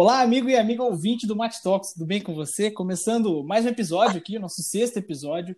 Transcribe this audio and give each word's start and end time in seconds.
Olá, 0.00 0.22
amigo 0.22 0.48
e 0.48 0.54
amiga 0.54 0.84
ouvinte 0.84 1.26
do 1.26 1.34
Mate 1.34 1.60
Talks, 1.60 1.92
tudo 1.92 2.06
bem 2.06 2.20
com 2.20 2.32
você? 2.32 2.70
Começando 2.70 3.42
mais 3.42 3.64
um 3.64 3.68
episódio 3.68 4.16
aqui, 4.16 4.36
o 4.36 4.40
nosso 4.40 4.62
sexto 4.62 4.96
episódio, 4.96 5.56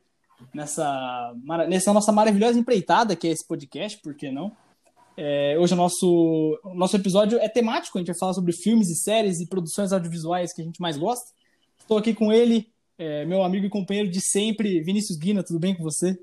nessa, 0.54 1.34
nessa 1.68 1.92
nossa 1.92 2.10
maravilhosa 2.10 2.58
empreitada 2.58 3.14
que 3.14 3.28
é 3.28 3.32
esse 3.32 3.46
podcast, 3.46 4.00
por 4.00 4.14
que 4.14 4.30
não? 4.30 4.56
É, 5.14 5.58
hoje 5.58 5.74
o 5.74 5.76
nosso, 5.76 6.58
nosso 6.74 6.96
episódio 6.96 7.38
é 7.38 7.50
temático, 7.50 7.98
a 7.98 8.00
gente 8.00 8.06
vai 8.06 8.18
falar 8.18 8.32
sobre 8.32 8.54
filmes 8.54 8.88
e 8.88 8.94
séries 8.94 9.40
e 9.40 9.46
produções 9.46 9.92
audiovisuais 9.92 10.54
que 10.54 10.62
a 10.62 10.64
gente 10.64 10.80
mais 10.80 10.96
gosta. 10.96 11.26
Estou 11.78 11.98
aqui 11.98 12.14
com 12.14 12.32
ele, 12.32 12.72
é, 12.96 13.26
meu 13.26 13.42
amigo 13.42 13.66
e 13.66 13.68
companheiro 13.68 14.08
de 14.08 14.22
sempre, 14.22 14.80
Vinícius 14.80 15.18
Guina, 15.18 15.42
tudo 15.42 15.60
bem 15.60 15.74
com 15.74 15.82
você? 15.82 16.18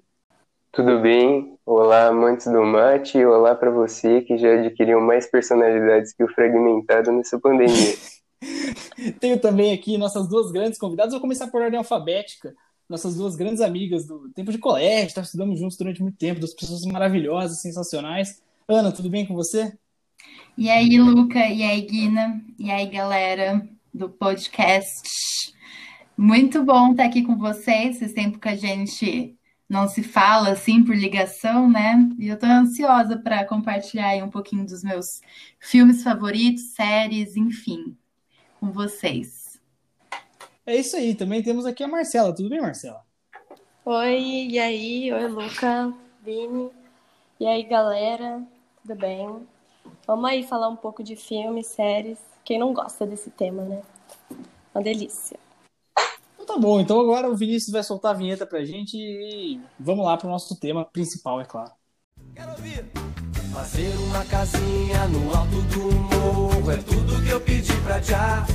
Tudo 0.71 0.99
bem? 1.01 1.57
Olá, 1.65 2.07
amantes 2.07 2.45
do 2.45 2.63
mate, 2.63 3.23
olá 3.25 3.55
para 3.55 3.71
você 3.71 4.21
que 4.21 4.37
já 4.37 4.53
adquiriu 4.53 5.01
mais 5.01 5.25
personalidades 5.25 6.13
que 6.13 6.23
o 6.23 6.27
fragmentado 6.27 7.11
nessa 7.11 7.39
pandemia. 7.39 7.95
Tenho 9.19 9.39
também 9.39 9.73
aqui 9.73 9.97
nossas 9.97 10.27
duas 10.27 10.51
grandes 10.51 10.77
convidadas, 10.77 11.13
vou 11.13 11.21
começar 11.21 11.47
por 11.47 11.61
ordem 11.61 11.79
alfabética. 11.79 12.53
Nossas 12.87 13.15
duas 13.15 13.35
grandes 13.35 13.59
amigas 13.59 14.05
do 14.05 14.29
tempo 14.29 14.51
de 14.51 14.59
colégio, 14.59 15.15
tá 15.15 15.21
estudamos 15.21 15.59
juntos 15.59 15.77
durante 15.77 16.01
muito 16.01 16.17
tempo, 16.17 16.39
duas 16.39 16.53
pessoas 16.53 16.85
maravilhosas, 16.85 17.61
sensacionais. 17.61 18.41
Ana, 18.67 18.91
tudo 18.91 19.09
bem 19.09 19.25
com 19.25 19.33
você? 19.33 19.73
E 20.57 20.69
aí, 20.69 20.99
Luca, 20.99 21.39
e 21.39 21.63
aí, 21.63 21.81
Guina, 21.81 22.41
e 22.57 22.71
aí, 22.71 22.85
galera 22.85 23.67
do 23.93 24.09
podcast. 24.09 25.53
Muito 26.15 26.63
bom 26.63 26.91
estar 26.91 27.05
aqui 27.05 27.23
com 27.23 27.35
vocês, 27.35 28.01
esse 28.01 28.13
tempo 28.13 28.39
que 28.39 28.47
a 28.47 28.55
gente 28.55 29.37
não 29.69 29.87
se 29.87 30.01
fala 30.01 30.51
assim 30.51 30.83
por 30.83 30.95
ligação, 30.95 31.69
né? 31.69 32.09
E 32.17 32.27
eu 32.27 32.39
tô 32.39 32.45
ansiosa 32.45 33.17
para 33.17 33.45
compartilhar 33.45 34.09
aí 34.09 34.23
um 34.23 34.29
pouquinho 34.29 34.65
dos 34.65 34.83
meus 34.83 35.21
filmes 35.59 36.03
favoritos, 36.03 36.73
séries, 36.73 37.35
enfim, 37.35 37.97
com 38.59 38.71
vocês. 38.71 39.59
É 40.65 40.75
isso 40.75 40.95
aí, 40.95 41.15
também 41.15 41.43
temos 41.43 41.65
aqui 41.65 41.83
a 41.83 41.87
Marcela. 41.87 42.33
Tudo 42.33 42.49
bem, 42.49 42.61
Marcela? 42.61 43.01
Oi, 43.85 44.47
e 44.49 44.59
aí? 44.59 45.11
Oi, 45.11 45.27
Luca, 45.27 45.93
Vini. 46.23 46.69
E 47.39 47.45
aí, 47.45 47.63
galera? 47.63 48.41
Tudo 48.81 48.95
bem? 48.95 49.47
Vamos 50.05 50.29
aí 50.29 50.43
falar 50.43 50.69
um 50.69 50.75
pouco 50.75 51.03
de 51.03 51.15
filmes, 51.15 51.67
séries. 51.67 52.19
Quem 52.43 52.59
não 52.59 52.73
gosta 52.73 53.05
desse 53.05 53.29
tema, 53.29 53.63
né? 53.63 53.81
Uma 54.73 54.83
delícia 54.83 55.46
tá 56.47 56.57
bom, 56.57 56.79
então 56.79 56.99
agora 56.99 57.29
o 57.29 57.35
Vinícius 57.35 57.71
vai 57.71 57.83
soltar 57.83 58.15
a 58.15 58.17
vinheta 58.17 58.45
pra 58.45 58.65
gente 58.65 58.95
e 58.97 59.59
vamos 59.77 60.05
lá 60.05 60.17
pro 60.17 60.29
nosso 60.29 60.57
tema 60.59 60.85
principal, 60.85 61.41
é 61.41 61.45
claro. 61.45 61.71
Quero 62.33 62.51
ouvir! 62.51 62.85
Fazer 63.53 63.91
uma 63.97 64.23
casinha 64.25 65.07
no 65.07 65.35
alto 65.35 65.61
do 65.63 65.91
morro 65.91 66.71
é 66.71 66.77
tudo 66.77 67.23
que 67.23 67.29
eu 67.29 67.41
pedi 67.41 67.73
pra 67.81 67.99
já. 68.01 68.45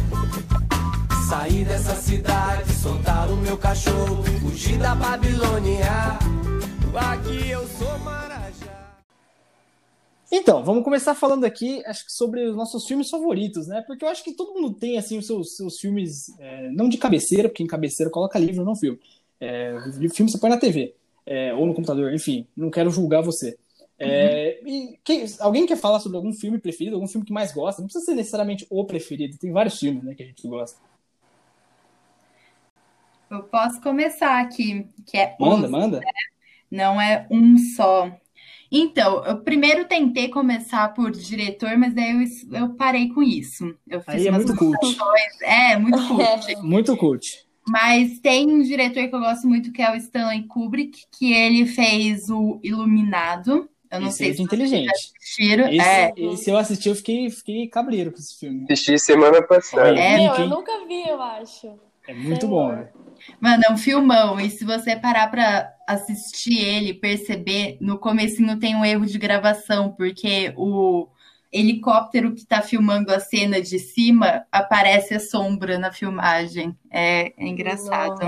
Sair 1.28 1.64
dessa 1.64 1.94
cidade, 1.94 2.72
soltar 2.72 3.28
o 3.30 3.36
meu 3.36 3.56
cachorro, 3.56 4.22
fugir 4.40 4.78
da 4.78 4.94
Babilônia. 4.94 6.18
Aqui 6.94 7.50
eu 7.50 7.66
sou 7.68 7.98
Marajá. 8.00 8.31
Então, 10.34 10.64
vamos 10.64 10.82
começar 10.82 11.14
falando 11.14 11.44
aqui, 11.44 11.84
acho 11.84 12.06
que 12.06 12.12
sobre 12.12 12.42
os 12.48 12.56
nossos 12.56 12.86
filmes 12.86 13.10
favoritos, 13.10 13.66
né? 13.66 13.84
Porque 13.86 14.02
eu 14.02 14.08
acho 14.08 14.24
que 14.24 14.32
todo 14.32 14.54
mundo 14.54 14.72
tem, 14.72 14.96
assim, 14.96 15.18
os 15.18 15.26
seus, 15.26 15.56
seus 15.58 15.78
filmes, 15.78 16.34
é, 16.38 16.70
não 16.70 16.88
de 16.88 16.96
cabeceira, 16.96 17.50
porque 17.50 17.62
em 17.62 17.66
cabeceira 17.66 18.10
coloca 18.10 18.38
livro, 18.38 18.64
não 18.64 18.74
filme. 18.74 18.98
É, 19.38 19.76
filme 20.14 20.32
você 20.32 20.38
põe 20.38 20.48
na 20.48 20.56
TV, 20.56 20.94
é, 21.26 21.52
ou 21.52 21.66
no 21.66 21.74
computador, 21.74 22.14
enfim, 22.14 22.46
não 22.56 22.70
quero 22.70 22.90
julgar 22.90 23.20
você. 23.20 23.58
É, 23.98 24.58
quem, 25.04 25.26
alguém 25.38 25.66
quer 25.66 25.76
falar 25.76 26.00
sobre 26.00 26.16
algum 26.16 26.32
filme 26.32 26.58
preferido, 26.58 26.96
algum 26.96 27.06
filme 27.06 27.26
que 27.26 27.32
mais 27.32 27.52
gosta? 27.52 27.82
Não 27.82 27.86
precisa 27.86 28.06
ser 28.06 28.14
necessariamente 28.14 28.66
o 28.70 28.86
preferido, 28.86 29.36
tem 29.36 29.52
vários 29.52 29.78
filmes, 29.78 30.02
né, 30.02 30.14
que 30.14 30.22
a 30.22 30.26
gente 30.26 30.48
gosta. 30.48 30.80
Eu 33.30 33.42
posso 33.42 33.82
começar 33.82 34.40
aqui, 34.40 34.86
que 35.04 35.18
é... 35.18 35.36
Manda, 35.38 35.68
manda. 35.68 36.00
Né? 36.00 36.06
Não 36.70 36.98
é 36.98 37.26
um 37.30 37.58
só. 37.76 38.10
Então, 38.74 39.22
eu 39.26 39.36
primeiro 39.36 39.84
tentei 39.84 40.28
começar 40.28 40.94
por 40.94 41.10
diretor, 41.10 41.76
mas 41.76 41.92
daí 41.92 42.10
eu, 42.10 42.58
eu 42.58 42.68
parei 42.70 43.10
com 43.10 43.22
isso. 43.22 43.76
Eu 43.86 44.00
fiz 44.00 44.14
Aí 44.14 44.28
é 44.28 44.30
muito 44.30 44.56
cult. 44.56 44.96
É, 45.42 45.76
muito 45.76 45.98
cult. 46.08 46.56
muito 46.62 46.96
cult. 46.96 47.46
Mas 47.68 48.18
tem 48.20 48.50
um 48.50 48.62
diretor 48.62 49.06
que 49.06 49.14
eu 49.14 49.20
gosto 49.20 49.46
muito, 49.46 49.70
que 49.70 49.82
é 49.82 49.92
o 49.92 49.94
Stanley 49.96 50.44
Kubrick, 50.44 51.04
que 51.12 51.34
ele 51.34 51.66
fez 51.66 52.30
o 52.30 52.58
Iluminado. 52.62 53.68
Eu 53.90 54.00
não 54.00 54.08
esse 54.08 54.16
sei 54.16 54.30
é 54.30 54.34
se 54.34 54.42
inteligente. 54.42 54.90
assistiram. 54.90 55.68
Esse, 55.68 55.86
é. 55.86 56.12
esse 56.16 56.50
eu 56.50 56.56
assisti, 56.56 56.88
eu 56.88 56.94
fiquei, 56.94 57.28
fiquei 57.28 57.68
cabreiro 57.68 58.10
com 58.10 58.18
esse 58.18 58.38
filme. 58.38 58.64
Assisti 58.70 58.98
semana 58.98 59.42
passada. 59.42 59.98
É, 60.00 60.16
Meu, 60.16 60.34
eu 60.34 60.48
nunca 60.48 60.72
vi, 60.86 61.06
eu 61.06 61.20
acho. 61.20 61.78
É 62.08 62.14
muito 62.14 62.48
bom, 62.48 62.72
né? 62.72 62.88
Mano, 63.38 63.62
é 63.68 63.72
um 63.72 63.76
filmão. 63.76 64.40
E 64.40 64.50
se 64.50 64.64
você 64.64 64.96
parar 64.96 65.30
pra 65.30 65.71
assistir 65.86 66.58
ele, 66.58 66.94
perceber, 66.94 67.76
no 67.80 67.98
comecinho 67.98 68.58
tem 68.58 68.76
um 68.76 68.84
erro 68.84 69.06
de 69.06 69.18
gravação, 69.18 69.92
porque 69.92 70.52
o 70.56 71.08
helicóptero 71.52 72.34
que 72.34 72.46
tá 72.46 72.62
filmando 72.62 73.12
a 73.12 73.20
cena 73.20 73.60
de 73.60 73.78
cima 73.78 74.44
aparece 74.50 75.14
a 75.14 75.20
sombra 75.20 75.78
na 75.78 75.92
filmagem. 75.92 76.76
É, 76.90 77.32
é 77.36 77.46
engraçado. 77.46 78.22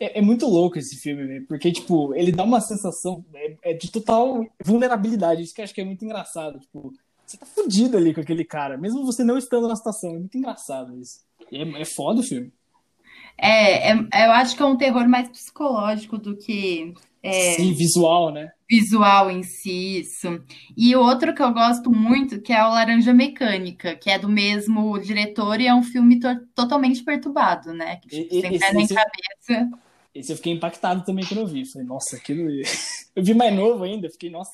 É, 0.00 0.18
é, 0.18 0.22
muito 0.22 0.46
louco 0.46 0.78
esse 0.78 0.96
filme, 0.96 1.40
porque, 1.42 1.72
tipo, 1.72 2.14
ele 2.14 2.30
dá 2.30 2.44
uma 2.44 2.60
sensação 2.60 3.24
é, 3.34 3.56
é 3.62 3.72
de 3.72 3.90
total 3.90 4.46
vulnerabilidade. 4.64 5.42
Isso 5.42 5.54
que 5.54 5.60
eu 5.60 5.64
acho 5.64 5.74
que 5.74 5.80
é 5.80 5.84
muito 5.84 6.04
engraçado. 6.04 6.60
Tipo, 6.60 6.92
você 7.26 7.36
tá 7.36 7.46
fudido 7.46 7.96
ali 7.96 8.14
com 8.14 8.20
aquele 8.20 8.44
cara, 8.44 8.78
mesmo 8.78 9.04
você 9.04 9.24
não 9.24 9.36
estando 9.36 9.68
na 9.68 9.76
situação. 9.76 10.14
É 10.14 10.18
muito 10.18 10.38
engraçado 10.38 10.98
isso. 10.98 11.20
É, 11.52 11.82
é 11.82 11.84
foda 11.84 12.20
o 12.20 12.22
filme. 12.22 12.52
É, 13.40 13.92
é, 13.92 14.26
eu 14.26 14.32
acho 14.32 14.56
que 14.56 14.62
é 14.62 14.66
um 14.66 14.76
terror 14.76 15.08
mais 15.08 15.28
psicológico 15.28 16.18
do 16.18 16.36
que. 16.36 16.92
É, 17.22 17.52
Sim, 17.52 17.72
visual, 17.72 18.32
né? 18.32 18.50
Visual 18.68 19.30
em 19.30 19.42
si, 19.42 20.00
isso. 20.00 20.42
E 20.76 20.94
outro 20.94 21.34
que 21.34 21.42
eu 21.42 21.52
gosto 21.52 21.90
muito, 21.90 22.40
que 22.40 22.52
é 22.52 22.62
o 22.64 22.70
Laranja 22.70 23.14
Mecânica, 23.14 23.94
que 23.94 24.10
é 24.10 24.18
do 24.18 24.28
mesmo 24.28 24.98
diretor 24.98 25.60
e 25.60 25.66
é 25.66 25.74
um 25.74 25.82
filme 25.82 26.20
to 26.20 26.28
totalmente 26.54 27.02
perturbado, 27.02 27.72
né? 27.72 27.96
Que, 27.96 28.08
tipo, 28.08 28.34
e, 28.34 28.40
sem 28.40 28.54
esse, 28.54 28.58
pé 28.58 28.72
nem 28.72 28.86
cabeça. 28.86 29.70
Esse 30.14 30.32
eu 30.32 30.36
fiquei 30.36 30.52
impactado 30.52 31.04
também 31.04 31.24
quando 31.24 31.40
eu 31.40 31.46
vi. 31.46 31.64
Falei, 31.64 31.86
nossa, 31.86 32.16
aquilo. 32.16 32.48
Eu 33.16 33.24
vi 33.24 33.34
mais 33.34 33.52
novo 33.52 33.82
ainda, 33.82 34.08
fiquei, 34.08 34.30
nossa. 34.30 34.52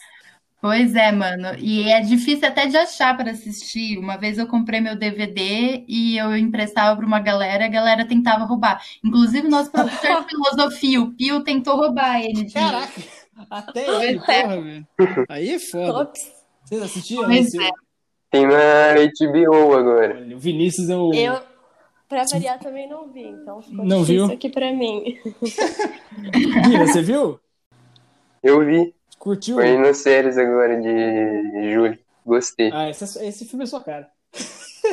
Pois 0.65 0.97
é, 0.97 1.13
mano. 1.13 1.49
E 1.59 1.91
é 1.91 2.01
difícil 2.01 2.49
até 2.49 2.65
de 2.65 2.75
achar 2.75 3.15
para 3.15 3.33
assistir. 3.33 3.99
Uma 3.99 4.17
vez 4.17 4.39
eu 4.39 4.47
comprei 4.47 4.81
meu 4.81 4.97
DVD 4.97 5.85
e 5.87 6.17
eu 6.17 6.35
emprestava 6.35 6.97
para 6.97 7.05
uma 7.05 7.21
galera, 7.21 7.67
a 7.67 7.69
galera 7.69 8.07
tentava 8.07 8.47
roubar. 8.47 8.83
Inclusive, 9.05 9.47
o 9.47 9.51
nosso 9.51 9.71
professor 9.71 10.23
de 10.23 10.29
filosofia, 10.33 11.03
o 11.03 11.13
Pio, 11.13 11.45
tentou 11.45 11.77
roubar 11.77 12.19
ele. 12.19 12.45
De... 12.45 12.55
Caraca, 12.55 13.03
até 13.51 14.07
ele, 14.07 14.19
porra, 14.21 14.63
velho. 14.63 14.87
Aí 15.29 15.51
é 15.51 15.59
foda. 15.59 16.11
Vocês 16.65 16.83
assistiram? 16.83 17.25
Pois 17.25 17.55
é. 17.55 17.71
Tem 18.31 18.47
na 18.47 18.95
HBO 19.21 19.75
agora. 19.75 20.27
O 20.35 20.39
Vinícius 20.39 20.89
é 20.89 20.97
o. 20.97 21.13
Eu, 21.13 21.43
pra 22.09 22.25
variar, 22.25 22.59
também 22.59 22.89
não 22.89 23.13
vi, 23.13 23.25
então 23.25 23.61
ficou 23.61 23.85
não 23.85 24.03
viu? 24.03 24.25
aqui 24.33 24.49
pra 24.49 24.73
mim. 24.73 25.19
Guina, 26.65 26.87
você 26.87 27.03
viu? 27.03 27.39
Eu 28.43 28.65
vi. 28.65 28.94
Curtiu? 29.25 29.57
Foi 29.57 29.75
nas 29.79 29.97
séries 29.97 30.37
agora 30.37 30.79
de 30.79 31.73
julho. 31.73 31.99
Gostei. 32.27 32.71
Ah, 32.75 32.91
esse, 32.91 33.05
esse 33.25 33.47
filme 33.47 33.65
é 33.65 33.67
sua 33.67 33.83
cara. 33.83 34.07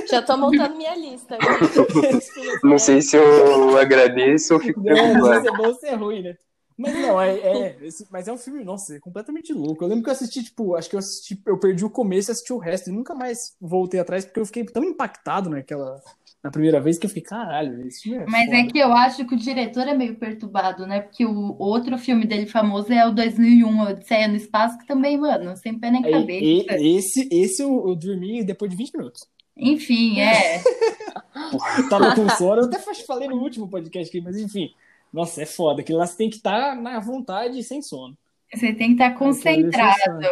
Já 0.09 0.21
tô 0.21 0.37
montando 0.37 0.77
minha 0.77 0.95
lista. 0.95 1.37
não 2.63 2.79
sei 2.79 3.01
se 3.01 3.17
eu 3.17 3.77
agradeço 3.77 4.53
ou 4.53 4.59
fico 4.61 4.81
preocupado. 4.81 5.17
Não, 5.19 5.33
sei 5.33 5.41
se 5.41 5.47
é 5.49 5.51
bom 5.51 5.67
ou 5.67 5.73
se 5.73 5.85
é 5.85 5.95
ruim, 5.95 6.23
né? 6.23 6.37
Mas 6.77 6.95
não, 6.95 7.21
é, 7.21 7.37
é 7.37 7.77
esse, 7.81 8.07
mas 8.09 8.29
é 8.29 8.31
um 8.31 8.37
filme, 8.37 8.63
nossa, 8.63 8.95
é 8.95 8.99
completamente 9.01 9.51
louco. 9.51 9.83
Eu 9.83 9.89
lembro 9.89 10.05
que 10.05 10.09
eu 10.09 10.13
assisti, 10.13 10.41
tipo, 10.45 10.75
acho 10.75 10.89
que 10.89 10.95
eu 10.95 10.99
assisti, 10.99 11.39
eu 11.45 11.59
perdi 11.59 11.83
o 11.83 11.89
começo 11.89 12.31
e 12.31 12.31
assisti 12.31 12.53
o 12.53 12.57
resto 12.57 12.89
e 12.89 12.93
nunca 12.93 13.13
mais 13.13 13.53
voltei 13.59 13.99
atrás 13.99 14.23
porque 14.23 14.39
eu 14.39 14.45
fiquei 14.45 14.63
tão 14.63 14.83
impactado 14.83 15.49
naquela, 15.49 16.01
na 16.43 16.49
primeira 16.49 16.82
vez 16.82 16.97
que 16.97 17.05
eu 17.05 17.09
fiquei, 17.09 17.23
caralho, 17.23 17.88
filme 17.91 18.23
é 18.23 18.26
Mas 18.28 18.46
foda. 18.46 18.58
é 18.58 18.64
que 18.66 18.79
eu 18.79 18.91
acho 18.93 19.26
que 19.26 19.35
o 19.35 19.38
diretor 19.38 19.88
é 19.88 19.93
meio 19.93 20.16
perturbado, 20.16 20.88
né? 20.88 21.02
Porque 21.02 21.23
o 21.23 21.55
outro 21.59 21.97
filme 21.99 22.26
dele 22.26 22.47
famoso 22.47 22.91
é 22.91 23.08
o 23.08 23.11
2001, 23.11 23.82
Odisseia 23.82 24.28
no 24.28 24.35
Espaço, 24.35 24.78
que 24.79 24.88
também, 24.88 25.20
mano, 25.20 25.55
sem 25.55 25.78
pé 25.78 25.91
nem 25.91 26.02
cabeça. 26.02 26.76
esse, 26.79 27.29
esse 27.32 27.61
eu, 27.61 27.88
eu 27.88 27.96
dormi 27.96 28.43
depois 28.43 28.72
de 28.72 28.78
20 28.78 28.93
minutos. 28.97 29.28
Enfim, 29.55 30.20
é. 30.20 30.64
Tava 31.90 32.16
com 32.16 32.28
sono, 32.29 32.61
eu 32.61 32.66
até 32.66 32.79
falei 33.05 33.28
no 33.28 33.37
último 33.37 33.67
podcast 33.67 34.09
aqui, 34.09 34.20
mas 34.20 34.35
enfim. 34.37 34.73
Nossa, 35.14 35.44
é 35.44 35.46
foda. 35.46 35.84
Que 35.84 35.94
lá 35.94 36.08
você 36.08 36.17
tem 36.17 36.29
que 36.29 36.37
estar 36.37 36.72
tá 36.72 36.76
na 36.76 36.99
vontade 36.99 37.59
e 37.59 37.64
sem 37.64 37.82
sono. 37.82 38.17
Você 38.52 38.73
tem 38.73 38.87
que 38.87 38.94
estar 38.94 39.11
tá 39.11 39.17
concentrado. 39.17 40.26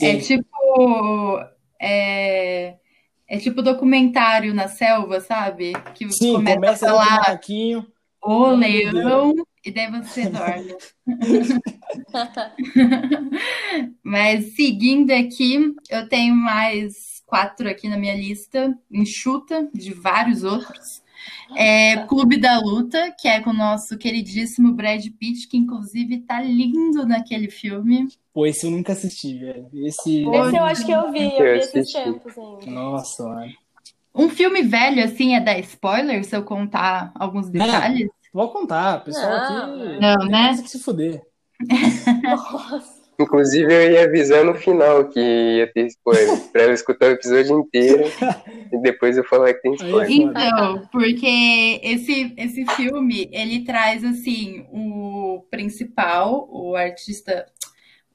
É 0.00 0.16
tipo. 0.16 1.40
É 1.78 2.76
é 3.28 3.38
tipo 3.38 3.62
documentário 3.62 4.54
na 4.54 4.68
selva, 4.68 5.20
sabe? 5.20 5.72
Que 5.94 6.08
Sim, 6.10 6.34
começa, 6.34 6.56
começa 6.56 6.86
a 6.86 6.90
falar 6.90 7.40
o 8.22 8.50
leão 8.50 9.34
e 9.64 9.70
daí 9.70 9.90
você 9.90 10.28
dorme. 10.28 10.74
Mas 14.02 14.54
seguindo 14.54 15.10
aqui, 15.10 15.74
eu 15.90 16.08
tenho 16.08 16.34
mais 16.34 17.22
quatro 17.26 17.68
aqui 17.68 17.88
na 17.88 17.98
minha 17.98 18.16
lista, 18.16 18.76
enxuta 18.90 19.68
de 19.74 19.92
vários 19.92 20.44
outros. 20.44 21.04
É 21.56 21.96
Clube 22.06 22.36
da 22.36 22.58
Luta, 22.58 23.12
que 23.18 23.26
é 23.26 23.40
com 23.40 23.50
o 23.50 23.56
nosso 23.56 23.98
queridíssimo 23.98 24.72
Brad 24.72 25.04
Pitt, 25.18 25.48
que 25.48 25.56
inclusive 25.56 26.18
tá 26.18 26.40
lindo 26.40 27.06
naquele 27.06 27.50
filme. 27.50 28.06
Pô, 28.36 28.44
esse 28.44 28.66
eu 28.66 28.70
nunca 28.70 28.92
assisti, 28.92 29.38
velho. 29.38 29.66
Esse, 29.72 30.20
esse 30.20 30.56
eu 30.56 30.62
acho 30.62 30.84
que 30.84 30.92
eu 30.92 31.10
vi, 31.10 31.24
eu, 31.24 31.46
eu 31.46 31.54
vi 31.54 31.58
esses 31.58 31.90
tempos 31.90 32.36
ainda. 32.36 32.70
Nossa, 32.70 33.24
mano. 33.24 33.50
Um 34.14 34.28
filme 34.28 34.60
velho, 34.60 35.02
assim, 35.02 35.34
é 35.34 35.40
dar 35.40 35.58
spoiler 35.60 36.22
se 36.22 36.36
eu 36.36 36.42
contar 36.42 37.12
alguns 37.14 37.48
detalhes? 37.48 38.02
Não, 38.34 38.42
vou 38.42 38.52
contar, 38.52 39.02
pessoal 39.04 39.30
não. 39.30 39.72
aqui. 39.72 40.00
Não, 40.02 40.26
né? 40.26 40.52
Tem 40.52 40.64
que 40.64 40.68
se 40.68 40.78
fuder. 40.78 41.22
Nossa. 42.22 43.06
Inclusive, 43.18 43.72
eu 43.72 43.92
ia 43.92 44.04
avisar 44.04 44.44
no 44.44 44.54
final 44.54 45.08
que 45.08 45.18
ia 45.18 45.72
ter 45.72 45.86
spoiler, 45.86 46.38
pra 46.52 46.64
ela 46.64 46.74
escutar 46.74 47.06
o 47.06 47.12
episódio 47.12 47.58
inteiro 47.58 48.04
e 48.70 48.78
depois 48.82 49.16
eu 49.16 49.24
falar 49.24 49.54
que 49.54 49.62
tem 49.62 49.72
spoiler. 49.72 50.10
Então, 50.10 50.82
porque 50.92 51.80
esse, 51.82 52.34
esse 52.36 52.66
filme, 52.74 53.30
ele 53.32 53.64
traz, 53.64 54.04
assim, 54.04 54.66
o 54.70 55.42
principal, 55.50 56.46
o 56.50 56.76
artista, 56.76 57.46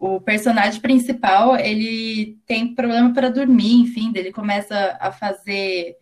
o 0.02 0.20
personagem 0.20 0.82
principal, 0.82 1.56
ele 1.56 2.40
tem 2.48 2.74
problema 2.74 3.14
para 3.14 3.30
dormir, 3.30 3.82
enfim, 3.82 4.12
ele 4.16 4.32
começa 4.32 4.98
a 5.00 5.12
fazer 5.12 5.96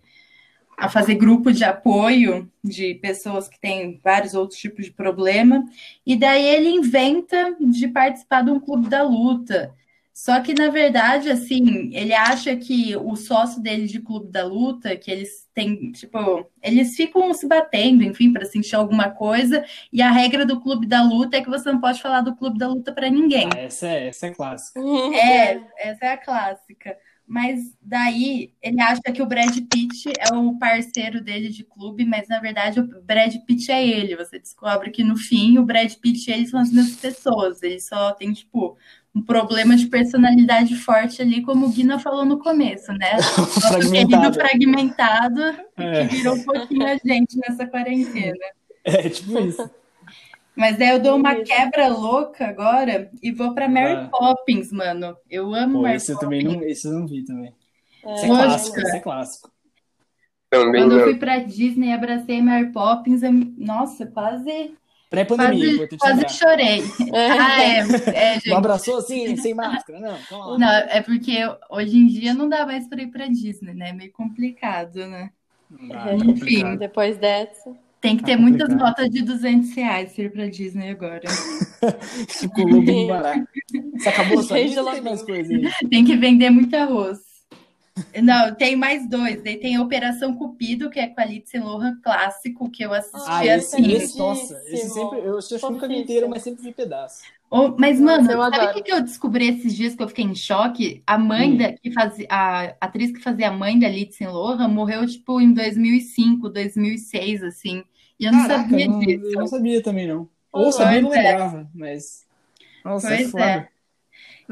a 0.78 0.88
fazer 0.88 1.16
grupo 1.16 1.52
de 1.52 1.66
apoio 1.66 2.50
de 2.64 2.96
pessoas 2.96 3.50
que 3.50 3.60
têm 3.60 4.00
vários 4.02 4.34
outros 4.34 4.58
tipos 4.58 4.86
de 4.86 4.94
problema, 4.94 5.66
e 6.06 6.16
daí 6.16 6.46
ele 6.46 6.70
inventa 6.70 7.58
de 7.60 7.90
participar 7.90 8.44
de 8.44 8.52
um 8.52 8.62
clube 8.62 8.88
da 8.88 9.04
luta. 9.04 9.76
Só 10.20 10.42
que, 10.42 10.54
na 10.54 10.68
verdade, 10.68 11.30
assim, 11.30 11.96
ele 11.96 12.14
acha 12.14 12.54
que 12.54 12.94
o 12.98 13.16
sócio 13.16 13.62
dele 13.62 13.88
de 13.88 14.02
clube 14.02 14.30
da 14.30 14.44
luta, 14.44 14.98
que 14.98 15.10
eles 15.10 15.48
têm, 15.54 15.94
tipo, 15.94 16.46
eles 16.62 16.94
ficam 16.94 17.34
se 17.34 17.48
batendo, 17.48 18.04
enfim, 18.04 18.34
para 18.34 18.44
sentir 18.44 18.76
alguma 18.76 19.12
coisa, 19.12 19.64
e 19.94 20.02
a 20.02 20.12
regra 20.12 20.46
do 20.46 20.60
clube 20.60 20.86
da 20.86 21.02
luta 21.02 21.38
é 21.38 21.42
que 21.42 21.50
você 21.50 21.72
não 21.72 21.80
pode 21.80 22.02
falar 22.02 22.20
do 22.20 22.36
clube 22.36 22.60
da 22.60 22.68
luta 22.68 22.92
para 22.92 23.10
ninguém. 23.10 23.48
Ah, 23.56 23.60
essa 23.60 23.88
é, 23.88 24.08
essa 24.10 24.28
é 24.28 24.32
clássica. 24.32 24.82
É, 25.16 25.62
essa 25.78 26.06
é 26.06 26.12
a 26.12 26.18
clássica 26.18 26.98
mas 27.30 27.78
daí 27.80 28.56
ele 28.60 28.82
acha 28.82 29.04
que 29.14 29.22
o 29.22 29.26
Brad 29.28 29.56
Pitt 29.72 30.12
é 30.18 30.34
o 30.34 30.58
parceiro 30.58 31.24
dele 31.24 31.50
de 31.50 31.64
clube, 31.64 32.04
mas 32.04 32.28
na 32.28 32.40
verdade 32.40 32.80
o 32.80 33.04
Brad 33.04 33.36
Pitt 33.46 33.72
é 33.72 33.88
ele. 33.88 34.16
Você 34.16 34.40
descobre 34.40 34.90
que 34.90 35.04
no 35.04 35.16
fim 35.16 35.60
o 35.60 35.64
Brad 35.64 35.94
Pitt 35.94 36.28
e 36.28 36.34
ele 36.34 36.48
são 36.48 36.60
as 36.60 36.72
mesmas 36.72 36.96
pessoas. 36.96 37.62
Ele 37.62 37.80
só 37.80 38.14
tem, 38.14 38.34
tipo, 38.34 38.76
um 39.16 39.22
problema 39.22 39.76
de 39.76 39.88
personalidade 39.88 40.76
forte 40.76 41.22
ali, 41.22 41.42
como 41.42 41.66
o 41.66 41.70
Guina 41.70 42.00
falou 42.00 42.26
no 42.26 42.40
começo, 42.40 42.92
né? 42.94 43.18
Nosso 43.38 43.92
querido 43.92 44.34
fragmentado, 44.34 45.42
é. 45.78 46.08
que 46.08 46.16
virou 46.16 46.36
um 46.36 46.44
pouquinho 46.44 46.88
a 46.88 46.96
gente 46.96 47.38
nessa 47.38 47.66
quarentena. 47.66 48.38
É, 48.84 49.10
tipo 49.10 49.40
isso. 49.40 49.70
Mas 50.56 50.78
daí 50.78 50.90
eu 50.90 51.00
dou 51.00 51.16
uma 51.16 51.36
quebra 51.36 51.88
louca 51.88 52.48
agora 52.48 53.10
e 53.24 53.32
vou 53.32 53.54
pra 53.54 53.70
Mary 53.70 53.94
ah. 53.94 54.10
Poppins, 54.12 54.72
mano. 54.72 55.16
Eu 55.30 55.54
amo 55.54 55.76
Pô, 55.76 55.82
Mary 55.84 55.96
esse 55.96 56.14
Poppins. 56.14 56.32
Eu 56.32 56.40
também 56.40 56.44
não, 56.44 56.68
esse 56.68 56.88
eu 56.88 56.94
não 56.94 57.08
vi 57.08 57.24
também. 57.24 57.54
É, 58.04 58.14
esse 58.14 58.26
é 58.26 58.28
clássico, 58.28 58.80
esse 58.80 58.98
é 58.98 59.00
clássico. 59.00 59.52
Também 60.50 60.82
Quando 60.82 60.92
não. 60.92 61.00
eu 61.00 61.04
fui 61.06 61.16
pra 61.16 61.40
Disney 61.40 61.90
e 61.90 61.94
abracei 61.94 62.42
Mary 62.42 62.72
Poppins, 62.72 63.24
eu... 63.24 63.32
nossa, 63.58 64.06
quase... 64.08 64.74
Pré-pandemia, 65.10 65.76
quase, 65.78 65.98
quase 65.98 66.38
chorei. 66.38 66.84
ah, 67.14 67.64
é, 67.64 67.80
é, 67.80 68.34
gente. 68.36 68.50
Não 68.50 68.58
abraçou 68.58 68.98
assim, 68.98 69.36
sem 69.38 69.56
máscara? 69.56 70.00
Não, 70.00 70.18
calma. 70.30 70.58
Não, 70.58 70.70
é 70.70 71.02
porque 71.02 71.38
hoje 71.70 71.98
em 71.98 72.06
dia 72.06 72.34
não 72.34 72.48
dá 72.48 72.66
mais 72.66 72.88
pra 72.88 73.02
ir 73.02 73.08
pra 73.08 73.28
Disney, 73.28 73.74
né? 73.74 73.90
É 73.90 73.94
meio 73.94 74.12
complicado, 74.12 75.08
né? 75.08 75.32
Dá, 75.70 76.14
Enfim. 76.14 76.76
Depois 76.78 77.18
dessa... 77.18 77.76
Tem 78.02 78.16
que 78.16 78.24
ter 78.24 78.38
tá 78.38 78.42
muitas 78.42 78.70
notas 78.70 79.10
de 79.10 79.22
200 79.24 79.76
reais 79.76 80.14
para 80.14 80.24
ir 80.24 80.32
pra 80.32 80.48
Disney 80.48 80.90
agora. 80.90 81.28
Ficou 82.30 82.64
lobo 82.70 83.08
barato. 83.08 83.46
Você 83.98 84.10
acabou 84.10 84.40
lista 84.40 84.92
tem 84.92 85.02
mais 85.02 85.22
coisa 85.22 85.54
aí? 85.54 85.90
Tem 85.90 86.06
que 86.06 86.16
vender 86.16 86.50
muito 86.50 86.74
arroz. 86.76 87.20
Não, 88.22 88.54
tem 88.56 88.76
mais 88.76 89.08
dois. 89.10 89.42
Daí 89.44 89.58
tem 89.58 89.80
Operação 89.80 90.36
Cupido, 90.36 90.90
que 90.90 91.00
é 91.00 91.08
com 91.08 91.22
a 91.22 91.26
Lindsay 91.26 91.60
Lohan 91.60 92.00
clássico, 92.02 92.70
que 92.70 92.84
eu 92.84 92.94
assisti 92.94 93.30
ah, 93.30 93.46
esse, 93.46 93.76
assim. 93.76 93.92
Esse, 93.92 94.18
nossa, 94.18 94.62
esse 94.68 94.90
sempre, 94.90 95.20
eu 95.20 95.38
que 95.40 95.70
nunca 95.70 95.88
vi 95.88 95.98
inteiro, 95.98 96.30
mas 96.30 96.44
sempre 96.44 96.64
vi 96.64 96.74
pedaço. 96.74 97.24
Oh, 97.52 97.70
mas, 97.78 98.00
mano, 98.00 98.24
Nossa, 98.24 98.56
sabe 98.56 98.80
o 98.80 98.84
que 98.84 98.92
eu 98.92 99.02
descobri 99.02 99.48
esses 99.48 99.76
dias 99.76 99.96
que 99.96 100.04
eu 100.04 100.08
fiquei 100.08 100.24
em 100.24 100.36
choque? 100.36 101.02
A 101.08 101.18
mãe 101.18 101.54
hum. 101.54 101.58
da, 101.58 101.74
que 101.74 101.92
fazia, 101.92 102.28
a 102.30 102.76
atriz 102.80 103.12
que 103.12 103.24
fazia 103.24 103.48
a 103.48 103.52
mãe 103.52 103.80
da 103.80 103.90
Lindsay 103.90 104.28
Lohan 104.28 104.68
morreu, 104.68 105.06
tipo, 105.08 105.42
em 105.42 105.52
2005, 105.52 106.48
2006, 106.48 107.44
assim. 107.44 107.84
E 108.20 108.26
eu 108.26 108.32
não 108.32 108.48
Caraca, 108.48 108.70
sabia 108.70 108.88
não, 108.88 109.00
disso. 109.00 109.26
Eu 109.26 109.40
não 109.40 109.48
sabia 109.48 109.82
também, 109.82 110.08
não. 110.08 110.30
Ou 110.52 110.72
sabia 110.72 111.00
e 111.00 111.02
não 111.02 111.14
é. 111.14 111.22
lembrava, 111.22 111.70
mas... 111.74 112.28
Nossa, 112.86 113.08
pois 113.08 113.20
é 113.22 113.28
foda. 113.28 113.44
É. 113.44 113.68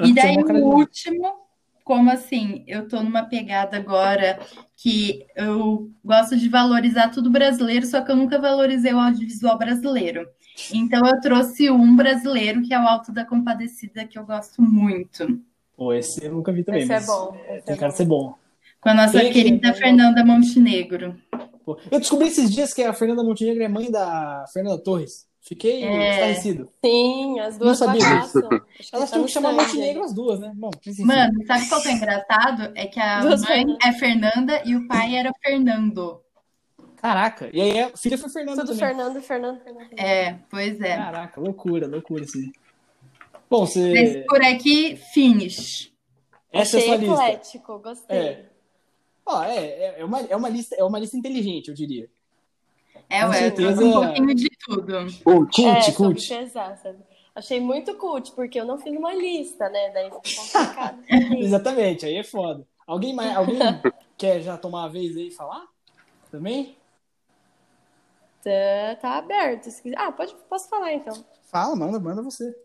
E 0.06 0.14
daí 0.14 0.38
o 0.38 0.76
último, 0.76 1.47
como 1.88 2.12
assim, 2.12 2.66
eu 2.68 2.86
tô 2.86 3.01
numa 3.01 3.24
pegada 3.24 3.78
agora 3.78 4.38
que 4.75 5.25
eu 5.38 5.89
gosto 6.04 6.36
de 6.36 6.50
valorizar 6.50 7.07
tudo 7.07 7.30
brasileiro, 7.30 7.86
só 7.86 8.01
que 8.01 8.12
eu 8.12 8.16
nunca 8.18 8.38
valorizei 8.38 8.92
o 8.94 9.00
audiovisual 9.00 9.57
brasileiro. 9.57 10.28
Então 10.74 11.07
eu 11.07 11.22
trouxe 11.22 11.72
um 11.72 11.95
brasileiro, 11.95 12.62
que 12.62 12.74
é 12.74 12.80
o 12.80 12.86
Alto 12.86 13.13
da 13.13 13.24
Compadecida, 13.24 14.06
que 14.06 14.19
eu 14.19 14.25
gosto 14.25 14.62
muito. 14.62 15.39
Pô, 15.78 15.94
esse 15.94 16.25
eu 16.25 16.34
nunca 16.34 16.51
vi 16.51 16.62
também. 16.62 16.81
Esse 16.81 16.92
é 16.92 17.00
bom. 17.00 17.38
Esse 17.51 17.66
tem 17.66 17.75
é 17.75 17.78
cara 17.78 17.92
de 17.94 17.98
ser 17.98 18.06
bom. 18.06 18.36
Com 18.81 18.89
a 18.89 18.94
nossa 18.94 19.19
tem 19.22 19.31
querida 19.31 19.72
que... 19.72 19.80
Fernanda 19.80 20.25
Montenegro. 20.25 21.16
Pô, 21.63 21.80
eu 21.89 22.00
descobri 22.00 22.28
esses 22.28 22.54
dias 22.54 22.74
que 22.74 22.84
a 22.84 22.92
Fernanda 22.92 23.24
Montenegro 23.24 23.63
é 23.63 23.69
mãe 23.69 23.89
da 23.89 24.44
Fernanda 24.51 24.78
Torres. 24.78 25.25
Fiquei 25.48 25.82
é... 25.82 26.10
esclarecido. 26.10 26.70
Sim, 26.84 27.40
as 27.40 27.58
duas 27.58 27.80
Não 27.80 27.88
sabia 27.88 28.20
disso. 28.20 28.42
Elas 28.92 29.10
tinham 29.10 29.26
que 29.26 29.32
chamar 29.32 29.54
Montenegro 29.54 30.04
as 30.04 30.14
duas, 30.14 30.42
né? 30.42 30.52
Bom, 30.54 30.70
Mano, 31.00 31.46
sabe 31.46 31.70
qual 31.70 31.82
que 31.82 31.88
é 31.88 31.94
engraçado? 31.94 32.74
É 32.76 32.86
que 32.86 33.00
a 33.00 33.22
duas 33.22 33.42
mãe 33.44 33.66
Fernanda. 33.66 33.78
é 33.82 33.94
Fernanda 33.94 34.62
e 34.66 34.76
o 34.76 34.88
pai 34.90 35.16
era 35.16 35.32
Fernando. 35.42 36.22
Caraca, 36.98 37.50
e 37.54 37.62
aí 37.62 37.80
a 37.80 37.96
filha 37.96 38.18
foi 38.18 38.30
Fernanda 38.30 38.66
Tudo 38.66 38.78
também. 38.78 38.96
Fernando, 38.96 39.22
Fernando, 39.22 39.62
Fernando. 39.62 39.94
É, 39.98 40.38
pois 40.50 40.82
é. 40.82 40.98
Caraca, 40.98 41.40
loucura, 41.40 41.88
loucura 41.88 42.26
sim. 42.26 42.52
Bom, 43.50 43.66
você... 43.66 43.94
Mas 43.94 44.26
por 44.26 44.42
aqui, 44.42 44.98
finish. 45.14 45.94
Essa 46.52 46.78
Achei 46.78 46.90
é 46.90 46.94
a 46.94 46.98
sua 46.98 47.08
lista. 47.08 47.24
eclético, 47.24 47.80
gostei. 47.80 48.18
É. 48.18 48.46
Ó, 49.26 49.44
é, 49.44 50.00
é, 50.00 50.04
uma, 50.04 50.20
é, 50.22 50.36
uma 50.36 50.50
lista, 50.50 50.76
é 50.76 50.84
uma 50.84 51.00
lista 51.00 51.16
inteligente, 51.16 51.70
eu 51.70 51.74
diria. 51.74 52.10
É, 53.10 53.22
Com 53.22 53.30
ué, 53.30 53.38
certeza- 53.38 53.86
um 53.86 53.92
pouquinho 53.92 54.36
de 54.36 54.50
tudo. 54.66 54.94
Cult, 55.24 55.66
é, 55.66 55.92
cult, 55.94 56.28
pesar, 56.28 56.78
sabe? 56.78 57.00
Achei 57.34 57.60
muito 57.62 57.94
cult, 57.96 58.32
porque 58.34 58.60
eu 58.60 58.66
não 58.66 58.78
fiz 58.80 58.98
uma 58.98 59.14
lista, 59.14 59.70
né? 59.70 59.92
Daí 59.92 60.06
ficou 60.06 60.22
complicado. 60.22 61.04
Exatamente, 61.38 62.06
aí 62.06 62.16
é 62.18 62.24
foda. 62.24 62.66
Alguém, 62.86 63.14
mais, 63.14 63.36
alguém 63.36 63.60
quer 64.18 64.42
já 64.42 64.58
tomar 64.58 64.86
a 64.86 64.88
vez 64.88 65.16
aí 65.16 65.28
e 65.28 65.32
falar? 65.32 65.64
Também? 66.32 66.76
tá, 68.44 68.96
tá 69.02 69.18
aberto. 69.18 69.70
se 69.70 69.82
quiser. 69.82 69.98
Ah, 70.00 70.12
pode, 70.12 70.34
posso 70.50 70.68
falar 70.70 70.94
então. 70.94 71.14
Fala, 71.46 71.76
manda, 71.76 72.00
manda 72.00 72.22
você. 72.22 72.56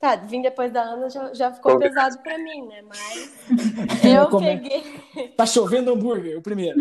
Tá, 0.00 0.16
vim 0.16 0.42
depois 0.42 0.72
da 0.72 0.82
Ana 0.82 1.08
já, 1.08 1.32
já 1.32 1.52
ficou 1.52 1.78
pesado 1.78 2.18
pra 2.22 2.36
mim, 2.38 2.66
né? 2.66 2.82
Mas 2.82 3.32
eu 4.04 4.40
é? 4.40 4.56
peguei. 4.56 5.28
Tá 5.36 5.46
chovendo 5.46 5.92
hambúrguer, 5.92 6.38
o 6.38 6.42
primeiro. 6.42 6.80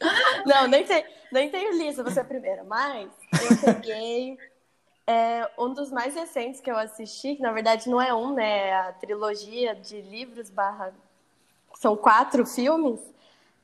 Não, 0.46 0.66
nem, 0.66 0.84
tem, 0.84 1.04
nem 1.32 1.50
tenho 1.50 1.76
lista, 1.78 2.02
você 2.02 2.18
é 2.18 2.22
a 2.22 2.26
primeira, 2.26 2.64
mas 2.64 3.10
eu 3.32 3.74
peguei 3.74 4.38
é, 5.06 5.48
um 5.58 5.72
dos 5.72 5.90
mais 5.90 6.14
recentes 6.14 6.60
que 6.60 6.70
eu 6.70 6.76
assisti, 6.76 7.36
que 7.36 7.42
na 7.42 7.52
verdade 7.52 7.88
não 7.88 8.00
é 8.00 8.14
um, 8.14 8.34
né? 8.34 8.68
É 8.68 8.74
a 8.74 8.92
trilogia 8.92 9.74
de 9.74 10.00
livros 10.00 10.50
barra. 10.50 10.92
São 11.74 11.96
quatro 11.96 12.46
filmes, 12.46 13.00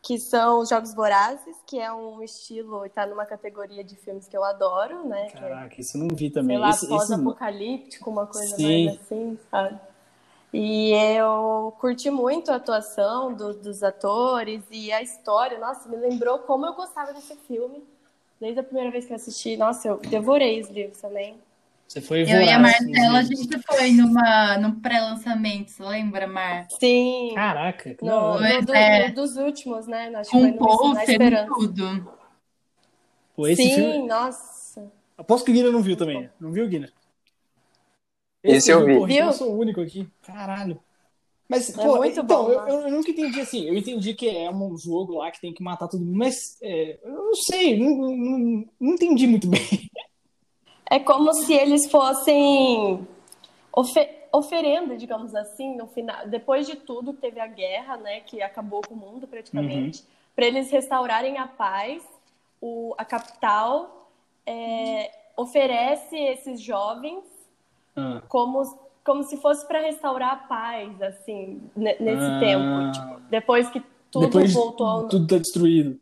que 0.03 0.19
são 0.19 0.61
Os 0.61 0.69
Jogos 0.69 0.95
Vorazes, 0.95 1.57
que 1.67 1.79
é 1.79 1.93
um 1.93 2.23
estilo 2.23 2.85
e 2.85 2.89
tá 2.89 3.07
numa 3.07 3.25
categoria 3.25 3.85
de 3.85 3.97
filmes 3.97 4.27
que 4.27 4.37
eu 4.37 4.45
adoro, 4.45 5.07
né? 5.07 5.27
que 5.27 5.37
é, 5.37 5.41
Caraca, 5.41 5.81
isso 5.81 5.97
não 5.97 6.09
vi 6.15 6.31
também. 6.31 6.57
sei 6.73 6.89
lá, 6.89 6.99
pós-apocalíptico, 6.99 8.11
uma 8.11 8.27
coisa 8.27 8.57
Sim. 8.57 8.87
mais 8.87 9.01
assim, 9.01 9.39
sabe? 9.51 9.81
E 10.53 10.91
eu 10.93 11.75
curti 11.79 12.11
muito 12.11 12.51
a 12.51 12.57
atuação 12.57 13.33
do- 13.33 13.55
dos 13.55 13.83
atores 13.83 14.63
e 14.71 14.91
a 14.93 15.01
história. 15.01 15.59
Nossa, 15.59 15.89
me 15.89 15.97
lembrou 15.97 16.41
como 16.41 16.67
eu 16.67 16.75
gostava 16.75 17.13
desse 17.13 17.37
filme. 17.37 17.85
Desde 18.41 18.59
a 18.61 18.63
primeira 18.63 18.91
vez 18.91 19.05
que 19.05 19.13
eu 19.13 19.17
assisti. 19.17 19.57
Nossa, 19.57 19.87
eu 19.89 19.99
devorei 19.99 20.61
os 20.61 20.69
livros 20.69 21.01
também. 21.01 21.39
Você 21.87 22.01
foi 22.01 22.23
Eu 22.23 22.41
e 22.41 22.49
a 22.49 22.57
voraz, 22.57 22.61
Marcela, 22.87 23.19
a 23.19 23.21
assim, 23.21 23.37
gente 23.37 23.63
foi 23.63 23.93
numa, 23.93 24.59
num 24.59 24.81
pré-lançamento, 24.81 25.71
você 25.71 25.83
lembra, 25.83 26.27
Mar? 26.27 26.67
Sim. 26.79 27.33
Caraca, 27.35 27.95
que 27.95 28.05
No, 28.05 28.41
no 28.41 28.63
do- 28.65 28.73
É. 28.75 29.09
no 29.09 29.15
dos 29.15 29.37
últimos, 29.37 29.87
né? 29.87 30.13
Acho 30.15 30.31
Com 30.31 30.53
da 30.53 30.59
pôster 30.59 31.21
e 31.33 31.47
tudo. 31.47 32.13
Pô, 33.35 33.47
esse 33.49 33.63
Sim, 33.63 33.75
filme... 33.75 34.07
nossa. 34.07 34.91
Aposto 35.19 35.45
que 35.45 35.51
o 35.51 35.55
Guina 35.55 35.71
não 35.71 35.83
viu 35.83 35.97
também. 35.97 36.31
Não 36.41 36.51
viu, 36.53 36.67
Guina? 36.69 36.91
Esse 38.43 38.71
eu 38.71 38.79
viu, 38.85 38.87
vi. 38.87 38.95
porra, 38.99 39.13
então 39.13 39.27
eu 39.27 39.33
sou 39.33 39.53
o 39.53 39.59
único 39.59 39.81
aqui. 39.81 40.09
Caralho. 40.23 40.81
Mas, 41.49 41.77
É 41.77 41.83
pô, 41.85 41.97
muito 41.97 42.21
então, 42.21 42.45
bom, 42.45 42.51
eu, 42.53 42.61
eu- 42.69 42.81
eu 42.83 42.91
nunca 42.93 43.11
entendi 43.11 43.41
assim. 43.41 43.67
Eu 43.67 43.75
entendi 43.77 44.15
que 44.15 44.29
é 44.29 44.49
um 44.51 44.77
jogo 44.79 45.15
lá 45.17 45.31
que 45.33 45.41
tem 45.41 45.53
que 45.53 45.63
matar 45.63 45.89
todo 45.89 46.05
mundo, 46.05 46.17
mas 46.17 46.57
é, 46.63 46.99
eu 47.03 47.11
não 47.13 47.35
sei, 47.35 47.79
não, 47.79 47.97
não, 48.17 48.65
não 48.81 48.95
entendi 48.95 49.27
muito 49.27 49.49
bem. 49.49 49.61
É 50.89 50.99
como 50.99 51.33
se 51.33 51.53
eles 51.53 51.91
fossem 51.91 53.07
ofe- 53.73 54.11
oferenda, 54.33 54.97
digamos 54.97 55.35
assim, 55.35 55.77
no 55.77 55.87
final. 55.89 56.29
Depois 56.29 56.67
de 56.67 56.77
tudo, 56.77 57.13
teve 57.13 57.41
a 57.41 57.47
guerra, 57.47 57.97
né, 57.97 58.21
que 58.21 58.43
acabou 58.43 58.81
com 58.83 58.95
o 58.95 58.97
mundo 58.97 59.27
praticamente, 59.27 60.05
para 60.35 60.47
eles 60.47 60.71
restaurarem 60.71 61.39
a 61.39 61.47
paz. 61.47 62.03
O, 62.61 62.95
a 62.99 63.05
capital 63.05 64.11
é, 64.47 65.11
oferece 65.37 66.17
esses 66.17 66.61
jovens 66.61 67.25
Ah, 67.97 68.23
como, 68.29 68.63
como 69.05 69.23
se 69.25 69.37
fosse 69.37 69.67
para 69.67 69.81
restaurar 69.81 70.33
a 70.33 70.37
paz, 70.37 71.01
assim, 71.03 71.61
ne- 71.77 71.97
nesse 72.01 72.23
Ah. 72.23 72.39
tempo. 72.41 72.93
Tipo, 72.93 73.21
depois 73.31 73.69
que 73.71 73.83
tudo 74.11 74.27
depois 74.27 74.53
voltou. 74.53 75.09
tudo 75.09 75.27
tá 75.27 75.39
destruído. 75.39 75.99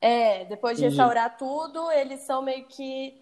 É, 0.00 0.44
depois 0.46 0.76
de 0.76 0.84
Entendi. 0.84 0.96
restaurar 0.98 1.36
tudo, 1.36 1.90
eles 1.92 2.20
são 2.20 2.42
meio 2.42 2.64
que 2.66 3.14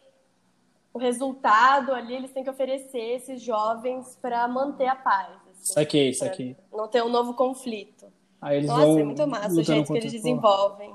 o 0.92 0.98
resultado 0.98 1.92
ali, 1.92 2.14
eles 2.14 2.32
têm 2.32 2.42
que 2.42 2.50
oferecer 2.50 2.98
esses 3.16 3.42
jovens 3.42 4.18
para 4.20 4.46
manter 4.48 4.86
a 4.86 4.96
paz. 4.96 5.28
Assim, 5.52 5.72
Saquei, 5.74 6.14
saquei. 6.14 6.56
Não 6.72 6.88
ter 6.88 7.02
um 7.02 7.08
novo 7.08 7.34
conflito. 7.34 8.06
Aí 8.40 8.56
eles 8.58 8.68
Nossa, 8.70 8.86
vão 8.86 8.98
é 8.98 9.04
muito 9.04 9.26
massa 9.26 9.60
o 9.60 9.62
jeito 9.62 9.92
que 9.92 9.98
eles 9.98 10.12
desenvolvem. 10.12 10.94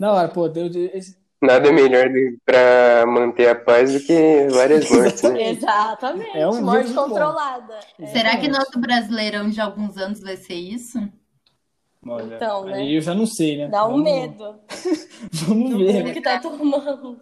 hora, 0.00 0.28
pô, 0.28 0.46
deu, 0.48 0.66
esse- 0.94 1.16
Nada 1.40 1.72
melhor 1.72 2.08
pra 2.44 3.04
manter 3.06 3.48
a 3.48 3.54
paz 3.54 3.92
do 3.92 4.00
que 4.00 4.48
várias 4.50 4.88
mortes, 4.90 5.22
né? 5.22 5.50
Exatamente, 5.50 6.36
É 6.36 6.48
um 6.48 6.60
morte 6.62 6.92
controlada. 6.92 7.78
É. 7.98 8.06
Será 8.06 8.36
que 8.38 8.48
nosso 8.48 8.76
brasileirão 8.78 9.48
de 9.48 9.60
alguns 9.60 9.96
anos 9.96 10.20
vai 10.20 10.36
ser 10.36 10.54
isso? 10.54 10.98
olha, 12.04 12.34
Então, 12.36 12.64
né? 12.64 12.74
Aí 12.78 12.94
eu 12.96 13.00
já 13.00 13.14
não 13.14 13.24
sei, 13.26 13.56
né? 13.56 13.68
Dá 13.68 13.86
um 13.86 13.90
Vamos- 14.02 14.04
medo 14.04 14.54
Vamos 15.32 15.70
do 15.70 15.78
ver. 15.78 16.02
né? 16.04 16.12
que 16.12 16.20
tá 16.20 16.40
tomando. 16.40 17.20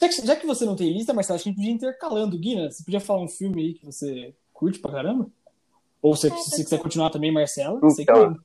Já 0.00 0.08
que, 0.08 0.26
já 0.26 0.36
que 0.36 0.46
você 0.46 0.64
não 0.64 0.76
tem 0.76 0.92
lista, 0.92 1.12
Marcelo, 1.12 1.34
acho 1.34 1.42
que 1.44 1.50
a 1.50 1.52
gente 1.52 1.58
podia 1.60 1.72
intercalando. 1.74 2.38
Guina, 2.38 2.70
você 2.70 2.84
podia 2.84 3.00
falar 3.00 3.22
um 3.22 3.28
filme 3.28 3.60
aí 3.60 3.74
que 3.74 3.84
você 3.84 4.32
curte 4.52 4.78
pra 4.78 4.92
caramba? 4.92 5.26
Ou 6.00 6.14
se, 6.14 6.30
se 6.30 6.50
você 6.50 6.62
quiser 6.62 6.78
continuar 6.78 7.10
também, 7.10 7.32
Marcelo, 7.32 7.80
você 7.80 8.04
que 8.04 8.12
Então. 8.12 8.36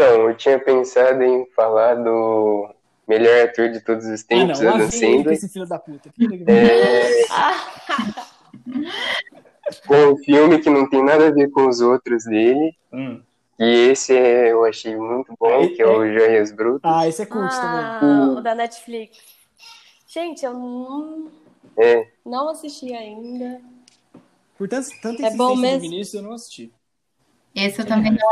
Então, 0.00 0.30
eu 0.30 0.34
tinha 0.34 0.58
pensado 0.58 1.22
em 1.22 1.44
falar 1.54 1.94
do 1.96 2.74
melhor 3.06 3.44
ator 3.44 3.68
de 3.68 3.82
todos 3.82 4.06
os 4.06 4.22
Ah, 4.22 4.26
tempos, 4.28 4.58
não, 4.60 4.70
lá 4.70 4.76
Adam 4.76 4.90
Sandler. 4.90 5.32
esse 5.34 5.46
filho 5.50 5.66
da 5.66 5.78
puta. 5.78 6.08
Que 6.08 6.26
legal. 6.26 6.46
É, 6.48 7.10
com 9.86 9.94
um 10.12 10.16
filme 10.16 10.58
que 10.58 10.70
não 10.70 10.88
tem 10.88 11.04
nada 11.04 11.28
a 11.28 11.30
ver 11.30 11.50
com 11.50 11.68
os 11.68 11.82
outros 11.82 12.24
dele. 12.24 12.74
Hum. 12.90 13.22
E 13.58 13.90
esse 13.90 14.16
é- 14.16 14.52
eu 14.52 14.64
achei 14.64 14.96
muito 14.96 15.34
bom, 15.38 15.64
É- 15.64 15.68
que 15.68 15.82
é 15.82 15.86
o 15.86 16.02
Joias 16.10 16.50
Brutas. 16.50 16.90
Ah, 16.90 17.06
esse 17.06 17.20
é 17.20 17.26
curte 17.26 17.54
Ah, 17.54 17.98
também. 18.00 18.38
o 18.38 18.40
da 18.40 18.54
Netflix. 18.54 19.18
Gente, 20.06 20.46
eu 20.46 20.54
não, 20.54 21.30
É, 21.76 22.08
não 22.24 22.48
assisti 22.48 22.94
ainda. 22.94 23.60
Por 24.56 24.66
tanto, 24.66 24.88
tanta 25.02 25.26
É 25.26 25.36
bom 25.36 25.54
mesmo? 25.56 25.80
Vinícius, 25.82 26.14
eu 26.14 26.22
não 26.22 26.32
assisti. 26.32 26.72
Esse 27.54 27.82
eu 27.82 27.86
também 27.86 28.12
não 28.12 28.30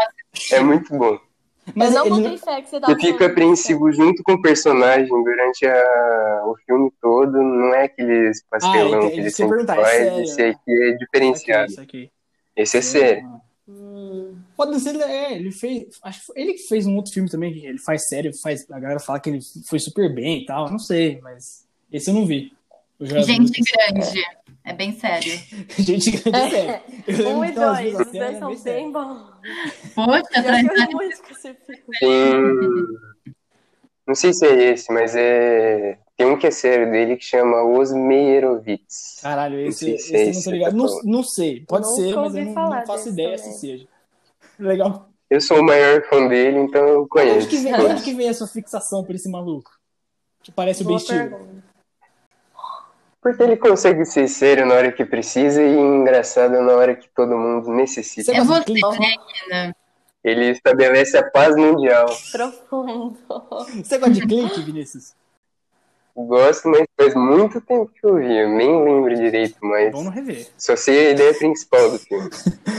é 0.50 0.60
muito 0.62 0.96
bom. 0.96 1.27
Mas 1.74 1.94
eu 1.94 2.04
não 2.04 2.06
ele 2.18 2.28
botei 2.30 2.38
fé 2.38 2.62
que 2.62 2.68
você 2.70 2.76
Você 2.76 2.80
falando 2.80 3.00
fica 3.00 3.26
apreensivo 3.26 3.92
junto 3.92 4.22
com 4.22 4.32
o 4.32 4.42
personagem 4.42 5.08
durante 5.08 5.66
a- 5.66 6.42
o 6.46 6.56
filme 6.66 6.92
todo. 7.00 7.32
Não 7.42 7.74
é 7.74 7.84
aqueles 7.84 8.42
pastelão 8.50 8.98
Ah, 8.98 9.00
que 9.00 9.06
entendi. 9.06 9.20
ele 9.20 9.32
que 9.32 9.42
eu 9.42 9.46
ia 9.48 9.52
sempre 9.56 9.62
é 9.62 9.66
faz. 9.66 9.88
sério, 9.88 10.22
Esse 10.22 10.42
aqui 10.42 10.82
é 10.82 10.92
diferenciado. 10.92 11.70
Isso 11.72 11.80
aqui. 11.80 12.10
Esse 12.56 12.76
é 12.78 12.82
sério. 12.82 13.40
Hum, 13.68 14.34
Adam 14.58 14.78
Sandler, 14.78 15.08
é, 15.08 15.34
ele 15.34 15.52
fez. 15.52 15.84
Acho 16.02 16.26
que 16.32 16.40
ele 16.40 16.54
que 16.54 16.62
fez 16.68 16.86
um 16.86 16.96
outro 16.96 17.12
filme 17.12 17.28
também, 17.30 17.52
que 17.52 17.66
ele 17.66 17.78
faz 17.78 18.08
sério, 18.08 18.32
faz, 18.42 18.64
a 18.70 18.80
galera 18.80 18.98
fala 19.00 19.20
que 19.20 19.28
ele 19.30 19.40
foi 19.68 19.78
super 19.78 20.12
bem 20.12 20.42
e 20.42 20.46
tal. 20.46 20.70
Não 20.70 20.78
sei, 20.78 21.20
mas 21.22 21.66
esse 21.92 22.08
eu 22.10 22.14
não 22.14 22.24
vi. 22.26 22.52
Gente 23.00 23.60
grande. 23.62 24.24
É 24.68 24.72
bem 24.74 24.92
sério. 24.98 25.32
Gente 25.78 26.10
grande, 26.10 26.36
é 26.36 26.50
sério. 26.50 26.82
Um 27.38 27.40
que 27.40 27.48
e 27.48 27.52
dois, 27.52 27.94
os 28.00 28.06
dois 28.12 28.14
é 28.14 28.38
são 28.38 28.54
bem 28.62 28.92
bons. 28.92 29.22
Poxa, 29.94 30.22
Eu 30.36 30.42
traz 30.42 30.66
choro 30.66 30.92
muito 30.92 31.22
com 31.22 31.30
esse 31.32 31.54
filme. 31.54 31.82
Tem. 31.98 33.32
Não 34.06 34.14
sei 34.14 34.32
se 34.34 34.46
é 34.46 34.72
esse, 34.72 34.92
mas 34.92 35.16
é. 35.16 35.98
Tem 36.18 36.26
um 36.26 36.38
que 36.38 36.46
é 36.46 36.50
sério 36.50 36.90
dele 36.90 37.16
que 37.16 37.24
chama 37.24 37.62
Os 37.62 37.92
Meyerowitz. 37.92 39.20
Caralho, 39.22 39.58
esse, 39.60 39.78
sei 39.84 39.94
esse 39.94 40.06
se 40.08 40.14
é 40.16 40.20
eu 40.20 40.24
não 40.24 40.30
esse 40.32 40.44
tô 40.44 40.50
que 40.50 40.56
ligado. 40.56 40.70
tá 40.72 40.76
Não, 40.76 41.02
não 41.04 41.22
sei, 41.22 41.60
pode 41.66 41.86
Nunca 41.86 42.02
ser, 42.02 42.16
mas 42.16 42.34
eu 42.34 42.44
não, 42.44 42.54
não 42.70 42.86
faço 42.86 43.08
ideia 43.08 43.36
também. 43.36 43.52
se 43.52 43.60
seja. 43.60 43.88
Legal. 44.60 45.08
Eu 45.30 45.40
sou 45.40 45.60
o 45.60 45.64
maior 45.64 46.02
fã 46.08 46.26
dele, 46.26 46.58
então 46.58 46.86
eu 46.86 47.06
conheço. 47.08 47.36
onde 47.36 47.46
que, 47.48 47.56
vem, 47.58 47.72
de 47.72 47.80
onde 47.80 48.02
que 48.02 48.14
vem 48.14 48.28
a 48.28 48.34
sua 48.34 48.46
fixação 48.48 49.02
por 49.04 49.14
esse 49.14 49.30
maluco? 49.30 49.70
Que 50.42 50.50
parece 50.52 50.82
o 50.82 50.84
Ben 50.86 50.96
Boa 50.96 51.00
Stiller. 51.00 51.30
pergunta. 51.30 51.67
Porque 53.28 53.42
ele 53.42 53.56
consegue 53.58 54.06
ser 54.06 54.26
sério 54.26 54.64
na 54.64 54.74
hora 54.74 54.90
que 54.90 55.04
precisa 55.04 55.62
e 55.62 55.76
engraçado 55.76 56.62
na 56.62 56.72
hora 56.72 56.96
que 56.96 57.10
todo 57.10 57.36
mundo 57.36 57.70
necessita. 57.70 58.32
É 58.32 58.42
você, 58.42 58.72
né? 59.50 59.74
Ele 60.24 60.46
estabelece 60.46 61.18
a 61.18 61.30
paz 61.30 61.54
mundial. 61.54 62.06
Profundo. 62.32 63.18
Você 63.84 63.98
gosta 63.98 64.14
de 64.14 64.26
clique, 64.26 64.62
Vinícius? 64.62 65.14
Gosto, 66.16 66.68
mas 66.70 66.86
faz 66.98 67.14
muito 67.14 67.60
tempo 67.60 67.92
que 68.00 68.06
eu 68.06 68.16
vi. 68.16 68.34
Eu 68.34 68.48
nem 68.48 68.82
lembro 68.82 69.14
direito, 69.14 69.58
mas 69.60 69.92
Vamos 69.92 70.14
rever. 70.14 70.48
só 70.56 70.74
sei 70.74 71.08
a 71.08 71.10
ideia 71.10 71.34
principal 71.34 71.90
do 71.90 71.98
filme. 71.98 72.30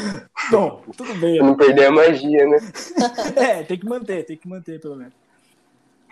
Bom, 0.49 0.81
tudo 0.97 1.13
bem. 1.13 1.37
Pra 1.37 1.45
não 1.45 1.55
perder 1.55 1.85
a 1.85 1.91
magia, 1.91 2.47
né? 2.47 2.57
É, 3.37 3.61
tem 3.61 3.77
que 3.77 3.85
manter, 3.85 4.25
tem 4.25 4.35
que 4.35 4.47
manter, 4.47 4.81
pelo 4.81 4.95
menos. 4.95 5.13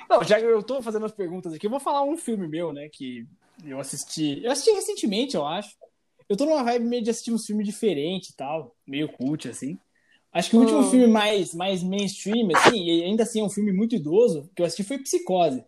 Não, 0.08 0.24
já 0.24 0.39
que 0.39 0.46
eu 0.46 0.62
tô 0.62 0.79
fazendo 0.84 1.08
as 1.08 1.12
perguntas 1.12 1.53
aqui, 1.53 1.65
eu 1.65 1.72
vou 1.72 1.79
falar 1.79 2.03
um 2.03 2.15
filme 2.15 2.48
meu, 2.48 2.72
né, 2.72 2.88
que 2.88 3.25
eu 3.66 3.80
assisti. 3.80 4.42
Eu 4.44 4.52
assisti 4.52 4.72
recentemente, 4.72 5.36
eu 5.36 5.46
acho. 5.46 5.76
Eu 6.30 6.36
tô 6.36 6.46
numa 6.46 6.64
vibe 6.64 6.86
meio 6.86 7.04
de 7.04 7.10
assistir 7.10 7.32
uns 7.32 7.46
filmes 7.46 7.66
diferentes 7.66 8.30
e 8.30 8.36
tal, 8.36 8.76
meio 8.86 9.08
cult, 9.10 9.48
assim. 9.48 9.78
Acho 10.32 10.50
que 10.50 10.56
o 10.58 10.60
último 10.60 10.82
Hum. 10.82 10.90
filme 10.90 11.08
mais, 11.08 11.54
mais 11.54 11.82
mainstream, 11.82 12.50
assim, 12.52 12.84
e 12.84 13.04
ainda 13.04 13.24
assim 13.24 13.40
é 13.40 13.44
um 13.44 13.50
filme 13.50 13.72
muito 13.72 13.96
idoso, 13.96 14.50
que 14.56 14.62
eu 14.62 14.66
assisti 14.66 14.84
foi 14.84 15.00
Psicose. 15.00 15.64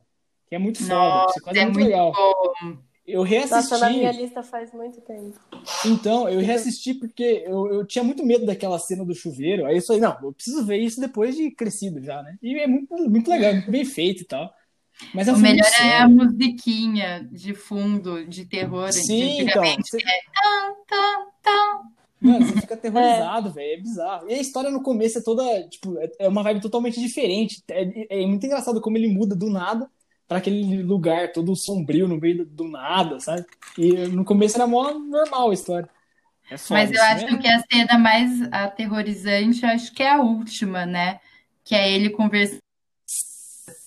Que 0.49 0.55
é 0.55 0.59
muito 0.59 0.79
foda. 0.83 1.25
Psicose 1.27 1.57
é 1.57 1.61
é 1.61 1.65
muito 1.65 1.79
muito 1.79 1.89
legal. 1.89 2.11
bom. 2.13 2.77
Eu 3.07 3.23
reassisti. 3.23 3.71
Nossa, 3.71 3.77
na 3.79 3.89
minha 3.89 4.11
lista 4.11 4.43
faz 4.43 4.71
muito 4.73 5.01
tempo. 5.01 5.39
Então, 5.85 6.27
eu 6.29 6.39
reassisti 6.41 6.93
porque 6.93 7.43
eu, 7.45 7.71
eu 7.73 7.85
tinha 7.87 8.03
muito 8.03 8.23
medo 8.25 8.45
daquela 8.45 8.77
cena 8.77 9.05
do 9.05 9.15
chuveiro. 9.15 9.65
Aí 9.65 9.77
eu 9.77 9.81
falei, 9.81 10.01
não, 10.01 10.15
eu 10.21 10.33
preciso 10.33 10.63
ver 10.65 10.77
isso 10.77 10.99
depois 10.99 11.35
de 11.35 11.49
crescido 11.51 12.01
já, 12.03 12.21
né? 12.21 12.37
E 12.41 12.53
é 12.59 12.67
muito, 12.67 12.93
muito 13.09 13.29
legal, 13.31 13.53
muito 13.53 13.71
bem 13.71 13.85
feito 13.85 14.21
e 14.21 14.25
tal. 14.25 14.53
Mas 15.13 15.27
é 15.27 15.31
um 15.31 15.35
O 15.35 15.39
melhor 15.39 15.71
é 15.81 15.97
a 15.97 16.07
musiquinha 16.07 17.27
de 17.31 17.53
fundo, 17.53 18.25
de 18.25 18.45
terror. 18.45 18.91
Sim, 18.91 19.41
então. 19.41 19.63
Você, 19.63 19.97
tam, 20.87 21.27
tam. 21.41 21.81
mano, 22.21 22.45
você 22.45 22.61
fica 22.61 22.73
aterrorizado, 22.75 23.51
velho. 23.51 23.73
É 23.73 23.81
bizarro. 23.81 24.29
E 24.29 24.33
a 24.33 24.39
história 24.39 24.69
no 24.69 24.83
começo 24.83 25.17
é 25.17 25.23
toda, 25.23 25.67
tipo, 25.67 25.97
é- 25.97 26.11
é 26.19 26.27
uma 26.27 26.43
vibe 26.43 26.61
totalmente 26.61 26.99
diferente. 26.99 27.63
É, 27.69 28.21
é 28.21 28.25
muito 28.25 28.45
engraçado 28.45 28.81
como 28.81 28.97
ele 28.97 29.07
muda 29.07 29.35
do 29.35 29.49
nada 29.49 29.89
pra 30.27 30.37
aquele 30.37 30.83
lugar 30.83 31.31
todo 31.31 31.55
sombrio 31.55 32.07
no 32.07 32.19
meio 32.19 32.45
do, 32.45 32.67
nada, 32.69 33.19
sabe? 33.19 33.45
E 33.77 33.91
no 34.09 34.23
começo 34.23 34.57
era 34.57 34.67
mó 34.67 34.93
normal 34.93 35.49
a 35.49 35.53
história. 35.53 35.89
É 36.51 36.55
Mas 36.69 36.91
eu 36.91 37.01
acho 37.01 37.25
né? 37.25 37.37
que 37.37 37.47
a 37.47 37.63
cena 37.71 37.97
mais 37.97 38.41
aterrorizante, 38.51 39.63
eu 39.63 39.69
acho 39.69 39.91
que 39.93 40.03
é 40.03 40.11
a 40.11 40.21
última, 40.21 40.85
né? 40.85 41.19
Que 41.63 41.73
é 41.73 41.91
ele 41.91 42.11
conversando. 42.11 42.59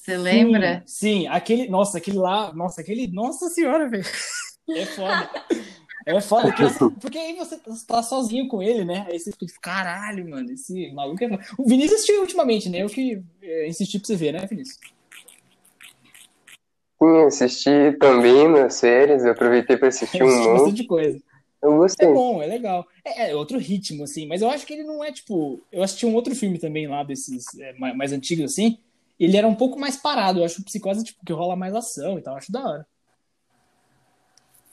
Você 0.02 0.16
lembra? 0.16 0.82
Sim, 0.84 1.20
sim, 1.22 1.26
aquele. 1.28 1.68
Nossa, 1.68 1.98
aquele 1.98 2.18
lá. 2.18 2.52
Nossa, 2.52 2.80
aquele. 2.80 3.06
Nossa 3.06 3.48
senhora, 3.48 3.88
velho. 3.88 4.04
É 4.68 4.86
foda. 4.86 5.30
É 6.06 6.20
foda, 6.20 6.52
porque, 6.52 6.62
porque 7.00 7.18
aí 7.18 7.34
você 7.34 7.58
tá 7.84 8.00
sozinho 8.00 8.46
com 8.46 8.62
ele, 8.62 8.84
né? 8.84 9.04
Aí 9.08 9.18
você 9.18 9.32
fica 9.32 9.46
caralho, 9.60 10.30
mano, 10.30 10.52
esse 10.52 10.90
maluco 10.92 11.22
é 11.22 11.28
foda. 11.28 11.44
O 11.58 11.68
Vinícius 11.68 11.94
assistiu 11.94 12.20
ultimamente, 12.20 12.68
né? 12.68 12.80
Eu 12.80 12.86
que 12.86 13.20
é, 13.42 13.66
insisti 13.68 13.98
pra 13.98 14.06
você 14.06 14.14
ver, 14.16 14.32
né, 14.32 14.46
Vinícius? 14.46 14.78
Sim, 17.02 17.24
assisti 17.26 17.96
também 17.98 18.48
nas 18.48 18.74
séries, 18.74 19.24
eu 19.24 19.32
aproveitei 19.32 19.76
pra 19.76 19.88
assistir 19.88 20.18
Eu 20.22 20.26
um 20.26 20.28
assisti 20.28 20.48
monte. 20.48 20.58
bastante 20.60 20.84
coisa. 20.84 21.22
Eu 21.60 21.76
gostei. 21.76 22.08
É 22.08 22.14
bom, 22.14 22.40
é 22.40 22.46
legal. 22.46 22.86
É, 23.04 23.30
é 23.30 23.36
outro 23.36 23.58
ritmo, 23.58 24.04
assim, 24.04 24.26
mas 24.26 24.42
eu 24.42 24.48
acho 24.48 24.64
que 24.64 24.72
ele 24.72 24.84
não 24.84 25.02
é 25.02 25.10
tipo. 25.12 25.60
Eu 25.72 25.82
assisti 25.82 26.06
um 26.06 26.14
outro 26.14 26.34
filme 26.36 26.58
também 26.58 26.86
lá, 26.86 27.02
desses 27.02 27.44
é, 27.58 27.72
mais, 27.74 27.96
mais 27.96 28.12
antigos, 28.12 28.52
assim. 28.52 28.78
Ele 29.22 29.36
era 29.36 29.46
um 29.46 29.54
pouco 29.54 29.78
mais 29.78 29.96
parado. 29.96 30.40
Eu 30.40 30.44
acho 30.44 30.60
o 30.60 30.64
psicose, 30.64 31.04
tipo, 31.04 31.24
que 31.24 31.32
rola 31.32 31.54
mais 31.54 31.74
ação 31.74 32.18
e 32.18 32.22
tal. 32.22 32.34
Eu 32.34 32.38
acho 32.38 32.50
da 32.50 32.68
hora. 32.68 32.86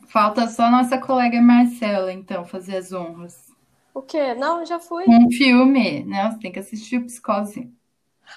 Falta 0.08 0.48
só 0.48 0.64
a 0.64 0.72
nossa 0.72 0.98
colega 0.98 1.40
Marcela, 1.40 2.12
então, 2.12 2.44
fazer 2.44 2.78
as 2.78 2.92
honras. 2.92 3.36
O 3.94 4.02
quê? 4.02 4.34
Não, 4.34 4.66
já 4.66 4.80
fui. 4.80 5.06
Um 5.08 5.30
filme, 5.32 6.04
né? 6.04 6.32
Você 6.32 6.40
tem 6.40 6.52
que 6.52 6.60
assistir 6.60 6.98
o 6.98 7.06
Psicose. 7.06 7.72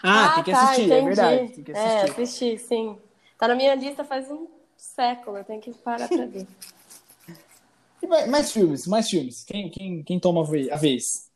Ah, 0.03 0.33
tem 0.35 0.45
que 0.45 0.51
tá, 0.51 0.65
assistir, 0.65 0.93
é 0.93 1.01
verdade. 1.01 1.53
Tem 1.53 1.65
que 1.65 1.73
É, 1.73 2.01
assistir. 2.03 2.23
assisti, 2.23 2.59
sim. 2.59 2.99
Tá 3.39 3.49
na 3.49 3.55
minha 3.55 3.75
lista 3.75 4.05
faz 4.05 4.31
um 4.31 4.47
século, 4.77 5.39
eu 5.39 5.45
tenho 5.45 5.63
que 5.63 5.73
parar 5.73 6.09
pra 6.09 6.27
ver. 6.27 6.47
Mais, 8.07 8.29
mais 8.29 8.53
filmes, 8.53 8.87
mais 8.87 9.09
filmes. 9.09 9.45
Quem, 9.45 9.71
quem, 9.71 10.03
quem 10.03 10.21
toma 10.21 10.43
a 10.43 10.77
vez? 10.77 11.32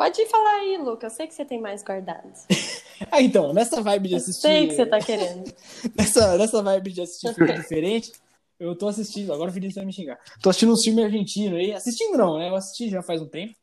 Pode 0.00 0.26
falar 0.28 0.60
aí, 0.60 0.78
Luca. 0.78 1.08
Eu 1.08 1.10
sei 1.10 1.26
que 1.26 1.34
você 1.34 1.44
tem 1.44 1.60
mais 1.60 1.84
guardados. 1.84 2.46
ah, 3.12 3.20
então, 3.20 3.52
nessa 3.52 3.82
vibe 3.82 4.08
de 4.08 4.14
assistir. 4.14 4.46
Eu 4.46 4.52
sei 4.52 4.66
que 4.66 4.74
você 4.74 4.86
tá 4.86 4.98
querendo. 4.98 5.52
nessa, 5.94 6.38
nessa 6.38 6.62
vibe 6.62 6.92
de 6.92 7.02
assistir 7.02 7.34
filme 7.34 7.52
diferente, 7.52 8.10
eu 8.58 8.74
tô 8.74 8.88
assistindo. 8.88 9.30
Agora 9.30 9.50
o 9.50 9.52
Vinícius 9.52 9.74
vai 9.74 9.84
me 9.84 9.92
xingar. 9.92 10.18
Tô 10.40 10.48
assistindo 10.48 10.72
um 10.72 10.82
filme 10.82 11.04
argentino 11.04 11.56
aí. 11.56 11.74
Assistindo 11.74 12.16
não, 12.16 12.38
né? 12.38 12.48
Eu 12.48 12.56
assisti 12.56 12.88
já 12.88 13.02
faz 13.02 13.20
um 13.20 13.28
tempo. 13.28 13.54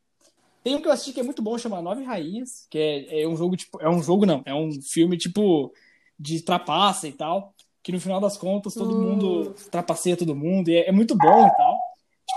Tem 0.64 0.76
um 0.76 0.80
que 0.80 0.88
eu 0.88 0.92
assisti 0.92 1.12
que 1.12 1.20
é 1.20 1.24
muito 1.24 1.42
bom, 1.42 1.58
chama 1.58 1.82
Nove 1.82 2.04
Rainhas, 2.04 2.68
que 2.70 2.78
é, 2.78 3.24
é 3.24 3.28
um 3.28 3.36
jogo, 3.36 3.58
tipo. 3.58 3.82
É 3.82 3.90
um 3.90 4.04
jogo, 4.04 4.28
não. 4.28 4.44
É 4.46 4.54
um 4.54 4.70
filme, 4.80 5.18
tipo, 5.18 5.74
de 6.20 6.44
trapaça 6.44 7.08
e 7.08 7.14
tal. 7.14 7.52
Que 7.82 7.92
no 7.92 8.00
final 8.00 8.22
das 8.22 8.38
contas 8.38 8.76
todo 8.76 8.96
hum. 8.96 9.02
mundo 9.02 9.56
trapaceia 9.72 10.16
todo 10.16 10.36
mundo. 10.36 10.70
E 10.70 10.76
é, 10.76 10.90
é 10.90 10.92
muito 10.92 11.18
bom 11.18 11.48
e 11.48 11.58
tal. 11.58 11.77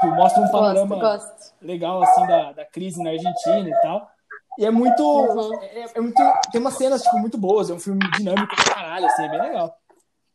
Tipo, 0.01 0.15
mostra 0.15 0.43
um 0.43 0.51
panorama 0.51 0.97
gosto, 0.97 1.29
gosto. 1.29 1.55
legal, 1.61 2.03
assim, 2.03 2.27
da, 2.27 2.53
da 2.53 2.65
crise 2.65 3.03
na 3.03 3.11
Argentina 3.11 3.69
e 3.69 3.81
tal. 3.83 4.11
E 4.59 4.65
é 4.65 4.71
muito, 4.71 5.03
uhum. 5.03 5.63
é, 5.63 5.87
é, 5.95 6.01
muito. 6.01 6.21
Tem 6.51 6.61
umas 6.61 6.75
cenas, 6.75 7.03
tipo, 7.03 7.19
muito 7.19 7.39
boas. 7.39 7.71
É 7.71 7.75
um 7.75 7.79
filme 7.79 8.01
dinâmico 8.17 8.55
pra 8.55 8.75
caralho, 8.75 9.07
assim, 9.07 9.25
é 9.25 9.29
bem 9.29 9.43
legal. 9.43 9.77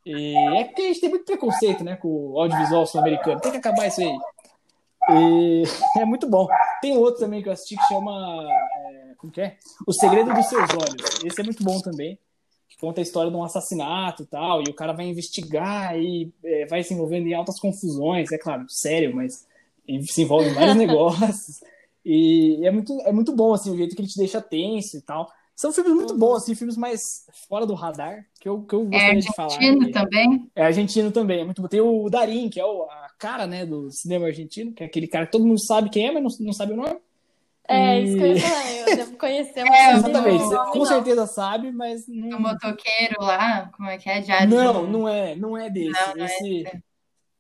E 0.06 0.38
é 0.60 0.64
porque 0.66 0.84
a 0.84 0.88
gente 0.88 1.02
tem 1.02 1.10
muito 1.10 1.26
preconceito, 1.26 1.84
né, 1.84 1.96
com 1.96 2.08
o 2.08 2.40
audiovisual 2.40 2.86
sul-americano. 2.86 3.42
Tem 3.42 3.52
que 3.52 3.58
acabar 3.58 3.88
isso 3.88 4.02
aí. 4.02 4.18
E 5.10 5.64
é 6.00 6.06
muito 6.06 6.30
bom. 6.30 6.48
Tem 6.82 6.96
outro 6.98 7.22
também 7.22 7.42
que 7.42 7.50
eu 7.50 7.54
assisti 7.54 7.76
que 7.76 7.88
chama. 7.88 8.12
É, 8.12 9.16
como 9.18 9.34
que 9.34 9.42
é? 9.42 9.58
O 9.88 9.94
Segredo 9.94 10.32
dos 10.32 10.46
Seus 10.46 10.70
Olhos. 10.70 11.24
Esse 11.24 11.42
é 11.42 11.44
muito 11.44 11.64
bom 11.64 11.80
também. 11.82 12.20
Que 12.70 12.78
conta 12.78 13.02
a 13.02 13.04
história 13.04 13.32
de 13.32 13.38
um 13.38 13.44
assassinato 13.44 14.24
e 14.24 14.26
tal. 14.28 14.62
E 14.62 14.70
o 14.70 14.76
cara 14.76 14.94
vai 14.94 15.06
investigar 15.06 15.98
e 15.98 16.32
é, 16.44 16.68
vai 16.68 16.84
se 16.84 16.94
envolvendo 16.94 17.28
em 17.28 17.34
altas 17.34 17.60
confusões. 17.60 18.32
É 18.32 18.38
claro, 18.38 18.66
sério, 18.70 19.16
mas 19.16 19.48
se 20.08 20.22
envolve 20.22 20.50
em 20.50 20.54
vários 20.54 20.76
negócios. 20.78 21.60
E 22.06 22.60
é 22.64 22.72
muito, 22.72 23.00
é 23.02 23.12
muito 23.12 23.36
bom, 23.36 23.54
assim, 23.54 23.72
o 23.72 23.78
jeito 23.78 23.96
que 23.96 24.02
ele 24.02 24.08
te 24.08 24.18
deixa 24.18 24.42
tenso 24.42 24.98
e 24.98 25.02
tal. 25.02 25.28
São 25.56 25.72
filmes 25.72 25.94
muito 25.94 26.14
uhum. 26.14 26.20
bons, 26.20 26.44
assim, 26.44 26.54
filmes 26.54 26.76
mais 26.76 27.02
fora 27.48 27.66
do 27.66 27.74
radar, 27.74 28.26
que 28.42 28.48
eu, 28.48 28.62
que 28.62 28.76
eu 28.76 28.82
é 28.82 28.86
gostaria 28.86 29.20
é 29.20 29.22
de 29.22 29.36
falar. 29.36 29.54
É 29.54 29.56
argentino 29.56 29.92
também? 29.92 30.52
É 30.54 30.66
argentino 30.66 31.12
também, 31.12 31.40
é 31.42 31.46
muito 31.46 31.62
bom. 31.62 31.68
Tem 31.70 31.80
o 31.80 32.10
Darim, 32.10 32.50
que 32.50 32.60
é 32.60 32.66
o, 32.66 32.84
a 32.84 33.10
cara, 33.18 33.48
né, 33.48 33.66
do 33.66 33.90
cinema 33.90 34.28
argentino, 34.28 34.74
que 34.74 34.84
é 34.84 34.86
aquele 34.86 35.08
cara 35.08 35.26
que 35.26 35.32
todo 35.32 35.46
mundo 35.46 35.66
sabe 35.66 35.90
quem 35.90 36.08
é, 36.08 36.12
mas 36.12 36.22
não, 36.38 36.48
não 36.48 36.54
sabe 36.54 36.74
o 36.74 36.76
nome. 36.76 36.98
É, 37.68 38.02
e... 38.02 38.04
isso 38.04 38.18
que 38.18 38.24
eu 38.24 38.28
ia 38.34 38.42
falar, 38.42 38.72
eu 38.72 38.86
devo 38.98 39.18
conhecer, 39.18 39.60
é, 39.66 39.92
exatamente, 39.94 40.44
com 40.44 40.80
não. 40.80 40.86
certeza 40.86 41.26
sabe, 41.26 41.72
mas... 41.72 42.06
Não... 42.08 42.38
O 42.38 42.42
motoqueiro 42.42 43.16
lá, 43.20 43.72
como 43.76 43.90
é 43.90 43.98
que 43.98 44.10
é? 44.10 44.20
Diário 44.20 44.50
não, 44.50 44.86
não 44.86 45.08
é, 45.08 45.36
não 45.36 45.58
é 45.58 45.70
desse. 45.70 45.92
Não, 45.92 46.16
não 46.16 46.26
Esse... 46.26 46.68
é 46.68 46.82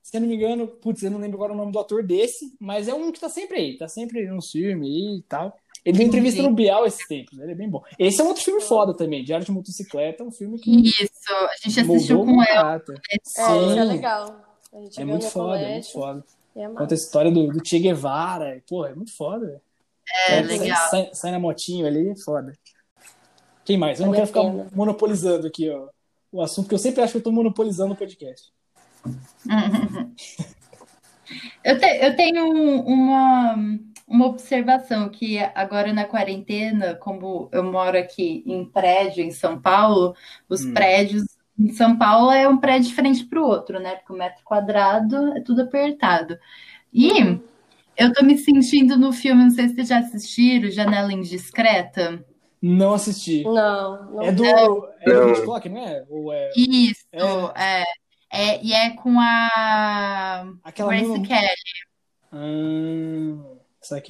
se 0.05 0.15
eu 0.15 0.21
não 0.21 0.27
me 0.27 0.35
engano, 0.35 0.67
putz, 0.67 1.01
eu 1.01 1.09
não 1.09 1.17
lembro 1.17 1.35
agora 1.37 1.51
o 1.51 1.55
nome 1.55 1.71
do 1.71 1.79
ator 1.79 2.03
desse, 2.03 2.55
mas 2.59 2.87
é 2.87 2.93
um 2.93 3.11
que 3.11 3.19
tá 3.19 3.27
sempre 3.27 3.57
aí, 3.57 3.75
tá 3.75 3.87
sempre 3.87 4.23
no 4.27 4.39
filme 4.39 5.17
e 5.17 5.23
tal. 5.23 5.57
Ele 5.83 5.97
deu 5.97 6.05
entrevista 6.05 6.43
no 6.43 6.53
Bial 6.53 6.85
esses 6.85 7.07
tempos, 7.07 7.39
ele 7.39 7.53
é 7.53 7.55
bem 7.55 7.67
bom. 7.67 7.83
Esse 7.97 8.21
é 8.21 8.23
um 8.23 8.27
outro 8.27 8.43
filme 8.43 8.61
foda 8.61 8.93
também, 8.93 9.23
Diário 9.23 9.43
de 9.43 9.51
Motocicleta, 9.51 10.21
é 10.21 10.25
um 10.27 10.29
filme 10.29 10.59
que. 10.59 10.89
Isso, 10.89 11.09
a 11.27 11.55
gente 11.59 11.79
assistiu 11.79 12.23
com 12.23 12.43
ela. 12.43 12.75
É, 12.75 13.17
Sim. 13.23 13.79
é 13.79 13.83
legal. 13.83 14.41
é 14.95 15.05
muito 15.05 15.25
foda, 15.25 15.59
é 15.59 15.71
muito 15.71 15.91
foda. 15.91 16.23
É 16.55 16.67
Conta 16.69 16.93
a 16.93 16.97
história 16.97 17.31
do, 17.31 17.47
do 17.47 17.67
Che 17.67 17.79
Guevara. 17.79 18.61
Pô, 18.69 18.85
é 18.85 18.93
muito 18.93 19.11
foda. 19.11 19.59
É, 20.29 20.37
é, 20.37 20.41
legal. 20.43 20.89
Sai, 20.91 21.09
sai, 21.13 21.31
na 21.31 21.39
motinho 21.39 21.87
ali, 21.87 22.09
é 22.09 22.15
foda. 22.15 22.53
Quem 23.65 23.75
mais? 23.75 23.99
Eu 23.99 24.05
não 24.05 24.13
quero 24.13 24.27
ficar 24.27 24.43
monopolizando 24.71 25.47
aqui, 25.47 25.67
ó, 25.67 25.87
o 26.31 26.43
assunto, 26.43 26.65
porque 26.65 26.75
eu 26.75 26.79
sempre 26.79 27.01
acho 27.01 27.13
que 27.13 27.17
eu 27.17 27.23
tô 27.23 27.31
monopolizando 27.31 27.95
o 27.95 27.97
podcast. 27.97 28.53
eu, 31.63 31.79
te, 31.79 32.05
eu 32.05 32.15
tenho 32.15 32.49
uma, 32.83 33.55
uma 34.07 34.25
observação 34.25 35.09
que 35.09 35.39
agora 35.53 35.93
na 35.93 36.05
quarentena, 36.05 36.95
como 36.95 37.49
eu 37.51 37.63
moro 37.63 37.97
aqui 37.97 38.43
em 38.45 38.65
prédio 38.65 39.23
em 39.23 39.31
São 39.31 39.59
Paulo, 39.59 40.15
os 40.49 40.65
hum. 40.65 40.73
prédios 40.73 41.23
em 41.57 41.71
São 41.71 41.97
Paulo 41.97 42.31
é 42.31 42.47
um 42.47 42.57
prédio 42.57 42.89
diferente 42.89 43.25
para 43.25 43.41
o 43.41 43.45
outro, 43.45 43.79
né? 43.79 43.95
Porque 43.95 44.13
o 44.13 44.17
metro 44.17 44.43
quadrado 44.43 45.37
é 45.37 45.41
tudo 45.41 45.61
apertado. 45.61 46.37
E 46.93 47.39
eu 47.97 48.13
tô 48.13 48.23
me 48.23 48.37
sentindo 48.37 48.97
no 48.97 49.13
filme, 49.13 49.43
não 49.43 49.51
sei 49.51 49.69
se 49.69 49.75
vocês 49.75 49.87
já 49.87 49.99
assistiram, 49.99 50.69
Janela 50.69 51.13
Indiscreta. 51.13 52.23
Não 52.61 52.93
assisti. 52.93 53.43
Não. 53.43 54.11
não 54.11 54.21
é 54.21 54.31
do. 54.31 54.43
Não. 54.43 54.89
É 55.01 55.05
do 55.05 55.29
Hitchcock, 55.29 55.69
não 55.69 55.81
é? 55.81 56.05
Ou 56.09 56.33
é... 56.33 56.49
Isso, 56.57 57.05
é. 57.11 57.81
é. 57.81 57.83
É, 58.31 58.63
e 58.63 58.73
é 58.73 58.91
com 58.91 59.19
a 59.19 60.45
Aquela 60.63 60.89
Grace. 60.89 61.21
Kelly. 61.21 61.49
Hum, 62.33 63.55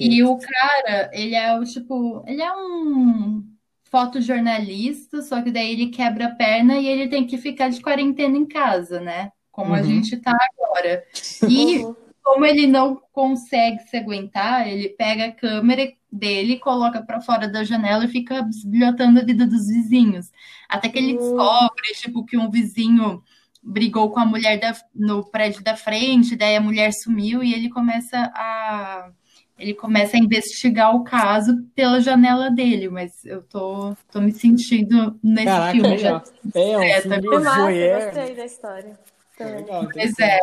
e 0.00 0.24
o 0.24 0.38
cara, 0.38 1.10
ele 1.12 1.34
é 1.34 1.58
o 1.58 1.64
tipo, 1.64 2.24
ele 2.26 2.42
é 2.42 2.52
um 2.52 3.44
fotojornalista, 3.84 5.22
só 5.22 5.40
que 5.42 5.50
daí 5.50 5.72
ele 5.72 5.88
quebra 5.88 6.26
a 6.26 6.34
perna 6.34 6.76
e 6.76 6.86
ele 6.86 7.08
tem 7.08 7.26
que 7.26 7.36
ficar 7.36 7.68
de 7.68 7.80
quarentena 7.80 8.36
em 8.36 8.46
casa, 8.46 9.00
né? 9.00 9.30
Como 9.50 9.70
uhum. 9.70 9.76
a 9.76 9.82
gente 9.82 10.16
tá 10.16 10.36
agora. 10.58 11.04
E 11.48 11.84
como 12.22 12.44
ele 12.44 12.66
não 12.66 13.00
consegue 13.12 13.78
se 13.84 13.96
aguentar, 13.96 14.66
ele 14.66 14.88
pega 14.88 15.26
a 15.26 15.32
câmera 15.32 15.92
dele, 16.10 16.58
coloca 16.58 17.00
para 17.00 17.20
fora 17.20 17.46
da 17.46 17.62
janela 17.62 18.04
e 18.04 18.08
fica 18.08 18.42
bisbilhotando 18.42 19.20
a 19.20 19.24
vida 19.24 19.46
dos 19.46 19.68
vizinhos. 19.68 20.32
Até 20.68 20.88
que 20.88 20.98
ele 20.98 21.16
uhum. 21.16 21.18
descobre, 21.18 21.92
tipo, 21.94 22.24
que 22.24 22.36
um 22.36 22.50
vizinho 22.50 23.22
brigou 23.66 24.10
com 24.10 24.20
a 24.20 24.24
mulher 24.24 24.60
da, 24.60 24.74
no 24.94 25.24
prédio 25.24 25.62
da 25.62 25.76
frente, 25.76 26.36
daí 26.36 26.56
a 26.56 26.60
mulher 26.60 26.92
sumiu 26.92 27.42
e 27.42 27.52
ele 27.52 27.68
começa 27.68 28.16
a 28.34 29.10
ele 29.58 29.72
começa 29.72 30.18
a 30.18 30.20
investigar 30.20 30.94
o 30.94 31.02
caso 31.02 31.64
pela 31.74 31.98
janela 31.98 32.50
dele, 32.50 32.90
mas 32.90 33.24
eu 33.24 33.42
tô, 33.42 33.96
tô 34.12 34.20
me 34.20 34.30
sentindo 34.30 35.18
nesse 35.22 35.46
Caraca, 35.46 35.72
filme. 35.72 35.96
Já. 35.96 36.22
É, 36.54 36.76
um 36.76 36.82
é, 36.82 37.00
filme 37.00 37.30
tá 37.30 37.40
massa, 37.40 38.04
gostei 38.04 38.34
da 38.36 38.44
história. 38.44 38.98
É 39.40 39.44
legal, 39.44 39.88
pois 39.90 40.18
é. 40.18 40.38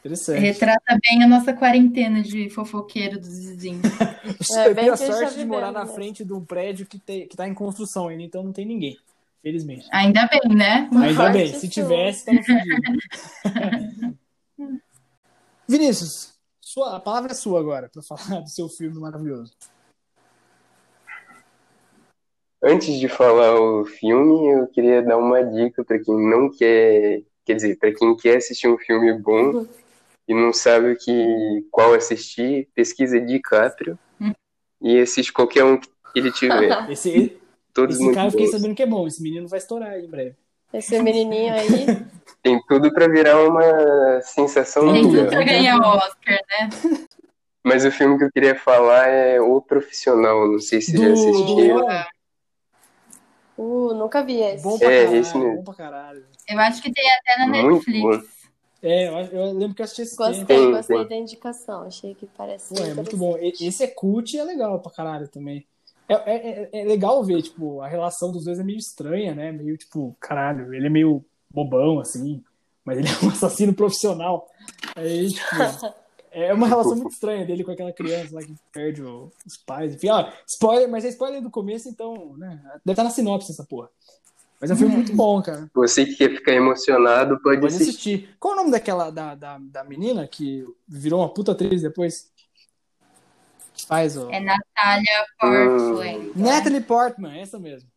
Interessante. 0.00 0.40
Retrata 0.40 0.98
bem 1.02 1.22
a 1.22 1.26
nossa 1.26 1.52
quarentena 1.52 2.22
de 2.22 2.48
fofoqueiro 2.48 3.18
dos 3.18 3.38
vizinhos. 3.38 3.82
é, 4.56 4.68
eu 4.68 4.74
tenho 4.74 4.92
a 4.92 4.96
sorte 4.96 5.36
de 5.36 5.44
morar 5.44 5.72
na 5.72 5.84
frente 5.84 6.24
de 6.24 6.32
um 6.32 6.42
prédio 6.42 6.86
que, 6.86 6.98
tem, 6.98 7.26
que 7.26 7.36
tá 7.36 7.46
em 7.46 7.52
construção 7.52 8.08
ainda, 8.08 8.22
então 8.22 8.42
não 8.42 8.52
tem 8.52 8.64
ninguém. 8.64 8.96
Felizmente. 9.46 9.86
Ainda 9.92 10.26
bem, 10.26 10.56
né? 10.56 10.90
Ainda 10.92 11.30
bem. 11.30 11.46
Se 11.54 11.68
tivesse, 11.68 12.24
tava 12.24 12.42
fudido. 12.42 14.18
Vinícius, 15.68 16.34
sua, 16.60 16.96
a 16.96 17.00
palavra 17.00 17.30
é 17.30 17.34
sua 17.34 17.60
agora, 17.60 17.88
para 17.88 18.02
falar 18.02 18.40
do 18.40 18.48
seu 18.48 18.68
filme 18.68 18.98
maravilhoso. 18.98 19.52
Antes 22.60 22.98
de 22.98 23.08
falar 23.08 23.54
o 23.54 23.84
filme, 23.84 24.48
eu 24.50 24.66
queria 24.66 25.00
dar 25.00 25.16
uma 25.16 25.40
dica 25.44 25.84
para 25.84 26.00
quem 26.00 26.28
não 26.28 26.50
quer, 26.50 27.22
quer 27.44 27.54
dizer, 27.54 27.78
para 27.78 27.94
quem 27.94 28.16
quer 28.16 28.38
assistir 28.38 28.66
um 28.66 28.76
filme 28.76 29.12
bom 29.12 29.64
e 30.26 30.34
não 30.34 30.52
sabe 30.52 30.90
o 30.90 30.98
que 30.98 31.64
qual 31.70 31.94
assistir, 31.94 32.68
pesquisa 32.74 33.20
DiCaprio 33.20 33.96
hum. 34.20 34.32
e 34.82 34.98
assiste 34.98 35.32
qualquer 35.32 35.62
um 35.62 35.78
que 35.78 35.88
ele 36.16 36.32
tiver. 36.32 36.90
Esse, 36.90 37.40
Todos 37.76 38.00
esse 38.00 38.14
cara 38.14 38.28
eu 38.28 38.30
fiquei 38.30 38.46
sabendo 38.46 38.74
que 38.74 38.82
é 38.82 38.86
bom. 38.86 39.06
Esse 39.06 39.22
menino 39.22 39.46
vai 39.46 39.58
estourar 39.58 39.90
aí 39.90 40.06
em 40.06 40.08
breve. 40.08 40.34
Esse 40.72 40.98
menininho 41.02 41.52
aí. 41.52 41.86
Tem 42.42 42.58
tudo 42.66 42.90
para 42.90 43.06
virar 43.06 43.38
uma 43.44 44.22
sensação. 44.22 44.90
Tem 44.94 45.02
tudo 45.02 45.26
pra 45.26 45.42
ganhar 45.42 45.78
o 45.78 45.82
Oscar, 45.82 46.38
né? 46.48 46.70
Mas 47.62 47.84
o 47.84 47.90
filme 47.90 48.16
que 48.16 48.24
eu 48.24 48.32
queria 48.32 48.58
falar 48.58 49.08
é 49.08 49.38
O 49.38 49.60
Profissional. 49.60 50.50
Não 50.50 50.58
sei 50.58 50.80
se 50.80 50.94
do... 50.94 51.02
já 51.02 51.12
assistiu. 51.12 51.84
Uh, 53.58 53.92
nunca 53.92 54.22
vi 54.22 54.40
esse. 54.40 54.64
Bom 54.64 54.78
pra, 54.78 54.90
é, 54.90 55.00
caralho, 55.00 55.20
esse 55.20 55.36
mesmo. 55.36 55.56
bom 55.56 55.64
pra 55.64 55.74
caralho. 55.74 56.24
Eu 56.48 56.58
acho 56.60 56.80
que 56.80 56.90
tem 56.90 57.04
até 57.10 57.38
na 57.40 57.46
Muito 57.48 57.74
Netflix. 57.74 58.02
Bom. 58.02 58.36
É, 58.82 59.08
eu, 59.08 59.38
eu, 59.38 59.52
lembro 59.52 59.74
que 59.74 59.82
eu 59.82 59.84
assisti 59.84 60.02
esse 60.02 60.16
Gostei, 60.16 60.44
tempo. 60.44 60.70
gostei 60.70 61.04
da 61.08 61.16
indicação. 61.16 61.82
Achei 61.82 62.14
que 62.14 62.26
parece. 62.26 62.74
Pô, 62.74 62.82
é 62.82 62.94
muito 62.94 63.16
bom. 63.18 63.36
Esse 63.38 63.84
é 63.84 63.86
cult 63.86 64.34
e 64.34 64.38
é 64.38 64.44
legal 64.44 64.80
pra 64.80 64.92
caralho 64.92 65.28
também. 65.28 65.66
É, 66.08 66.14
é, 66.14 66.36
é, 66.36 66.80
é, 66.80 66.84
legal 66.84 67.22
ver, 67.24 67.42
tipo, 67.42 67.80
a 67.80 67.88
relação 67.88 68.30
dos 68.30 68.44
dois 68.44 68.58
é 68.58 68.62
meio 68.62 68.78
estranha, 68.78 69.34
né? 69.34 69.50
Meio, 69.50 69.76
tipo, 69.76 70.16
caralho, 70.20 70.72
ele 70.72 70.86
é 70.86 70.90
meio 70.90 71.24
bobão, 71.50 71.98
assim, 71.98 72.42
mas 72.84 72.98
ele 72.98 73.08
é 73.08 73.24
um 73.24 73.28
assassino 73.30 73.74
profissional. 73.74 74.48
Aí, 74.94 75.32
tipo, 75.32 75.56
é 76.30 76.54
uma 76.54 76.68
relação 76.68 76.94
muito 76.94 77.12
estranha 77.12 77.44
dele 77.44 77.64
com 77.64 77.72
aquela 77.72 77.92
criança 77.92 78.34
lá 78.34 78.42
que 78.42 78.54
perde 78.72 79.02
os 79.02 79.56
pais. 79.66 79.94
Enfim, 79.94 80.10
ó, 80.10 80.30
spoiler, 80.46 80.88
mas 80.88 81.04
é 81.04 81.08
spoiler 81.08 81.42
do 81.42 81.50
começo, 81.50 81.88
então, 81.88 82.34
né? 82.36 82.60
Deve 82.84 82.92
estar 82.92 83.04
na 83.04 83.10
sinopse 83.10 83.50
essa 83.50 83.64
porra. 83.64 83.88
Mas 84.60 84.70
é 84.70 84.74
um 84.74 84.76
filme 84.76 84.96
muito 84.96 85.14
bom, 85.16 85.42
cara. 85.42 85.68
Você 85.74 86.06
que 86.06 86.14
quer 86.16 86.30
ficar 86.30 86.52
emocionado, 86.52 87.40
pode, 87.42 87.60
pode 87.60 87.74
assistir. 87.74 87.90
assistir. 87.90 88.36
Qual 88.38 88.54
o 88.54 88.56
nome 88.56 88.70
daquela, 88.70 89.10
da, 89.10 89.34
da, 89.34 89.58
da 89.58 89.84
menina 89.84 90.26
que 90.26 90.64
virou 90.88 91.20
uma 91.20 91.28
puta 91.28 91.52
atriz 91.52 91.82
depois? 91.82 92.30
Faz 93.84 94.16
o. 94.16 94.30
É 94.30 94.40
Natália 94.40 95.26
Portman. 95.38 96.18
Hum. 96.18 96.32
Natalie 96.36 96.80
Portman, 96.80 97.40
essa 97.40 97.58
mesmo. 97.58 97.88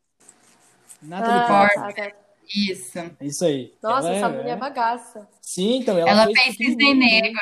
Natalie 1.01 1.41
ah, 1.41 1.47
Portman. 1.47 1.93
Tá, 1.93 2.11
tá. 2.11 2.15
Isso. 2.55 2.99
Isso 3.21 3.45
aí. 3.45 3.73
Nossa, 3.81 4.07
ela 4.07 4.17
essa 4.17 4.25
é, 4.25 4.29
mulher 4.29 4.49
é 4.49 4.55
bagaça. 4.55 5.27
Sim, 5.41 5.79
então 5.79 5.97
ela, 5.97 6.09
ela 6.09 6.25
fez 6.25 6.55
Cisne 6.55 6.93
Negro. 6.95 7.39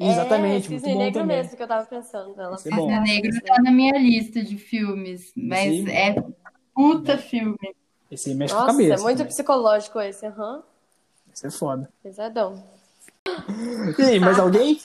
Exatamente, 0.00 0.66
é, 0.66 0.70
muito 0.70 0.84
Cisne 0.84 0.94
Negro 0.98 1.20
também. 1.20 1.36
mesmo 1.36 1.56
que 1.56 1.62
eu 1.62 1.68
tava 1.68 1.86
pensando. 1.86 2.34
Ela 2.40 2.56
é 2.64 2.70
bom. 2.70 2.88
Cisne 2.88 3.00
Negro 3.00 3.40
tá 3.44 3.62
na 3.62 3.70
minha 3.70 3.96
lista 3.98 4.42
de 4.42 4.58
filmes, 4.58 5.32
mas 5.36 5.70
Sim. 5.70 5.90
é 5.90 6.16
puta 6.74 7.16
filme. 7.16 7.76
Esse 8.10 8.30
aí 8.30 8.34
mexe 8.34 8.54
com 8.54 8.60
a 8.60 8.62
Nossa, 8.64 8.78
cabeça. 8.78 9.00
é 9.00 9.04
muito 9.04 9.18
também. 9.18 9.32
psicológico 9.32 10.00
esse, 10.00 10.26
aham. 10.26 10.62
Esse 11.32 11.46
é 11.46 11.50
foda. 11.50 11.88
Pesadão. 12.02 12.64
E 13.98 14.02
aí, 14.02 14.18
mais 14.18 14.38
alguém? 14.38 14.80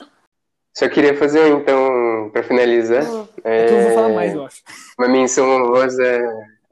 Só 0.76 0.88
queria 0.88 1.16
fazer, 1.16 1.46
então, 1.48 2.30
pra 2.32 2.42
finalizar, 2.42 3.04
Hum, 3.04 3.28
É 3.44 3.66
que 3.66 3.72
eu 3.74 3.80
vou 3.80 3.90
é, 3.90 3.94
falar 3.94 4.08
mais, 4.08 4.34
eu 4.34 4.44
acho. 4.44 4.62
uma 4.98 5.08
menção 5.08 5.48
honrosa 5.48 6.02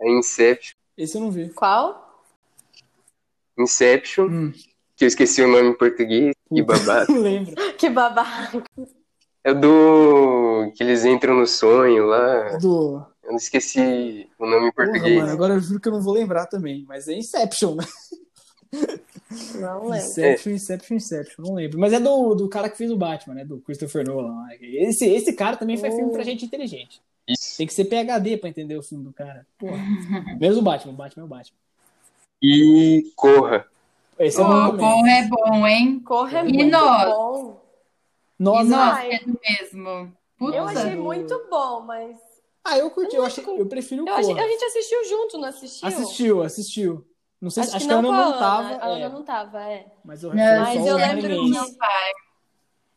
a 0.01 0.09
Inception. 0.09 0.75
Esse 0.99 1.17
eu 1.17 1.21
não 1.23 1.31
vi. 1.31 1.49
Qual? 1.51 2.25
Inception, 3.59 4.27
Hum. 4.29 4.53
que 4.97 5.05
eu 5.05 5.09
esqueci 5.09 5.43
o 5.43 5.49
nome 5.49 5.69
em 5.69 5.75
português, 5.75 6.35
que 6.53 6.63
babado. 6.63 7.13
Não 7.13 7.21
lembro. 7.23 7.55
Que 7.77 7.89
babado. 7.89 8.63
É 9.45 9.53
do 9.55 10.73
que 10.75 10.83
eles 10.83 11.05
entram 11.05 11.35
no 11.37 11.47
sonho 11.47 12.07
lá. 12.07 12.57
Do. 12.59 13.05
Eu 13.23 13.31
não 13.31 13.37
esqueci 13.37 14.29
o 14.39 14.47
nome 14.47 14.69
em 14.69 14.73
Porra, 14.73 14.89
português. 14.91 15.21
mano, 15.21 15.33
agora 15.33 15.55
eu 15.55 15.61
juro 15.61 15.81
que 15.81 15.89
eu 15.89 15.93
não 15.93 16.03
vou 16.03 16.15
lembrar 16.15 16.47
também. 16.47 16.85
Mas 16.89 17.07
é 17.09 17.15
Inception, 17.15 17.77
né? 17.77 17.85
Não 19.61 19.89
lembro. 19.89 19.97
Inception, 20.07 20.53
Inception, 20.53 20.97
Inception. 20.97 21.45
Não 21.45 21.55
lembro. 21.55 21.79
Mas 21.79 21.93
é 21.93 22.01
do, 22.01 22.35
do 22.35 22.49
cara 22.49 22.69
que 22.69 22.77
fez 22.77 22.91
o 22.91 22.97
Batman, 22.97 23.35
né? 23.35 23.45
Do 23.45 23.59
Christopher 23.61 24.07
Nolan. 24.07 24.47
Esse, 24.61 25.07
esse 25.07 25.33
cara 25.33 25.57
também 25.57 25.77
faz 25.77 25.95
filme 25.95 26.13
pra 26.13 26.23
gente 26.23 26.45
inteligente. 26.45 27.01
Isso. 27.29 27.57
Tem 27.57 27.67
que 27.67 27.73
ser 27.75 27.85
PHD 27.85 28.37
pra 28.37 28.49
entender 28.49 28.77
o 28.77 28.83
filme 28.83 29.05
do 29.05 29.13
cara. 29.13 29.47
Porra. 29.59 29.77
Menos 30.41 30.57
o 30.59 30.63
Batman. 30.63 30.93
O 30.93 30.97
Batman 30.97 31.23
é 31.23 31.27
o 31.27 31.29
Batman. 31.29 31.57
E 32.43 33.13
Corra. 33.17 33.67
Esse 34.19 34.41
é 34.41 34.45
Pô, 34.45 34.51
bom 34.51 34.77
bom 34.77 35.07
é 35.07 35.29
bom, 35.29 35.67
hein? 35.67 36.01
Corre 36.01 36.37
é 36.39 36.41
E 36.47 36.53
muito 36.53 36.71
nós? 36.71 37.09
bom. 37.11 37.63
Nós, 38.39 38.67
e 38.67 38.71
nós, 38.71 38.99
Ai. 38.99 39.09
que 39.09 39.15
é 39.15 39.19
do 39.25 39.41
mesmo. 39.49 40.13
Puta. 40.37 40.57
Eu 40.57 40.65
achei 40.65 40.97
do- 40.97 41.03
muito 41.03 41.47
bom, 41.49 41.81
mas. 41.81 42.17
Ah, 42.65 42.77
eu 42.79 42.91
curti. 42.91 43.17
Eu, 43.17 43.25
achei, 43.25 43.45
eu 43.47 43.67
prefiro 43.67 44.05
o 44.05 44.09
Eu 44.09 44.15
achei... 44.15 44.35
Corra. 44.35 44.45
A 44.47 44.49
gente 44.49 44.65
assistiu 44.65 45.05
junto, 45.09 45.39
não 45.39 45.49
assistiu? 45.49 45.89
Assistiu, 45.89 46.43
assistiu. 46.43 47.07
Não 47.43 47.51
sei 47.51 47.65
se 47.65 47.69
Acho, 47.71 47.77
acho 47.79 47.87
que 47.87 47.93
que 47.93 47.99
a 47.99 48.03
não 48.03 48.11
Ana 48.13 48.25
não 48.31 48.39
tava. 48.39 48.69
A 48.77 48.87
Ana 48.87 49.05
é, 49.05 49.09
não 49.09 49.23
tava, 49.25 49.61
é. 49.65 49.87
mas 50.05 50.23
eu, 50.23 50.33
Não, 50.33 50.45
foi 50.47 50.59
Mas 50.77 50.87
eu 50.87 50.95
o 50.95 50.97
lembro 50.97 51.29
que- 51.29 51.51
Não. 51.51 51.67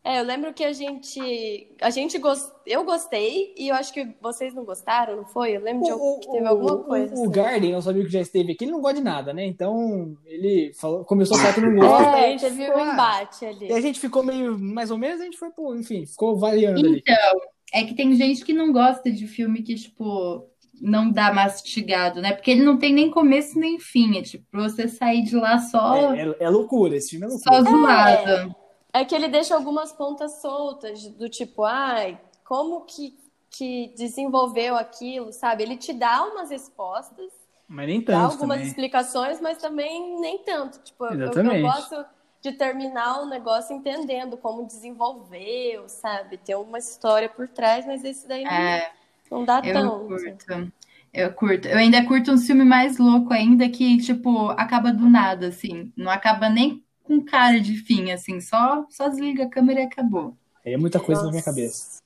É, 0.07 0.19
eu 0.19 0.23
lembro 0.23 0.53
que 0.53 0.63
a 0.63 0.71
gente. 0.71 1.75
A 1.81 1.89
gente 1.89 2.19
gost... 2.19 2.51
Eu 2.63 2.83
gostei 2.83 3.55
e 3.57 3.69
eu 3.69 3.75
acho 3.75 3.91
que 3.91 4.07
vocês 4.21 4.53
não 4.53 4.63
gostaram, 4.63 5.15
não 5.17 5.25
foi? 5.25 5.57
Eu 5.57 5.61
lembro 5.61 5.83
de 5.83 5.91
O, 5.93 6.19
que 6.19 6.31
teve 6.31 6.43
o- 6.43 6.47
alguma 6.47 6.73
o- 6.75 6.83
coisa. 6.83 7.15
o 7.15 7.21
assim. 7.23 7.31
Garden, 7.31 7.71
nosso 7.71 7.89
amigo 7.89 8.05
que 8.05 8.11
já 8.13 8.21
esteve 8.21 8.51
aqui, 8.51 8.65
ele 8.65 8.71
não 8.71 8.81
gosta 8.81 8.99
de 8.99 9.03
nada, 9.03 9.33
né? 9.33 9.43
Então, 9.47 10.15
ele 10.25 10.71
falou, 10.79 11.03
começou 11.05 11.35
a 11.37 11.39
falar 11.39 11.53
que 11.55 11.61
não 11.61 11.73
gosta. 11.81 12.17
É, 12.19 12.29
gente 12.37 12.41
teve 12.41 12.65
ficou, 12.65 12.83
um 12.83 12.93
embate 12.93 13.45
ali. 13.47 13.67
E 13.67 13.73
a 13.73 13.81
gente 13.81 13.99
ficou 13.99 14.21
meio, 14.21 14.59
mais 14.59 14.91
ou 14.91 14.97
menos, 14.99 15.21
a 15.21 15.23
gente 15.23 15.37
foi, 15.39 15.49
pô, 15.49 15.73
enfim, 15.73 16.05
ficou 16.05 16.37
variando 16.37 16.77
ali. 16.85 16.99
Então, 16.99 17.41
é 17.73 17.83
que 17.83 17.95
tem 17.95 18.13
gente 18.13 18.45
que 18.45 18.53
não 18.53 18.71
gosta 18.71 19.11
de 19.11 19.25
filme 19.25 19.63
que, 19.63 19.73
tipo, 19.73 20.47
não 20.81 21.11
dá 21.11 21.33
mastigado, 21.33 22.21
né? 22.21 22.33
Porque 22.33 22.51
ele 22.51 22.63
não 22.63 22.77
tem 22.77 22.93
nem 22.93 23.09
começo 23.11 23.59
nem 23.59 23.79
fim. 23.79 24.17
É 24.17 24.21
tipo, 24.21 24.45
você 24.53 24.87
sair 24.87 25.23
de 25.23 25.35
lá 25.35 25.57
só, 25.59 25.95
É, 25.95 26.21
é- 26.21 26.35
é 26.39 26.49
loucura, 26.49 26.95
esse 26.95 27.11
filme 27.11 27.25
é 27.25 27.29
só 27.29 27.51
loucura. 27.51 27.63
zoado. 27.63 28.55
É 28.93 29.03
que 29.03 29.13
ele 29.13 29.27
deixa 29.27 29.55
algumas 29.55 29.91
pontas 29.91 30.41
soltas, 30.41 31.05
do 31.09 31.29
tipo, 31.29 31.63
ai, 31.63 32.19
como 32.45 32.85
que, 32.85 33.17
que 33.49 33.93
desenvolveu 33.97 34.75
aquilo, 34.75 35.33
sabe? 35.33 35.63
Ele 35.63 35.75
te 35.77 35.91
dá 35.93 36.23
umas 36.25 36.49
respostas, 36.49 37.31
Mas 37.67 37.87
nem 37.87 38.01
dá 38.01 38.19
tanto 38.19 38.31
algumas 38.31 38.57
também. 38.57 38.67
explicações, 38.67 39.41
mas 39.41 39.57
também 39.57 40.19
nem 40.19 40.39
tanto. 40.43 40.79
Tipo, 40.83 41.05
eu- 41.05 41.13
eu, 41.13 41.39
eu 41.43 41.55
Exatamente. 41.55 41.61
gosto 41.61 42.05
de 42.41 42.51
terminar 42.53 43.21
o 43.21 43.25
negócio 43.27 43.75
entendendo 43.75 44.37
como 44.37 44.65
desenvolveu, 44.67 45.89
sabe? 45.89 46.37
Tem 46.37 46.55
uma 46.55 46.77
história 46.79 47.27
por 47.29 47.47
trás, 47.47 47.85
mas 47.85 48.03
esse 48.03 48.27
daí 48.27 48.45
não, 48.45 48.53
É, 48.53 48.94
não 49.31 49.43
dá 49.45 49.61
eu 49.63 49.73
tanto. 49.73 49.99
curto. 50.07 50.71
Eu 51.13 51.31
curto. 51.33 51.67
Eu 51.67 51.77
ainda 51.77 52.03
curto 52.05 52.31
um 52.33 52.37
filme 52.37 52.65
mais 52.65 52.97
louco 52.97 53.31
ainda 53.33 53.69
que, 53.69 53.97
tipo, 53.99 54.49
acaba 54.51 54.91
do 54.91 55.09
nada, 55.09 55.47
assim. 55.47 55.91
Não 55.95 56.11
acaba 56.11 56.49
nem 56.49 56.83
com 57.03 57.21
cara 57.23 57.59
de 57.59 57.75
fim, 57.77 58.11
assim. 58.11 58.41
Só, 58.41 58.85
só 58.89 59.07
desliga 59.07 59.45
a 59.45 59.49
câmera 59.49 59.81
e 59.81 59.83
acabou. 59.85 60.35
Aí 60.65 60.73
é 60.73 60.77
muita 60.77 60.99
coisa 60.99 61.21
na 61.23 61.29
minha 61.29 61.39
Nossa. 61.39 61.51
cabeça. 61.51 62.01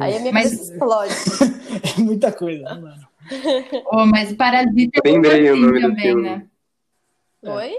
Aí 0.00 0.16
a 0.16 0.20
minha 0.20 0.32
Mas- 0.32 0.50
cabeça 0.50 0.72
explode. 0.72 1.14
É 1.98 2.00
muita 2.00 2.30
coisa, 2.32 2.62
dá, 2.62 2.74
não. 2.76 2.94
Oh, 3.90 4.06
mas 4.06 4.30
o 4.32 4.36
Parasita 4.36 5.00
é 5.04 5.10
muito 5.12 5.26
assim 5.28 5.80
também, 5.80 6.02
filme. 6.02 6.22
né? 6.22 6.46
É. 7.42 7.50
Oi? 7.50 7.72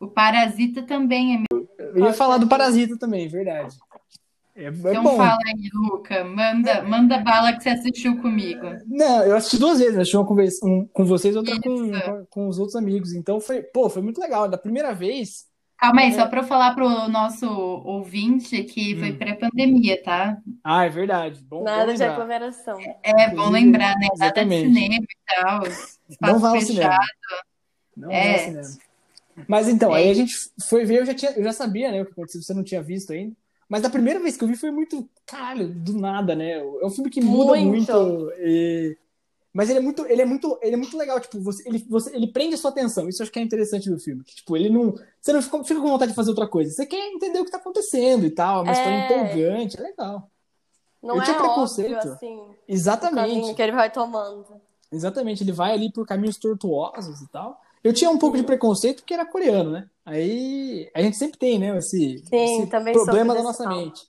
O 0.00 0.08
Parasita 0.08 0.82
também 0.82 1.34
é 1.34 1.38
meio. 1.38 1.68
Eu 1.78 2.04
ia 2.06 2.12
falar 2.12 2.38
do 2.38 2.48
Parasita 2.48 2.96
também, 2.98 3.28
verdade. 3.28 3.76
É, 4.54 4.64
é 4.64 4.68
Então 4.68 5.02
bom. 5.02 5.16
fala 5.16 5.38
aí, 5.46 5.70
Luca. 5.72 6.24
Manda, 6.24 6.82
manda 6.82 7.18
bala 7.18 7.52
que 7.54 7.62
você 7.62 7.70
assistiu 7.70 8.20
comigo. 8.20 8.66
Não, 8.86 9.24
eu 9.24 9.34
assisti 9.36 9.58
duas 9.58 9.78
vezes, 9.78 9.94
né? 9.94 10.00
assisti 10.02 10.16
uma 10.16 10.26
com, 10.26 10.34
vez- 10.34 10.62
um 10.62 10.86
com 10.92 11.04
vocês 11.06 11.34
e 11.34 11.38
outra 11.38 11.58
com, 11.60 11.90
com, 11.90 12.26
com 12.28 12.48
os 12.48 12.58
outros 12.58 12.76
amigos. 12.76 13.14
Então 13.14 13.40
foi, 13.40 13.62
pô, 13.62 13.88
foi 13.88 14.02
muito 14.02 14.20
legal. 14.20 14.48
Da 14.48 14.58
primeira 14.58 14.92
vez, 14.94 15.50
Calma 15.78 16.02
aí, 16.02 16.10
É. 16.10 16.12
só 16.12 16.26
para 16.28 16.42
eu 16.42 16.44
falar 16.44 16.74
pro 16.76 16.88
nosso 17.08 17.44
ouvinte 17.50 18.62
que 18.62 18.96
foi 19.00 19.10
Hum. 19.10 19.18
pré-pandemia, 19.18 20.00
tá? 20.00 20.38
ah, 20.62 20.84
é 20.84 20.88
verdade. 20.88 21.42
Bom, 21.42 21.64
Nada 21.64 21.86
bom 21.90 21.94
de 21.94 22.04
aglomeração. 22.04 22.78
É 23.02 23.12
bom 23.30 23.32
Inclusive, 23.32 23.50
lembrar, 23.52 23.96
né? 23.98 24.06
Nada 24.06 24.14
de 24.14 24.24
exatamente. 24.24 24.68
cinema 24.74 24.94
e 25.04 25.34
tal. 25.34 25.60
Não 25.60 25.68
Espaço 26.08 26.38
vai 26.38 26.50
ao 26.52 26.60
cinema. 26.60 26.90
fechado. 26.92 27.06
Não 27.96 28.10
É. 28.12 28.22
vai 28.22 28.32
ao 28.34 28.38
cinema. 28.38 28.78
Mas 29.48 29.68
então, 29.68 29.92
aí 29.92 30.06
É. 30.06 30.10
a 30.10 30.14
gente 30.14 30.34
foi 30.68 30.84
ver, 30.84 31.00
eu 31.00 31.06
já, 31.06 31.14
tinha, 31.14 31.32
eu 31.32 31.42
já 31.42 31.52
sabia, 31.52 31.90
né, 31.90 32.02
o 32.02 32.06
que 32.06 32.12
aconteceu, 32.12 32.42
você 32.42 32.54
não 32.54 32.62
tinha 32.62 32.82
visto 32.82 33.12
ainda. 33.12 33.34
Mas 33.72 33.80
da 33.80 33.88
primeira 33.88 34.20
vez 34.20 34.36
que 34.36 34.44
eu 34.44 34.48
vi 34.48 34.54
foi 34.54 34.70
muito, 34.70 35.08
caralho, 35.24 35.66
do 35.72 35.94
nada, 35.94 36.34
né? 36.36 36.58
É 36.58 36.84
um 36.84 36.90
filme 36.90 37.08
que 37.08 37.22
muda 37.22 37.52
Muito. 37.58 37.90
muito. 37.90 38.30
e- 38.38 38.98
Mas 39.50 39.70
ele 39.70 39.78
é 39.78 39.82
muito, 39.82 40.04
ele 40.06 40.20
é 40.20 40.24
muito, 40.26 40.58
ele 40.60 40.74
é 40.74 40.76
muito 40.76 40.94
legal, 40.98 41.18
tipo, 41.18 41.40
você, 41.40 41.66
ele, 41.66 41.78
você, 41.88 42.14
ele 42.14 42.26
prende 42.30 42.54
a 42.54 42.58
sua 42.58 42.70
atenção. 42.70 43.08
Isso 43.08 43.22
eu 43.22 43.24
acho 43.24 43.32
que 43.32 43.38
é 43.38 43.42
interessante 43.42 43.88
do 43.88 43.98
filme. 43.98 44.22
Que, 44.24 44.34
tipo, 44.36 44.54
ele 44.58 44.68
não. 44.68 44.94
Você 45.18 45.32
não 45.32 45.40
fica, 45.40 45.64
fica 45.64 45.80
com 45.80 45.88
vontade 45.88 46.10
de 46.12 46.16
fazer 46.16 46.28
outra 46.28 46.46
coisa. 46.46 46.70
Você 46.70 46.84
quer 46.84 47.06
entender 47.08 47.38
o 47.40 47.44
que 47.46 47.50
tá 47.50 47.56
acontecendo 47.56 48.26
e 48.26 48.30
tal. 48.30 48.62
Uma 48.62 48.72
É. 48.72 48.74
história 48.74 49.04
empolgante, 49.06 49.78
é 49.78 49.82
legal. 49.82 50.30
Não 51.02 51.16
Eu 51.16 51.22
é 51.22 51.24
tinha 51.24 51.36
óbvio, 51.38 51.48
preconceito. 51.54 52.08
assim, 52.08 52.36
o 52.36 52.54
Exatamente. 52.68 53.14
caminho 53.34 53.54
que 53.54 53.62
ele 53.62 53.72
vai 53.72 53.90
tomando. 53.90 54.46
Exatamente, 54.92 55.42
ele 55.42 55.52
vai 55.52 55.72
ali 55.72 55.90
por 55.90 56.06
caminhos 56.06 56.36
tortuosos 56.36 57.22
e 57.22 57.28
tal. 57.30 57.58
Eu 57.82 57.92
tinha 57.92 58.10
um 58.10 58.18
pouco 58.18 58.36
de 58.36 58.44
preconceito 58.44 58.98
porque 59.00 59.14
era 59.14 59.26
coreano, 59.26 59.72
né? 59.72 59.88
Aí 60.04 60.90
a 60.94 61.02
gente 61.02 61.16
sempre 61.16 61.38
tem, 61.38 61.58
né? 61.58 61.76
Esse, 61.78 62.22
Sim, 62.24 62.62
esse 62.62 62.70
também 62.70 62.92
problema 62.94 63.34
da 63.34 63.42
nossa 63.42 63.66
mente. 63.68 64.02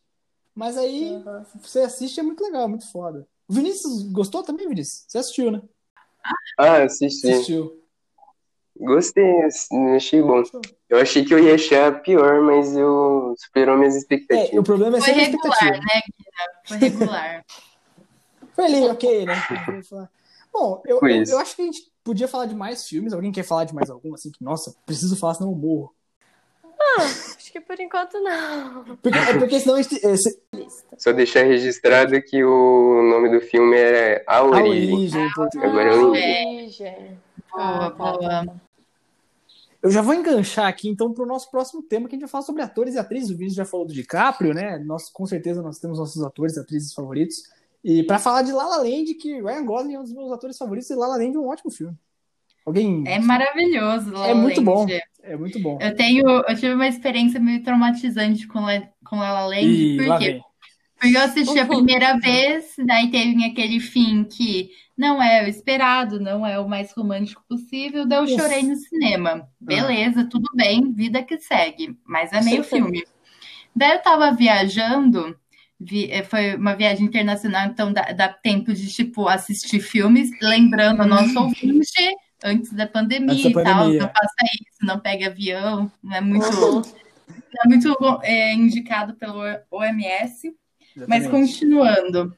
Mas 0.55 0.77
aí 0.77 1.15
Uhum. 1.15 1.43
você 1.62 1.79
assiste 1.81 2.19
é 2.19 2.23
muito 2.23 2.43
legal, 2.43 2.63
é 2.63 2.67
muito 2.67 2.91
foda. 2.91 3.27
O 3.47 3.53
Vinícius 3.53 4.03
gostou 4.12 4.43
também, 4.43 4.67
Vinícius? 4.67 5.05
Você 5.07 5.17
assistiu, 5.17 5.51
né? 5.51 5.62
Ah, 6.57 6.83
assisti. 6.83 7.27
Assistiu. 7.31 7.83
Gostei, 8.79 9.23
achei 9.95 10.21
bom. 10.21 10.43
Eu 10.89 10.99
achei 10.99 11.23
que 11.23 11.33
eu 11.33 11.39
ia 11.39 11.55
achar 11.55 12.01
pior, 12.01 12.41
mas 12.41 12.75
eu 12.75 13.33
superou 13.38 13.77
minhas 13.77 13.95
É, 13.95 13.99
expectativas. 13.99 14.59
o 14.59 14.63
problema 14.63 14.97
é 14.97 15.01
Foi 15.01 15.12
regular, 15.12 15.23
expectativa. 15.23 15.73
né, 15.73 16.01
Guina? 16.07 16.67
Foi 16.67 16.77
regular. 16.77 17.45
Foi 18.55 18.65
ali, 18.65 18.86
ok, 18.86 19.25
né? 19.25 19.33
Bom, 20.51 20.83
eu, 20.86 20.99
eu, 21.07 21.23
eu 21.23 21.38
acho 21.39 21.55
que 21.55 21.62
a 21.63 21.65
gente 21.65 21.92
podia 22.03 22.27
falar 22.27 22.45
de 22.45 22.55
mais 22.55 22.85
filmes. 22.87 23.13
Alguém 23.13 23.31
quer 23.31 23.43
falar 23.43 23.65
de 23.65 23.73
mais 23.73 23.89
algum? 23.89 24.13
Assim, 24.13 24.31
que, 24.31 24.43
nossa, 24.43 24.75
preciso 24.85 25.15
falar, 25.15 25.35
senão 25.35 25.51
eu 25.51 25.55
morro. 25.57 25.93
Acho 26.99 27.51
que 27.51 27.59
por 27.61 27.79
enquanto 27.79 28.19
não. 28.19 28.83
Porque, 29.01 29.17
é 29.17 29.37
porque 29.39 29.59
senão 29.59 29.75
a 29.75 29.81
gente. 29.81 30.05
é, 30.05 30.15
se- 30.17 30.39
Só 30.97 31.11
deixar 31.11 31.43
registrado 31.43 32.21
que 32.21 32.43
o 32.43 33.01
nome 33.09 33.29
do 33.29 33.39
filme 33.41 33.75
é 33.77 34.23
A 34.27 34.37
a 34.37 34.43
Origem. 34.43 34.93
origem 34.93 35.25
em 35.25 35.31
português. 35.33 35.71
Agora 35.71 35.89
eu 35.91 36.05
lembrei. 36.11 36.45
Origem. 36.45 37.17
Boa, 37.51 37.85
Ah, 37.87 37.91
tá, 37.91 38.11
boa. 38.17 38.55
Eu 39.81 39.91
já 39.91 40.01
vou 40.01 40.13
enganchar 40.13 40.67
aqui, 40.67 40.87
então, 40.87 41.13
para 41.13 41.23
o 41.23 41.27
nosso 41.27 41.51
próximo 41.51 41.83
tema, 41.83 42.07
que 42.07 42.15
a 42.15 42.17
gente 42.17 42.21
vai 42.21 42.29
falar 42.29 42.43
sobre 42.43 42.61
atores 42.61 42.95
e 42.95 42.99
atrizes. 42.99 43.29
O 43.31 43.33
Vinícius 43.33 43.55
já 43.57 43.65
falou 43.65 43.85
do 43.85 43.93
DiCaprio, 43.93 44.53
né? 44.53 44.77
Nós, 44.79 45.09
com 45.09 45.25
certeza, 45.25 45.61
nós 45.61 45.77
temos 45.77 45.99
nossos 45.99 46.23
atores 46.23 46.55
e 46.55 46.59
atrizes 46.59 46.93
favoritos. 46.93 47.35
E 47.84 48.04
para 48.04 48.19
falar 48.19 48.43
de 48.43 48.52
La 48.52 48.65
La 48.65 48.78
Land, 48.78 49.13
que 49.15 49.41
Ryan 49.41 49.65
Gosling 49.65 49.96
é 49.96 50.00
um 50.00 50.04
dos 50.04 50.13
meus 50.13 50.32
atores 50.32 50.58
favoritos, 50.58 50.89
e 50.89 50.96
La 50.96 51.08
La 51.08 51.17
Land 51.17 51.36
é 51.36 51.39
um 51.39 51.48
ótimo 51.48 51.69
filme. 51.72 51.98
Alguém... 52.65 53.04
É 53.06 53.19
maravilhoso, 53.19 54.12
La 54.12 54.19
La 54.22 54.28
É 54.30 54.34
muito 54.34 54.62
Land. 54.62 54.65
bom. 54.65 54.88
É 55.22 55.36
muito 55.36 55.60
bom. 55.60 55.78
Eu 55.82 55.96
tenho, 55.96 56.26
eu 56.26 56.56
tive 56.56 56.74
uma 56.74 56.88
experiência 56.88 57.39
meio 57.39 57.62
traumatizante 57.63 58.48
com 58.48 58.62
La, 58.62 58.82
com 59.06 59.17
La 59.17 59.34
La 59.34 59.46
Land, 59.48 59.65
E 59.65 59.98
por 59.98 60.08
lá 60.08 60.17
quê? 60.17 60.41
Porque 61.00 61.17
eu 61.17 61.22
assisti 61.22 61.60
a 61.60 61.65
primeira 61.65 62.17
vez, 62.17 62.76
daí 62.86 63.12
teve 63.12 63.43
aquele 63.43 63.82
fim 63.82 64.24
que 64.24 64.69
não 64.98 65.22
é 65.22 65.43
o 65.43 65.48
esperado, 65.50 66.17
não 66.17 66.48
é 66.48 66.58
o 66.58 66.69
mais 66.69 66.93
romântico 66.93 67.43
possível, 67.50 68.08
daí 68.08 68.19
eu 68.19 68.28
chorei 68.28 68.63
no 68.63 68.76
cinema. 68.78 69.46
Beleza, 69.60 70.30
tudo 70.30 70.48
bem, 70.56 70.93
vida 70.93 71.22
que 71.22 71.38
segue, 71.39 71.98
mas 72.06 72.32
é 72.32 72.41
meio 72.41 72.63
filme. 72.63 73.04
Daí 73.76 73.98
eu 73.98 74.02
tava 74.02 74.32
viajando, 74.32 75.38
vi- 75.84 76.12
eh, 76.12 76.24
foi 76.24 76.56
uma 76.56 76.76
viagem 76.76 77.06
internacional, 77.06 77.67
então 77.67 77.91
dá, 77.91 78.12
dá 78.12 78.30
tempo 78.30 78.74
de, 78.74 78.88
tipo, 78.91 79.28
assistir 79.28 79.80
filmes, 79.80 80.30
lembrando 80.41 81.04
o 81.04 81.08
nosso 81.08 81.39
ouvinte 81.39 81.91
antes 82.43 82.74
da 82.74 82.88
pandemia 82.88 83.32
Antes 83.32 83.43
da 83.43 83.50
e 83.50 83.63
tal, 83.63 83.78
pandemia. 83.78 84.00
não 84.02 84.08
faça 84.08 84.36
isso, 84.62 84.86
não 84.86 85.00
pegue 85.00 85.26
avião, 85.26 85.91
não 86.04 86.15
é 86.15 86.22
muito... 86.22 86.46
Uhum. 86.46 86.82
é 87.63 87.67
muito 87.67 88.19
é, 88.24 88.54
indicado 88.54 89.13
pelo 89.15 89.41
OMS. 89.72 90.54
Exatamente. 90.96 91.08
Mas 91.08 91.28
continuando. 91.28 92.36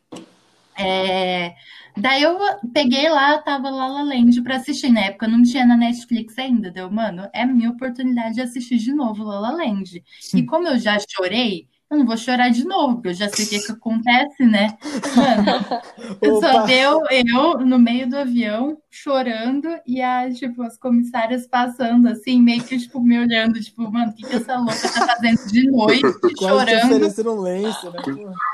É, 0.78 1.56
daí 1.98 2.22
eu 2.22 2.38
peguei 2.74 3.10
lá, 3.10 3.38
tava 3.40 3.70
lá 3.70 3.88
La 3.88 4.04
Land 4.04 4.42
pra 4.42 4.58
assistir. 4.58 4.90
Na 4.92 5.06
época 5.06 5.28
não 5.28 5.42
tinha 5.42 5.66
na 5.66 5.78
Netflix 5.78 6.38
ainda, 6.38 6.70
deu, 6.70 6.92
mano, 6.92 7.30
é 7.34 7.44
a 7.44 7.48
minha 7.48 7.70
oportunidade 7.70 8.36
de 8.36 8.42
assistir 8.42 8.78
de 8.78 8.94
novo 8.94 9.24
La 9.24 9.40
La 9.40 9.52
Land. 9.52 10.04
E 10.34 10.44
como 10.44 10.68
eu 10.68 10.78
já 10.78 10.98
chorei, 11.00 11.68
eu 11.90 12.00
não 12.00 12.06
vou 12.06 12.18
chorar 12.18 12.50
de 12.50 12.66
novo, 12.66 12.96
porque 12.96 13.10
eu 13.10 13.14
já 13.14 13.30
sei 13.30 13.46
o 13.46 13.50
que, 13.50 13.60
que 13.60 13.72
acontece, 13.72 14.44
né? 14.44 14.76
Mano, 15.16 16.42
só 16.42 16.66
deu 16.66 17.04
eu 17.12 17.60
no 17.60 17.78
meio 17.78 18.10
do 18.10 18.18
avião 18.18 18.78
chorando 18.90 19.68
e 19.86 20.02
as, 20.02 20.38
tipo, 20.38 20.64
as 20.64 20.78
comissárias 20.78 21.46
passando 21.46 22.08
assim, 22.08 22.42
meio 22.42 22.64
que 22.64 22.80
tipo, 22.80 23.00
me 23.00 23.20
olhando, 23.20 23.62
tipo, 23.62 23.90
mano, 23.92 24.12
o 24.12 24.16
que, 24.16 24.26
que 24.26 24.36
essa 24.36 24.58
louca 24.58 24.74
tá 24.74 25.08
fazendo 25.08 25.48
de 25.52 25.70
noite, 25.70 26.02
Quase 26.40 26.72
chorando. 26.72 26.86
oferecendo 26.86 27.34
um 27.34 27.40
lenço, 27.42 27.92
né? 27.92 28.00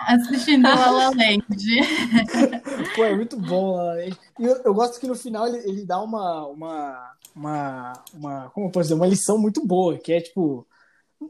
Assistindo 0.08 0.64
La 0.64 0.92
La 0.92 1.10
Land. 1.10 1.44
Pô, 2.96 3.06
é 3.06 3.16
muito 3.16 3.40
bom. 3.40 3.80
E 4.40 4.44
eu, 4.44 4.62
eu 4.66 4.74
gosto 4.74 5.00
que 5.00 5.08
no 5.08 5.16
final 5.16 5.48
ele, 5.48 5.58
ele 5.70 5.86
dá 5.86 6.02
uma, 6.02 6.48
uma, 6.48 7.12
uma, 7.34 7.94
uma, 8.14 8.50
como 8.50 8.68
eu 8.68 8.72
posso 8.72 8.90
dizer, 8.90 8.96
uma 8.96 9.08
lição 9.08 9.38
muito 9.38 9.66
boa, 9.66 9.98
que 9.98 10.12
é 10.12 10.20
tipo 10.20 10.68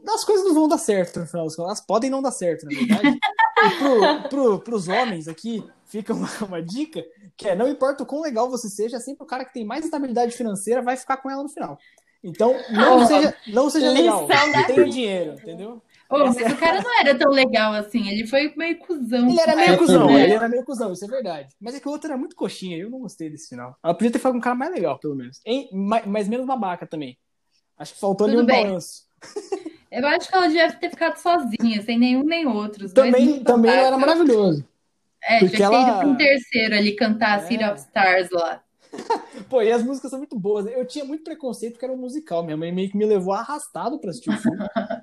as 0.08 0.24
coisas 0.24 0.46
não 0.46 0.54
vão 0.54 0.68
dar 0.68 0.78
certo 0.78 1.20
no 1.20 1.26
final 1.26 1.44
das 1.44 1.56
contas. 1.56 1.70
Elas 1.70 1.86
podem 1.86 2.10
não 2.10 2.22
dar 2.22 2.30
certo, 2.30 2.64
na 2.64 2.70
verdade. 2.70 3.18
e 3.64 3.70
pro, 3.78 4.28
pro, 4.28 4.58
pros 4.60 4.88
homens 4.88 5.28
aqui, 5.28 5.64
fica 5.86 6.14
uma, 6.14 6.28
uma, 6.46 6.62
dica, 6.62 7.04
que 7.36 7.48
é 7.48 7.54
não 7.54 7.68
importa 7.68 8.02
o 8.02 8.06
quão 8.06 8.22
legal 8.22 8.50
você 8.50 8.68
seja, 8.68 8.98
sempre 8.98 9.24
o 9.24 9.26
cara 9.26 9.44
que 9.44 9.52
tem 9.52 9.64
mais 9.64 9.84
estabilidade 9.84 10.36
financeira 10.36 10.82
vai 10.82 10.96
ficar 10.96 11.18
com 11.18 11.30
ela 11.30 11.42
no 11.42 11.48
final. 11.48 11.78
Então, 12.24 12.54
não 12.70 12.98
oh, 12.98 13.06
seja, 13.06 13.36
não 13.48 13.68
seja 13.68 13.90
legal, 13.90 14.28
tenha 14.28 14.88
dinheiro, 14.88 15.32
entendeu? 15.32 15.82
Oh, 16.08 16.18
mas 16.18 16.36
é... 16.36 16.46
o 16.46 16.56
cara 16.56 16.80
não 16.80 17.00
era 17.00 17.18
tão 17.18 17.30
legal 17.30 17.72
assim, 17.72 18.08
ele 18.08 18.26
foi 18.26 18.52
meio 18.56 18.78
cuzão. 18.78 19.28
Ele 19.28 19.40
era 19.40 19.56
meio 19.56 19.78
cuzão, 19.78 20.06
né? 20.06 20.22
ele 20.22 20.32
era 20.34 20.48
meio 20.48 20.64
cuzão, 20.64 20.92
isso 20.92 21.04
é 21.04 21.08
verdade. 21.08 21.52
Mas 21.60 21.74
é 21.74 21.80
que 21.80 21.88
o 21.88 21.90
outro 21.90 22.08
era 22.08 22.16
muito 22.16 22.36
coxinha, 22.36 22.76
eu 22.76 22.88
não 22.88 23.00
gostei 23.00 23.28
desse 23.28 23.48
final. 23.48 23.76
Ela 23.82 23.94
podia 23.94 24.12
ter 24.12 24.18
ficado 24.18 24.32
com 24.32 24.38
um 24.38 24.42
cara 24.42 24.54
mais 24.54 24.72
legal, 24.72 24.98
pelo 25.00 25.16
menos. 25.16 25.40
Em, 25.44 25.68
mas, 25.72 26.06
mas 26.06 26.28
menos 26.28 26.46
babaca 26.46 26.86
também. 26.86 27.18
Acho 27.76 27.94
que 27.94 28.00
faltou 28.00 28.28
Tudo 28.28 28.38
ali 28.38 28.44
um 28.44 28.46
bem. 28.46 28.66
balanço. 28.66 29.02
Eu 29.90 30.06
acho 30.06 30.28
que 30.28 30.34
ela 30.34 30.46
devia 30.46 30.72
ter 30.72 30.88
ficado 30.88 31.16
sozinha, 31.18 31.82
sem 31.82 31.98
nenhum 31.98 32.24
nem 32.24 32.46
outro. 32.46 32.88
também 32.92 33.44
também 33.44 33.70
era 33.70 33.98
maravilhoso. 33.98 34.64
É, 35.22 35.38
porque 35.38 35.56
já 35.56 35.66
ela... 35.66 36.00
ido 36.00 36.10
um 36.10 36.16
terceiro 36.16 36.74
ali 36.74 36.92
cantar 36.92 37.40
é. 37.40 37.46
City 37.46 37.64
of 37.64 37.78
Stars 37.78 38.30
lá. 38.30 38.62
Pô, 39.48 39.62
e 39.62 39.72
as 39.72 39.82
músicas 39.82 40.10
são 40.10 40.18
muito 40.18 40.38
boas. 40.38 40.66
Eu 40.66 40.84
tinha 40.86 41.04
muito 41.04 41.24
preconceito 41.24 41.72
porque 41.72 41.84
era 41.84 41.94
um 41.94 41.98
musical. 41.98 42.42
Minha 42.42 42.56
mãe 42.56 42.72
meio 42.72 42.90
que 42.90 42.96
me 42.96 43.06
levou 43.06 43.32
arrastado 43.32 43.98
pra 43.98 44.10
assistir 44.10 44.30
o 44.30 44.36
filme. 44.36 44.58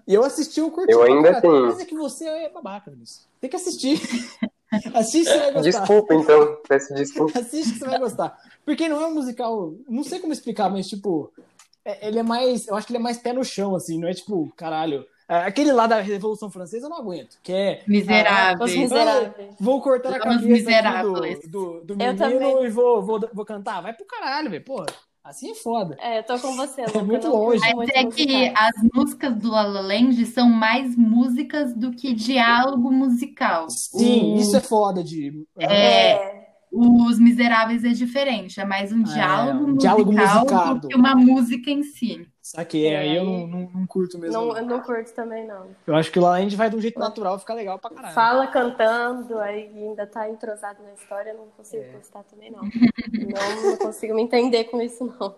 e 0.08 0.13
eu 0.13 0.23
assisti 0.23 0.62
o 0.62 0.71
curti. 0.71 0.91
Eu 0.91 1.03
ainda 1.03 1.41
tenho. 1.41 1.67
Mas 1.67 1.79
é 1.79 1.86
que 1.86 1.95
você 1.95 2.25
é 2.27 2.49
babaca 2.49 2.91
nisso. 2.91 3.27
Tem 3.39 3.49
que 3.49 3.55
assistir. 3.55 3.99
Assiste 4.93 5.32
você 5.32 5.39
vai 5.39 5.51
gostar. 5.51 5.79
Desculpa, 5.79 6.13
então. 6.13 6.58
Peço 6.67 6.93
desculpa. 6.93 7.34
Assiste 7.39 7.73
que 7.73 7.79
você 7.79 7.86
vai 7.86 7.99
gostar. 7.99 8.38
Porque 8.63 8.88
não 8.88 9.01
é 9.01 9.08
um 9.08 9.13
musical. 9.15 9.73
Não 9.88 10.03
sei 10.03 10.19
como 10.19 10.34
explicar, 10.34 10.69
mas 10.69 10.88
tipo. 10.88 11.32
É, 11.89 12.08
ele 12.08 12.19
é 12.19 12.23
mais. 12.23 12.67
Eu 12.67 12.75
acho 12.75 12.86
que 12.86 12.93
ele 12.93 12.99
é 12.99 13.02
mais 13.02 13.17
pé 13.17 13.34
no 13.34 13.43
chão, 13.43 13.75
assim, 13.75 13.99
não 13.99 14.08
é 14.08 14.13
tipo, 14.13 14.52
caralho. 14.56 15.06
É, 15.28 15.38
aquele 15.38 15.71
lá 15.71 15.88
da 15.88 16.02
Revolução 16.02 16.49
Francesa 16.49 16.86
eu 16.86 16.89
não 16.89 16.97
aguento, 16.97 17.38
que 17.43 17.54
é. 17.54 17.84
Miseráveis. 17.88 18.75
Ah, 18.75 18.80
miseráveis. 18.80 19.56
Vou 19.60 19.82
cortar 19.82 20.13
a 20.13 20.19
cabeça 20.19 20.91
do, 21.47 21.82
do, 21.82 21.86
do 21.86 21.95
menino 21.95 22.65
e 22.65 22.69
vou, 22.69 23.02
vou, 23.02 23.19
vou 23.34 23.45
cantar. 23.45 23.82
Vai 23.82 23.93
pro 23.93 24.06
caralho, 24.06 24.49
velho. 24.49 24.63
Porra. 24.63 24.88
Assim 25.23 25.52
é 25.52 25.56
foda. 25.56 25.95
É, 25.99 26.19
eu 26.19 26.23
tô 26.23 26.39
com 26.39 26.56
você, 26.56 26.82
Luca. 26.86 26.97
É 26.97 27.04
muito 27.04 27.28
longe. 27.28 27.62
Mas 27.75 27.89
é 27.93 28.06
que 28.06 28.52
as 28.56 28.73
músicas 28.93 29.36
do 29.36 29.52
La 29.52 29.63
La 29.63 29.82
Land 29.82 30.25
são 30.25 30.49
mais 30.49 30.95
músicas 30.95 31.75
do 31.75 31.91
que 31.91 32.13
diálogo 32.13 32.91
musical. 32.91 33.69
Sim, 33.69 34.34
o... 34.34 34.38
isso 34.38 34.56
é 34.58 34.60
foda 34.60 35.04
de. 35.04 35.45
É. 35.60 36.13
é. 36.13 36.38
Os 36.71 37.19
Miseráveis 37.19 37.84
é 37.84 37.89
diferente, 37.89 38.60
é 38.60 38.65
mais 38.65 38.91
um 38.91 39.01
diálogo, 39.01 39.49
é, 39.49 39.62
um 39.62 39.67
musical 39.73 39.79
diálogo 39.79 40.12
musicado. 40.12 40.79
do 40.82 40.88
que 40.88 40.95
uma 40.95 41.15
música 41.15 41.71
em 41.71 41.82
si. 41.82 42.27
Saquei, 42.41 42.88
é, 42.88 42.97
aí 42.97 43.15
eu 43.15 43.23
não, 43.23 43.47
não, 43.47 43.69
não, 43.71 43.88
curto 43.88 44.19
mesmo. 44.19 44.34
Não, 44.34 44.58
eu 44.58 44.65
não 44.65 44.79
curto 44.79 45.12
também, 45.13 45.47
não. 45.47 45.67
Eu 45.86 45.95
acho 45.95 46.12
que 46.12 46.19
lá 46.19 46.34
a 46.34 46.41
gente 46.41 46.55
vai 46.55 46.69
de 46.69 46.75
um 46.75 46.82
jeito 46.82 46.99
natural, 46.99 47.39
fica 47.39 47.53
legal 47.53 47.79
pra 47.79 47.89
caralho. 47.89 48.13
Fala 48.13 48.47
cantando, 48.47 49.39
aí 49.39 49.71
ainda 49.75 50.05
tá 50.05 50.29
entrosado 50.29 50.82
na 50.84 50.93
história, 50.93 51.32
eu 51.32 51.38
não 51.38 51.47
consigo 51.58 51.84
é. 51.84 51.89
gostar 51.89 52.23
também, 52.23 52.51
não. 52.51 52.62
não. 52.62 53.69
Não 53.71 53.77
consigo 53.77 54.13
me 54.13 54.21
entender 54.21 54.65
com 54.65 54.79
isso, 54.82 55.05
não. 55.19 55.36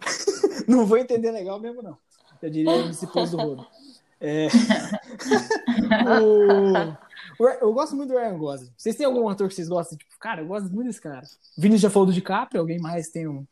não 0.68 0.86
vou 0.86 0.98
entender 0.98 1.30
legal 1.30 1.58
mesmo, 1.58 1.82
não. 1.82 1.96
Eu 2.42 2.50
diria 2.50 2.74
MC 2.76 3.06
Pôs 3.06 3.30
do 3.30 3.38
Rodo. 3.38 3.66
É... 4.20 4.48
o... 6.20 7.09
Eu 7.60 7.72
gosto 7.72 7.96
muito 7.96 8.10
do 8.10 8.18
Ryan 8.18 8.36
Gosling. 8.36 8.70
Vocês 8.76 8.96
têm 8.96 9.06
algum 9.06 9.28
ator 9.28 9.48
que 9.48 9.54
vocês 9.54 9.68
gostam? 9.68 9.96
Tipo, 9.96 10.18
cara, 10.18 10.42
eu 10.42 10.46
gosto 10.46 10.68
muito 10.70 10.88
desse 10.88 11.00
cara. 11.00 11.22
O 11.56 11.60
Vinícius 11.60 11.82
já 11.82 11.90
falou 11.90 12.06
do 12.06 12.12
DiCaprio, 12.12 12.60
alguém 12.60 12.78
mais 12.78 13.08
tem 13.08 13.26
um. 13.26 13.46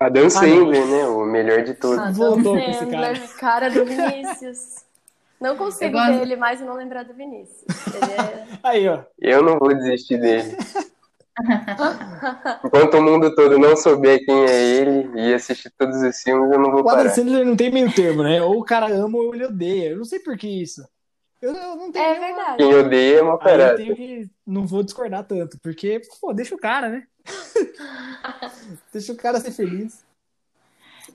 Adam 0.00 0.28
Sandler, 0.28 0.82
ah, 0.82 0.86
né? 0.86 1.06
O 1.06 1.24
melhor 1.24 1.62
de 1.62 1.74
todos. 1.74 1.98
Adam 1.98 2.12
Voltou 2.12 2.58
Sandler, 2.58 3.10
esse 3.12 3.38
cara. 3.38 3.70
cara 3.70 3.70
do 3.70 3.84
Vinícius. 3.84 4.84
Não 5.40 5.56
consigo 5.56 5.92
gosto... 5.92 6.12
ver 6.12 6.22
ele 6.22 6.36
mais 6.36 6.60
e 6.60 6.64
não 6.64 6.74
lembrar 6.74 7.04
do 7.04 7.14
Vinícius. 7.14 7.64
É... 7.68 8.58
Aí, 8.64 8.88
ó. 8.88 9.04
Eu 9.18 9.42
não 9.42 9.58
vou 9.58 9.74
desistir 9.74 10.18
dele. 10.18 10.56
Enquanto 12.64 12.94
o 12.94 13.02
mundo 13.02 13.34
todo 13.34 13.58
não 13.58 13.76
souber 13.76 14.24
quem 14.24 14.44
é 14.44 14.62
ele 14.76 15.20
e 15.20 15.34
assistir 15.34 15.70
todos 15.78 16.02
os 16.02 16.16
filmes, 16.20 16.50
eu 16.50 16.58
não 16.58 16.70
vou 16.70 16.80
o 16.80 16.84
parar. 16.84 16.96
O 16.96 17.00
Adam 17.02 17.14
Sandler 17.14 17.46
não 17.46 17.56
tem 17.56 17.70
meio 17.70 17.92
termo, 17.92 18.22
né? 18.22 18.42
Ou 18.42 18.58
o 18.58 18.64
cara 18.64 18.86
ama 18.88 19.18
ou 19.18 19.34
ele 19.34 19.44
odeia. 19.44 19.90
Eu 19.90 19.98
não 19.98 20.04
sei 20.04 20.18
por 20.18 20.36
que 20.36 20.48
isso. 20.48 20.82
Eu, 21.40 21.54
eu 21.54 21.76
não 21.76 21.92
tenho. 21.92 22.04
É 22.04 22.18
verdade. 22.18 22.56
Quem 22.56 22.74
odeia 22.74 23.18
é 23.18 23.22
uma 23.22 23.38
parada. 23.38 23.72
Eu 23.72 23.76
tenho 23.76 23.96
que. 23.96 24.30
Não 24.46 24.66
vou 24.66 24.82
discordar 24.82 25.24
tanto, 25.24 25.58
porque, 25.60 26.00
pô, 26.20 26.32
deixa 26.32 26.54
o 26.54 26.58
cara, 26.58 26.88
né? 26.88 27.06
deixa 28.92 29.12
o 29.12 29.16
cara 29.16 29.40
ser 29.40 29.50
feliz. 29.50 30.04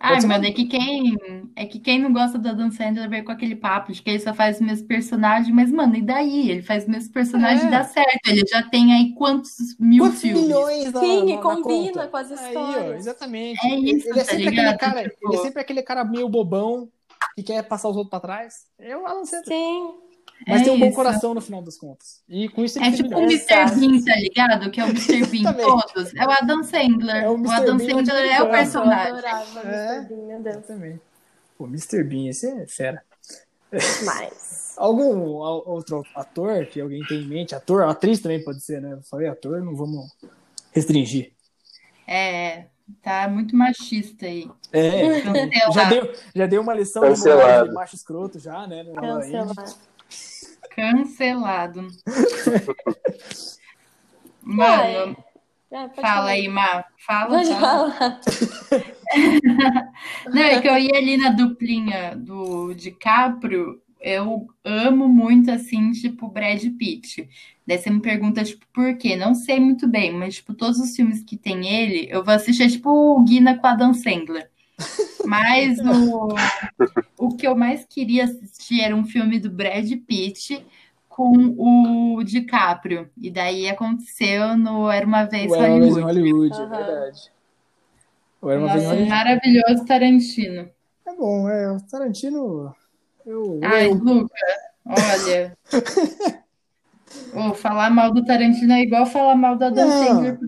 Ai, 0.03 0.19
mano, 0.25 0.45
é 0.45 0.51
que 0.51 0.65
quem 0.65 1.15
é 1.55 1.65
que 1.65 1.79
quem 1.79 1.99
não 1.99 2.12
gosta 2.12 2.39
do 2.39 2.49
Adam 2.49 2.71
Sandler 2.71 3.07
vem 3.07 3.23
com 3.23 3.31
aquele 3.31 3.55
papo 3.55 3.91
de 3.91 4.01
que 4.01 4.10
ele 4.10 4.19
só 4.19 4.34
faz 4.34 4.55
os 4.55 4.62
mesmos 4.62 4.88
personagens, 4.88 5.53
mas, 5.53 5.71
mano, 5.71 5.95
e 5.95 6.01
daí? 6.01 6.49
Ele 6.49 6.62
faz 6.63 6.84
os 6.84 6.89
mesmos 6.89 7.12
personagens 7.12 7.63
é. 7.63 7.67
e 7.67 7.69
dá 7.69 7.84
certo. 7.84 8.27
Ele 8.27 8.43
já 8.47 8.63
tem 8.63 8.93
aí 8.93 9.13
quantos 9.13 9.77
mil 9.79 10.03
quantos 10.03 10.21
filmes? 10.21 10.41
milhões 10.41 10.91
na, 10.91 10.99
Sim, 10.99 11.36
na, 11.36 11.41
combina 11.41 12.07
com 12.07 12.17
as 12.17 12.31
histórias. 12.31 12.75
Aí, 12.75 12.89
ó, 12.89 12.93
exatamente. 12.95 13.67
É 13.67 13.75
isso, 13.75 14.10
ele, 14.10 14.19
é 14.19 14.23
tá 14.23 14.31
sempre 14.31 14.47
aquele 14.47 14.77
cara, 14.77 15.03
tipo... 15.03 15.27
ele 15.27 15.36
é 15.36 15.43
sempre 15.43 15.62
aquele 15.62 15.81
cara 15.84 16.03
meio 16.03 16.27
bobão 16.27 16.89
que 17.36 17.43
quer 17.43 17.62
passar 17.63 17.89
os 17.89 17.95
outros 17.95 18.10
pra 18.10 18.19
trás. 18.19 18.65
É 18.79 18.97
o 18.97 19.05
Adam 19.05 19.23
Sandler. 19.23 19.45
Sim. 19.45 20.11
Mas 20.47 20.62
é 20.62 20.63
tem 20.63 20.73
um 20.73 20.75
isso. 20.77 20.86
bom 20.86 20.91
coração 20.93 21.34
no 21.34 21.41
final 21.41 21.62
das 21.62 21.77
contas. 21.77 22.21
E 22.27 22.49
com 22.49 22.63
isso 22.63 22.82
É 22.82 22.91
tipo 22.91 23.15
o 23.15 23.23
Mr. 23.23 23.75
Bean, 23.75 24.04
tá 24.04 24.15
ligado? 24.15 24.71
Que 24.71 24.82
é 24.82 24.86
o 24.86 24.88
Mr. 24.88 25.25
Bean 25.27 25.54
todos. 25.54 26.15
É 26.15 26.25
o 26.25 26.32
Adam 26.32 26.63
Sandler. 26.63 27.23
É 27.23 27.30
o, 27.30 27.39
o 27.39 27.51
Adam 27.51 27.77
Bean 27.77 28.06
Sandler 28.06 28.32
é 28.32 28.41
o 28.41 28.49
personagem. 28.49 29.10
Eu 29.10 29.17
adorava 29.17 29.60
é, 29.62 29.97
Mr. 29.97 30.08
Bean, 30.08 30.27
meu 30.27 30.39
Deus. 30.41 30.65
Também. 30.65 31.01
Pô, 31.58 31.65
Mr. 31.65 32.04
Bean, 32.04 32.30
esse 32.30 32.47
é 32.47 32.65
fera. 32.67 33.04
Mas. 34.04 34.62
Algum 34.77 35.34
outro 35.36 36.04
ator 36.15 36.65
que 36.65 36.82
alguém 36.82 37.06
tem 37.06 37.21
em 37.21 37.27
mente? 37.27 37.54
Ator, 37.54 37.84
atriz 37.84 38.19
também 38.19 38.43
pode 38.43 38.62
ser, 38.62 38.82
né? 38.82 38.93
Eu 38.93 39.01
falei 39.04 39.27
ator, 39.27 39.62
não 39.62 39.75
vamos 39.75 40.10
restringir. 40.71 41.34
É, 42.08 42.65
tá 43.04 43.27
muito 43.27 43.56
machista 43.56 44.25
aí. 44.25 44.49
É, 44.73 45.21
já 45.71 45.84
deu, 45.84 46.13
já 46.34 46.47
deu 46.47 46.62
uma 46.62 46.73
lição 46.73 47.04
de 47.13 47.73
macho 47.73 47.95
escroto 47.95 48.39
já, 48.39 48.65
né? 48.65 48.84
Cancelado. 48.95 49.75
Cancelado. 50.75 51.88
Mano, 54.43 55.15
é, 55.71 55.89
fala 56.01 56.31
aí, 56.31 56.49
Má. 56.49 56.84
Fala, 56.97 57.45
fala. 57.45 58.19
Não, 60.27 60.41
é 60.41 60.62
que 60.62 60.67
eu 60.67 60.77
ia 60.77 60.97
ali 60.97 61.15
na 61.15 61.29
duplinha 61.29 62.15
do 62.15 62.73
DiCaprio. 62.73 63.81
Eu 64.01 64.47
amo 64.65 65.07
muito, 65.07 65.49
assim, 65.49 65.91
tipo, 65.91 66.27
Brad 66.27 66.62
Pitt. 66.77 67.29
Daí 67.65 67.77
você 67.77 67.89
me 67.89 68.01
pergunta, 68.01 68.43
tipo, 68.43 68.65
por 68.73 68.97
quê? 68.97 69.15
Não 69.15 69.34
sei 69.34 69.60
muito 69.60 69.88
bem, 69.88 70.12
mas, 70.12 70.36
tipo, 70.36 70.53
todos 70.53 70.79
os 70.79 70.95
filmes 70.95 71.23
que 71.23 71.38
tem 71.38 71.67
ele, 71.67 72.07
eu 72.10 72.23
vou 72.23 72.34
assistir, 72.34 72.69
tipo, 72.69 72.89
o 72.89 73.23
Guina 73.23 73.57
com 73.57 73.67
Adam 73.67 73.93
Sandler. 73.93 74.50
Mas 75.25 75.77
o, 75.85 76.35
o 77.17 77.35
que 77.35 77.47
eu 77.47 77.55
mais 77.55 77.85
queria 77.85 78.25
assistir 78.25 78.81
era 78.81 78.95
um 78.95 79.05
filme 79.05 79.39
do 79.39 79.49
Brad 79.49 79.89
Pitt 80.07 80.65
com 81.07 81.55
o 81.57 82.23
DiCaprio. 82.23 83.09
E 83.17 83.29
daí 83.29 83.69
aconteceu 83.69 84.57
no 84.57 84.89
Era 84.89 85.05
Uma 85.05 85.25
Vez 85.25 85.51
Era 85.51 85.67
Hollywood. 85.67 85.77
Uma 85.77 85.93
vez 85.93 85.97
em 85.97 86.01
Hollywood, 86.01 86.55
uhum. 86.55 86.63
é 86.63 86.67
verdade. 86.67 87.31
Era 88.43 88.57
uma 88.57 88.59
Nossa, 88.59 88.73
vez 88.73 88.85
Hollywood. 88.87 89.09
maravilhoso 89.09 89.85
Tarantino. 89.85 90.69
É 91.05 91.15
bom, 91.15 91.49
é. 91.49 91.71
O 91.71 91.81
Tarantino. 91.81 92.75
Eu, 93.25 93.59
Ai, 93.63 93.87
eu... 93.87 93.93
Luca, 93.93 94.33
olha. 94.85 95.57
oh, 97.35 97.53
falar 97.53 97.89
mal 97.91 98.11
do 98.11 98.25
Tarantino 98.25 98.73
é 98.73 98.81
igual 98.81 99.05
falar 99.05 99.35
mal 99.35 99.55
da 99.55 99.69
Dan 99.69 99.89
Sandler. 99.89 100.39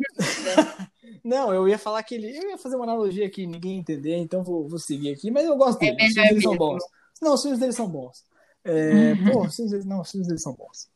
Não, 1.24 1.54
eu 1.54 1.68
ia 1.68 1.78
falar 1.80 2.04
que 2.04 2.16
ele. 2.16 2.38
Eu 2.38 2.50
ia 2.50 2.58
fazer 2.58 2.76
uma 2.76 2.84
analogia 2.86 3.30
que 3.30 3.48
ninguém 3.48 3.74
ia 3.76 3.80
entender, 3.80 4.18
então 4.18 4.44
vou, 4.44 4.68
vou 4.68 4.80
seguir 4.80 5.14
aqui, 5.14 5.32
mas 5.32 5.46
eu 5.46 5.56
gosto 5.56 5.80
dele. 5.80 5.98
É 6.00 6.30
eles 6.32 6.44
são 6.44 6.58
bons. 6.58 6.84
Não, 7.22 7.34
os 7.34 7.42
filmes 7.42 7.60
dele 7.60 7.72
são 7.72 7.88
bons. 7.88 8.26
É, 8.66 9.16
pô, 9.16 9.44
os 9.46 9.56
filmes 9.56 9.72
dele, 9.72 9.86
não, 9.86 10.02
os 10.02 10.12
filmes 10.12 10.28
dele 10.28 10.40
são 10.40 10.54
bons. 10.54 10.90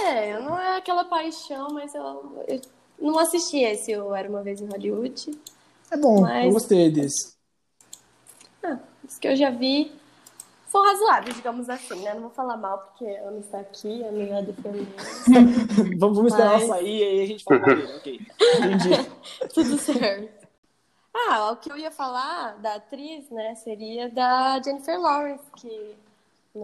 É, 0.00 0.38
não 0.38 0.58
é 0.58 0.76
aquela 0.76 1.04
paixão, 1.04 1.68
mas 1.72 1.92
eu, 1.94 2.44
eu 2.46 2.60
não 3.00 3.18
assisti 3.18 3.58
esse 3.58 3.90
Eu 3.90 4.14
Era 4.14 4.28
Uma 4.28 4.42
Vez 4.42 4.60
em 4.60 4.66
Hollywood. 4.66 5.36
É 5.90 5.96
bom, 5.96 6.20
Mas- 6.20 6.46
eu 6.46 6.52
gostei 6.52 6.90
desse. 6.90 7.36
Ah, 8.62 8.78
os 9.04 9.18
que 9.18 9.26
eu 9.26 9.34
já 9.34 9.50
vi 9.50 9.92
são 10.68 10.84
razoáveis, 10.84 11.34
digamos 11.34 11.68
assim, 11.68 12.02
né? 12.02 12.14
Não 12.14 12.22
vou 12.22 12.30
falar 12.30 12.56
mal, 12.56 12.78
porque 12.78 13.04
eu 13.04 13.30
não 13.30 13.40
estou 13.40 13.58
aqui, 13.58 14.04
a 14.06 14.12
minha 14.12 14.42
defender. 14.42 14.86
Vamos, 15.98 16.16
vamos 16.16 16.32
esperar 16.32 16.60
ela 16.60 16.66
sair 16.66 16.98
e 16.98 17.02
aí 17.02 17.22
a 17.22 17.26
gente 17.26 17.44
fala 17.44 17.60
mal 17.60 17.76
dele, 17.76 17.96
ok. 17.96 18.20
Entendi. 18.58 19.10
Tudo 19.54 19.78
certo. 19.78 20.46
Ah, 21.14 21.50
o 21.50 21.56
que 21.56 21.72
eu 21.72 21.76
ia 21.76 21.90
falar 21.90 22.58
da 22.58 22.74
atriz, 22.74 23.28
né, 23.30 23.54
seria 23.54 24.08
da 24.10 24.60
Jennifer 24.62 25.00
Lawrence, 25.00 25.44
que... 25.56 25.96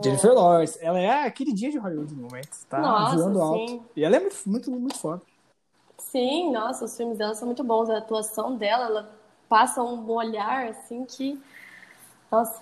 Jennifer 0.03 0.33
Lawrence, 0.33 0.79
ela 0.81 0.99
é 1.01 1.25
a 1.25 1.31
queridinha 1.31 1.71
de 1.71 1.79
Hollywood 1.79 2.14
no 2.14 2.23
momento. 2.23 2.67
Tá 2.69 2.79
Nossa, 2.81 3.17
voando 3.17 3.40
alto. 3.40 3.69
sim. 3.69 3.83
E 3.97 4.05
ela 4.05 4.17
é 4.17 4.21
muito, 4.21 4.37
muito, 4.47 4.71
muito 4.71 4.99
foda. 4.99 5.23
Sim, 5.99 6.53
nossa, 6.53 6.85
os 6.85 6.97
filmes 6.97 7.17
dela 7.19 7.35
são 7.35 7.47
muito 7.47 7.64
bons. 7.64 7.88
A 7.88 7.99
atuação 7.99 8.57
dela, 8.57 8.87
ela 8.87 9.11
passa 9.49 9.83
um 9.83 10.09
olhar, 10.11 10.69
assim, 10.69 11.05
que... 11.05 11.40
Nossa, 12.31 12.61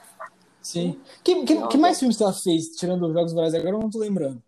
Sim. 0.63 1.01
Que, 1.25 1.45
que, 1.45 1.67
que 1.67 1.77
mais 1.77 1.99
filmes 1.99 2.17
que 2.17 2.23
ela 2.23 2.33
fez, 2.33 2.69
tirando 2.77 3.07
os 3.07 3.13
Jogos 3.13 3.33
Vorazes 3.33 3.59
agora, 3.59 3.77
eu 3.77 3.81
não 3.81 3.91
tô 3.91 3.99
lembrando. 3.99 4.43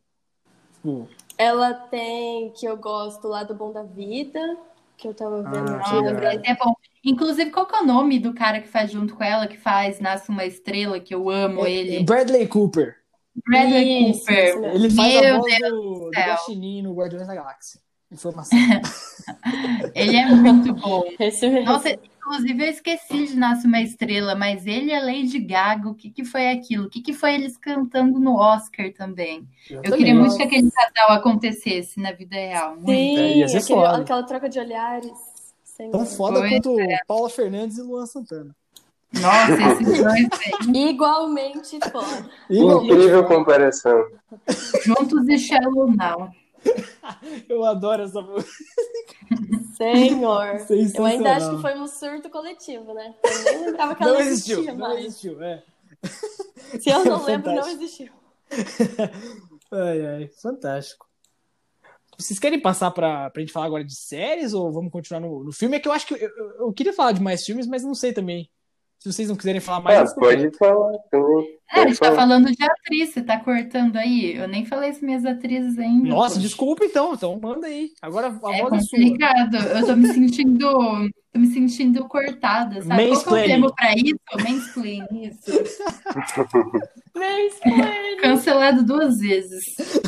Tipo, 0.75 1.09
ela 1.37 1.75
tem, 1.75 2.51
que 2.51 2.67
eu 2.67 2.77
gosto 2.77 3.27
lá 3.27 3.43
do 3.43 3.55
Bom 3.55 3.73
da 3.73 3.83
Vida, 3.83 4.57
que 4.97 5.09
eu 5.09 5.15
tava 5.15 5.43
vendo 5.43 5.71
Ah, 5.73 6.29
aqui. 6.29 6.49
É 6.49 6.55
bom. 6.55 6.75
Inclusive, 7.05 7.51
qual 7.51 7.67
que 7.67 7.75
é 7.75 7.81
o 7.81 7.87
nome 7.87 8.19
do 8.19 8.33
cara 8.33 8.61
que 8.61 8.69
faz 8.69 8.91
junto 8.91 9.15
com 9.15 9.25
ela, 9.25 9.47
que 9.47 9.59
faz 9.59 10.01
Nasce 10.01 10.31
uma 10.31 10.45
Estrela, 10.45 11.01
que 11.01 11.15
eu 11.15 11.29
amo 11.29 11.67
ele? 11.67 12.03
Bradley 12.05 12.47
Cooper. 12.47 12.97
Bradley 13.47 14.11
Isso, 14.11 14.21
Cooper. 14.21 14.75
Ele 14.75 14.91
faz 14.91 15.17
a 15.17 15.21
Meu 15.21 15.41
voz 15.41 15.59
Deus 15.59 15.71
do, 15.71 16.01
do. 16.01 16.11
Guaxinim 16.15 16.83
no 16.83 16.95
Guardiões 16.95 17.27
da 17.27 17.35
Galáxia. 17.35 17.81
Informação. 18.15 18.57
Ele 19.95 20.17
é 20.17 20.27
muito 20.27 20.73
bom. 20.75 21.03
Esse 21.19 21.49
mesmo. 21.49 21.67
Nossa, 21.73 21.91
inclusive 21.91 22.65
eu 22.65 22.71
esqueci 22.71 23.27
de 23.27 23.37
Nasce 23.37 23.67
uma 23.67 23.81
Estrela, 23.81 24.35
mas 24.35 24.67
ele 24.67 24.91
e 24.91 24.95
a 24.95 25.01
Lady 25.05 25.39
Gaga, 25.41 25.89
o 25.89 25.95
que 25.95 26.11
que 26.11 26.25
foi 26.25 26.49
aquilo? 26.51 26.87
O 26.87 26.89
que 26.91 27.01
que 27.03 27.13
foi 27.13 27.35
eles 27.35 27.57
cantando 27.57 28.19
no 28.19 28.37
Oscar 28.37 28.93
também? 28.93 29.47
Eu 29.69 29.83
queria 29.97 30.15
muito 30.15 30.37
que 30.37 30.43
aquele 30.45 30.71
casal 30.71 31.17
acontecesse 31.17 32.01
na 32.01 32.13
vida 32.13 32.37
real. 32.37 32.77
Muito. 32.77 32.87
Sim, 32.91 33.19
É, 33.19 33.37
ia 33.39 33.49
ser 33.49 33.59
aquele- 33.59 33.79
foda. 33.81 33.97
aquela 33.99 34.23
troca 34.23 34.49
de 34.49 34.59
olhares. 34.59 35.13
Sem 35.65 35.91
Tão 35.91 36.07
foda 36.07 36.39
Pois 36.39 36.53
quanto 36.53 36.77
Paula 37.07 37.29
Fernandes 37.29 37.79
e 37.79 37.83
Luan 37.83 38.07
Santana. 38.07 38.55
Nossa, 39.13 39.53
esses 39.83 40.03
dois 40.03 40.09
aí, 40.09 40.89
Igualmente 40.91 41.79
foda. 41.91 42.31
Incrível 42.49 43.25
comparação. 43.27 44.05
juntos 44.85 45.29
e 45.29 45.37
Shallow 45.39 45.91
Now. 45.93 46.31
Eu 47.49 47.65
adoro 47.65 48.03
essa 48.03 48.21
música. 48.21 48.53
Senhor. 49.77 50.57
Eu 50.95 51.05
ainda 51.05 51.37
acho 51.37 51.51
que 51.57 51.63
foi 51.63 51.79
um 51.79 51.87
surto 51.87 52.31
coletivo, 52.31 52.95
né? 52.95 53.15
Eu 53.25 53.45
nem 53.45 53.67
lembrava 53.67 53.95
que 53.95 54.03
ela 54.03 54.13
Não 54.13 54.21
existiu, 54.21 54.59
existia 54.59 54.75
não 54.75 54.89
mais. 54.89 55.05
existiu, 55.05 55.43
é. 55.43 55.63
Se 56.81 56.91
eu 56.91 57.05
não 57.05 57.23
lembro, 57.25 57.53
não 57.53 57.69
existiu. 57.69 58.13
Ai, 59.73 60.07
ai, 60.07 60.29
fantástico. 60.41 61.07
Vocês 62.17 62.39
querem 62.39 62.61
passar 62.61 62.91
pra, 62.93 63.29
pra 63.31 63.41
gente 63.41 63.53
falar 63.53 63.67
agora 63.67 63.85
de 63.85 63.95
séries 63.97 64.53
ou 64.55 64.71
vamos 64.73 64.93
continuar 64.93 65.21
no, 65.21 65.43
no 65.45 65.53
filme? 65.53 65.77
É 65.77 65.81
que 65.81 65.89
eu 65.89 65.93
acho 65.93 66.07
que 66.07 66.15
eu, 66.15 66.19
eu- 66.19 66.51
eu 66.67 66.73
queria 66.73 66.93
falar 66.93 67.13
de 67.13 67.21
mais 67.21 67.45
filmes, 67.45 67.67
mas 67.67 67.83
não 67.83 67.95
sei 67.95 68.13
também. 68.13 68.49
Se 69.05 69.13
vocês 69.13 69.29
não 69.29 69.37
quiserem 69.37 69.61
falar 69.61 69.81
mais, 69.83 70.13
Ah, 70.13 70.15
pode 70.15 70.51
falar 70.57 70.97
também. 71.11 71.47
É, 71.75 71.81
a 71.83 71.87
gente 71.89 71.99
tá 72.01 72.15
falando 72.15 72.47
de 72.51 72.65
atriz, 72.65 73.11
você 73.11 73.21
tá 73.21 73.39
cortando 73.39 73.97
aí? 73.97 74.35
Eu 74.35 74.49
nem 74.49 74.65
falei 74.65 74.89
as 74.89 75.03
minhas 75.03 75.27
atrizes 75.27 75.79
ainda. 75.79 76.09
Nossa, 76.09 76.37
pô. 76.37 76.41
desculpa 76.41 76.87
então, 76.87 77.13
então 77.13 77.39
manda 77.39 77.67
aí. 77.67 77.91
Agora 78.01 78.29
a 78.29 78.31
É 78.31 78.33
voz 78.63 78.73
é 78.73 78.81
sua. 78.81 78.99
complicado. 78.99 79.57
Eu 79.57 79.87
tô 79.87 79.95
me 79.97 80.09
sentindo, 80.09 80.59
tô 81.31 81.39
me 81.39 81.47
sentindo 81.49 82.09
cortada, 82.09 82.81
sabe? 82.81 82.87
Qual 82.87 82.87
que 82.87 82.97
é 82.97 83.05
o 83.05 83.11
Mansplaining. 83.11 83.47
termo 83.49 83.75
pra 83.75 83.93
isso? 83.95 84.17
Mansplaining, 84.51 85.23
isso. 85.29 85.51
Spoiler. 87.57 88.21
Cancelado 88.23 88.83
duas 88.85 89.19
vezes. 89.19 89.65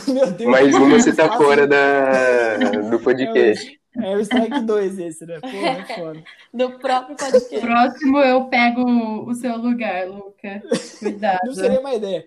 Meu 0.09 0.31
Deus. 0.31 0.51
Mais 0.51 0.75
uma 0.75 0.89
você 0.99 1.15
tá 1.15 1.37
fora 1.37 1.67
da, 1.67 2.57
do 2.91 2.99
podcast. 3.01 3.79
É 4.03 4.17
o 4.17 4.21
Strike 4.21 4.61
2 4.63 4.99
esse, 4.99 5.27
né? 5.27 5.39
Pô, 5.41 5.47
é 5.49 5.85
foda. 5.97 6.23
Do 6.53 6.79
próprio 6.79 7.17
podcast. 7.17 7.61
Próximo 7.61 8.19
eu 8.19 8.45
pego 8.45 8.83
o 9.29 9.35
seu 9.35 9.57
lugar, 9.57 10.09
Luca. 10.09 10.63
Cuidado. 10.99 11.41
Não 11.47 11.55
seria 11.55 11.81
uma 11.81 11.95
ideia. 11.95 12.27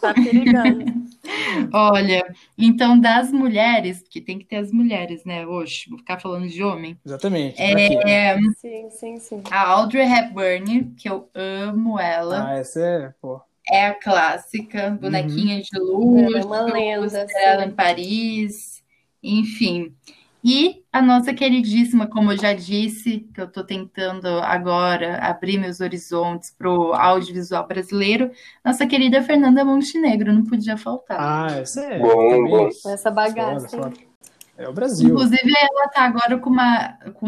Tá 0.00 0.14
perigando. 0.14 0.84
Olha, 1.72 2.24
então 2.58 2.98
das 2.98 3.32
mulheres, 3.32 4.02
que 4.08 4.20
tem 4.20 4.38
que 4.38 4.44
ter 4.44 4.56
as 4.56 4.70
mulheres, 4.72 5.24
né? 5.24 5.46
Oxe, 5.46 5.88
vou 5.88 5.98
ficar 5.98 6.20
falando 6.20 6.48
de 6.48 6.62
homem. 6.62 6.98
Exatamente. 7.04 7.60
É, 7.60 8.38
Sim, 8.56 8.90
sim, 8.90 9.18
sim. 9.18 9.42
a 9.50 9.68
Audrey 9.70 10.06
Hepburn, 10.06 10.92
que 10.96 11.08
eu 11.08 11.28
amo 11.34 11.98
ela. 11.98 12.48
Ah, 12.50 12.58
essa 12.58 12.80
é, 12.80 13.14
pô. 13.20 13.40
É 13.70 13.86
a 13.86 13.94
clássica, 13.94 14.90
bonequinha 15.00 15.62
de 15.62 15.70
Ela 15.74 15.84
luxo, 15.84 16.36
é 16.36 16.44
uma 16.44 16.60
lenda, 16.64 17.06
Estrela 17.24 17.62
assim. 17.62 17.70
em 17.70 17.74
Paris, 17.74 18.82
enfim. 19.22 19.94
E 20.46 20.84
a 20.92 21.00
nossa 21.00 21.32
queridíssima, 21.32 22.06
como 22.06 22.32
eu 22.32 22.36
já 22.36 22.52
disse, 22.52 23.20
que 23.32 23.40
eu 23.40 23.46
estou 23.46 23.64
tentando 23.64 24.28
agora 24.40 25.16
abrir 25.18 25.58
meus 25.58 25.80
horizontes 25.80 26.50
para 26.50 26.70
o 26.70 26.92
audiovisual 26.92 27.66
brasileiro, 27.66 28.30
nossa 28.62 28.86
querida 28.86 29.22
Fernanda 29.22 29.64
Montenegro, 29.64 30.34
não 30.34 30.44
podia 30.44 30.76
faltar. 30.76 31.16
Ah, 31.18 31.60
essa 31.60 31.80
é. 31.80 31.98
Bom, 31.98 32.46
bom. 32.46 32.68
Essa 32.68 33.10
bagaça. 33.10 33.68
Foda, 33.70 33.88
hein? 33.88 33.94
foda. 33.94 34.14
É 34.56 34.68
o 34.68 34.72
Brasil. 34.72 35.08
Inclusive, 35.08 35.50
ela 35.58 35.88
tá 35.88 36.02
agora 36.02 36.38
com 36.38 36.50
uma, 36.50 36.92
com 37.14 37.26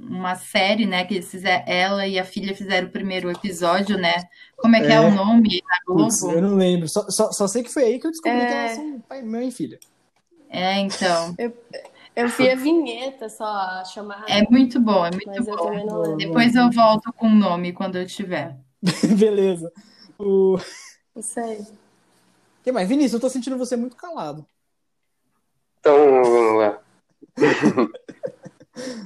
uma 0.00 0.34
série, 0.34 0.86
né? 0.86 1.04
Que 1.04 1.14
eles 1.14 1.30
fizeram, 1.30 1.62
ela 1.66 2.06
e 2.06 2.18
a 2.18 2.24
filha 2.24 2.56
fizeram 2.56 2.88
o 2.88 2.90
primeiro 2.90 3.30
episódio, 3.30 3.96
né? 3.98 4.14
Como 4.56 4.74
é 4.74 4.80
que 4.80 4.86
é, 4.88 4.94
É. 4.94 5.00
o 5.00 5.10
nome 5.10 5.62
na 5.68 5.78
Globo? 5.86 6.04
Putz, 6.04 6.22
eu 6.22 6.42
não 6.42 6.56
lembro. 6.56 6.88
Só, 6.88 7.08
só, 7.10 7.30
só 7.30 7.46
sei 7.46 7.62
que 7.62 7.72
foi 7.72 7.84
aí 7.84 8.00
que 8.00 8.06
eu 8.06 8.10
descobri 8.10 8.38
É. 8.40 8.46
que 8.46 8.52
elas 8.54 8.72
são 8.72 9.00
pai, 9.08 9.22
mãe 9.22 9.48
e 9.48 9.52
filha. 9.52 9.78
É, 10.50 10.80
então. 10.80 11.34
Eu 11.38 11.52
vi 12.14 12.50
a 12.50 12.54
vinheta 12.54 13.28
só, 13.28 13.44
a 13.44 13.84
chamada. 13.84 14.24
É 14.28 14.42
muito 14.50 14.80
bom, 14.80 15.04
é 15.04 15.10
muito 15.10 15.26
Mas 15.26 15.46
eu 15.48 15.56
bom. 15.56 15.64
também 15.64 15.86
não. 15.86 16.16
Depois 16.16 16.54
eu 16.54 16.70
volto 16.70 17.12
com 17.12 17.26
o 17.26 17.34
nome 17.34 17.72
quando 17.72 17.96
eu 17.96 18.06
tiver. 18.06 18.56
Beleza. 19.18 19.72
O 20.18 20.58
Isso 21.16 21.40
aí. 21.40 21.64
que 22.62 22.70
mais? 22.72 22.88
Vinícius, 22.88 23.14
eu 23.14 23.20
tô 23.20 23.28
sentindo 23.28 23.56
você 23.58 23.76
muito 23.76 23.96
calado. 23.96 24.46
Então, 25.80 25.96
vamos 26.22 26.58
lá. 26.58 26.78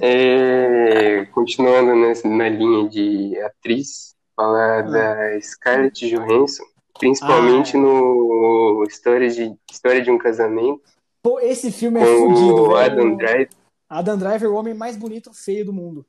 É, 0.01 1.25
continuando 1.33 1.93
nessa- 1.93 2.27
na 2.27 2.47
linha 2.47 2.87
de 2.87 3.37
atriz, 3.41 4.15
falar 4.33 4.83
da 4.83 5.41
Scarlett 5.41 6.09
Johansson, 6.09 6.63
principalmente 6.97 7.75
Ah, 7.75 7.79
no 7.81 8.85
História 8.87 9.29
de, 9.29 9.53
História 9.69 10.01
de 10.01 10.09
um 10.09 10.17
Casamento, 10.17 10.81
Pô, 11.27 11.41
esse 11.41 11.73
filme 11.73 11.99
é 11.99 12.05
com 12.05 12.29
fudido, 12.29 12.55
o 12.55 12.67
velho. 12.69 12.77
Adam 12.79 13.15
Driver. 13.17 13.49
Adam 13.89 14.17
Driver, 14.17 14.49
o 14.49 14.55
homem 14.55 14.73
mais 14.73 14.95
bonito 14.95 15.33
feio 15.33 15.65
do 15.65 15.73
mundo. 15.73 16.05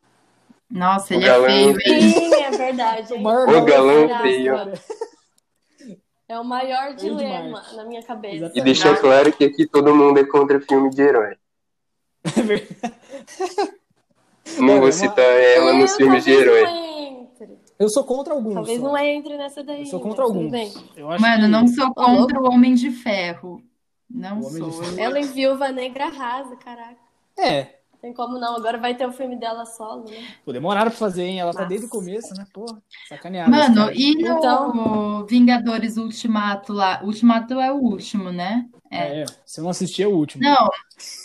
Nossa, 0.71 1.13
O 1.13 1.17
ele 1.17 1.27
é 1.29 1.41
feio, 1.45 1.71
hein? 1.87 2.11
Sim, 2.13 2.35
é 2.35 2.51
verdade. 2.53 3.13
O 3.13 3.17
hein? 3.17 3.23
maior 3.23 3.49
O 3.49 3.65
galã 3.65 4.19
feio. 4.23 4.55
É 6.29 6.39
o 6.39 6.45
maior 6.45 6.97
Feio 6.97 7.17
dilema 7.17 7.43
demais. 7.47 7.73
na 7.77 7.85
minha 7.85 8.03
cabeça. 8.05 8.35
E 8.35 8.39
Exatamente. 8.39 8.65
deixar 8.65 8.97
claro 9.01 9.33
que 9.33 9.45
aqui 9.45 9.67
todo 9.67 9.93
mundo 9.93 10.21
é 10.21 10.25
contra 10.25 10.61
filme 10.61 10.89
de 10.91 11.03
herói. 11.03 11.37
É 12.37 12.43
verdade. 12.43 12.93
Não 14.59 14.65
Olha, 14.69 14.75
vou 14.77 14.85
uma- 14.87 14.93
citar 14.93 15.25
ela 15.25 15.73
nos 15.73 15.97
filmes 15.97 16.25
de 16.25 16.31
herói. 16.31 16.65
Eu 17.79 17.89
sou 17.89 18.05
contra 18.05 18.35
alguns. 18.35 18.55
Talvez 18.55 18.79
só. 18.81 18.85
não 18.87 18.97
entre 18.99 19.37
nessa 19.37 19.65
daí. 19.65 19.81
Eu 19.81 19.87
sou 19.87 20.01
contra 20.01 20.23
alguns. 20.25 20.53
Eu 20.97 21.11
acho 21.11 21.21
Mano, 21.23 21.43
que- 21.43 21.49
não 21.49 21.67
sou 21.67 21.93
contra 21.95 22.41
o 22.41 22.45
Homem 22.53 22.75
de 22.75 22.91
Ferro. 22.93 23.63
Não 24.11 24.41
de 24.41 24.59
sou. 24.59 24.99
Ela 24.99 25.19
em 25.21 25.27
Viúva 25.27 25.71
Negra 25.71 26.07
arrasa, 26.07 26.57
caraca. 26.57 26.97
É, 27.39 27.77
Tem 28.01 28.13
como 28.15 28.39
não. 28.39 28.57
Agora 28.57 28.79
vai 28.79 28.95
ter 28.95 29.07
o 29.07 29.13
filme 29.13 29.37
dela 29.37 29.65
solo, 29.67 30.05
né? 30.09 30.27
pô, 30.45 30.53
demoraram 30.53 30.91
pra 30.91 30.99
fazer, 30.99 31.25
hein? 31.25 31.41
Ela 31.41 31.53
tá 31.53 31.61
Nossa. 31.61 31.69
desde 31.69 31.87
o 31.87 31.91
começo, 31.91 32.33
né? 32.35 32.47
Porra, 32.53 32.81
sacanearam. 33.09 33.51
Mano, 33.51 33.91
e 33.93 34.15
no 34.15 34.39
Então- 34.39 35.27
Vingadores 35.27 35.97
Ultimato 35.97 36.73
lá? 36.73 37.01
Ultimato 37.03 37.55
é 37.61 37.73
o 37.73 37.77
último, 37.77 38.31
né? 38.33 38.67
É, 38.91 39.25
se 39.45 39.61
eu 39.61 39.65
não 39.65 39.71
assistir, 39.71 40.05
é 40.05 40.07
o 40.07 40.15
último. 40.15 40.43
Não, 40.43 40.69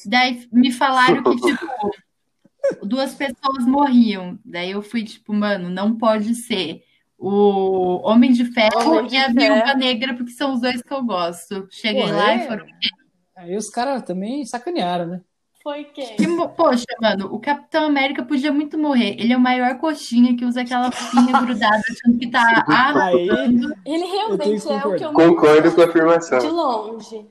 daí 0.06 0.48
me 0.52 0.72
falaram 0.72 1.24
que, 1.24 1.36
tipo, 1.38 1.66
duas 2.84 3.14
pessoas 3.16 3.66
morriam. 3.66 4.38
Daí 4.44 4.72
eu 4.72 4.82
fui, 4.82 5.04
tipo, 5.04 5.34
mano, 5.34 5.70
não 5.70 5.96
pode 5.98 6.36
ser 6.36 6.84
o 7.26 8.02
Homem 8.06 8.34
de 8.34 8.44
Ferro 8.46 8.98
Homem 8.98 9.08
de 9.08 9.16
e 9.16 9.18
a 9.18 9.32
Ferro. 9.32 9.56
Viúva 9.56 9.74
Negra, 9.76 10.14
porque 10.14 10.32
são 10.32 10.54
os 10.54 10.60
dois 10.62 10.82
que 10.82 10.94
eu 10.94 11.04
gosto. 11.04 11.68
Cheguei 11.72 12.12
lá 12.12 12.34
é? 12.34 12.36
e 12.36 12.48
foram. 12.48 12.66
Aí 13.38 13.56
os 13.56 13.70
caras 13.70 14.04
também 14.04 14.46
sacanearam, 14.46 15.06
né? 15.06 15.22
Foi 15.64 15.86
quem? 15.86 16.18
Que 16.18 16.28
Poxa, 16.58 16.84
mano, 17.02 17.34
o 17.34 17.40
Capitão 17.40 17.86
América 17.86 18.26
podia 18.26 18.52
muito 18.52 18.78
morrer. 18.78 19.16
Ele 19.18 19.32
é 19.32 19.38
o 19.38 19.40
maior 19.40 19.78
coxinha 19.78 20.36
que 20.36 20.44
usa 20.44 20.62
aquela 20.62 20.92
pinha 20.92 21.32
grudada, 21.40 21.82
achando 21.90 22.20
que 22.20 22.30
tá 22.30 22.42
arrasando. 22.68 23.74
Ele 23.86 24.04
realmente 24.04 24.68
é 24.68 24.86
o 24.86 24.96
que 24.96 25.06
eu 25.06 25.14
Concordo 25.14 25.72
com 25.72 25.82
a 25.82 25.86
de 25.86 25.90
afirmação. 25.90 26.52
longe. 26.52 27.26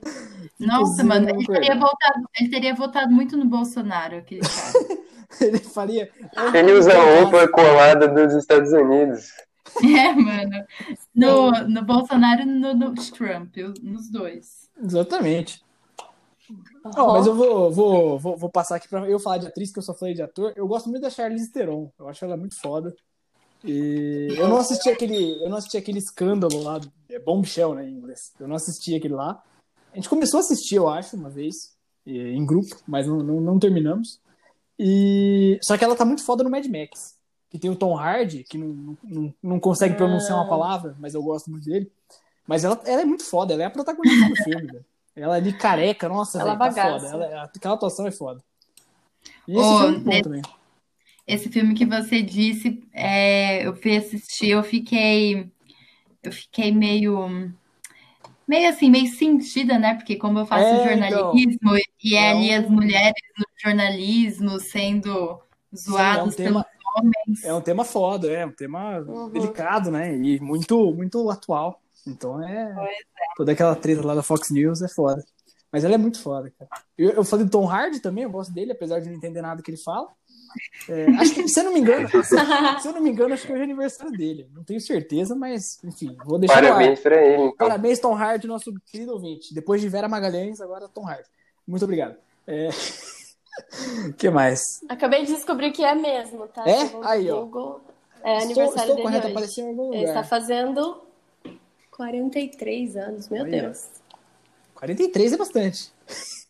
Nossa, 0.59 1.05
mano, 1.05 1.29
ele 1.29 1.45
teria, 1.45 1.75
voltado, 1.75 2.29
ele 2.41 2.49
teria 2.49 2.75
votado 2.75 3.13
muito 3.13 3.37
no 3.37 3.45
Bolsonaro, 3.45 4.17
aquele 4.17 4.41
cara. 4.41 4.99
ele 5.43 5.59
faria. 5.59 6.11
Ele 6.55 6.73
usa 6.73 6.93
a 6.95 7.21
roupa 7.21 7.47
colada 7.49 8.09
dos 8.09 8.33
Estados 8.33 8.73
Unidos. 8.73 9.29
É, 9.83 10.13
mano. 10.13 10.67
No, 11.15 11.51
no 11.69 11.85
Bolsonaro 11.85 12.43
e 12.43 12.45
no, 12.45 12.75
no 12.75 12.95
Trump, 12.95 13.57
nos 13.83 14.11
dois. 14.11 14.71
Exatamente. 14.83 15.63
Ó, 16.97 17.13
mas 17.13 17.27
eu 17.27 17.35
vou, 17.35 17.71
vou, 17.71 18.19
vou, 18.19 18.37
vou 18.37 18.51
passar 18.51 18.77
aqui 18.77 18.89
pra 18.89 19.09
eu 19.09 19.19
falar 19.19 19.39
de 19.39 19.47
atriz, 19.47 19.73
que 19.73 19.79
eu 19.79 19.83
só 19.83 19.95
falei 19.95 20.15
de 20.15 20.23
ator. 20.23 20.53
Eu 20.57 20.67
gosto 20.67 20.89
muito 20.89 21.03
da 21.03 21.11
Charlize 21.11 21.51
Theron. 21.51 21.91
Eu 21.99 22.09
acho 22.09 22.25
ela 22.25 22.37
muito 22.37 22.61
foda. 22.61 22.95
E 23.65 24.29
eu 24.37 24.49
não 24.49 24.57
assisti 24.57 24.91
aquele, 24.91 25.43
eu 25.43 25.49
não 25.49 25.57
assisti 25.57 25.77
aquele 25.77 25.99
escândalo 25.99 26.63
lá, 26.63 26.81
é 27.09 27.19
Bombshell, 27.21 27.75
né, 27.75 27.89
em 27.89 27.93
inglês. 27.93 28.33
Eu 28.39 28.49
não 28.49 28.57
assisti 28.57 28.95
aquele 28.95 29.15
lá. 29.15 29.41
A 29.93 29.97
gente 29.97 30.09
começou 30.09 30.39
a 30.39 30.41
assistir, 30.41 30.77
eu 30.77 30.89
acho, 30.89 31.17
uma 31.17 31.31
vez, 31.31 31.77
em 32.05 32.45
grupo, 32.45 32.77
mas 32.87 33.07
não, 33.07 33.19
não, 33.19 33.41
não 33.41 33.59
terminamos. 33.59 34.21
E 34.79 35.59
só 35.63 35.79
que 35.79 35.85
ela 35.85 35.95
tá 35.95 36.05
muito 36.05 36.25
foda 36.25 36.43
no 36.43 36.51
Mad 36.51 36.67
Max, 36.67 37.17
que 37.53 37.59
tem 37.59 37.71
o 37.71 37.77
Tom 37.77 37.95
Hardy, 37.97 38.45
que 38.45 38.57
não, 38.57 38.97
não, 39.05 39.35
não 39.43 39.61
consegue 39.61 39.95
pronunciar 39.95 40.39
uma 40.39 40.49
palavra, 40.49 40.97
mas 40.99 41.13
eu 41.13 41.23
gosto 41.23 41.51
muito 41.51 41.67
dele. 41.67 41.93
Mas 42.47 42.65
ela, 42.65 42.81
ela 42.87 43.03
é 43.03 43.05
muito 43.05 43.25
foda, 43.25 43.53
ela 43.53 43.63
é 43.63 43.67
a 43.67 43.71
protagonista 43.71 44.27
do 44.27 44.35
filme, 44.37 44.67
velho. 44.67 44.85
Ela 45.15 45.35
ali 45.37 45.53
careca, 45.53 46.09
nossa, 46.09 46.41
Ela 46.41 46.57
velho, 46.57 46.75
tá 46.75 46.83
foda. 46.91 47.07
Ela, 47.07 47.43
aquela 47.45 47.75
atuação 47.75 48.07
é 48.07 48.11
foda. 48.11 48.43
E 49.47 49.53
esse 49.59 49.69
filme 49.79 49.97
é 49.97 50.01
bom 50.01 50.11
nesse- 50.11 50.23
também. 50.23 50.43
Esse 51.27 51.49
filme 51.51 51.75
que 51.75 51.85
você 51.85 52.23
disse, 52.23 52.83
é, 52.93 53.67
eu 53.67 53.77
fui 53.77 53.97
assistir, 53.99 54.49
eu 54.49 54.63
fiquei, 54.65 55.49
eu 56.23 56.33
fiquei 56.33 56.73
meio, 56.73 57.53
meio 58.49 58.69
assim, 58.71 58.91
meio 58.91 59.07
sentida, 59.13 59.79
né? 59.79 59.95
Porque 59.95 60.17
como 60.17 60.39
eu 60.39 60.47
faço 60.47 60.75
É, 60.75 60.83
jornalismo 60.85 61.77
e 62.03 62.15
é 62.17 62.19
É 62.19 62.31
ali 62.31 62.51
um- 62.51 62.61
as 62.61 62.69
mulheres 62.71 63.23
no 63.39 63.45
jornalismo 63.63 64.59
sendo 64.59 65.39
zoadas 65.77 66.35
Sim, 66.35 66.43
é 66.43 66.49
um 66.49 66.55
tema- 66.55 66.67
homens. 66.97 67.45
É 67.45 67.53
um 67.53 67.61
tema 67.61 67.85
foda, 67.85 68.31
é 68.31 68.45
um 68.47 68.53
tema 68.53 68.99
Uhum. 69.01 69.31
delicado, 69.31 69.91
né? 69.91 70.15
E 70.15 70.41
muito, 70.41 70.93
muito 70.95 71.31
atual. 71.31 71.81
Então 72.07 72.43
é. 72.43 72.75
Toda 73.37 73.53
aquela 73.53 73.77
treta 73.77 74.05
lá 74.07 74.15
da 74.15 74.23
Fox 74.23 74.51
News 74.51 74.83
é 74.83 74.89
foda. 74.89 75.25
Mas 75.71 75.85
ela 75.85 75.95
é 75.95 75.99
muito 75.99 76.21
foda, 76.21 76.53
cara. 76.59 76.71
Eu, 76.99 77.11
eu 77.13 77.25
falei 77.25 77.47
do 77.47 77.51
Tom 77.51 77.67
Hardy 77.67 78.01
também, 78.01 78.25
eu 78.25 78.31
gosto 78.31 78.53
dele, 78.53 78.73
apesar 78.73 79.01
de 79.01 79.09
não 79.09 79.17
entender 79.17 79.41
nada 79.41 79.63
que 79.63 79.71
ele 79.71 79.79
fala. 79.79 80.09
É, 80.87 81.07
acho 81.13 81.35
que, 81.35 81.49
se 81.49 81.61
eu 81.61 81.65
não 81.65 81.73
me 81.73 81.81
engano, 81.81 82.07
se, 82.23 82.87
eu 82.87 82.93
não 82.93 83.01
me 83.01 83.09
engano, 83.09 83.33
acho 83.33 83.47
que 83.47 83.53
hoje 83.53 83.63
é 83.63 83.65
aniversário 83.65 84.13
dele. 84.13 84.51
Não 84.53 84.63
tenho 84.63 84.81
certeza, 84.81 85.35
mas, 85.35 85.79
enfim, 85.83 86.15
vou 86.27 86.39
deixar. 86.39 86.61
Parabéns 86.61 87.01
pra 87.01 87.17
ele, 87.25 87.43
então. 87.45 87.57
Parabéns, 87.57 87.99
Tom 87.99 88.15
Hardy, 88.15 88.47
nosso 88.47 88.71
querido 88.85 89.13
ouvinte. 89.13 89.55
Depois 89.55 89.81
de 89.81 89.89
Vera 89.89 90.09
Magalhães, 90.09 90.61
agora 90.61 90.89
Tom 90.89 91.09
Hardy. 91.09 91.29
Muito 91.67 91.85
obrigado. 91.85 92.17
É... 92.47 92.69
que 94.19 94.31
mais? 94.31 94.81
Acabei 94.89 95.25
de 95.25 95.35
descobrir 95.35 95.73
que 95.73 95.85
é 95.85 95.95
mesmo, 95.95 96.47
tá? 96.49 96.65
É? 96.69 96.91
Aí, 97.05 97.31
ó. 97.31 97.43
É 98.25 98.39
estou 98.39 98.63
aniversário 98.63 98.81
estou 98.93 98.97
dele 98.97 99.09
hoje. 99.23 99.31
apareceu 99.33 99.65
em 99.65 99.69
algum 99.69 99.93
Ele 99.93 100.05
está 100.05 100.09
lugar. 100.21 100.29
fazendo 100.29 101.03
43 101.91 102.97
anos, 102.97 103.29
meu 103.29 103.43
ó. 103.43 103.47
Deus. 103.47 103.87
43 104.75 105.33
é 105.33 105.37
bastante. 105.37 105.93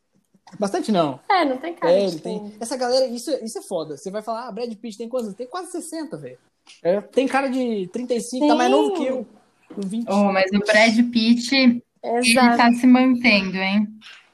Bastante 0.58 0.92
não. 0.92 1.18
É, 1.30 1.46
não 1.46 1.56
tem 1.56 1.72
cara 1.74 1.94
É, 1.94 2.02
ele 2.02 2.20
quem- 2.20 2.38
tem. 2.50 2.54
Essa 2.60 2.76
galera, 2.76 3.06
isso, 3.06 3.30
isso 3.42 3.58
é 3.58 3.62
foda. 3.62 3.96
Você 3.96 4.10
vai 4.10 4.20
falar, 4.20 4.48
ah, 4.48 4.52
Brad 4.52 4.70
Pitt 4.74 4.98
tem 4.98 5.08
quantos? 5.08 5.32
Tem 5.32 5.46
quase 5.46 5.70
60, 5.72 6.18
velho. 6.18 6.36
É, 6.82 7.00
tem 7.00 7.26
cara 7.26 7.48
de 7.48 7.88
35, 7.90 8.46
tá 8.46 8.54
mais 8.54 8.70
Sim. 8.70 8.76
novo 8.76 8.92
que 8.94 9.06
eu. 9.06 9.26
Com 9.74 9.80
20. 9.80 10.06
Oh, 10.10 10.30
mas 10.30 10.50
o 10.52 10.58
Brad 10.58 10.94
Pitt, 11.10 11.54
ele 11.56 11.82
Exato. 12.02 12.56
tá 12.58 12.70
se 12.70 12.86
mantendo, 12.86 13.56
hein? 13.56 13.88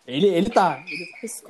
Ele, 0.09 0.26
ele 0.26 0.48
tá. 0.48 0.82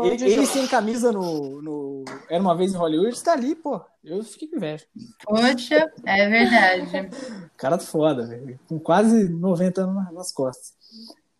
Ele, 0.00 0.14
ele, 0.14 0.32
ele 0.32 0.46
sem 0.46 0.66
camisa 0.66 1.12
no, 1.12 1.62
no. 1.62 2.04
Era 2.28 2.42
uma 2.42 2.56
vez 2.56 2.74
em 2.74 2.76
Hollywood, 2.76 3.10
ele 3.14 3.20
tá 3.20 3.32
ali, 3.32 3.54
pô. 3.54 3.80
Eu 4.02 4.24
fiquei 4.24 4.48
com 4.48 4.56
inveja. 4.56 4.84
Poxa, 5.24 5.88
é 6.04 6.28
verdade. 6.28 7.08
Cara 7.56 7.78
foda, 7.78 8.26
velho. 8.26 8.58
Com 8.68 8.80
quase 8.80 9.28
90 9.28 9.82
anos 9.82 9.94
na- 9.94 10.10
nas 10.10 10.32
costas. 10.32 10.72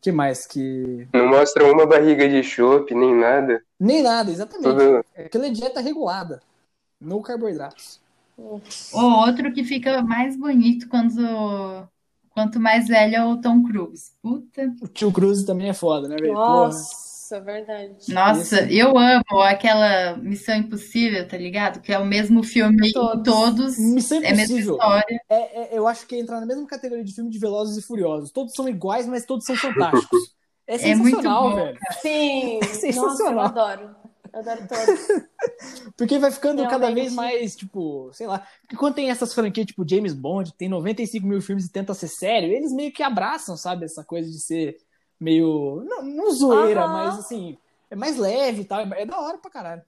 que 0.01 0.13
mais? 0.13 0.47
Que. 0.47 1.09
Não 1.13 1.27
mostra 1.29 1.65
uma 1.73 1.85
barriga 1.87 2.29
de 2.29 2.41
chope, 2.45 2.95
nem 2.95 3.13
nada. 3.13 3.65
Nem 3.81 4.01
nada, 4.01 4.31
exatamente. 4.31 4.69
Tudo... 4.69 5.05
Aquela 5.17 5.47
é 5.49 5.51
dieta 5.51 5.81
regulada. 5.81 6.41
No 7.01 7.21
carboidratos. 7.21 8.01
O 8.37 8.61
outro 9.03 9.53
que 9.53 9.65
fica 9.65 10.03
mais 10.03 10.37
bonito 10.37 10.89
quando 10.89 11.89
quanto 12.31 12.61
mais 12.61 12.87
velho 12.87 13.17
é 13.17 13.25
o 13.25 13.41
Tom 13.41 13.65
Cruise. 13.65 14.13
Puta. 14.23 14.73
O 14.81 14.87
tio 14.87 15.11
Cruz 15.11 15.43
também 15.43 15.69
é 15.69 15.75
foda, 15.75 16.07
né, 16.07 16.15
velho? 16.15 16.35
Porra. 16.35 16.71
Nossa, 17.31 17.41
verdade. 17.41 17.95
Nossa, 18.09 18.61
Esse- 18.63 18.77
eu 18.79 18.97
amo 18.97 19.41
aquela 19.43 20.17
Missão 20.17 20.57
Impossível, 20.57 21.27
tá 21.29 21.37
ligado? 21.37 21.81
Que 21.81 21.93
é 21.93 21.99
o 21.99 22.05
mesmo 22.07 22.43
filme 22.43 22.89
em 22.89 22.93
Todos. 22.93 23.23
todos. 23.25 23.79
Missão 23.79 24.19
É 24.23 24.29
a 24.29 24.35
mesma 24.35 24.45
Impossível. 24.45 24.75
história. 24.75 25.21
É, 25.29 25.75
é- 25.75 25.79
eu 25.79 25.87
acho 25.87 26.07
que 26.07 26.17
entra 26.17 26.41
na 26.41 26.47
mesma 26.47 26.67
categoria 26.67 27.05
de 27.05 27.15
filme 27.15 27.31
de 27.31 27.39
Velozes 27.39 27.77
e 27.77 27.87
Furiosos. 27.87 28.31
Todos 28.31 28.55
são 28.55 28.69
iguais, 28.69 29.07
mas 29.07 29.25
todos 29.27 29.45
são 29.45 29.57
fantásticos. 29.57 30.37
É 30.67 30.91
É 30.91 30.95
muito 30.95 31.17
sensacional, 31.17 31.51
bom, 31.51 31.57
velho. 31.57 31.79
Sim. 32.01 32.59
Nossa, 32.63 32.87
eu 32.87 32.93
sensacional. 32.93 33.45
adoro. 33.45 33.97
Eu 34.33 34.41
adoro 34.41 34.61
todos. 34.69 35.09
Porque 35.97 36.19
vai 36.19 36.31
ficando 36.31 36.63
cada 36.65 36.87
Realmente. 36.87 36.95
vez 36.95 37.13
mais, 37.15 37.57
tipo, 37.57 38.11
sei 38.13 38.27
lá. 38.27 38.47
Porque 38.63 38.77
quando 38.77 38.95
tem 38.95 39.11
essas 39.11 39.33
franquias, 39.35 39.67
tipo 39.67 39.89
James 39.89 40.13
Bond, 40.15 40.53
que 40.53 40.59
tem 40.59 40.69
95 40.69 41.27
mil 41.27 41.41
filmes 41.41 41.65
e 41.67 41.73
tenta 41.73 41.95
ser 41.95 42.09
sério, 42.09 42.53
eles 42.53 42.73
meio 42.73 42.93
que 42.93 43.03
abraçam, 43.03 43.57
sabe? 43.57 43.85
Essa 43.87 44.05
coisa 44.05 44.31
de 44.31 44.39
ser 44.41 44.77
meio. 45.21 45.83
Não, 45.87 46.03
não 46.03 46.31
zoeira, 46.31 46.83
Aham. 46.83 46.93
mas 46.93 47.19
assim, 47.19 47.59
é 47.91 47.97
mais 47.97 48.17
leve 48.17 48.63
e 48.63 48.65
tal. 48.65 48.81
É 48.81 49.07
da 49.07 49.21
hora 49.21 49.39
pra 49.39 49.51
caralho. 49.51 49.83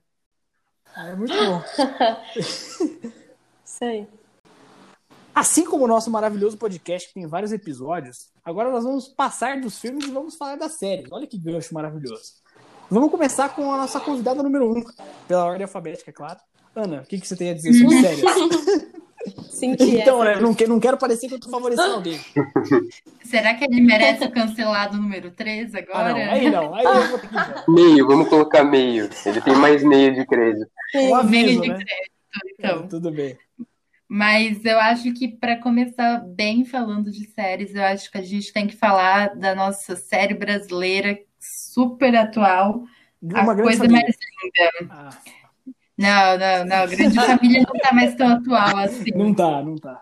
É 0.97 1.15
muito 1.15 1.33
bom. 1.33 1.61
Aí. 3.81 4.07
Assim 5.33 5.65
como 5.65 5.85
o 5.85 5.87
nosso 5.87 6.11
maravilhoso 6.11 6.57
podcast, 6.57 7.07
que 7.07 7.15
tem 7.15 7.25
vários 7.25 7.51
episódios, 7.51 8.29
agora 8.43 8.69
nós 8.69 8.83
vamos 8.83 9.07
passar 9.07 9.59
dos 9.59 9.79
filmes 9.79 10.05
e 10.05 10.11
vamos 10.11 10.35
falar 10.35 10.55
das 10.57 10.73
séries. 10.73 11.07
Olha 11.11 11.25
que 11.25 11.37
gancho 11.37 11.73
maravilhoso. 11.73 12.33
Vamos 12.89 13.09
começar 13.09 13.49
com 13.55 13.71
a 13.71 13.77
nossa 13.77 13.99
convidada 13.99 14.43
número 14.43 14.69
um, 14.71 14.83
pela 15.27 15.45
ordem 15.45 15.63
alfabética, 15.63 16.11
é 16.11 16.13
claro. 16.13 16.39
Ana, 16.75 17.01
o 17.01 17.05
que, 17.05 17.19
que 17.19 17.27
você 17.27 17.35
tem 17.35 17.49
a 17.49 17.53
dizer 17.53 17.73
sobre 17.73 18.01
séries? 18.01 18.21
Senti 19.61 19.97
então, 19.97 20.23
essa. 20.23 20.35
né, 20.35 20.41
não, 20.41 20.55
não 20.67 20.79
quero 20.79 20.97
parecer 20.97 21.27
que 21.27 21.35
eu 21.35 21.39
tô 21.39 21.49
favorecendo 21.49 21.93
alguém. 21.93 22.19
Será 23.23 23.53
que 23.53 23.63
ele 23.63 23.79
merece 23.79 24.25
o 24.25 24.31
cancelado 24.31 24.97
número 24.97 25.31
3 25.31 25.73
Ah, 25.75 25.79
agora? 25.79 26.13
não, 26.13 26.31
aí 26.31 26.49
não, 26.49 26.75
aí 26.75 26.85
eu 26.85 27.07
vou 27.07 27.19
ter 27.19 27.27
que. 27.27 27.71
Meio, 27.71 28.07
vamos 28.07 28.27
colocar 28.27 28.63
meio. 28.63 29.07
Ele 29.25 29.41
tem 29.41 29.55
mais 29.55 29.83
meio 29.83 30.13
de 30.15 30.25
crédito. 30.25 30.67
Um 30.95 31.15
aviso, 31.15 31.61
de 31.61 31.69
né? 31.69 31.77
Então, 32.57 32.87
Tudo 32.87 33.11
bem. 33.11 33.37
Mas 34.07 34.65
eu 34.65 34.77
acho 34.79 35.13
que 35.13 35.27
para 35.29 35.55
começar 35.61 36.17
bem 36.27 36.65
falando 36.65 37.09
de 37.11 37.29
séries, 37.29 37.73
eu 37.73 37.83
acho 37.83 38.11
que 38.11 38.17
a 38.17 38.21
gente 38.21 38.51
tem 38.51 38.67
que 38.67 38.75
falar 38.75 39.35
da 39.35 39.55
nossa 39.55 39.95
série 39.95 40.33
brasileira 40.33 41.17
super 41.39 42.13
atual, 42.15 42.83
Uma 43.21 43.53
a 43.53 43.55
coisa 43.55 43.83
família. 43.83 44.01
mais 44.03 44.17
linda. 44.43 44.93
Ah, 44.93 45.09
Não, 46.01 46.37
não, 46.37 46.65
não, 46.65 46.87
Grande 46.87 47.15
Família 47.15 47.63
não 47.67 47.79
tá 47.79 47.93
mais 47.93 48.15
tão 48.15 48.27
atual 48.27 48.77
assim. 48.77 49.11
não 49.15 49.33
tá, 49.33 49.63
não 49.63 49.75
tá. 49.75 50.01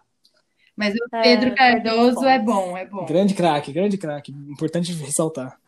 Mas 0.75 0.95
o 0.95 1.15
É, 1.17 1.21
Pedro 1.21 1.53
perdeu 1.53 1.93
Cardoso 1.95 2.19
os 2.21 2.25
é 2.25 2.39
bom, 2.39 2.77
é 2.77 2.85
bom. 2.85 3.05
Grande 3.05 3.33
craque, 3.33 3.73
grande 3.73 3.97
craque. 3.97 4.31
Importante 4.31 4.93
ressaltar. 4.93 5.59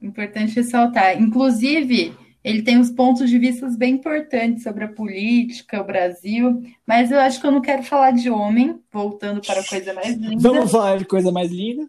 Importante 0.00 0.54
ressaltar. 0.56 1.20
Inclusive, 1.20 2.14
ele 2.42 2.62
tem 2.62 2.78
uns 2.78 2.90
pontos 2.90 3.28
de 3.30 3.38
vista 3.38 3.68
bem 3.76 3.94
importantes 3.94 4.62
sobre 4.62 4.84
a 4.84 4.88
política, 4.88 5.80
o 5.80 5.84
Brasil, 5.84 6.62
mas 6.86 7.10
eu 7.12 7.20
acho 7.20 7.40
que 7.40 7.46
eu 7.46 7.52
não 7.52 7.60
quero 7.60 7.82
falar 7.82 8.10
de 8.12 8.30
homem, 8.30 8.80
voltando 8.90 9.40
para 9.40 9.60
a 9.60 9.64
coisa 9.64 9.92
mais 9.92 10.16
linda. 10.16 10.36
Vamos 10.48 10.70
falar 10.70 10.96
de 10.98 11.04
coisa 11.04 11.30
mais 11.30 11.50
linda. 11.50 11.88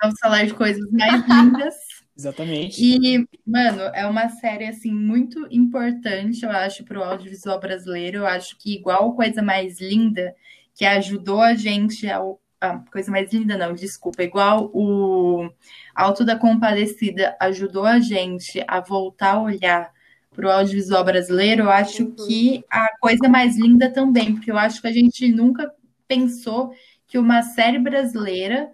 Vamos 0.00 0.18
falar 0.20 0.46
de 0.46 0.54
coisas 0.54 0.90
mais 0.92 1.26
lindas. 1.28 1.74
Exatamente. 2.16 2.80
E, 2.82 3.26
mano, 3.46 3.82
é 3.94 4.06
uma 4.06 4.28
série, 4.28 4.66
assim, 4.66 4.92
muito 4.92 5.46
importante, 5.50 6.44
eu 6.44 6.50
acho, 6.50 6.84
para 6.84 6.98
o 6.98 7.02
audiovisual 7.04 7.58
brasileiro. 7.60 8.18
Eu 8.18 8.26
acho 8.26 8.56
que, 8.58 8.74
igual 8.74 9.14
Coisa 9.14 9.42
Mais 9.42 9.80
Linda, 9.80 10.34
que 10.74 10.84
ajudou 10.84 11.40
a 11.40 11.54
gente 11.54 12.08
ao. 12.08 12.40
Ah, 12.60 12.78
Coisa 12.90 13.10
Mais 13.10 13.32
Linda, 13.32 13.56
não, 13.58 13.74
desculpa. 13.74 14.22
Igual 14.22 14.70
o 14.74 15.50
Alto 15.94 16.24
da 16.24 16.36
Compadecida 16.38 17.36
ajudou 17.40 17.84
a 17.84 17.98
gente 18.00 18.62
a 18.66 18.80
voltar 18.80 19.34
a 19.34 19.42
olhar 19.42 19.92
para 20.34 20.46
o 20.46 20.50
audiovisual 20.50 21.04
brasileiro, 21.04 21.64
eu 21.64 21.70
acho 21.70 22.04
Uhum. 22.04 22.14
que 22.26 22.64
a 22.70 22.88
Coisa 23.00 23.28
Mais 23.28 23.56
Linda 23.58 23.90
também, 23.90 24.34
porque 24.34 24.50
eu 24.50 24.58
acho 24.58 24.80
que 24.80 24.86
a 24.88 24.92
gente 24.92 25.28
nunca 25.30 25.70
pensou 26.08 26.72
que 27.06 27.18
uma 27.18 27.42
série 27.42 27.78
brasileira 27.78 28.70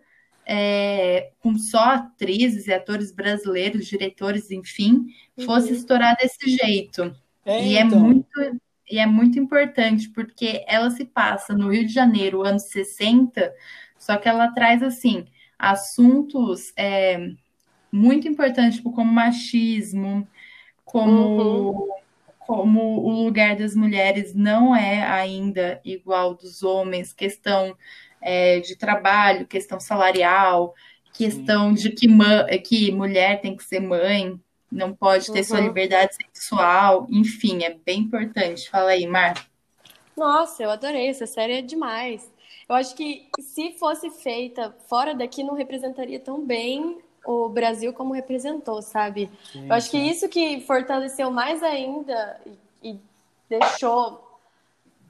é, 0.55 1.31
com 1.41 1.57
só 1.57 1.95
atrizes 1.95 2.67
e 2.67 2.75
atores 2.75 3.11
brasileiros, 3.11 3.87
diretores, 3.87 4.51
enfim, 4.51 5.07
fosse 5.47 5.71
uhum. 5.71 5.77
estourar 5.77 6.15
desse 6.15 6.51
jeito. 6.51 7.17
É, 7.43 7.67
e 7.67 7.77
é 7.79 7.81
então. 7.81 7.99
é 7.99 8.03
muito 8.03 8.61
e 8.91 8.99
é 8.99 9.07
muito 9.07 9.39
importante 9.39 10.11
porque 10.11 10.63
ela 10.69 10.91
se 10.91 11.07
passa 11.07 11.55
no 11.55 11.73
Rio 11.73 11.87
de 11.87 11.95
Janeiro, 11.95 12.43
anos 12.43 12.65
60, 12.65 13.51
só 13.99 14.19
que 14.19 14.29
ela 14.29 14.49
traz 14.49 14.83
assim 14.83 15.25
assuntos 15.59 16.75
é, 16.77 17.31
muito 17.91 18.29
importantes, 18.29 18.77
tipo, 18.77 18.93
como 18.93 19.11
machismo, 19.11 20.29
como 20.85 21.71
uhum. 21.71 21.89
como 22.41 23.01
o 23.01 23.25
lugar 23.25 23.57
das 23.57 23.75
mulheres 23.75 24.35
não 24.35 24.77
é 24.77 25.03
ainda 25.03 25.81
igual 25.83 26.35
dos 26.35 26.63
homens, 26.63 27.15
questão 27.15 27.75
é, 28.23 28.61
de 28.61 28.77
trabalho, 28.77 29.47
questão 29.47 29.79
salarial, 29.81 30.75
questão 31.13 31.77
Sim. 31.77 31.83
de 31.83 31.91
que, 31.91 32.09
que 32.61 32.93
mulher 32.93 33.41
tem 33.41 33.57
que 33.57 33.65
ser 33.65 33.81
mãe, 33.81 34.41
não 34.71 34.95
pode 34.95 35.31
ter 35.31 35.41
uhum. 35.41 35.45
sua 35.45 35.61
liberdade 35.61 36.15
sexual, 36.15 37.07
enfim, 37.11 37.63
é 37.63 37.75
bem 37.75 38.01
importante. 38.01 38.71
Fala 38.71 38.91
aí, 38.91 39.07
Mar. 39.07 39.35
Nossa, 40.17 40.63
eu 40.63 40.71
adorei, 40.71 41.09
essa 41.09 41.27
série 41.27 41.59
é 41.59 41.63
demais. 41.63 42.31
Eu 42.69 42.77
acho 42.77 42.95
que 42.95 43.29
se 43.41 43.73
fosse 43.73 44.09
feita 44.09 44.75
fora 44.89 45.15
daqui, 45.15 45.43
não 45.43 45.55
representaria 45.55 46.19
tão 46.19 46.45
bem 46.45 46.99
o 47.25 47.49
Brasil 47.49 47.93
como 47.93 48.15
representou, 48.15 48.83
sabe? 48.83 49.31
Sim, 49.53 49.67
eu 49.67 49.75
acho 49.75 49.91
que 49.91 49.99
isso 49.99 50.29
que 50.29 50.61
fortaleceu 50.63 51.31
mais 51.31 51.63
ainda 51.63 52.41
e, 52.83 52.91
e 52.91 53.01
deixou 53.49 54.39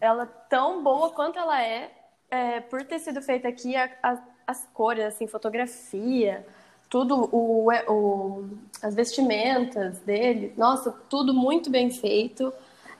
ela 0.00 0.26
tão 0.26 0.82
boa 0.82 1.10
quanto 1.10 1.38
ela 1.38 1.62
é, 1.62 1.90
é, 2.32 2.60
por 2.60 2.82
ter 2.82 2.98
sido 2.98 3.20
feita 3.20 3.46
aqui, 3.46 3.76
a, 3.76 3.90
a, 4.02 4.18
as 4.46 4.66
cores, 4.72 5.04
assim, 5.04 5.26
fotografia, 5.26 6.46
tudo, 6.88 7.28
o, 7.30 7.68
o, 7.70 8.48
as 8.80 8.94
vestimentas 8.94 9.98
dele, 9.98 10.54
nossa, 10.56 10.90
tudo 11.10 11.34
muito 11.34 11.68
bem 11.68 11.90
feito. 11.90 12.50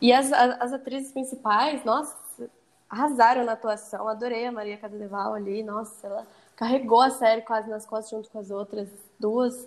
E 0.02 0.12
as, 0.12 0.30
as 0.32 0.74
atrizes 0.74 1.12
principais, 1.12 1.82
nossa, 1.82 2.14
arrasaram 2.90 3.42
na 3.42 3.52
atuação. 3.52 4.06
Adorei 4.06 4.46
a 4.46 4.52
Maria 4.52 4.76
Casadeval 4.76 5.32
ali, 5.32 5.62
nossa, 5.62 6.06
ela 6.06 6.26
carregou 6.54 7.00
a 7.00 7.08
série 7.08 7.40
quase 7.40 7.70
nas 7.70 7.86
costas 7.86 8.10
junto 8.10 8.28
com 8.28 8.38
as 8.38 8.50
outras 8.50 8.90
duas. 9.18 9.66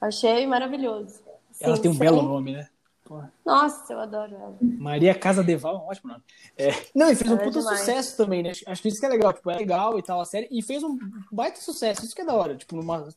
Achei 0.00 0.44
maravilhoso. 0.44 1.20
Ela 1.60 1.80
tem 1.80 1.88
um 1.88 1.96
belo 1.96 2.20
nome, 2.20 2.52
né? 2.52 2.68
Porra. 3.14 3.32
Nossa, 3.44 3.92
eu 3.92 4.00
adoro 4.00 4.34
ela. 4.34 4.56
Maria 4.60 5.14
Casa 5.14 5.44
Deval, 5.44 5.84
um 5.84 5.88
ótimo 5.88 6.10
nome. 6.10 6.24
É... 6.58 6.70
Não, 6.92 7.08
e 7.10 7.14
fez 7.14 7.30
um 7.30 7.36
é 7.36 7.44
puta 7.44 7.62
sucesso 7.62 8.16
também, 8.16 8.42
né? 8.42 8.50
Acho 8.66 8.82
que 8.82 8.88
isso 8.88 8.98
que 8.98 9.06
é 9.06 9.08
legal, 9.08 9.32
tipo, 9.32 9.48
é 9.50 9.54
legal 9.54 9.96
e 9.96 10.02
tal 10.02 10.20
a 10.20 10.24
série. 10.24 10.48
E 10.50 10.60
fez 10.62 10.82
um 10.82 10.98
baita 11.30 11.60
sucesso, 11.60 12.04
isso 12.04 12.14
que 12.14 12.22
é 12.22 12.24
da 12.24 12.34
hora. 12.34 12.56
Tipo, 12.56 12.74
numa 12.74 13.08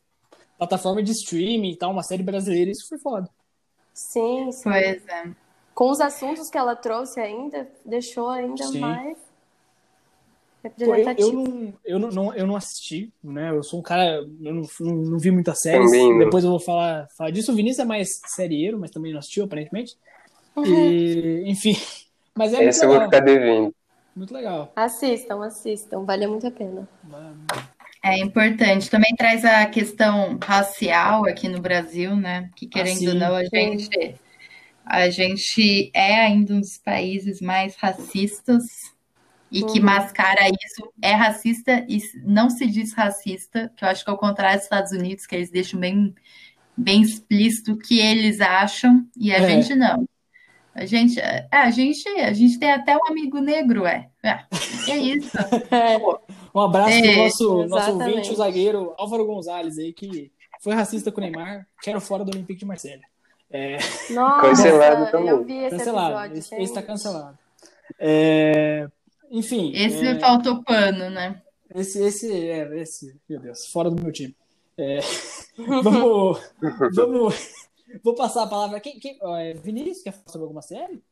plataforma 0.56 1.02
de 1.02 1.10
streaming 1.10 1.72
e 1.72 1.76
tal, 1.76 1.90
uma 1.90 2.04
série 2.04 2.22
brasileira, 2.22 2.70
isso 2.70 2.88
foi 2.88 2.98
foda. 2.98 3.28
Sim, 3.92 4.52
sim. 4.52 4.62
Pois 4.62 5.08
é. 5.08 5.32
Com 5.74 5.90
os 5.90 6.00
assuntos 6.00 6.48
que 6.48 6.58
ela 6.58 6.76
trouxe 6.76 7.18
ainda, 7.18 7.68
deixou 7.84 8.28
ainda 8.28 8.66
sim. 8.68 8.78
mais 8.78 9.18
representativo. 10.68 11.74
Eu, 11.84 11.94
eu, 11.94 11.98
não, 11.98 12.08
eu, 12.08 12.14
não, 12.14 12.34
eu 12.34 12.46
não 12.46 12.56
assisti, 12.56 13.12
né? 13.22 13.50
Eu 13.50 13.62
sou 13.62 13.80
um 13.80 13.82
cara, 13.82 14.24
eu 14.40 14.54
não, 14.54 14.62
não, 14.80 14.94
não 14.94 15.18
vi 15.18 15.30
muitas 15.30 15.60
séries. 15.60 15.90
Também, 15.90 16.18
Depois 16.18 16.44
eu 16.44 16.50
vou 16.50 16.60
falar, 16.60 17.06
falar 17.16 17.30
disso. 17.30 17.52
O 17.52 17.54
Vinícius 17.54 17.84
é 17.84 17.84
mais 17.84 18.08
serieiro, 18.26 18.78
mas 18.78 18.90
também 18.90 19.12
não 19.12 19.18
assistiu, 19.18 19.44
aparentemente. 19.44 19.96
Uhum. 20.56 20.64
E, 20.64 21.50
enfim. 21.50 21.76
Mas 22.36 22.54
é 22.54 22.64
Esse 22.64 22.84
eu 22.84 22.90
vou 22.90 23.00
ficar 23.00 23.18
devendo. 23.18 23.74
Muito 24.14 24.32
legal. 24.32 24.72
Assistam, 24.76 25.44
assistam. 25.44 26.04
Vale 26.04 26.26
muito 26.28 26.46
a 26.46 26.50
pena. 26.52 26.88
É 28.00 28.16
importante. 28.18 28.88
Também 28.88 29.14
traz 29.16 29.44
a 29.44 29.66
questão 29.66 30.38
racial 30.40 31.24
aqui 31.24 31.48
no 31.48 31.60
Brasil, 31.60 32.14
né? 32.14 32.48
Que 32.54 32.68
querendo 32.68 33.08
ah, 33.08 33.12
ou 33.12 33.14
não, 33.18 33.34
a 33.34 33.44
gente, 33.44 34.14
a 34.84 35.10
gente 35.10 35.90
é 35.92 36.26
ainda 36.26 36.54
um 36.54 36.60
dos 36.60 36.78
países 36.78 37.40
mais 37.40 37.74
racistas 37.74 38.62
e 39.50 39.62
que 39.62 39.78
uhum. 39.78 39.86
mascara 39.86 40.48
isso 40.48 40.92
é 41.00 41.12
racista 41.12 41.84
e 41.88 41.98
não 42.24 42.50
se 42.50 42.66
diz 42.66 42.92
racista, 42.92 43.72
que 43.76 43.84
eu 43.84 43.88
acho 43.88 44.04
que 44.04 44.10
é 44.10 44.12
o 44.12 44.18
contrário 44.18 44.56
dos 44.56 44.64
Estados 44.64 44.92
Unidos, 44.92 45.26
que 45.26 45.34
eles 45.34 45.50
deixam 45.50 45.80
bem, 45.80 46.14
bem 46.76 47.02
explícito 47.02 47.72
o 47.72 47.78
que 47.78 47.98
eles 47.98 48.40
acham 48.40 49.06
e 49.16 49.32
a 49.32 49.38
é. 49.38 49.48
gente 49.48 49.74
não. 49.74 50.06
A 50.74 50.86
gente, 50.86 51.18
é, 51.18 51.48
a 51.50 51.70
gente, 51.70 52.08
a 52.08 52.32
gente 52.32 52.56
tem 52.58 52.70
até 52.70 52.96
um 52.96 53.08
amigo 53.08 53.40
negro, 53.40 53.84
é. 53.84 54.08
É, 54.22 54.44
é 54.88 54.96
isso. 54.96 55.36
É. 55.70 55.98
Um 56.54 56.60
abraço 56.60 56.90
é, 56.90 57.02
pro 57.02 57.22
nosso, 57.22 57.66
nosso 57.66 57.92
ouvinte, 57.92 58.32
o 58.32 58.36
zagueiro 58.36 58.94
Álvaro 58.96 59.26
Gonzalez 59.26 59.78
aí, 59.78 59.92
que 59.92 60.32
foi 60.60 60.74
racista 60.74 61.12
com 61.12 61.20
o 61.20 61.24
Neymar, 61.24 61.66
quero 61.82 62.00
fora 62.00 62.24
do 62.24 62.30
Olympique 62.30 62.60
de 62.60 62.66
Marselha. 62.66 63.02
É... 63.50 63.78
Nossa, 64.10 64.48
cancelado 64.48 65.10
também. 65.10 65.28
Eu 65.28 65.44
vi 65.44 65.56
esse 65.58 65.76
cancelado. 65.76 66.10
Episódio, 66.10 66.38
esse, 66.38 66.62
está 66.62 66.82
cancelado. 66.82 67.38
É... 67.98 68.88
Enfim. 69.30 69.72
Esse 69.74 70.06
é... 70.06 70.18
faltou 70.18 70.62
pano, 70.62 71.10
né? 71.10 71.42
Esse, 71.74 72.02
esse, 72.02 72.32
é, 72.32 72.80
esse, 72.80 73.20
meu 73.28 73.40
Deus, 73.40 73.66
fora 73.66 73.90
do 73.90 74.02
meu 74.02 74.12
time. 74.12 74.34
É... 74.76 75.00
vamos, 75.82 76.40
vamos, 76.94 77.52
vou 78.02 78.14
passar 78.14 78.44
a 78.44 78.46
palavra. 78.46 78.80
Quem, 78.80 78.98
quem, 78.98 79.18
é, 79.20 79.54
Vinícius, 79.54 80.02
quer 80.02 80.12
falar 80.12 80.28
sobre 80.28 80.44
alguma 80.44 80.62
série? 80.62 81.02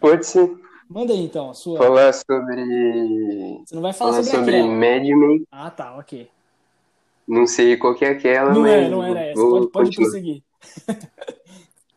Pode 0.00 0.26
sim. 0.26 0.58
Manda 0.88 1.12
aí 1.12 1.24
então, 1.24 1.50
a 1.50 1.54
sua. 1.54 1.78
Falar 1.78 2.12
sobre. 2.12 3.64
Você 3.64 3.74
não 3.74 3.82
vai 3.82 3.92
falar, 3.92 4.12
falar 4.12 4.24
sobre, 4.24 4.60
sobre 4.60 4.62
Mad 4.62 5.02
Men. 5.02 5.46
Ah, 5.50 5.70
tá, 5.70 5.96
ok. 5.96 6.28
Não 7.26 7.46
sei 7.46 7.76
qual 7.76 7.94
que 7.94 8.04
é 8.04 8.10
aquela, 8.10 8.52
não 8.52 8.62
mas. 8.62 8.72
É, 8.72 8.88
não 8.88 9.02
era 9.02 9.20
essa. 9.20 9.40
Pode, 9.40 9.68
pode 9.68 9.96
prosseguir. 9.96 10.42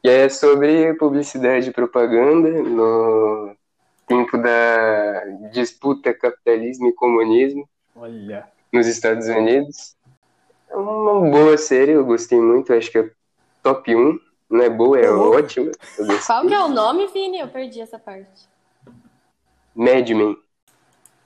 e 0.04 0.10
é 0.10 0.28
sobre 0.28 0.94
publicidade 0.96 1.70
e 1.70 1.74
propaganda 1.74 2.50
no 2.64 3.56
tempo 4.10 4.38
da 4.40 5.24
disputa 5.54 6.14
capitalismo 6.14 6.88
e 6.88 6.94
comunismo. 6.94 7.70
Olha. 7.96 8.50
Nos 8.74 8.88
Estados 8.88 9.28
Unidos. 9.28 9.96
É 10.68 10.76
uma 10.76 11.30
boa 11.30 11.58
série, 11.58 11.92
eu 11.92 12.04
gostei 12.04 12.42
muito, 12.42 12.74
acho 12.74 12.92
que 12.92 12.98
é 12.98 13.12
top 13.64 13.96
1. 13.96 14.20
Não 14.50 14.62
é 14.64 14.70
boa, 14.70 15.00
é 15.00 15.12
oh. 15.12 15.32
ótima. 15.32 15.72
Qual 16.26 16.48
que 16.48 16.54
é 16.54 16.60
o 16.60 16.68
nome, 16.68 17.08
Vini? 17.08 17.40
Eu 17.40 17.48
perdi 17.48 17.82
essa 17.82 18.00
parte. 18.00 18.50
Mad 19.76 20.10
Men. 20.10 20.36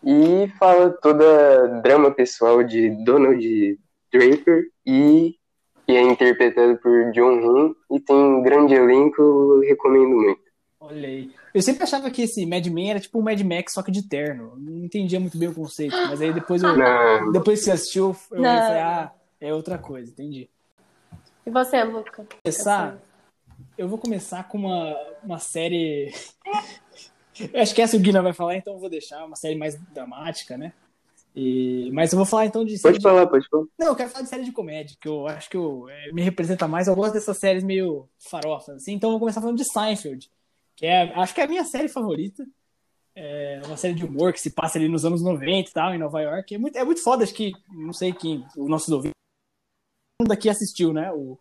E 0.04 0.50
fala 0.60 0.90
toda 0.90 1.80
drama 1.82 2.12
pessoal 2.12 2.62
de 2.64 2.90
Donald 3.06 3.80
Draper 4.12 4.66
e 4.86 5.38
que 5.86 5.94
é 5.94 6.02
interpretado 6.02 6.78
por 6.78 7.12
John 7.12 7.40
Hamm 7.40 7.76
e 7.92 8.00
tem 8.02 8.16
um 8.16 8.42
grande 8.42 8.74
elenco, 8.74 9.62
recomendo 9.62 10.16
muito. 10.16 10.42
Olha 10.82 11.08
aí. 11.08 11.32
Eu 11.54 11.62
sempre 11.62 11.84
achava 11.84 12.10
que 12.10 12.24
esse 12.24 12.46
Mad 12.48 12.66
Men 12.66 12.92
era 12.92 13.00
tipo 13.00 13.20
um 13.20 13.22
Mad 13.22 13.40
Max, 13.42 13.74
só 13.74 13.84
que 13.84 13.92
de 13.92 14.02
terno. 14.02 14.56
Não 14.58 14.86
entendia 14.86 15.20
muito 15.20 15.38
bem 15.38 15.50
o 15.50 15.54
conceito, 15.54 15.96
mas 15.96 16.20
aí 16.20 16.34
depois 16.34 16.64
eu. 16.64 16.76
Não. 16.76 17.32
Depois 17.32 17.60
que 17.60 17.66
você 17.66 17.72
assistiu, 17.72 18.08
eu 18.08 18.14
falei, 18.14 18.46
ah, 18.46 19.12
é 19.40 19.54
outra 19.54 19.78
coisa, 19.78 20.10
entendi. 20.10 20.50
E 21.46 21.52
você, 21.52 21.84
Luca? 21.84 22.26
Começar, 22.44 22.98
eu 23.78 23.88
vou 23.88 24.00
começar 24.00 24.48
com 24.48 24.58
uma, 24.58 24.98
uma 25.24 25.38
série. 25.38 26.12
eu 27.54 27.62
acho 27.62 27.76
que 27.76 27.82
essa 27.84 27.98
o 27.98 28.00
Guina 28.00 28.24
vai 28.24 28.34
falar, 28.34 28.56
então 28.56 28.74
eu 28.74 28.80
vou 28.80 28.90
deixar. 28.90 29.24
Uma 29.24 29.36
série 29.36 29.56
mais 29.56 29.80
dramática, 29.94 30.58
né? 30.58 30.74
E... 31.36 31.92
Mas 31.94 32.12
eu 32.12 32.18
vou 32.18 32.26
falar 32.26 32.48
então 32.48 32.66
de. 32.66 32.80
Pode 32.80 33.00
falar, 33.00 33.26
de... 33.26 33.30
pode 33.30 33.48
falar. 33.48 33.66
Não, 33.78 33.88
eu 33.88 33.96
quero 33.96 34.10
falar 34.10 34.24
de 34.24 34.30
série 34.30 34.44
de 34.44 34.52
comédia, 34.52 34.98
que 35.00 35.08
eu 35.08 35.28
acho 35.28 35.50
que 35.52 35.58
eu, 35.58 35.88
é, 35.88 36.12
me 36.12 36.24
representa 36.24 36.68
mais. 36.68 36.88
Eu 36.88 36.96
gosto 36.96 37.14
dessas 37.14 37.38
séries 37.38 37.64
meio 37.64 38.08
farofas, 38.18 38.78
assim. 38.78 38.94
Então 38.94 39.10
eu 39.10 39.14
vou 39.14 39.20
começar 39.20 39.40
falando 39.40 39.58
de 39.58 39.66
Seinfeld 39.66 40.32
que 40.84 40.88
é, 40.88 41.14
acho 41.16 41.34
que 41.34 41.40
é 41.40 41.46
a 41.46 41.48
minha 41.48 41.64
série 41.64 41.88
favorita. 41.88 42.46
É 43.16 43.62
uma 43.66 43.78
série 43.78 43.94
de 43.94 44.04
humor 44.04 44.34
que 44.34 44.42
se 44.42 44.50
passa 44.50 44.78
ali 44.78 44.90
nos 44.90 45.06
anos 45.06 45.22
90 45.22 45.70
e 45.70 45.74
tal, 45.74 45.94
em 45.94 45.98
Nova 45.98 46.20
York. 46.22 46.56
É 46.56 46.58
muito, 46.58 46.78
é 46.78 46.84
muito 46.84 47.02
foda, 47.02 47.24
acho 47.24 47.34
que, 47.34 47.54
não 47.70 47.94
sei 47.94 48.12
quem, 48.12 48.46
os 48.58 48.68
nossos 48.68 48.90
ouvintes, 48.90 49.14
mundo 50.22 50.28
daqui 50.28 50.50
assistiu, 50.50 50.92
né? 50.92 51.10
O 51.14 51.40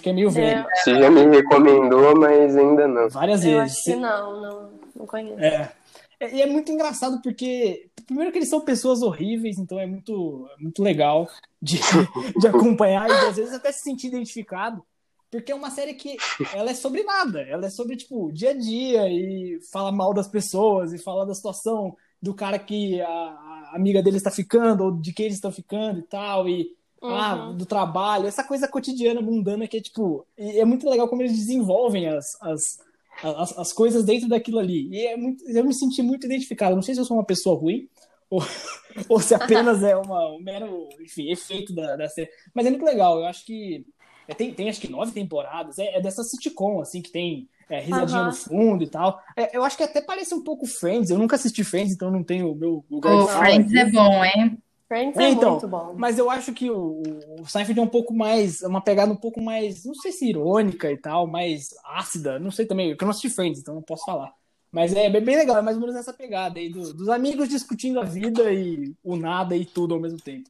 que 0.00 0.10
é 0.10 0.12
meio 0.12 0.30
velho. 0.30 0.60
É. 0.60 0.76
Você 0.76 0.94
já 0.94 1.10
me 1.10 1.26
recomendou, 1.26 2.14
mas 2.16 2.56
ainda 2.56 2.86
não. 2.86 3.08
Várias 3.08 3.44
Eu 3.44 3.58
vezes. 3.58 3.78
Acho 3.78 3.84
que 3.84 3.96
não, 3.96 4.40
não, 4.40 4.72
não 4.94 5.06
conheço. 5.06 5.40
É. 5.40 5.72
é. 6.20 6.34
E 6.36 6.42
é 6.42 6.46
muito 6.46 6.70
engraçado 6.70 7.20
porque, 7.20 7.90
primeiro 8.06 8.30
que 8.30 8.38
eles 8.38 8.50
são 8.50 8.60
pessoas 8.60 9.02
horríveis, 9.02 9.58
então 9.58 9.80
é 9.80 9.86
muito, 9.86 10.48
muito 10.60 10.84
legal 10.84 11.28
de, 11.60 11.80
de 12.38 12.46
acompanhar 12.46 13.08
e 13.08 13.26
às 13.26 13.36
vezes 13.36 13.54
até 13.54 13.72
se 13.72 13.82
sentir 13.82 14.06
identificado. 14.06 14.84
Porque 15.32 15.50
é 15.50 15.54
uma 15.54 15.70
série 15.70 15.94
que 15.94 16.18
ela 16.52 16.70
é 16.70 16.74
sobre 16.74 17.02
nada. 17.04 17.40
Ela 17.40 17.64
é 17.64 17.70
sobre, 17.70 17.96
tipo, 17.96 18.30
dia 18.30 18.50
a 18.50 18.52
dia 18.52 19.08
e 19.08 19.58
fala 19.72 19.90
mal 19.90 20.12
das 20.12 20.28
pessoas 20.28 20.92
e 20.92 20.98
fala 20.98 21.24
da 21.24 21.34
situação 21.34 21.96
do 22.20 22.34
cara 22.34 22.58
que 22.58 23.00
a, 23.00 23.08
a 23.08 23.72
amiga 23.74 24.02
dele 24.02 24.18
está 24.18 24.30
ficando 24.30 24.84
ou 24.84 24.92
de 24.92 25.10
quem 25.10 25.24
eles 25.24 25.38
estão 25.38 25.50
ficando 25.50 26.00
e 26.00 26.02
tal. 26.02 26.46
E 26.46 26.76
ah, 27.00 27.06
uhum. 27.06 27.14
ah, 27.14 27.52
do 27.54 27.64
trabalho. 27.64 28.26
Essa 28.26 28.44
coisa 28.44 28.68
cotidiana, 28.68 29.22
mundana 29.22 29.66
que 29.66 29.78
é, 29.78 29.80
tipo... 29.80 30.26
É 30.36 30.66
muito 30.66 30.86
legal 30.86 31.08
como 31.08 31.22
eles 31.22 31.34
desenvolvem 31.34 32.08
as, 32.08 32.26
as, 32.42 32.78
as, 33.24 33.58
as 33.58 33.72
coisas 33.72 34.04
dentro 34.04 34.28
daquilo 34.28 34.58
ali. 34.58 34.86
E 34.90 35.06
é 35.06 35.16
muito, 35.16 35.42
eu 35.48 35.64
me 35.64 35.72
senti 35.72 36.02
muito 36.02 36.26
identificado. 36.26 36.74
Não 36.74 36.82
sei 36.82 36.94
se 36.94 37.00
eu 37.00 37.06
sou 37.06 37.16
uma 37.16 37.24
pessoa 37.24 37.58
ruim 37.58 37.88
ou, 38.28 38.42
ou 39.08 39.18
se 39.18 39.34
apenas 39.34 39.82
é 39.82 39.96
uma, 39.96 40.30
um 40.30 40.40
mero, 40.42 40.90
enfim, 41.00 41.32
efeito 41.32 41.74
da, 41.74 41.96
da 41.96 42.06
série. 42.06 42.28
Mas 42.52 42.66
é 42.66 42.70
muito 42.70 42.84
legal, 42.84 43.18
eu 43.18 43.24
acho 43.24 43.46
que 43.46 43.86
é, 44.28 44.34
tem, 44.34 44.52
tem 44.52 44.68
acho 44.68 44.80
que 44.80 44.90
nove 44.90 45.12
temporadas, 45.12 45.78
é, 45.78 45.96
é 45.96 46.00
dessa 46.00 46.22
sitcom, 46.22 46.80
assim, 46.80 47.02
que 47.02 47.10
tem 47.10 47.48
é, 47.68 47.80
risadinha 47.80 48.20
uhum. 48.20 48.26
no 48.26 48.32
fundo 48.32 48.84
e 48.84 48.88
tal. 48.88 49.20
É, 49.36 49.56
eu 49.56 49.64
acho 49.64 49.76
que 49.76 49.82
até 49.82 50.00
parece 50.00 50.34
um 50.34 50.42
pouco 50.42 50.66
Friends, 50.66 51.10
eu 51.10 51.18
nunca 51.18 51.36
assisti 51.36 51.64
Friends, 51.64 51.92
então 51.92 52.10
não 52.10 52.22
tenho 52.22 52.52
o 52.52 52.54
meu 52.54 52.84
lugar 52.90 53.14
oh, 53.14 53.22
de 53.22 53.26
fala. 53.28 53.44
Friends 53.44 53.74
é 53.74 53.90
bom, 53.90 54.24
hein? 54.24 54.58
Friends 54.88 55.16
é, 55.16 55.30
então, 55.30 55.52
muito 55.52 55.68
bom. 55.68 55.94
Mas 55.96 56.18
eu 56.18 56.30
acho 56.30 56.52
que 56.52 56.70
o, 56.70 57.02
o 57.40 57.46
Seinfeld 57.46 57.80
é 57.80 57.82
um 57.82 57.88
pouco 57.88 58.12
mais, 58.12 58.60
uma 58.62 58.80
pegada 58.80 59.10
um 59.10 59.16
pouco 59.16 59.40
mais, 59.40 59.84
não 59.84 59.94
sei 59.94 60.12
se 60.12 60.28
irônica 60.28 60.90
e 60.92 60.98
tal, 60.98 61.26
mais 61.26 61.70
ácida, 61.84 62.38
não 62.38 62.50
sei 62.50 62.66
também, 62.66 62.90
porque 62.90 63.02
eu 63.02 63.06
não 63.06 63.12
assisti 63.12 63.30
Friends, 63.30 63.60
então 63.60 63.74
não 63.74 63.82
posso 63.82 64.04
falar. 64.04 64.32
Mas 64.70 64.94
é 64.94 65.08
bem 65.10 65.36
legal, 65.36 65.58
é 65.58 65.62
mais 65.62 65.76
ou 65.76 65.82
menos 65.82 65.96
essa 65.96 66.14
pegada 66.14 66.58
aí 66.58 66.70
do, 66.70 66.94
dos 66.94 67.08
amigos 67.10 67.48
discutindo 67.48 68.00
a 68.00 68.04
vida 68.04 68.50
e 68.52 68.94
o 69.04 69.16
nada 69.16 69.54
e 69.54 69.66
tudo 69.66 69.94
ao 69.94 70.00
mesmo 70.00 70.18
tempo. 70.18 70.48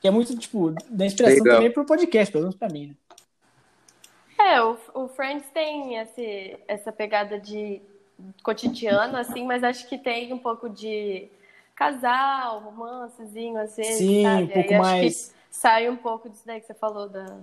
Que 0.00 0.08
é 0.08 0.10
muito, 0.10 0.36
tipo, 0.36 0.74
da 0.88 1.06
inspiração 1.06 1.42
legal. 1.42 1.56
também 1.56 1.72
pro 1.72 1.84
podcast, 1.84 2.30
pelo 2.30 2.44
menos 2.44 2.56
pra 2.56 2.68
mim, 2.68 2.88
né? 2.88 2.94
É, 4.38 4.62
o, 4.62 4.76
o 4.94 5.08
Friends 5.08 5.46
tem 5.52 5.96
esse, 5.96 6.58
essa 6.68 6.92
pegada 6.92 7.40
de 7.40 7.80
cotidiano, 8.42 9.16
assim, 9.16 9.44
mas 9.44 9.64
acho 9.64 9.88
que 9.88 9.98
tem 9.98 10.32
um 10.32 10.38
pouco 10.38 10.68
de 10.68 11.28
casal, 11.74 12.60
romancezinho, 12.60 13.58
às 13.58 13.76
vezes, 13.76 13.98
Sim, 13.98 14.22
sabe? 14.22 14.42
um 14.44 14.48
pouco 14.48 14.72
Aí 14.72 14.78
mais... 14.78 15.34
sai 15.50 15.88
um 15.88 15.96
pouco 15.96 16.28
disso 16.28 16.42
daí 16.46 16.60
que 16.60 16.66
você 16.66 16.74
falou 16.74 17.08
da, 17.08 17.38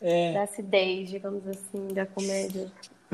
é. 0.00 0.32
da 0.32 0.42
acidez, 0.42 1.10
digamos 1.10 1.46
assim, 1.46 1.88
da 1.88 2.06
comédia. 2.06 2.70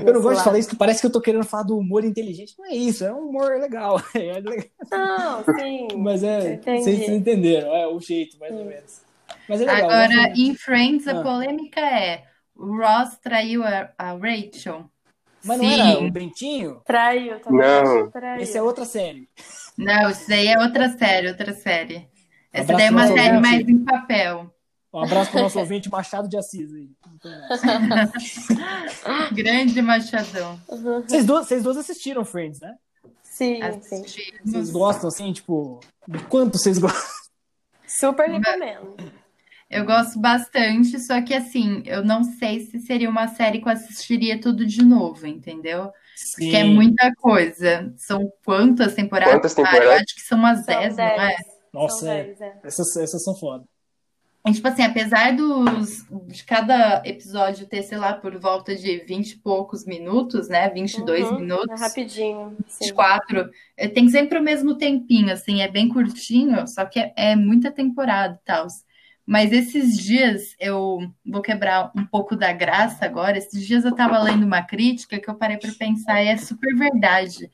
Eu 0.07 0.15
não 0.15 0.23
gosto 0.23 0.39
de 0.39 0.45
falar 0.45 0.59
isso, 0.59 0.69
que 0.69 0.77
parece 0.77 1.01
que 1.01 1.07
eu 1.07 1.13
tô 1.13 1.21
querendo 1.21 1.45
falar 1.45 1.65
do 1.65 1.79
humor 1.79 2.05
inteligente. 2.05 2.55
Não 2.59 2.67
é 2.67 2.75
isso, 2.75 3.05
é 3.05 3.13
um 3.13 3.29
humor 3.29 3.53
legal. 3.59 4.01
É 4.15 4.41
legal. 4.41 4.65
Não, 4.91 5.45
sim. 5.59 5.89
Mas 5.97 6.23
é, 6.23 6.59
vocês 6.59 7.09
entenderam, 7.09 7.75
é 7.75 7.87
o 7.87 8.01
jeito, 8.01 8.39
mais 8.39 8.53
ou 8.53 8.65
menos. 8.65 9.03
Mas 9.49 9.61
é 9.61 9.65
legal. 9.65 9.91
Agora, 9.91 10.33
em 10.37 10.55
Friends, 10.55 11.09
a 11.09 11.21
ah. 11.21 11.23
polêmica 11.23 11.81
é 11.81 12.25
o 12.55 12.77
Ross 12.77 13.17
traiu 13.23 13.65
a, 13.65 13.91
a 13.97 14.13
Rachel. 14.13 14.85
Mas 15.43 15.59
Sim. 15.59 15.79
não 15.79 15.91
era 15.91 16.01
o 16.01 16.11
Bentinho? 16.11 16.83
Traiu, 16.85 17.41
também. 17.41 17.61
Não. 17.61 18.11
Traiu. 18.11 18.43
Esse 18.43 18.59
é 18.59 18.63
outra 18.63 18.85
série. 18.85 19.29
Não, 19.77 20.11
isso 20.11 20.29
daí 20.29 20.49
é 20.49 20.59
outra 20.59 20.91
série, 20.91 21.29
outra 21.29 21.55
série. 21.55 22.07
Essa 22.53 22.75
daí 22.75 22.87
é 22.87 22.91
uma 22.91 23.07
série 23.07 23.41
mais 23.41 23.67
em 23.67 23.79
papel. 23.83 24.53
Um 24.93 25.05
abraço 25.05 25.31
para 25.31 25.41
o 25.41 25.43
nosso 25.45 25.59
ouvinte 25.59 25.91
Machado 25.91 26.29
de 26.29 26.37
Assis 26.37 26.73
aí. 26.73 26.91
Grande 29.33 29.81
Machadão. 29.81 30.61
Vocês 31.07 31.25
duas, 31.25 31.47
vocês 31.47 31.63
duas 31.63 31.77
assistiram 31.77 32.25
Friends, 32.25 32.61
né? 32.61 32.75
Sim, 33.23 33.61
sim. 33.83 34.03
Vocês 34.45 34.71
gostam, 34.71 35.09
assim, 35.09 35.33
tipo, 35.33 35.81
de 36.07 36.19
quanto 36.25 36.59
vocês 36.59 36.79
gostam? 36.79 37.11
Super 37.87 38.29
recomendo. 38.29 38.97
Eu 39.71 39.85
gosto 39.85 40.19
bastante, 40.19 40.99
só 40.99 41.23
que 41.23 41.33
assim, 41.33 41.83
eu 41.87 42.05
não 42.05 42.25
sei 42.25 42.61
se 42.61 42.81
seria 42.81 43.09
uma 43.09 43.29
série 43.29 43.61
que 43.61 43.69
eu 43.69 43.73
assistiria 43.73 44.41
tudo 44.41 44.67
de 44.67 44.85
novo, 44.85 45.29
entendeu? 45.29 45.93
Sim. 46.17 46.45
Porque 46.45 46.57
é 46.57 46.65
muita 46.65 47.15
coisa. 47.15 47.95
São 47.97 48.31
quantas 48.45 48.95
temporadas? 48.95 49.35
Quantas 49.35 49.55
temporadas? 49.55 49.89
Ah, 49.89 49.93
eu 49.93 49.95
acho 50.01 50.15
que 50.15 50.23
são 50.23 50.39
umas 50.39 50.67
10, 50.67 50.97
não 50.97 51.05
é? 51.05 51.37
Nossa, 51.73 52.13
é. 52.13 52.25
Dez, 52.25 52.41
é. 52.41 52.59
Essas, 52.65 52.97
essas 52.97 53.23
são 53.23 53.37
foda. 53.37 53.65
E, 54.47 54.53
tipo 54.53 54.67
assim, 54.67 54.83
apesar 54.83 55.37
dos, 55.37 56.07
de 56.27 56.45
cada 56.45 57.03
episódio 57.05 57.67
ter, 57.67 57.83
sei 57.83 57.99
lá, 57.99 58.15
por 58.15 58.39
volta 58.39 58.75
de 58.75 58.99
20 58.99 59.33
e 59.33 59.37
poucos 59.37 59.85
minutos, 59.85 60.49
né? 60.49 60.69
22 60.71 61.27
uhum, 61.27 61.41
minutos. 61.41 61.81
É 61.81 61.85
rapidinho. 61.85 62.57
24. 62.81 63.45
Sim. 63.45 63.89
Tem 63.91 64.09
sempre 64.09 64.39
o 64.39 64.43
mesmo 64.43 64.77
tempinho, 64.77 65.31
assim, 65.31 65.61
é 65.61 65.69
bem 65.69 65.89
curtinho, 65.89 66.67
só 66.67 66.87
que 66.87 66.99
é, 66.99 67.13
é 67.17 67.37
muita 67.37 67.71
temporada 67.71 68.39
e 68.41 68.47
tal. 68.47 68.67
Mas 69.27 69.53
esses 69.53 69.97
dias 69.97 70.57
eu 70.59 70.99
vou 71.25 71.43
quebrar 71.43 71.93
um 71.95 72.05
pouco 72.05 72.35
da 72.35 72.53
graça 72.53 73.05
agora. 73.05 73.39
Esses 73.39 73.65
dias 73.65 73.85
eu 73.85 73.91
estava 73.91 74.19
lendo 74.19 74.45
uma 74.45 74.63
crítica 74.63 75.21
que 75.21 75.31
eu 75.31 75.35
parei 75.37 75.57
para 75.57 75.71
pensar 75.73 76.21
e 76.21 76.29
é 76.29 76.37
super 76.37 76.75
verdade. 76.75 77.49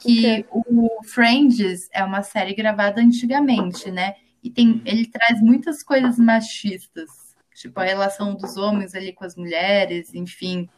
Que 0.00 0.44
o 0.50 1.02
Friends 1.04 1.88
é 1.92 2.04
uma 2.04 2.22
série 2.22 2.54
gravada 2.54 3.00
antigamente, 3.00 3.90
né? 3.90 4.16
E 4.44 4.50
tem, 4.50 4.82
ele 4.84 5.06
traz 5.06 5.40
muitas 5.40 5.82
coisas 5.82 6.18
machistas, 6.18 7.08
tipo 7.54 7.80
a 7.80 7.84
relação 7.84 8.34
dos 8.34 8.56
homens 8.58 8.94
ali 8.94 9.12
com 9.12 9.24
as 9.24 9.34
mulheres, 9.34 10.14
enfim. 10.14 10.68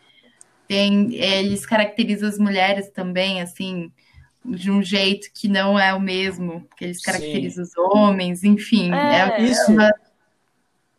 Tem, 0.69 1.13
eles 1.15 1.67
caracterizam 1.67 2.29
as 2.29 2.39
mulheres 2.39 2.89
também, 2.91 3.43
assim, 3.43 3.93
de 4.45 4.71
um 4.71 4.83
jeito 4.83 5.29
que 5.35 5.49
não 5.49 5.79
é 5.79 5.93
o 5.93 6.01
mesmo 6.01 6.67
que 6.77 6.85
eles 6.85 7.03
caracterizam 7.03 7.65
Sim. 7.65 7.73
os 7.73 7.79
homens, 7.79 8.45
enfim. 8.45 8.93
É, 8.95 9.41
é 9.41 9.43
isso. 9.43 9.73
Uma 9.73 9.91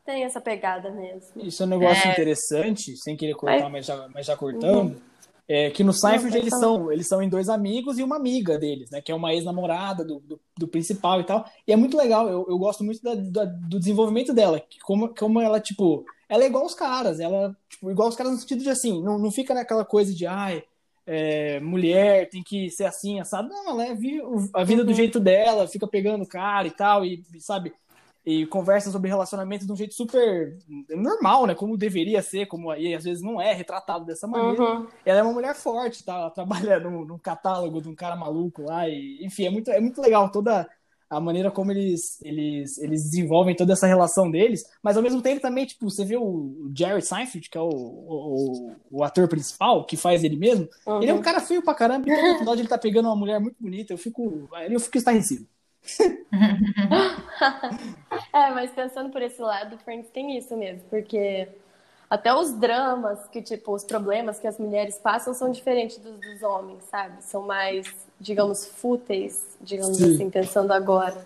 tem 0.08 0.24
essa 0.24 0.40
pegada 0.40 0.90
mesmo. 0.90 1.44
Isso 1.44 1.62
é 1.62 1.66
um 1.66 1.70
negócio 1.70 2.08
é... 2.08 2.12
interessante, 2.14 2.96
sem 2.96 3.18
querer 3.18 3.36
cortar, 3.36 3.70
mas, 3.70 3.86
já, 3.86 4.08
mas 4.14 4.26
já 4.26 4.38
cortando. 4.38 4.94
Uhum. 4.94 5.02
É 5.50 5.70
que 5.70 5.82
no 5.82 5.94
Seinfeld 5.94 6.38
eles 6.38 6.60
são, 6.60 6.92
eles 6.92 7.08
são 7.08 7.22
em 7.22 7.30
dois 7.30 7.48
amigos 7.48 7.98
e 7.98 8.04
uma 8.04 8.18
amiga 8.18 8.58
deles, 8.58 8.90
né? 8.90 9.02
Que 9.02 9.14
é 9.14 9.16
uma 9.16 9.34
ex-namorada 9.34 10.04
do, 10.04 10.20
do, 10.20 10.40
do, 10.58 10.68
principal 10.68 11.22
e 11.22 11.24
tal. 11.24 11.46
E 11.66 11.72
é 11.72 11.76
muito 11.78 11.96
legal, 11.96 12.28
eu, 12.28 12.46
eu 12.50 12.58
gosto 12.58 12.84
muito 12.84 13.02
da, 13.02 13.16
da, 13.16 13.46
do 13.46 13.80
desenvolvimento 13.80 14.34
dela. 14.34 14.60
Que 14.60 14.78
como, 14.80 15.16
como 15.16 15.40
ela, 15.40 15.62
tipo, 15.62 16.06
ela 16.28 16.44
é 16.44 16.48
igual 16.48 16.66
os 16.66 16.74
caras, 16.74 17.22
ela, 17.22 17.56
tipo, 17.70 17.90
igual 17.90 18.10
os 18.10 18.16
caras 18.16 18.34
no 18.34 18.40
sentido 18.40 18.62
de 18.62 18.70
assim, 18.70 19.02
não, 19.02 19.18
não 19.18 19.32
fica 19.32 19.54
naquela 19.54 19.86
coisa 19.86 20.14
de 20.14 20.26
ai, 20.26 20.64
é, 21.06 21.62
mulher 21.62 22.30
tem 22.30 22.44
que 22.44 22.70
ser 22.70 22.84
assim, 22.84 23.18
assado. 23.22 23.48
Não, 23.48 23.70
ela 23.70 23.86
é 23.86 23.92
a 24.54 24.64
vida 24.66 24.84
do 24.84 24.90
uhum. 24.90 24.94
jeito 24.94 25.18
dela, 25.18 25.68
fica 25.68 25.88
pegando 25.88 26.28
cara 26.28 26.68
e 26.68 26.72
tal, 26.72 27.06
e 27.06 27.24
sabe, 27.40 27.74
e 28.28 28.46
conversa 28.46 28.92
sobre 28.92 29.08
relacionamento 29.08 29.66
de 29.66 29.72
um 29.72 29.76
jeito 29.78 29.94
super 29.94 30.58
normal, 30.90 31.48
né? 31.48 31.56
Como 31.56 31.78
deveria 31.78 32.22
ser, 32.22 32.46
como 32.46 32.70
aí 32.70 32.94
às 32.94 33.06
vezes 33.06 33.24
não 33.24 33.40
é 33.40 33.54
retratado 33.54 34.04
dessa 34.04 34.28
maneira. 34.28 34.62
Uhum. 34.62 34.88
Ela 35.06 35.20
é 35.20 35.24
uma 35.24 35.32
mulher 35.32 35.56
forte, 35.56 36.04
tá? 36.04 36.14
Ela 36.14 36.30
trabalha 36.30 36.78
no, 36.82 37.06
no, 37.06 37.18
catálogo 37.18 37.82
de 37.82 37.88
um 37.88 37.96
cara 37.96 38.18
maluco 38.18 38.64
lá, 38.64 38.86
e 38.90 39.26
enfim, 39.26 39.46
é 39.46 39.50
muito, 39.50 39.72
é 39.72 39.80
muito 39.80 40.02
legal 40.02 40.30
toda 40.30 40.70
a 41.10 41.22
maneira 41.22 41.50
como 41.50 41.72
eles, 41.72 42.22
eles, 42.22 42.78
eles 42.80 43.04
desenvolvem 43.04 43.56
toda 43.56 43.72
essa 43.72 43.88
relação 43.88 44.30
deles, 44.30 44.66
mas 44.84 44.98
ao 44.98 45.04
mesmo 45.04 45.22
tempo 45.22 45.42
também, 45.42 45.66
tipo, 45.66 45.90
você 45.90 46.04
vê 46.04 46.18
o 46.18 46.70
Jerry 46.78 47.02
Seinfeld, 47.02 47.50
que 47.50 47.58
é 47.58 47.62
o, 47.62 47.70
o, 47.70 48.76
o 48.92 49.04
ator 49.06 49.30
principal, 49.30 49.86
que 49.86 49.96
faz 49.96 50.26
ele 50.26 50.36
mesmo, 50.36 50.68
uhum. 50.86 51.02
ele 51.02 51.12
é 51.12 51.14
um 51.14 51.22
cara 51.22 51.40
feio 51.40 51.64
pra 51.64 51.74
caramba, 51.74 52.10
e 52.10 52.34
no 52.34 52.40
final 52.40 52.56
ele 52.56 52.68
tá 52.68 52.78
pegando 52.78 53.06
uma 53.06 53.16
mulher 53.16 53.40
muito 53.40 53.56
bonita, 53.58 53.94
eu 53.94 53.98
fico, 53.98 54.50
eu 54.70 54.80
fico 54.82 54.98
estarrecido. 54.98 55.48
É, 58.34 58.52
mas 58.52 58.72
pensando 58.72 59.10
por 59.10 59.22
esse 59.22 59.42
lado, 59.42 59.78
Friends 59.80 60.10
tem 60.10 60.38
isso 60.38 60.56
mesmo, 60.56 60.84
porque 60.90 61.48
até 62.10 62.34
os 62.34 62.54
dramas, 62.54 63.28
que 63.28 63.42
tipo, 63.42 63.74
os 63.74 63.84
problemas 63.84 64.40
que 64.40 64.48
as 64.48 64.58
mulheres 64.58 64.98
passam 64.98 65.34
são 65.34 65.52
diferentes 65.52 65.98
dos, 65.98 66.20
dos 66.20 66.42
homens, 66.42 66.84
sabe? 66.86 67.24
São 67.24 67.46
mais, 67.46 67.94
digamos, 68.20 68.66
fúteis, 68.66 69.58
digamos 69.60 69.98
Sim. 69.98 70.16
assim, 70.16 70.30
pensando 70.30 70.72
agora. 70.72 71.26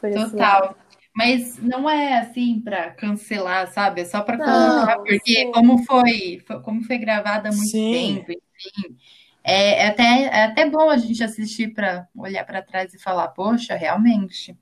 Total. 0.00 0.76
Mas 1.16 1.58
não 1.58 1.88
é 1.88 2.18
assim 2.18 2.60
para 2.60 2.90
cancelar, 2.90 3.72
sabe? 3.72 4.00
É 4.00 4.04
só 4.04 4.20
para 4.20 4.36
colocar, 4.36 4.98
porque 4.98 5.20
sim. 5.24 5.52
como 5.52 5.78
foi, 5.84 6.42
como 6.62 6.82
foi 6.82 6.98
gravada 6.98 7.48
há 7.48 7.52
muito 7.52 7.70
sim. 7.70 8.16
tempo, 8.16 8.32
enfim, 8.32 8.96
é, 9.44 9.82
é, 9.82 9.88
até, 9.88 10.22
é 10.24 10.44
até 10.44 10.70
bom 10.70 10.88
a 10.88 10.96
gente 10.96 11.22
assistir 11.22 11.74
para 11.74 12.08
olhar 12.16 12.44
para 12.46 12.62
trás 12.62 12.94
e 12.94 12.98
falar, 12.98 13.28
poxa, 13.28 13.74
realmente. 13.74 14.56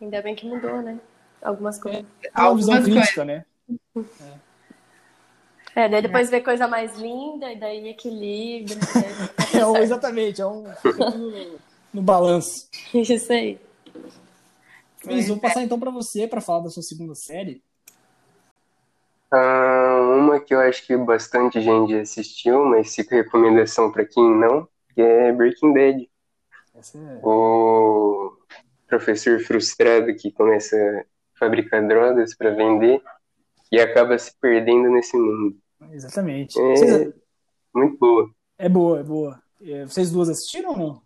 Ainda 0.00 0.20
bem 0.20 0.34
que 0.34 0.44
mudou, 0.44 0.82
né? 0.82 0.98
Algumas 1.40 1.78
coisas. 1.78 2.04
É, 2.24 2.30
Algumas 2.34 2.84
crítica, 2.84 3.24
né? 3.24 3.44
É, 5.76 5.88
daí 5.88 6.02
depois 6.02 6.28
vê 6.28 6.40
coisa 6.40 6.66
mais 6.66 6.98
linda, 6.98 7.52
e 7.52 7.56
daí 7.56 7.88
equilíbrio. 7.88 8.76
Né? 8.76 8.82
é, 9.60 9.64
um, 9.66 9.76
exatamente, 9.76 10.40
é 10.40 10.46
um. 10.46 10.62
no, 10.62 11.58
no 11.94 12.02
balanço. 12.02 12.68
Isso 12.92 13.32
aí. 13.32 13.60
Cris, 15.00 15.28
vou 15.28 15.38
passar 15.38 15.62
então 15.62 15.78
para 15.78 15.90
você 15.90 16.26
para 16.26 16.40
falar 16.40 16.64
da 16.64 16.70
sua 16.70 16.82
segunda 16.82 17.14
série. 17.14 17.62
Ah, 19.30 19.95
uma 20.16 20.40
que 20.40 20.54
eu 20.54 20.60
acho 20.60 20.86
que 20.86 20.96
bastante 20.96 21.60
gente 21.60 21.94
assistiu, 21.94 22.64
mas 22.64 22.94
fica 22.94 23.16
recomendação 23.16 23.92
para 23.92 24.04
quem 24.04 24.24
não, 24.36 24.68
que 24.94 25.00
é 25.00 25.32
Breaking 25.32 25.72
Bad. 25.72 26.10
É... 26.74 27.20
O 27.22 28.36
professor 28.86 29.38
frustrado 29.40 30.14
que 30.14 30.30
começa 30.32 30.76
a 30.76 31.04
fabricar 31.38 31.86
drogas 31.86 32.36
para 32.36 32.54
vender 32.54 33.02
e 33.70 33.80
acaba 33.80 34.18
se 34.18 34.32
perdendo 34.40 34.90
nesse 34.90 35.16
mundo. 35.16 35.56
Exatamente. 35.90 36.58
É 36.58 36.62
Vocês... 36.62 37.14
muito 37.74 37.98
boa. 37.98 38.30
É 38.58 38.68
boa, 38.68 39.00
é 39.00 39.02
boa. 39.02 39.42
É, 39.60 39.84
vocês 39.84 40.10
duas 40.10 40.28
assistiram 40.28 40.70
ou 40.70 40.78
não? 40.78 41.05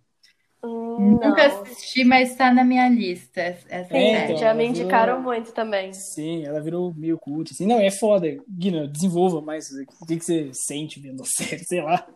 Hum, 0.63 1.19
Nunca 1.23 1.47
assisti, 1.47 2.05
mas 2.05 2.31
está 2.31 2.53
na 2.53 2.63
minha 2.65 2.89
lista. 2.89 3.41
Essa 3.41 3.97
é, 3.97 4.25
então, 4.25 4.37
já 4.37 4.53
me 4.53 4.67
indicaram 4.67 5.19
virou... 5.19 5.33
muito 5.33 5.53
também. 5.53 5.93
Sim, 5.93 6.45
ela 6.45 6.61
virou 6.61 6.93
meio 6.95 7.19
cult. 7.19 7.53
Assim. 7.53 7.67
Não, 7.67 7.81
é 7.81 7.91
foda. 7.91 8.27
Guina, 8.49 8.87
desenvolva 8.87 9.41
mais. 9.41 9.69
O 10.01 10.07
que, 10.07 10.19
que 10.19 10.25
você 10.25 10.51
sente 10.53 11.01
vendo 11.01 11.23
a 11.23 11.27
série, 11.45 11.65
sei 11.65 11.81
lá. 11.81 12.07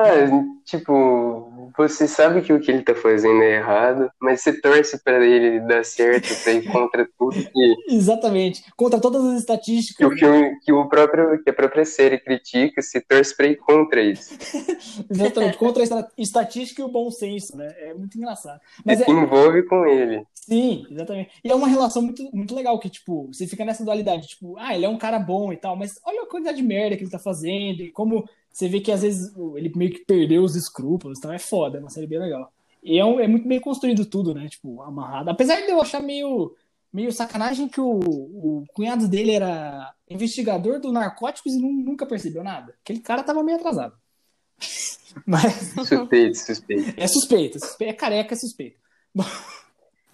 Ah, 0.00 0.44
tipo, 0.64 1.72
você 1.76 2.06
sabe 2.06 2.42
que 2.42 2.52
o 2.52 2.60
que 2.60 2.70
ele 2.70 2.82
tá 2.82 2.94
fazendo 2.94 3.42
é 3.42 3.56
errado, 3.56 4.10
mas 4.20 4.40
você 4.40 4.60
torce 4.60 5.02
para 5.02 5.24
ele 5.24 5.60
dar 5.60 5.84
certo, 5.84 6.28
pra 6.42 6.52
ir 6.52 6.70
contra 6.70 7.08
tudo 7.18 7.34
que. 7.34 7.74
Exatamente. 7.88 8.64
Contra 8.76 9.00
todas 9.00 9.24
as 9.24 9.40
estatísticas. 9.40 9.96
Que 9.96 10.14
o, 10.14 10.18
filme, 10.18 10.58
que, 10.60 10.72
o 10.72 10.88
próprio, 10.88 11.42
que 11.42 11.50
a 11.50 11.52
própria 11.52 11.84
série 11.84 12.18
critica, 12.18 12.82
se 12.82 13.00
torce 13.00 13.36
pra 13.36 13.46
ir 13.46 13.56
contra 13.56 14.00
isso. 14.02 14.36
Exatamente, 15.10 15.58
contra 15.58 15.82
a 15.82 16.08
estatística 16.18 16.82
e 16.82 16.84
o 16.84 16.88
bom 16.88 17.10
senso, 17.10 17.56
né? 17.56 17.72
É 17.78 17.94
muito 17.94 18.16
engraçado. 18.16 18.60
Mas 18.84 19.00
é... 19.00 19.10
envolve 19.10 19.62
com 19.64 19.86
ele. 19.86 20.24
Sim, 20.34 20.84
exatamente. 20.90 21.30
E 21.44 21.50
é 21.50 21.54
uma 21.54 21.68
relação 21.68 22.02
muito, 22.02 22.28
muito 22.32 22.54
legal, 22.54 22.78
que, 22.78 22.88
tipo, 22.88 23.28
você 23.32 23.46
fica 23.46 23.64
nessa 23.64 23.84
dualidade, 23.84 24.28
tipo, 24.28 24.56
ah, 24.58 24.74
ele 24.74 24.84
é 24.84 24.88
um 24.88 24.98
cara 24.98 25.18
bom 25.18 25.52
e 25.52 25.56
tal, 25.56 25.76
mas 25.76 26.00
olha 26.04 26.22
a 26.22 26.26
quantidade 26.26 26.56
de 26.56 26.62
merda 26.62 26.96
que 26.96 27.04
ele 27.04 27.10
tá 27.10 27.18
fazendo 27.18 27.82
e 27.82 27.90
como 27.90 28.24
você 28.60 28.68
vê 28.68 28.80
que 28.80 28.92
às 28.92 29.00
vezes 29.00 29.34
ele 29.56 29.72
meio 29.74 29.90
que 29.90 30.04
perdeu 30.04 30.42
os 30.42 30.54
escrúpulos, 30.54 31.18
então 31.18 31.32
é 31.32 31.38
foda, 31.38 31.78
é 31.78 31.80
uma 31.80 31.88
série 31.88 32.06
bem 32.06 32.18
legal. 32.18 32.52
E 32.82 32.98
é, 32.98 33.04
um, 33.04 33.18
é 33.18 33.26
muito 33.26 33.48
bem 33.48 33.58
construído 33.58 34.04
tudo, 34.04 34.34
né? 34.34 34.48
Tipo, 34.48 34.82
amarrado. 34.82 35.30
Apesar 35.30 35.56
de 35.56 35.70
eu 35.70 35.80
achar 35.80 36.02
meio, 36.02 36.54
meio 36.92 37.10
sacanagem 37.10 37.68
que 37.68 37.80
o, 37.80 37.98
o 37.98 38.64
cunhado 38.74 39.08
dele 39.08 39.32
era 39.32 39.94
investigador 40.08 40.78
do 40.78 40.92
narcóticos 40.92 41.54
e 41.54 41.58
nunca 41.58 42.04
percebeu 42.04 42.44
nada. 42.44 42.74
Aquele 42.82 43.00
cara 43.00 43.22
tava 43.22 43.42
meio 43.42 43.56
atrasado. 43.56 43.94
Mas. 45.24 45.74
Suspeito, 45.86 46.38
suspeito. 46.38 46.94
É 47.00 47.06
suspeito, 47.06 47.58
suspeito. 47.58 47.90
É 47.90 47.94
careca, 47.94 48.34
é 48.34 48.36
suspeito. 48.36 48.78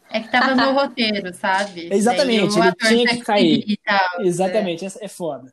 É 0.09 0.21
que 0.21 0.31
tava 0.31 0.55
no 0.55 0.73
roteiro, 0.73 1.35
sabe? 1.35 1.93
Exatamente, 1.93 2.57
ele 2.57 2.73
tinha 2.77 3.09
que 3.09 3.25
cair. 3.25 3.77
Tal, 3.85 4.23
Exatamente, 4.23 4.85
é. 4.87 4.89
é 5.01 5.09
foda. 5.09 5.53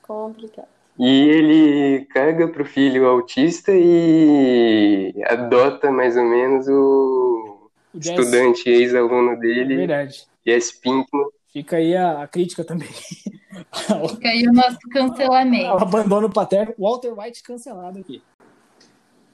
Complicado. 0.00 0.66
E 1.04 1.28
ele 1.30 2.04
caga 2.04 2.46
pro 2.46 2.64
filho 2.64 3.08
autista 3.08 3.72
e 3.74 5.12
adota 5.26 5.90
mais 5.90 6.16
ou 6.16 6.22
menos 6.22 6.68
o, 6.68 7.68
o 7.92 7.98
estudante 7.98 8.70
ex-aluno 8.70 9.36
dele. 9.36 9.74
É 9.74 9.76
verdade. 9.78 10.24
Jess 10.46 10.70
Pinkman. 10.70 11.26
Fica 11.52 11.78
aí 11.78 11.96
a, 11.96 12.22
a, 12.22 12.28
crítica 12.28 12.62
também. 12.62 12.86
Fica 14.10 14.28
aí 14.28 14.46
o 14.46 14.52
nosso 14.52 14.78
cancelamento. 14.92 15.74
O 15.74 15.82
abandono 15.82 16.30
paterno. 16.30 16.72
Walter 16.78 17.18
White 17.18 17.42
cancelado 17.42 17.98
aqui. 17.98 18.22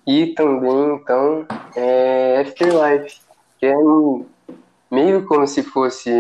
E 0.06 0.28
também, 0.28 0.94
então, 0.94 1.46
é 1.76 2.40
Afterlife, 2.40 3.20
que 3.58 3.66
é 3.66 3.74
meio 4.90 5.26
como 5.26 5.46
se 5.46 5.62
fosse 5.62 6.10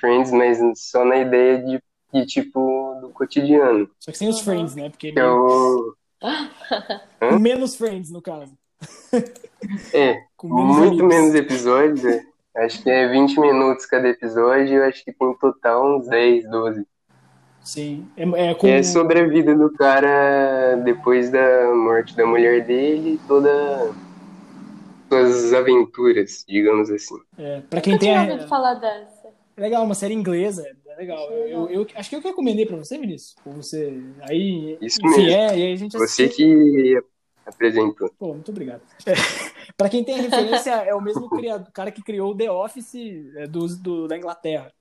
Friends, 0.00 0.32
mas 0.32 0.58
só 0.74 1.04
na 1.04 1.18
ideia 1.18 1.62
de 1.62 1.80
e, 2.12 2.24
tipo, 2.24 2.85
do 3.00 3.10
cotidiano. 3.10 3.88
Só 4.00 4.12
que 4.12 4.18
sem 4.18 4.28
os 4.28 4.40
friends, 4.40 4.74
né? 4.74 4.90
Porque 4.90 5.12
é 5.16 5.28
o... 5.28 5.94
menos 7.40 7.76
friends, 7.76 8.10
no 8.10 8.22
caso. 8.22 8.52
É, 9.92 10.14
menos 10.42 10.76
muito 10.76 11.02
amigos. 11.02 11.08
menos 11.08 11.34
episódios. 11.34 12.04
É. 12.04 12.24
Acho 12.56 12.82
que 12.82 12.88
é 12.88 13.06
20 13.06 13.38
minutos 13.38 13.84
cada 13.84 14.08
episódio, 14.08 14.76
eu 14.76 14.84
acho 14.84 15.04
que 15.04 15.12
tem 15.12 15.34
total 15.34 15.98
uns 15.98 16.08
10, 16.08 16.48
12. 16.48 16.86
Sim, 17.62 18.08
é, 18.16 18.22
é, 18.22 18.54
com... 18.54 18.66
é 18.66 18.82
sobre 18.82 19.20
a 19.20 19.26
vida 19.26 19.54
do 19.54 19.70
cara 19.72 20.76
depois 20.84 21.30
da 21.30 21.74
morte 21.74 22.16
da 22.16 22.24
mulher 22.24 22.64
dele 22.64 23.14
e 23.14 23.18
toda 23.26 23.92
suas 25.08 25.52
aventuras, 25.52 26.44
digamos 26.48 26.90
assim. 26.90 27.16
É, 27.36 27.60
pra 27.68 27.80
quem 27.80 27.94
eu 27.94 27.98
tem. 27.98 28.14
Eu 28.14 28.20
ouvido 28.22 28.48
falar 28.48 28.74
dessa. 28.74 29.28
É 29.56 29.60
legal, 29.60 29.84
uma 29.84 29.94
série 29.94 30.14
inglesa, 30.14 30.64
legal. 30.96 31.30
Eu, 31.30 31.48
eu, 31.48 31.70
eu, 31.70 31.86
acho 31.94 32.10
que 32.10 32.16
eu 32.16 32.22
que 32.22 32.28
recomendei 32.28 32.66
pra 32.66 32.76
você, 32.76 32.98
Vinícius. 32.98 33.36
você. 33.44 34.00
Aí. 34.22 34.78
Isso 34.80 34.98
enfim, 35.04 35.26
mesmo. 35.26 35.30
É, 35.30 35.58
e 35.58 35.72
a 35.72 35.76
gente 35.76 35.92
Você 35.98 36.28
que 36.28 36.98
apresentou. 37.44 38.10
Pô, 38.18 38.34
muito 38.34 38.50
obrigado. 38.50 38.82
É, 39.06 39.12
pra 39.76 39.88
quem 39.88 40.02
tem 40.02 40.18
a 40.18 40.22
referência, 40.22 40.70
é 40.70 40.94
o 40.94 41.00
mesmo 41.00 41.28
criado, 41.30 41.70
cara 41.72 41.90
que 41.90 42.02
criou 42.02 42.32
o 42.32 42.36
The 42.36 42.50
Office 42.50 42.94
é, 43.36 43.46
do, 43.46 43.66
do, 43.76 44.08
da 44.08 44.16
Inglaterra. 44.16 44.72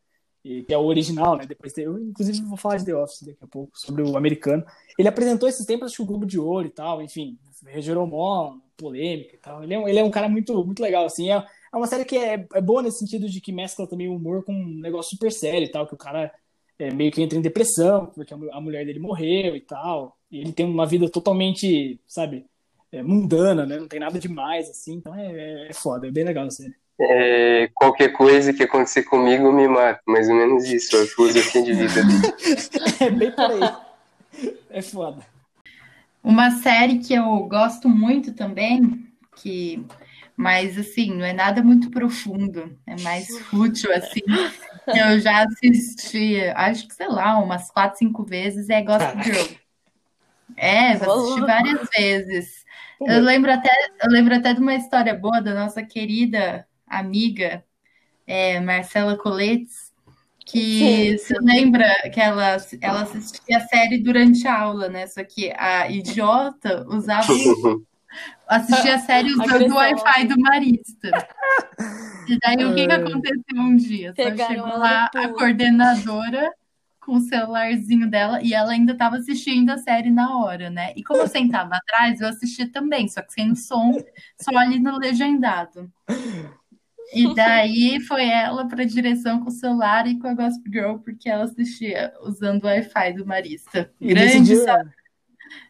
E, 0.43 0.61
que 0.63 0.73
é 0.73 0.77
o 0.77 0.85
original, 0.85 1.35
né? 1.35 1.45
Depois 1.47 1.75
eu, 1.77 1.97
inclusive, 1.99 2.39
vou 2.41 2.57
falar 2.57 2.77
de 2.77 2.85
The 2.85 2.95
Office 2.95 3.23
daqui 3.23 3.43
a 3.43 3.47
pouco, 3.47 3.71
sobre 3.73 4.03
o 4.03 4.15
americano. 4.15 4.63
Ele 4.97 5.07
apresentou 5.07 5.49
esses 5.49 5.65
tempos, 5.65 5.87
acho 5.87 5.95
que 5.95 6.03
o 6.03 6.05
Globo 6.05 6.25
de 6.25 6.39
Ouro 6.39 6.67
e 6.67 6.69
tal, 6.69 7.01
enfim, 7.01 7.37
gerou 7.77 8.05
mó 8.05 8.55
polêmica 8.77 9.35
e 9.35 9.39
tal. 9.39 9.63
Ele 9.63 9.73
é, 9.73 9.79
um, 9.79 9.87
ele 9.87 9.99
é 9.99 10.03
um 10.03 10.11
cara 10.11 10.29
muito, 10.29 10.63
muito 10.63 10.83
legal, 10.83 11.05
assim. 11.05 11.31
É, 11.31 11.43
é 11.75 11.77
uma 11.77 11.87
série 11.87 12.05
que 12.05 12.17
é, 12.17 12.47
é 12.53 12.61
boa 12.61 12.81
nesse 12.81 12.99
sentido 12.99 13.29
de 13.29 13.41
que 13.41 13.51
mescla 13.51 13.85
também 13.85 14.07
o 14.07 14.15
humor 14.15 14.45
com 14.45 14.53
um 14.53 14.79
negócio 14.79 15.11
super 15.11 15.29
sério 15.29 15.65
e 15.65 15.69
tal, 15.69 15.85
que 15.85 15.93
o 15.93 15.97
cara 15.97 16.31
é, 16.79 16.89
meio 16.89 17.11
que 17.11 17.21
entra 17.21 17.37
em 17.37 17.41
depressão, 17.41 18.05
porque 18.05 18.33
a, 18.33 18.37
a, 18.53 18.61
mulher 18.61 18.85
dele 18.85 18.99
morreu 18.99 19.57
e 19.57 19.59
tal. 19.59 20.17
E 20.31 20.39
ele 20.39 20.53
tem 20.53 20.65
uma 20.65 20.85
vida 20.85 21.09
totalmente, 21.09 21.99
sabe, 22.07 22.45
é, 22.93 23.03
mundana, 23.03 23.65
né? 23.65 23.77
Não 23.77 23.89
tem 23.89 23.99
nada 23.99 24.17
demais, 24.17 24.69
assim. 24.69 24.93
Então 24.93 25.13
é, 25.13 25.25
é, 25.25 25.67
é 25.69 25.73
foda, 25.73 26.07
é 26.07 26.11
bem 26.11 26.23
legal 26.23 26.45
a 26.45 26.49
série. 26.49 26.73
É, 26.97 27.69
qualquer 27.73 28.13
coisa 28.13 28.53
que 28.53 28.63
acontecer 28.63 29.03
comigo 29.03 29.51
me 29.51 29.67
mata, 29.67 29.99
mais 30.07 30.29
ou 30.29 30.35
menos 30.35 30.63
isso, 30.63 30.95
a 30.95 31.05
filosofia 31.05 31.61
de 31.61 31.73
vida 31.73 32.03
dele. 32.05 32.33
é 33.03 33.09
bem 33.09 33.31
por 33.31 33.51
aí. 33.51 34.55
É 34.69 34.81
foda. 34.81 35.21
Uma 36.23 36.51
série 36.51 36.99
que 36.99 37.13
eu 37.13 37.39
gosto 37.49 37.89
muito 37.89 38.33
também, 38.33 39.05
que 39.35 39.85
mas 40.35 40.77
assim, 40.77 41.13
não 41.15 41.25
é 41.25 41.33
nada 41.33 41.63
muito 41.63 41.89
profundo, 41.89 42.77
é 42.85 42.99
mais 43.01 43.27
fútil, 43.39 43.91
assim. 43.93 44.21
Eu 44.87 45.19
já 45.19 45.43
assisti, 45.43 46.39
acho 46.55 46.87
que, 46.87 46.93
sei 46.93 47.07
lá, 47.07 47.39
umas 47.39 47.71
quatro, 47.71 47.97
cinco 47.97 48.23
vezes, 48.23 48.69
é 48.69 48.83
Gossip 48.83 49.23
Girl. 49.23 49.55
É, 50.55 50.95
eu 50.95 51.11
assisti 51.11 51.41
várias 51.41 51.89
vezes. 51.89 52.63
Eu 53.01 53.19
lembro, 53.19 53.51
até, 53.51 53.69
eu 54.03 54.11
lembro 54.11 54.35
até 54.35 54.53
de 54.53 54.59
uma 54.59 54.75
história 54.75 55.13
boa 55.13 55.41
da 55.41 55.55
nossa 55.55 55.81
querida 55.83 56.67
amiga 56.85 57.63
é, 58.27 58.59
Marcela 58.59 59.17
Coletes, 59.17 59.91
que 60.45 61.17
se 61.17 61.33
lembra 61.41 61.91
que 62.13 62.21
ela, 62.21 62.57
ela 62.79 63.01
assistia 63.01 63.57
a 63.57 63.67
série 63.67 63.97
durante 63.97 64.47
a 64.47 64.61
aula, 64.61 64.87
né? 64.87 65.07
Só 65.07 65.23
que 65.23 65.51
a 65.57 65.89
idiota 65.89 66.85
usava 66.87 67.33
Assisti 68.47 68.89
a 68.89 68.99
série 68.99 69.31
usando 69.31 69.71
o 69.71 69.75
Wi-Fi 69.75 70.27
do 70.27 70.39
Marista. 70.39 71.27
E 72.27 72.37
daí 72.39 72.65
o 72.65 72.73
que, 72.75 72.87
que 72.87 72.93
aconteceu 72.93 73.57
um 73.57 73.75
dia? 73.75 74.13
Só 74.15 74.47
chegou 74.47 74.77
lá 74.77 75.09
a 75.13 75.29
coordenadora 75.29 76.51
com 76.99 77.13
o 77.13 77.21
celularzinho 77.21 78.09
dela 78.09 78.41
e 78.41 78.53
ela 78.53 78.71
ainda 78.71 78.93
estava 78.93 79.17
assistindo 79.17 79.69
a 79.69 79.77
série 79.77 80.09
na 80.09 80.39
hora, 80.39 80.71
né? 80.71 80.91
E 80.95 81.03
como 81.03 81.21
eu 81.21 81.27
sentava 81.27 81.75
atrás, 81.75 82.19
eu 82.19 82.27
assistia 82.27 82.69
também, 82.71 83.07
só 83.07 83.21
que 83.21 83.31
sem 83.33 83.51
o 83.51 83.55
som, 83.55 83.93
só 84.41 84.57
ali 84.57 84.79
no 84.79 84.97
legendado. 84.97 85.91
E 87.13 87.33
daí 87.35 87.99
foi 87.99 88.27
ela 88.27 88.67
para 88.67 88.81
a 88.81 88.87
direção 88.87 89.39
com 89.41 89.49
o 89.49 89.51
celular 89.51 90.07
e 90.07 90.17
com 90.17 90.27
a 90.27 90.33
Gospel 90.33 90.73
Girl, 90.73 90.97
porque 90.97 91.29
ela 91.29 91.43
assistia 91.43 92.11
usando 92.23 92.63
o 92.63 92.67
Wi-Fi 92.67 93.13
do 93.13 93.25
Marista. 93.25 93.91
Grande, 94.01 94.55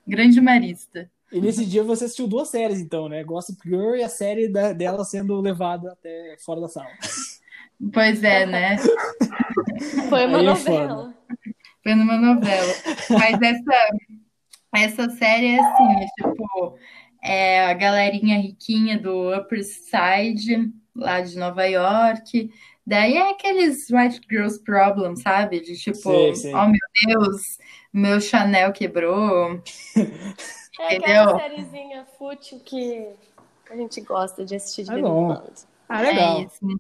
grande 0.07 0.39
Marista. 0.39 1.11
E 1.32 1.41
nesse 1.41 1.65
dia 1.65 1.84
você 1.84 2.05
assistiu 2.05 2.28
duas 2.28 2.49
séries, 2.49 2.80
então, 2.80 3.09
né? 3.09 3.23
Gossip 3.23 3.59
Girl 3.67 3.95
e 3.95 4.03
a 4.03 4.09
série 4.09 4.47
da, 4.47 4.73
dela 4.73 5.03
sendo 5.03 5.39
levada 5.41 5.91
até 5.91 6.36
fora 6.39 6.61
da 6.61 6.67
sala. 6.67 6.88
Pois 7.93 8.23
é, 8.23 8.45
né? 8.45 8.78
Foi 10.09 10.26
uma 10.26 10.38
Aí 10.38 10.45
é 10.45 10.49
novela. 10.49 11.13
Foi 11.84 11.95
numa 11.95 12.17
novela. 12.17 12.73
Mas 13.09 13.41
essa, 13.41 13.89
essa 14.76 15.09
série 15.17 15.55
é 15.55 15.59
assim, 15.59 15.91
é 15.99 16.05
tipo, 16.21 16.78
é 17.23 17.65
a 17.65 17.73
galerinha 17.73 18.38
riquinha 18.38 18.97
do 18.97 19.36
Upper 19.36 19.63
Side, 19.63 20.71
lá 20.95 21.21
de 21.21 21.38
Nova 21.38 21.65
York. 21.65 22.51
Daí 22.88 23.17
é 23.17 23.32
aqueles 23.32 23.89
White 23.89 24.21
Girls 24.30 24.63
Problem, 24.63 25.15
sabe? 25.15 25.59
De 25.59 25.76
tipo, 25.76 25.97
sei, 25.97 26.36
sei. 26.36 26.53
oh 26.53 26.67
meu 26.67 27.19
Deus, 27.19 27.41
meu 27.91 28.21
Chanel 28.21 28.71
quebrou. 28.71 29.61
É 30.80 30.97
aquela 30.97 31.39
sériezinha 31.39 32.05
fútil 32.17 32.59
que 32.63 33.09
a 33.69 33.76
gente 33.76 34.01
gosta 34.01 34.45
de 34.45 34.55
assistir 34.55 34.84
de 34.84 34.91
é 34.91 34.93
vez 34.95 35.05
em 35.05 35.09
quando. 35.09 35.53
Ah, 35.88 36.01
legal. 36.01 36.39
É 36.39 36.43
isso. 36.43 36.80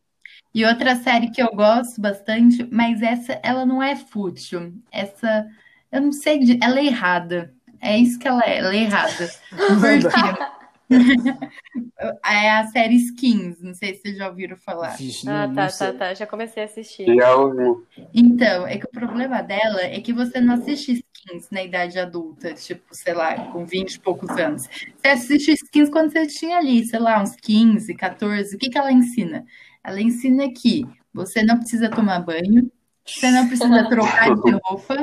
E 0.53 0.65
outra 0.65 0.95
série 0.95 1.31
que 1.31 1.41
eu 1.41 1.53
gosto 1.53 1.99
bastante, 1.99 2.67
mas 2.71 3.01
essa 3.01 3.39
ela 3.43 3.65
não 3.65 3.81
é 3.81 3.95
fútil. 3.95 4.73
Essa, 4.91 5.47
eu 5.91 6.01
não 6.01 6.11
sei, 6.11 6.59
ela 6.61 6.79
é 6.79 6.85
errada. 6.85 7.53
É 7.81 7.97
isso 7.97 8.17
que 8.17 8.27
ela 8.27 8.41
é, 8.43 8.59
ela 8.59 8.73
é 8.73 8.79
errada. 8.79 9.29
Porque 9.51 10.15
é 12.25 12.51
a 12.51 12.67
série 12.67 12.95
Skins, 12.95 13.61
não 13.61 13.73
sei 13.73 13.95
se 13.95 14.01
vocês 14.01 14.17
já 14.17 14.27
ouviram 14.29 14.55
falar. 14.57 14.95
Vixe, 14.97 15.27
ah, 15.29 15.51
tá, 15.53 15.67
tá, 15.67 15.93
tá. 15.93 16.13
Já 16.13 16.27
comecei 16.27 16.63
a 16.63 16.65
assistir. 16.65 17.05
Já 17.15 17.35
ouvi. 17.35 17.83
Então, 18.13 18.67
é 18.67 18.77
que 18.77 18.85
o 18.85 18.91
problema 18.91 19.41
dela 19.41 19.81
é 19.81 19.99
que 19.99 20.13
você 20.13 20.39
não 20.39 20.55
assiste 20.55 20.93
Skins 20.93 21.49
na 21.49 21.63
idade 21.63 21.97
adulta, 21.97 22.53
tipo, 22.53 22.93
sei 22.93 23.13
lá, 23.13 23.51
com 23.51 23.65
20 23.65 23.93
e 23.93 23.99
poucos 23.99 24.29
anos. 24.31 24.67
Você 24.67 25.07
assiste 25.07 25.53
Skins 25.53 25.89
quando 25.89 26.11
você 26.11 26.27
tinha 26.27 26.57
ali, 26.57 26.85
sei 26.85 26.99
lá, 26.99 27.21
uns 27.21 27.35
15, 27.35 27.93
14. 27.95 28.55
O 28.55 28.59
que, 28.59 28.69
que 28.69 28.77
ela 28.77 28.91
ensina? 28.91 29.45
Ela 29.83 30.01
ensina 30.01 30.51
que 30.51 30.85
você 31.13 31.43
não 31.43 31.57
precisa 31.57 31.89
tomar 31.89 32.19
banho, 32.19 32.69
Você 33.05 33.29
não 33.29 33.47
precisa 33.47 33.87
trocar 33.87 34.35
de 34.35 34.51
roupa. 34.65 34.97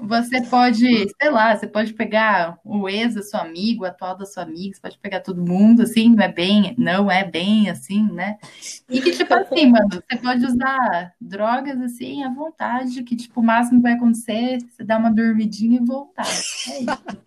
Você 0.00 0.42
pode, 0.42 1.08
sei 1.20 1.30
lá, 1.30 1.56
você 1.56 1.68
pode 1.68 1.94
pegar 1.94 2.58
o 2.64 2.88
ex 2.88 3.14
da 3.14 3.22
sua 3.22 3.42
amigo, 3.42 3.84
o 3.84 3.86
atual 3.86 4.16
da 4.16 4.26
sua 4.26 4.42
amiga, 4.42 4.74
você 4.74 4.80
pode 4.80 4.98
pegar 4.98 5.20
todo 5.20 5.46
mundo, 5.46 5.82
assim, 5.82 6.08
não 6.08 6.24
é 6.24 6.28
bem, 6.28 6.74
não 6.76 7.10
é 7.10 7.24
bem 7.24 7.70
assim, 7.70 8.10
né? 8.10 8.38
E 8.88 9.00
que, 9.00 9.12
tipo 9.12 9.32
assim, 9.32 9.66
mano, 9.66 9.88
você 9.88 10.18
pode 10.18 10.44
usar 10.44 11.14
drogas 11.20 11.80
assim 11.80 12.24
à 12.24 12.28
vontade, 12.28 13.04
que, 13.04 13.14
tipo, 13.14 13.40
o 13.40 13.44
máximo 13.44 13.78
que 13.78 13.84
vai 13.84 13.92
acontecer, 13.92 14.58
você 14.68 14.82
dar 14.82 14.98
uma 14.98 15.10
dormidinha 15.10 15.80
e 15.80 15.84
voltar. 15.84 16.26
É 16.26 16.80
isso. 16.80 17.18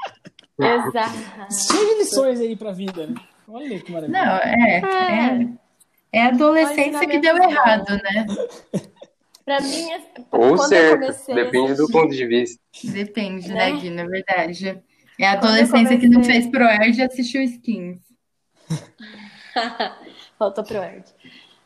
Exato. 0.60 1.54
Cheio 1.72 1.88
de 1.88 1.96
lições 2.00 2.40
aí 2.40 2.56
pra 2.56 2.72
vida, 2.74 3.08
né? 3.08 3.16
Olha 3.48 3.80
que 3.80 3.92
maravilha. 3.92 4.26
Não, 4.26 4.36
é. 4.38 4.82
É, 6.12 6.20
é 6.20 6.24
a 6.24 6.28
adolescência 6.28 7.08
que 7.08 7.20
deu 7.20 7.38
errado, 7.38 7.90
né? 7.90 8.26
Pra 9.52 9.60
mim, 9.60 9.92
é- 9.92 10.02
Ou 10.32 10.40
quando 10.40 10.52
eu 10.54 10.58
certo, 10.68 11.00
comecei 11.02 11.34
a 11.34 11.44
depende 11.44 11.68
do 11.68 11.74
assistir- 11.74 11.92
ponto 11.92 12.14
de 12.16 12.26
vista. 12.26 12.62
Depende, 12.86 13.50
Né? 13.50 13.56
né, 13.74 13.80
Gui, 13.80 13.90
na 13.90 14.06
verdade. 14.06 14.82
É 15.20 15.28
a 15.28 15.34
eu 15.34 15.38
adolescência 15.40 15.98
que 16.00 16.08
não 16.08 16.22
comecei- 16.22 16.42
fez 16.42 16.52
ProErd 16.52 16.98
e 17.00 17.04
assistiu 17.04 17.42
Skins. 17.44 18.00
Faltou 20.40 20.64
pro 20.64 20.78
Erd. 20.78 21.04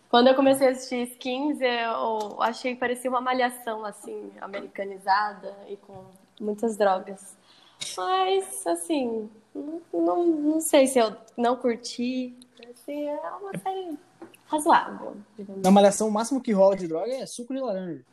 Quando 0.09 0.27
eu 0.27 0.35
comecei 0.35 0.67
a 0.67 0.71
assistir 0.71 1.03
Skins, 1.11 1.59
eu 1.61 2.41
achei 2.41 2.73
que 2.73 2.79
parecia 2.79 3.09
uma 3.09 3.21
malhação, 3.21 3.85
assim, 3.85 4.31
americanizada 4.41 5.55
e 5.69 5.77
com 5.77 6.05
muitas 6.41 6.77
drogas. 6.77 7.37
Mas, 7.95 8.65
assim, 8.65 9.29
não, 9.53 9.81
não, 9.93 10.25
não 10.25 10.59
sei 10.61 10.87
se 10.87 10.97
eu 10.97 11.15
não 11.37 11.55
curti. 11.55 12.33
Assim, 12.73 13.07
é 13.07 13.19
uma 13.41 13.57
série 13.59 13.97
razoável. 14.55 15.17
Na 15.63 15.71
malhação, 15.71 16.07
o 16.07 16.11
máximo 16.11 16.41
que 16.41 16.51
rola 16.51 16.75
de 16.75 16.87
droga 16.87 17.11
é 17.11 17.25
suco 17.25 17.53
de 17.53 17.59
laranja. 17.61 18.03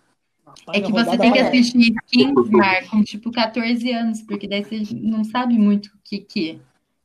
É 0.73 0.81
que 0.81 0.93
você 0.93 1.17
tem 1.19 1.33
que 1.33 1.39
assistir 1.39 1.95
Skins, 2.07 2.51
Mar, 2.51 2.89
com 2.91 3.03
tipo 3.03 3.31
14 3.31 3.91
anos, 3.93 4.23
porque 4.23 4.49
daí 4.49 4.65
você 4.65 4.83
não 4.95 5.25
sabe 5.25 5.55
muito 5.55 5.87
o 5.87 5.99
que, 6.05 6.19
que, 6.19 6.61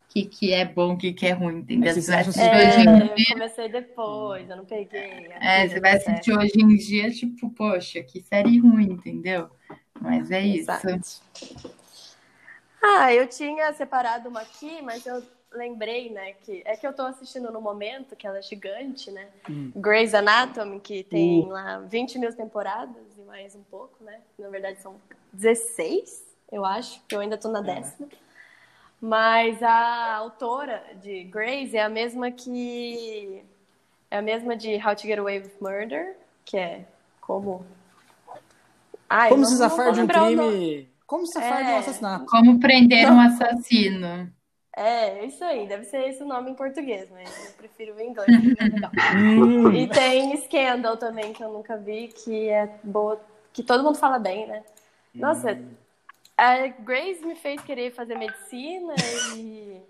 que, 0.09 0.25
que 0.25 0.51
é 0.51 0.65
bom, 0.65 0.93
o 0.93 0.97
que, 0.97 1.13
que 1.13 1.27
é 1.27 1.31
ruim, 1.31 1.59
entendeu? 1.59 1.93
Você 1.93 2.01
vai 2.11 2.21
assistir 2.21 2.49
que- 2.49 2.55
hoje 2.55 2.79
em 2.81 2.89
É, 2.89 3.03
eu 3.11 3.15
dia. 3.15 3.25
comecei 3.33 3.69
depois, 3.69 4.49
eu 4.49 4.57
não 4.57 4.65
peguei. 4.65 5.31
a 5.33 5.45
É, 5.59 5.67
você 5.69 5.79
vai 5.79 5.93
assistir 5.97 6.33
hoje 6.37 6.59
em 6.59 6.75
dia, 6.75 7.11
tipo, 7.11 7.49
poxa, 7.51 8.01
que 8.03 8.21
série 8.21 8.57
ruim, 8.59 8.91
entendeu? 8.93 9.49
Mas 10.01 10.31
é 10.31 10.41
isso. 10.45 10.71
Exato. 10.71 11.21
Ah, 12.81 13.13
eu 13.13 13.27
tinha 13.27 13.71
separado 13.73 14.29
uma 14.29 14.41
aqui, 14.41 14.81
mas 14.81 15.05
eu 15.05 15.21
lembrei, 15.57 16.09
né, 16.09 16.33
que 16.43 16.61
é 16.65 16.75
que 16.77 16.85
eu 16.87 16.93
tô 16.93 17.01
assistindo 17.03 17.51
no 17.51 17.59
momento, 17.59 18.15
que 18.15 18.25
ela 18.25 18.37
é 18.37 18.41
gigante, 18.41 19.11
né? 19.11 19.27
Hum. 19.49 19.71
Grey's 19.75 20.13
Anatomy, 20.13 20.79
que 20.79 21.03
tem 21.03 21.41
Uh. 21.43 21.49
lá 21.49 21.79
20 21.79 22.17
mil 22.19 22.33
temporadas 22.35 23.03
e 23.17 23.21
mais 23.21 23.55
um 23.55 23.63
pouco, 23.63 24.03
né? 24.03 24.19
Na 24.39 24.49
verdade 24.49 24.79
são 24.81 24.95
16, 25.33 26.23
eu 26.51 26.63
acho, 26.63 27.01
que 27.07 27.15
eu 27.15 27.19
ainda 27.19 27.37
tô 27.37 27.49
na 27.49 27.61
décima. 27.61 28.07
Mas 28.99 29.61
a 29.61 30.15
autora 30.15 30.83
de 31.01 31.23
Grey's 31.25 31.73
é 31.73 31.81
a 31.81 31.89
mesma 31.89 32.31
que. 32.31 33.43
É 34.09 34.17
a 34.17 34.21
mesma 34.21 34.55
de 34.55 34.75
How 34.77 34.95
to 34.95 35.01
Get 35.03 35.19
Away 35.19 35.39
with 35.39 35.51
Murder, 35.61 36.15
que 36.45 36.57
é 36.57 36.85
como. 37.21 37.63
Ai, 39.09 39.29
Como 39.29 39.45
se 39.45 39.57
safar 39.57 39.91
de 39.91 40.01
um 40.01 40.07
crime. 40.07 40.89
Como 41.05 41.25
se 41.27 41.33
safar 41.33 41.63
de 41.63 41.71
um 41.71 41.73
É. 41.75 41.77
assassinato. 41.77 42.25
Como 42.25 42.59
prender 42.59 43.11
um 43.11 43.19
assassino. 43.19 44.33
É, 44.77 45.25
isso 45.25 45.43
aí, 45.43 45.65
deve 45.65 45.85
ser 45.85 46.07
esse 46.07 46.21
o 46.21 46.27
nome 46.27 46.51
em 46.51 46.53
português, 46.53 47.09
mas 47.09 47.47
eu 47.47 47.53
prefiro 47.53 47.95
o 47.95 47.99
inglês. 47.99 48.27
que 48.27 48.63
é 48.63 48.67
legal. 48.67 48.91
Hum. 49.15 49.73
E 49.73 49.87
tem 49.87 50.37
Scandal 50.37 50.97
também, 50.97 51.33
que 51.33 51.43
eu 51.43 51.51
nunca 51.51 51.75
vi, 51.75 52.09
que 52.09 52.47
é 52.47 52.69
boa, 52.83 53.19
que 53.51 53.63
todo 53.63 53.83
mundo 53.83 53.97
fala 53.97 54.19
bem, 54.19 54.45
né? 54.45 54.63
Nossa, 55.15 55.59
a 56.37 56.67
Grace 56.67 57.25
me 57.25 57.33
fez 57.33 57.59
querer 57.61 57.91
fazer 57.91 58.19
medicina 58.19 58.93
e 59.35 59.81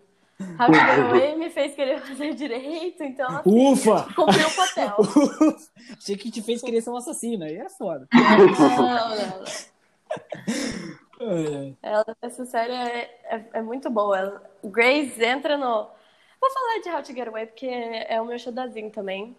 Away 0.58 1.36
me 1.36 1.50
fez 1.50 1.76
querer 1.76 2.00
fazer 2.00 2.34
direito, 2.34 3.04
então 3.04 3.28
assim, 3.28 3.72
Ufa! 3.72 4.08
cumpriu 4.16 4.48
o 4.48 4.56
papel. 4.56 4.96
Achei 5.98 6.16
que 6.16 6.32
te 6.32 6.42
fez 6.42 6.62
querer 6.62 6.82
ser 6.82 6.92
um 6.92 6.96
assassino, 6.96 7.44
aí 7.44 7.58
é 7.58 7.70
foda. 7.70 8.08
Não, 8.14 8.78
não, 8.78 9.18
não. 9.18 9.44
É. 11.20 11.74
Ela- 11.82 12.06
essa 12.22 12.46
série 12.46 12.74
é, 12.74 13.20
é, 13.26 13.46
é 13.54 13.62
muito 13.62 13.90
boa. 13.90 14.18
Ela- 14.18 14.52
Grace 14.64 15.24
entra 15.24 15.58
no. 15.58 15.88
Vou 16.40 16.52
falar 16.52 16.80
de 16.82 16.90
How 16.90 17.04
to 17.04 17.14
Get 17.14 17.28
Away 17.28 17.46
porque 17.48 17.66
é 17.68 18.22
o 18.22 18.26
meu 18.26 18.38
xodózinho 18.38 18.92
também. 18.92 19.36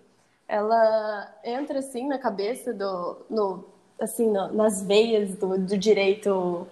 Ela 0.49 1.35
entra 1.45 1.79
assim 1.81 2.07
na 2.09 2.19
cabeça 2.19 2.73
do. 2.75 3.19
No, 3.31 3.65
assim, 4.01 4.29
no- 4.31 4.53
nas 4.53 4.83
veias 4.83 5.35
do, 5.37 5.59
do 5.59 5.79
direito 5.79 6.67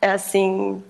assim 0.00 0.82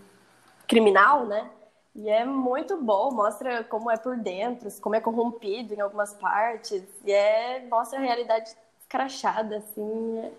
criminal, 0.69 1.27
né? 1.27 1.51
E 1.95 2.09
é 2.11 2.25
muito 2.25 2.81
bom, 2.83 3.13
mostra 3.13 3.65
como 3.65 3.91
é 3.91 3.97
por 3.99 4.17
dentro, 4.17 4.71
como 4.81 4.95
é 4.95 5.01
corrompido 5.01 5.75
em 5.75 5.81
algumas 5.81 6.15
partes, 6.15 6.83
e 7.05 7.13
é, 7.13 7.61
mostra 7.69 7.99
a 7.99 8.03
realidade 8.03 8.51
escrachada, 8.81 9.59
assim, 9.59 10.19
é 10.19 10.33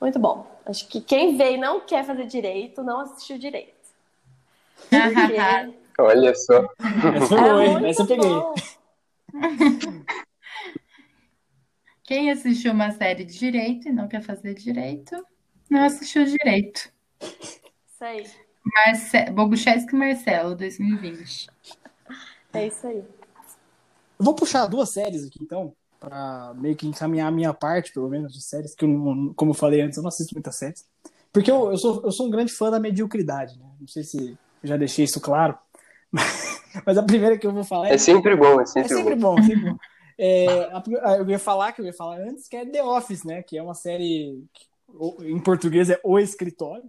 muito 0.00 0.18
bom. 0.18 0.46
Acho 0.64 0.86
que 0.88 1.00
quem 1.00 1.36
vê 1.36 1.54
e 1.54 1.58
não 1.58 1.80
quer 1.80 2.04
fazer 2.04 2.26
direito, 2.26 2.82
não 2.82 3.00
assistiu 3.00 3.38
direito. 3.38 3.74
Porque 4.88 5.78
Olha 6.00 6.34
só. 6.34 6.68
Essa 7.16 7.26
foi 7.26 7.38
boa, 7.38 7.62
é 7.62 7.66
hein? 7.66 7.86
Essa 7.86 8.02
eu 8.02 8.06
peguei. 8.06 8.30
bom. 8.30 8.54
Quem 12.04 12.30
assistiu 12.30 12.72
uma 12.72 12.90
série 12.92 13.22
de 13.24 13.38
direito 13.38 13.88
e 13.88 13.92
não 13.92 14.08
quer 14.08 14.22
fazer 14.22 14.54
direito, 14.54 15.14
não 15.68 15.84
assistiu 15.84 16.24
direito. 16.24 16.90
Isso 17.20 18.02
aí, 18.02 18.24
Marce... 18.64 19.30
Boguchesque 19.30 19.94
Marcelo, 19.94 20.54
2020. 20.54 21.50
é 22.54 22.66
isso 22.66 22.86
aí. 22.86 23.04
Eu 24.18 24.24
vou 24.24 24.34
puxar 24.34 24.66
duas 24.66 24.88
séries 24.88 25.26
aqui, 25.26 25.38
então, 25.42 25.74
pra 25.98 26.54
meio 26.56 26.76
que 26.76 26.86
encaminhar 26.86 27.28
a 27.28 27.30
minha 27.30 27.52
parte, 27.52 27.92
pelo 27.92 28.08
menos, 28.08 28.32
de 28.32 28.42
séries, 28.42 28.74
que 28.74 28.84
eu, 28.84 28.88
não- 28.88 29.32
como 29.34 29.50
eu 29.50 29.54
falei 29.54 29.80
antes, 29.80 29.96
eu 29.96 30.02
não 30.02 30.08
assisto 30.08 30.34
muitas 30.34 30.56
séries. 30.56 30.86
Porque 31.32 31.50
eu, 31.50 31.70
eu, 31.70 31.76
sou, 31.76 32.02
eu 32.04 32.12
sou 32.12 32.26
um 32.26 32.30
grande 32.30 32.52
fã 32.52 32.70
da 32.70 32.80
mediocridade, 32.80 33.58
né? 33.58 33.66
Não 33.80 33.86
sei 33.88 34.02
se 34.02 34.36
já 34.62 34.76
deixei 34.76 35.04
isso 35.04 35.20
claro. 35.20 35.58
Mas 36.86 36.96
a 36.98 37.02
primeira 37.02 37.36
que 37.38 37.46
eu 37.46 37.52
vou 37.52 37.64
falar 37.64 37.88
É 37.88 37.98
sempre 37.98 38.34
bom, 38.36 38.60
é 38.60 38.62
É 38.62 38.66
sempre, 38.66 38.88
sempre 38.94 39.14
bom. 39.16 39.36
bom, 39.36 39.42
sempre 39.42 39.70
bom. 39.70 39.76
É, 40.18 40.64
a 40.72 40.80
prim- 40.80 40.96
a- 41.00 41.16
eu 41.18 41.28
ia 41.30 41.38
falar, 41.38 41.72
que 41.72 41.80
eu 41.80 41.84
ia 41.86 41.92
falar 41.92 42.18
antes, 42.18 42.48
que 42.48 42.56
é 42.56 42.66
The 42.66 42.82
Office, 42.82 43.24
né? 43.24 43.42
Que 43.42 43.56
é 43.58 43.62
uma 43.62 43.74
série, 43.74 44.42
que, 44.52 44.66
em 45.24 45.38
português 45.40 45.90
é 45.90 46.00
O 46.02 46.18
Escritório, 46.18 46.84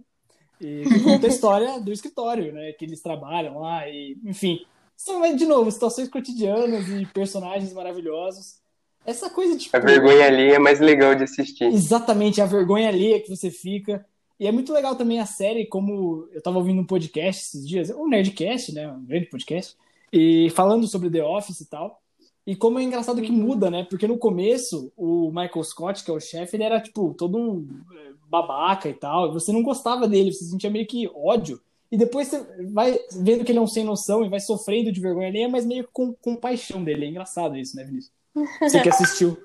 e 0.60 0.82
que 0.82 1.00
conta 1.00 1.26
a 1.26 1.28
história 1.30 1.80
do 1.80 1.92
escritório, 1.92 2.52
né? 2.52 2.72
Que 2.72 2.84
eles 2.84 3.00
trabalham 3.00 3.58
lá, 3.60 3.88
e, 3.88 4.18
enfim. 4.24 4.58
São, 4.96 5.34
de 5.34 5.46
novo, 5.46 5.70
situações 5.70 6.08
cotidianas 6.08 6.88
e 6.88 7.06
personagens 7.06 7.72
maravilhosos. 7.72 8.59
Essa 9.04 9.30
coisa 9.30 9.56
de. 9.56 9.64
tipo, 9.64 9.76
A 9.76 9.80
vergonha 9.80 10.26
ali 10.26 10.52
é 10.52 10.58
mais 10.58 10.80
legal 10.80 11.14
de 11.14 11.24
assistir. 11.24 11.64
Exatamente, 11.64 12.40
a 12.40 12.46
vergonha 12.46 12.88
alheia 12.88 13.20
que 13.20 13.34
você 13.34 13.50
fica. 13.50 14.04
E 14.38 14.46
é 14.46 14.52
muito 14.52 14.72
legal 14.72 14.96
também 14.96 15.20
a 15.20 15.26
série, 15.26 15.66
como 15.66 16.26
eu 16.32 16.40
tava 16.40 16.56
ouvindo 16.56 16.80
um 16.80 16.86
podcast 16.86 17.42
esses 17.42 17.68
dias, 17.68 17.90
um 17.90 18.08
Nerdcast, 18.08 18.72
né? 18.72 18.90
Um 18.90 19.04
grande 19.04 19.26
podcast, 19.26 19.76
e 20.10 20.48
falando 20.50 20.86
sobre 20.86 21.10
The 21.10 21.22
Office 21.22 21.60
e 21.60 21.68
tal. 21.68 22.00
E 22.46 22.56
como 22.56 22.78
é 22.78 22.82
engraçado 22.82 23.20
que 23.20 23.30
muda, 23.30 23.70
né? 23.70 23.86
Porque 23.88 24.06
no 24.06 24.16
começo, 24.16 24.90
o 24.96 25.28
Michael 25.28 25.62
Scott, 25.62 26.02
que 26.02 26.10
é 26.10 26.14
o 26.14 26.18
chefe, 26.18 26.56
ele 26.56 26.64
era, 26.64 26.80
tipo, 26.80 27.14
todo 27.14 27.36
um 27.36 27.68
é, 27.92 28.12
babaca 28.28 28.88
e 28.88 28.94
tal. 28.94 29.28
E 29.28 29.32
você 29.34 29.52
não 29.52 29.62
gostava 29.62 30.08
dele, 30.08 30.32
você 30.32 30.44
sentia 30.44 30.70
meio 30.70 30.86
que 30.86 31.08
ódio. 31.14 31.60
E 31.92 31.98
depois 31.98 32.28
você 32.28 32.40
vai 32.72 32.98
vendo 33.12 33.44
que 33.44 33.52
ele 33.52 33.58
é 33.58 33.62
um 33.62 33.66
sem 33.66 33.84
noção 33.84 34.24
e 34.24 34.28
vai 34.28 34.40
sofrendo 34.40 34.90
de 34.90 35.00
vergonha 35.00 35.28
alheia, 35.28 35.48
mas 35.48 35.66
meio 35.66 35.86
com, 35.92 36.14
com 36.14 36.34
paixão 36.34 36.82
dele. 36.82 37.04
É 37.04 37.08
engraçado 37.08 37.58
isso, 37.58 37.76
né, 37.76 37.84
Vinícius? 37.84 38.12
Você 38.34 38.80
que 38.80 38.88
assistiu. 38.88 39.36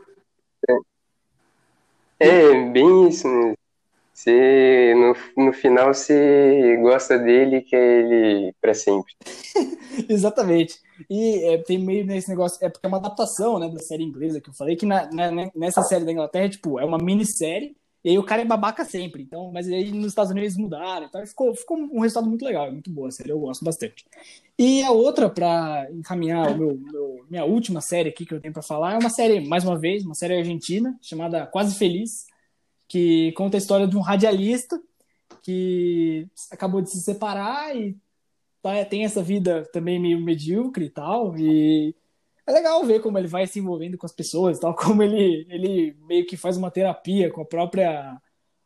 É, 2.19 2.69
bem 2.71 3.09
isso, 3.09 3.27
né? 3.27 3.53
Você, 4.13 4.93
no, 4.95 5.45
no 5.45 5.51
final 5.53 5.93
você 5.93 6.77
gosta 6.81 7.19
dele 7.19 7.57
e 7.57 7.61
quer 7.61 7.99
ele 8.05 8.53
pra 8.61 8.73
sempre. 8.73 9.13
Exatamente. 10.07 10.79
E 11.09 11.43
é, 11.43 11.57
tem 11.57 11.77
meio 11.77 12.05
nesse 12.05 12.29
negócio, 12.29 12.57
é 12.65 12.69
porque 12.69 12.86
é 12.86 12.88
uma 12.88 12.97
adaptação, 12.97 13.59
né, 13.59 13.67
da 13.69 13.79
série 13.79 14.03
inglesa 14.03 14.39
que 14.39 14.49
eu 14.49 14.53
falei, 14.53 14.77
que 14.77 14.86
na, 14.86 15.11
na- 15.11 15.51
nessa 15.53 15.81
série 15.83 16.05
da 16.05 16.11
Inglaterra, 16.13 16.47
tipo, 16.47 16.79
é 16.79 16.86
uma 16.86 16.97
minissérie, 16.97 17.75
e 18.06 18.10
aí 18.12 18.20
o 18.20 18.24
cara 18.24 18.43
é 18.43 18.45
babaca 18.45 18.86
sempre. 18.86 19.24
Então, 19.24 19.51
mas 19.51 19.68
aí 19.68 19.91
nos 19.91 20.08
Estados 20.08 20.32
Unidos 20.32 20.56
mudaram, 20.56 21.08
então 21.08 21.26
ficou, 21.26 21.56
ficou 21.56 21.76
um 21.78 21.99
resultado 22.01 22.30
muito 22.30 22.45
legal, 22.45 22.72
muito 22.72 22.91
boa 22.91 23.08
a 23.08 23.12
série, 23.12 23.32
eu 23.32 23.39
gosto 23.39 23.66
bastante. 23.66 24.06
E 24.58 24.84
a 24.84 24.91
outra, 24.91 25.28
pra 25.30 25.88
encaminhar 25.91 26.51
o 26.51 26.58
meu, 26.58 26.78
meu- 26.78 27.26
minha 27.30 27.43
última 27.43 27.82
série 27.82 28.10
aqui 28.10 28.26
que 28.26 28.34
eu 28.36 28.39
tenho 28.39 28.53
pra 28.53 28.62
falar, 28.62 28.93
é 28.93 28.97
uma 28.99 29.10
série, 29.10 29.39
mais 29.41 29.64
uma 29.64 29.78
vez, 29.78 30.06
uma 30.06 30.14
série 30.14 30.38
argentina, 30.38 30.95
chamada 31.01 31.47
Quase 31.47 31.76
Feliz, 31.76 32.28
que 32.88 33.32
conta 33.32 33.58
a 33.58 33.60
história 33.60 33.88
de 33.88 33.97
um 33.97 34.01
radialista 34.01 34.80
que 35.41 36.28
acabou 36.51 36.82
de 36.82 36.91
se 36.91 37.01
separar 37.01 37.76
e 37.76 37.97
tá- 38.62 38.86
tem 38.86 39.03
essa 39.03 39.22
vida 39.24 39.68
também 39.74 39.99
meio 39.99 40.22
medíocre 40.22 40.86
e 40.86 40.89
tal, 40.89 41.36
e 41.38 41.95
é 42.48 42.52
legal 42.52 42.84
ver 42.86 43.02
como 43.02 43.18
ele 43.18 43.28
vai 43.28 43.48
se 43.48 43.60
envolvendo 43.60 43.98
com 43.98 44.06
as 44.06 44.14
pessoas, 44.14 44.60
tal, 44.60 44.74
como 44.76 45.02
ele, 45.04 45.46
ele 45.50 45.96
meio 46.08 46.26
que 46.26 46.38
faz 46.38 46.58
uma 46.58 46.72
terapia 46.72 47.32
com 47.32 47.41
a 47.41 47.46
própria 47.46 48.18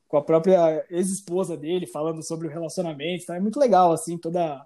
com 0.07 0.17
a 0.17 0.23
própria 0.23 0.83
ex-esposa 0.89 1.55
dele, 1.55 1.85
falando 1.85 2.25
sobre 2.25 2.47
o 2.47 2.49
relacionamento, 2.49 3.27
tá? 3.27 3.35
é 3.35 3.39
muito 3.39 3.59
legal, 3.59 3.91
assim, 3.91 4.17
toda 4.17 4.65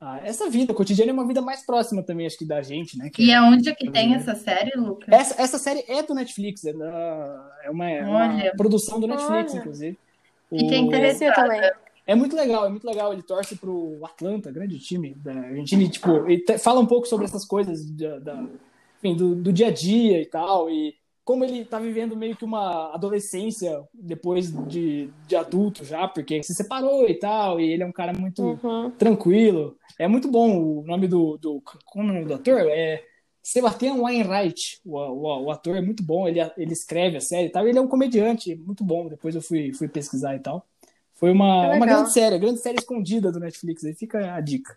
ah, 0.00 0.18
essa 0.24 0.48
vida 0.48 0.74
cotidiana 0.74 1.12
é 1.12 1.14
uma 1.14 1.26
vida 1.26 1.40
mais 1.40 1.64
próxima 1.64 2.02
também, 2.02 2.26
acho 2.26 2.38
que 2.38 2.44
da 2.44 2.60
gente, 2.60 2.98
né? 2.98 3.08
e 3.18 3.30
é 3.30 3.40
onde 3.40 3.68
é 3.68 3.74
que 3.74 3.88
tem 3.88 4.14
essa 4.14 4.34
série, 4.34 4.72
Lucas? 4.76 5.06
Essa, 5.08 5.42
essa 5.42 5.58
série 5.58 5.84
é 5.86 6.02
do 6.02 6.12
Netflix, 6.12 6.64
é, 6.64 6.72
da, 6.72 7.58
é 7.62 7.70
uma, 7.70 7.88
é 7.88 8.02
uma 8.02 8.52
produção 8.56 8.98
do 8.98 9.06
Netflix, 9.06 9.52
Olha. 9.52 9.60
inclusive. 9.60 9.98
Fiquei 10.48 10.78
interessada 10.78 11.34
também. 11.34 11.70
É 12.06 12.14
muito 12.14 12.34
legal, 12.34 12.66
é 12.66 12.68
muito 12.68 12.86
legal. 12.86 13.12
Ele 13.12 13.22
torce 13.22 13.56
pro 13.56 13.98
Atlanta, 14.04 14.50
grande 14.50 14.78
time 14.78 15.14
da 15.14 15.32
Argentina. 15.32 15.82
E, 15.82 15.88
tipo, 15.88 16.10
ele 16.28 16.44
fala 16.58 16.80
um 16.80 16.86
pouco 16.86 17.06
sobre 17.06 17.26
essas 17.26 17.44
coisas 17.44 17.88
da, 17.92 18.18
da 18.18 18.46
enfim, 18.98 19.16
do, 19.16 19.34
do, 19.34 19.52
dia 19.52 19.68
a 19.68 19.70
dia 19.70 20.20
e 20.20 20.26
tal. 20.26 20.68
E 20.70 20.94
como 21.24 21.44
ele 21.44 21.64
tá 21.64 21.78
vivendo 21.78 22.16
meio 22.16 22.34
que 22.36 22.44
uma 22.44 22.92
adolescência 22.94 23.82
depois 23.94 24.50
de, 24.66 25.10
de 25.28 25.36
adulto 25.36 25.84
já, 25.84 26.08
porque 26.08 26.42
se 26.42 26.54
separou 26.54 27.08
e 27.08 27.14
tal. 27.14 27.60
E 27.60 27.72
ele 27.72 27.82
é 27.82 27.86
um 27.86 27.92
cara 27.92 28.12
muito 28.12 28.58
Uhum. 28.62 28.90
tranquilo. 28.92 29.76
É 29.98 30.08
muito 30.08 30.28
bom 30.28 30.80
o 30.80 30.82
nome 30.84 31.06
do. 31.06 31.36
do 31.38 31.62
como 31.84 32.08
é 32.08 32.10
o 32.10 32.14
nome 32.14 32.26
do 32.26 32.34
ator? 32.34 32.60
É. 32.68 33.04
Sebastian 33.42 33.94
Weinreich, 33.94 34.80
o, 34.84 34.98
o, 34.98 35.44
o 35.44 35.50
ator 35.50 35.74
é 35.74 35.80
muito 35.80 36.02
bom, 36.02 36.28
ele, 36.28 36.38
ele 36.58 36.72
escreve 36.74 37.16
a 37.16 37.20
série 37.22 37.46
e 37.48 37.50
tal, 37.50 37.66
ele 37.66 37.78
é 37.78 37.80
um 37.80 37.88
comediante 37.88 38.54
muito 38.54 38.84
bom, 38.84 39.08
depois 39.08 39.34
eu 39.34 39.40
fui, 39.40 39.72
fui 39.72 39.88
pesquisar 39.88 40.36
e 40.36 40.40
tal. 40.40 40.66
Foi 41.20 41.30
uma, 41.30 41.66
É 41.66 41.76
uma 41.76 41.84
grande 41.86 42.12
série, 42.14 42.38
grande 42.38 42.60
série 42.60 42.78
escondida 42.78 43.30
do 43.30 43.38
Netflix, 43.38 43.84
aí 43.84 43.94
fica 43.94 44.34
a 44.34 44.40
dica. 44.40 44.74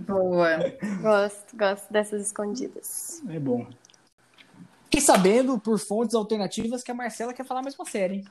Boa. 0.00 0.56
Gosto, 1.02 1.54
gosto 1.54 1.92
dessas 1.92 2.22
escondidas. 2.22 3.22
É 3.28 3.38
bom. 3.38 3.66
Fiquei 4.84 5.02
sabendo, 5.02 5.60
por 5.60 5.78
fontes 5.78 6.14
alternativas, 6.14 6.82
que 6.82 6.90
a 6.90 6.94
Marcela 6.94 7.34
quer 7.34 7.44
falar 7.44 7.60
mais 7.60 7.74
uma 7.78 7.84
série, 7.84 8.14
hein? 8.14 8.24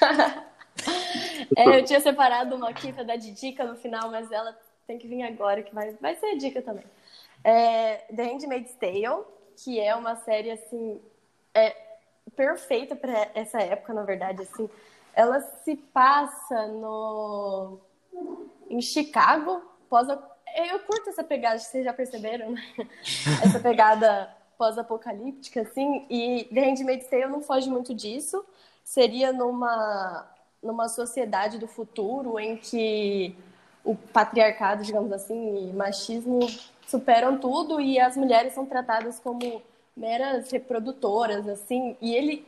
É, 1.56 1.78
eu 1.78 1.84
tinha 1.86 2.00
separado 2.00 2.54
uma 2.54 2.68
aqui 2.68 2.92
pra 2.92 3.02
dar 3.02 3.16
de 3.16 3.30
dica 3.30 3.64
no 3.64 3.76
final, 3.76 4.10
mas 4.10 4.30
ela 4.30 4.54
tem 4.86 4.98
que 4.98 5.08
vir 5.08 5.22
agora, 5.22 5.62
que 5.62 5.74
vai, 5.74 5.92
vai 5.94 6.14
ser 6.16 6.36
dica 6.36 6.60
também. 6.60 6.84
É, 7.42 7.98
The 8.14 8.22
Handmaid's 8.24 8.74
Tale, 8.74 9.24
que 9.56 9.80
é 9.80 9.94
uma 9.94 10.16
série, 10.16 10.50
assim, 10.50 11.00
é, 11.54 11.74
perfeita 12.34 12.94
para 12.94 13.30
essa 13.34 13.58
época, 13.62 13.94
na 13.94 14.02
verdade, 14.02 14.42
assim. 14.42 14.68
Ela 15.16 15.40
se 15.40 15.74
passa 15.74 16.68
no... 16.68 17.80
em 18.70 18.80
Chicago, 18.80 19.62
pós 19.88 20.06
eu 20.08 20.78
curto 20.80 21.10
essa 21.10 21.24
pegada, 21.24 21.58
vocês 21.58 21.84
já 21.84 21.92
perceberam, 21.92 22.52
né? 22.52 22.62
Essa 23.44 23.60
pegada 23.60 24.34
pós-apocalíptica, 24.56 25.60
assim, 25.60 26.06
e 26.08 26.48
The 26.52 26.60
Handmaid's 26.60 27.08
Tale 27.08 27.26
não 27.26 27.42
foge 27.42 27.68
muito 27.68 27.94
disso. 27.94 28.42
Seria 28.82 29.34
numa, 29.34 30.26
numa 30.62 30.88
sociedade 30.88 31.58
do 31.58 31.68
futuro 31.68 32.38
em 32.40 32.56
que 32.56 33.36
o 33.84 33.94
patriarcado, 33.94 34.82
digamos 34.82 35.12
assim, 35.12 35.68
e 35.68 35.72
machismo 35.72 36.40
superam 36.86 37.38
tudo 37.38 37.80
e 37.80 38.00
as 38.00 38.16
mulheres 38.16 38.54
são 38.54 38.64
tratadas 38.64 39.18
como 39.20 39.62
meras 39.96 40.50
reprodutoras, 40.50 41.48
assim, 41.48 41.96
e 42.00 42.14
ele, 42.14 42.46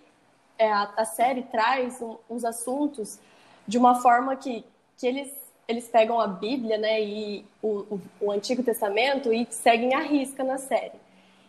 é, 0.58 0.70
a, 0.70 0.92
a 0.96 1.04
série 1.04 1.42
traz 1.44 2.02
um, 2.02 2.16
uns 2.28 2.44
assuntos 2.44 3.18
de 3.66 3.78
uma 3.78 4.02
forma 4.02 4.36
que, 4.36 4.64
que 4.96 5.06
eles 5.06 5.48
eles 5.68 5.86
pegam 5.86 6.18
a 6.18 6.26
Bíblia, 6.26 6.78
né, 6.78 6.98
e 7.02 7.44
o, 7.60 7.68
o, 7.68 8.00
o, 8.22 8.32
Antigo 8.32 8.62
Testamento 8.62 9.30
e 9.30 9.46
seguem 9.50 9.94
a 9.94 10.00
risca 10.00 10.42
na 10.42 10.56
série. 10.56 10.98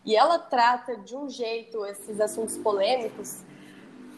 E 0.03 0.13
ela 0.13 0.37
trata 0.37 0.97
de 0.97 1.15
um 1.15 1.29
jeito 1.29 1.85
esses 1.85 2.19
assuntos 2.19 2.57
polêmicos 2.57 3.45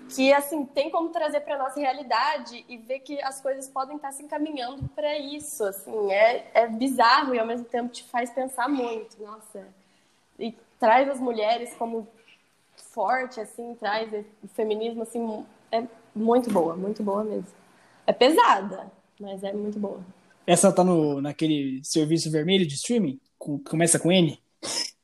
que 0.09 0.33
assim 0.33 0.65
tem 0.65 0.89
como 0.89 1.09
trazer 1.09 1.41
para 1.41 1.57
nossa 1.57 1.79
realidade 1.79 2.65
e 2.67 2.77
ver 2.77 2.99
que 2.99 3.21
as 3.21 3.39
coisas 3.39 3.67
podem 3.67 3.95
estar 3.95 4.11
se 4.11 4.23
encaminhando 4.23 4.89
para 4.89 5.17
isso. 5.17 5.63
Assim, 5.63 6.11
é, 6.11 6.49
é 6.53 6.67
bizarro 6.67 7.33
e 7.35 7.39
ao 7.39 7.45
mesmo 7.45 7.65
tempo 7.65 7.89
te 7.89 8.03
faz 8.03 8.31
pensar 8.31 8.67
muito. 8.67 9.21
Nossa, 9.21 9.67
e 10.37 10.51
traz 10.79 11.07
as 11.09 11.19
mulheres 11.19 11.73
como 11.75 12.07
forte, 12.93 13.39
assim, 13.39 13.75
traz 13.75 14.11
o 14.43 14.47
feminismo 14.49 15.03
assim 15.03 15.45
é 15.71 15.83
muito 16.15 16.51
boa, 16.51 16.75
muito 16.75 17.01
boa 17.01 17.23
mesmo. 17.23 17.47
É 18.05 18.13
pesada, 18.13 18.91
mas 19.19 19.43
é 19.43 19.53
muito 19.53 19.79
boa. 19.79 20.01
Essa 20.45 20.71
tá 20.71 20.83
no, 20.83 21.21
naquele 21.21 21.81
serviço 21.83 22.31
vermelho 22.31 22.67
de 22.67 22.75
streaming? 22.75 23.19
Com, 23.37 23.59
começa 23.59 23.99
com 23.99 24.11
N? 24.11 24.41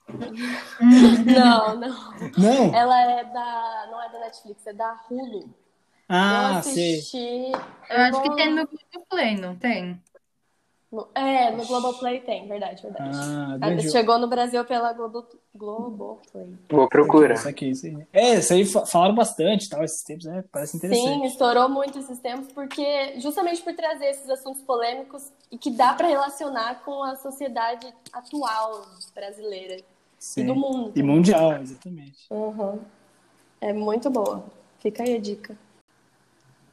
Não, 0.80 1.76
não. 1.76 2.14
Não? 2.38 2.74
Ela 2.74 3.20
é 3.20 3.24
da. 3.26 3.88
Não 3.92 4.02
é 4.02 4.10
da 4.10 4.20
Netflix, 4.20 4.66
é 4.66 4.72
da 4.72 4.98
Hulu. 5.10 5.50
Ah, 6.08 6.52
eu 6.54 6.60
assisti. 6.60 7.02
sei. 7.02 7.52
Eu 7.52 8.02
acho 8.04 8.22
que 8.22 8.36
tem 8.36 8.54
no 8.54 8.66
Globoplay, 8.68 9.36
não 9.36 9.56
tem? 9.58 10.02
No, 10.90 11.06
é, 11.14 11.52
no 11.52 11.66
Globoplay 11.66 12.22
tem, 12.22 12.48
verdade, 12.48 12.82
verdade. 12.82 13.12
Ah, 13.14 13.58
grande... 13.58 13.92
Chegou 13.92 14.18
no 14.18 14.28
Brasil 14.28 14.64
pela 14.64 14.94
Globo, 14.94 15.28
Globoplay. 15.54 16.56
Vou 16.70 16.88
procurar. 16.88 17.36
Isso 17.36 17.50
aqui, 17.50 17.70
isso 17.70 17.86
aí. 17.86 18.08
É, 18.14 18.36
isso 18.36 18.54
aí 18.54 18.66
falaram 18.66 19.14
bastante, 19.14 19.68
tal, 19.68 19.84
esses 19.84 20.02
tempos, 20.02 20.26
né? 20.26 20.46
Parece 20.50 20.78
interessante. 20.78 21.06
Sim, 21.06 21.26
estourou 21.26 21.68
muito 21.68 22.00
esses 22.00 22.20
tempos, 22.20 22.54
porque 22.54 23.20
justamente 23.20 23.62
por 23.62 23.74
trazer 23.74 24.06
esses 24.06 24.30
assuntos 24.30 24.62
polêmicos 24.62 25.30
e 25.52 25.58
que 25.58 25.70
dá 25.70 25.94
para 25.94 26.08
relacionar 26.08 26.82
com 26.86 27.04
a 27.04 27.18
sociedade 27.18 27.94
atual 28.14 28.86
brasileira 29.14 29.84
Sim. 30.18 30.42
e 30.42 30.44
do 30.46 30.56
mundo. 30.56 30.94
E 30.96 31.04
mundial, 31.04 31.58
exatamente. 31.62 32.26
Uhum. 32.30 32.80
É 33.60 33.74
muito 33.74 34.10
boa. 34.10 34.46
Fica 34.80 35.04
aí 35.04 35.16
a 35.16 35.20
dica. 35.20 35.58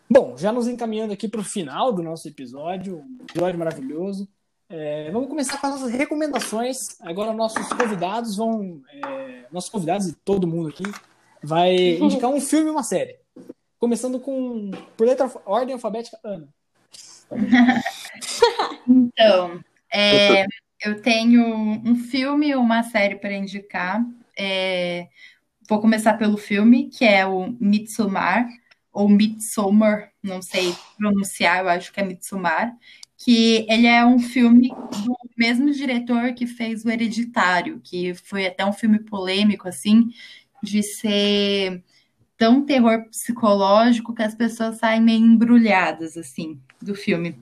Bom, 0.09 0.37
já 0.37 0.53
nos 0.53 0.69
encaminhando 0.69 1.13
aqui 1.13 1.29
para 1.29 1.41
o 1.41 1.45
final 1.45 1.93
do 1.93 2.03
nosso 2.03 2.29
episódio, 2.29 2.99
um 2.99 3.25
episódio 3.29 3.59
maravilhoso. 3.59 4.29
É, 4.69 5.11
vamos 5.11 5.29
começar 5.29 5.59
com 5.59 5.67
as 5.67 5.81
nossas 5.81 5.93
recomendações. 5.93 6.77
Agora 7.01 7.33
nossos 7.33 7.67
convidados 7.73 8.37
vão, 8.37 8.83
é, 8.93 9.47
nossos 9.51 9.71
convidados 9.71 10.07
e 10.07 10.15
todo 10.15 10.47
mundo 10.47 10.69
aqui 10.69 10.85
vai 11.43 11.75
indicar 11.99 12.31
um 12.31 12.41
filme 12.41 12.69
e 12.69 12.71
uma 12.71 12.83
série. 12.83 13.17
Começando 13.79 14.21
com 14.21 14.71
por 14.97 15.07
letra 15.07 15.31
ordem 15.47 15.75
alfabética, 15.75 16.19
Ana. 16.23 16.49
então, 18.87 19.61
é, 19.93 20.45
eu 20.85 21.01
tenho 21.01 21.45
um 21.47 21.97
filme 21.97 22.51
e 22.51 22.57
uma 22.57 22.83
série 22.83 23.17
para 23.17 23.33
indicar. 23.33 24.05
É, 24.39 25.09
vou 25.69 25.81
começar 25.81 26.15
pelo 26.15 26.37
filme, 26.37 26.91
que 26.91 27.05
é 27.07 27.27
o 27.27 27.55
Mitsumar 27.59 28.47
ou 28.95 29.09
Midsommar, 29.09 30.13
não 30.23 30.41
sei 30.41 30.73
pronunciar, 30.97 31.59
eu 31.59 31.69
acho 31.69 31.93
que 31.93 32.01
é 32.01 32.05
Mitsumar, 32.05 32.73
que 33.17 33.67
ele 33.69 33.89
é 33.89 34.07
um 34.07 34.21
filme 34.21 34.69
do 34.69 35.17
mesmo 35.37 35.73
diretor 35.73 36.33
que 36.33 36.47
fez 36.47 36.85
o 36.85 36.91
Hereditário, 36.91 37.81
que 37.83 38.15
foi 38.15 38.47
até 38.47 38.65
um 38.65 38.73
filme 38.73 39.01
polêmico, 39.01 39.69
assim, 39.69 40.11
de 40.63 40.83
ser 40.83 41.83
tão 42.37 42.65
terror 42.65 43.09
psicológico 43.09 44.15
que 44.15 44.23
as 44.23 44.35
pessoas 44.35 44.79
saem 44.79 45.01
meio 45.01 45.25
embrulhadas, 45.25 46.17
assim, 46.17 46.61
do 46.81 46.95
filme. 46.95 47.37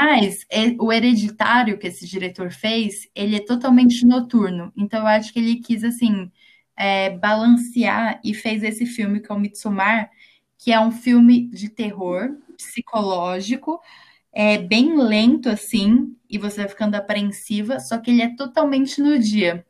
Mas 0.00 0.46
o 0.78 0.92
Hereditário 0.92 1.78
que 1.78 1.86
esse 1.86 2.06
diretor 2.06 2.50
fez, 2.50 3.08
ele 3.14 3.36
é 3.36 3.44
totalmente 3.44 4.04
noturno, 4.06 4.72
então 4.76 5.00
eu 5.00 5.06
acho 5.06 5.32
que 5.32 5.38
ele 5.38 5.56
quis, 5.56 5.82
assim, 5.82 6.30
é, 6.76 7.10
balancear 7.10 8.20
e 8.24 8.34
fez 8.34 8.62
esse 8.62 8.86
filme 8.86 9.20
que 9.20 9.30
é 9.30 9.34
o 9.34 9.38
Mitsumar, 9.38 10.10
que 10.60 10.70
é 10.70 10.78
um 10.78 10.92
filme 10.92 11.48
de 11.48 11.70
terror 11.70 12.36
psicológico, 12.54 13.80
é 14.30 14.58
bem 14.58 14.94
lento 14.94 15.48
assim, 15.48 16.14
e 16.28 16.36
você 16.36 16.58
vai 16.58 16.68
ficando 16.68 16.94
apreensiva, 16.96 17.80
só 17.80 17.96
que 17.96 18.10
ele 18.10 18.20
é 18.20 18.36
totalmente 18.36 19.00
no 19.00 19.18
dia. 19.18 19.66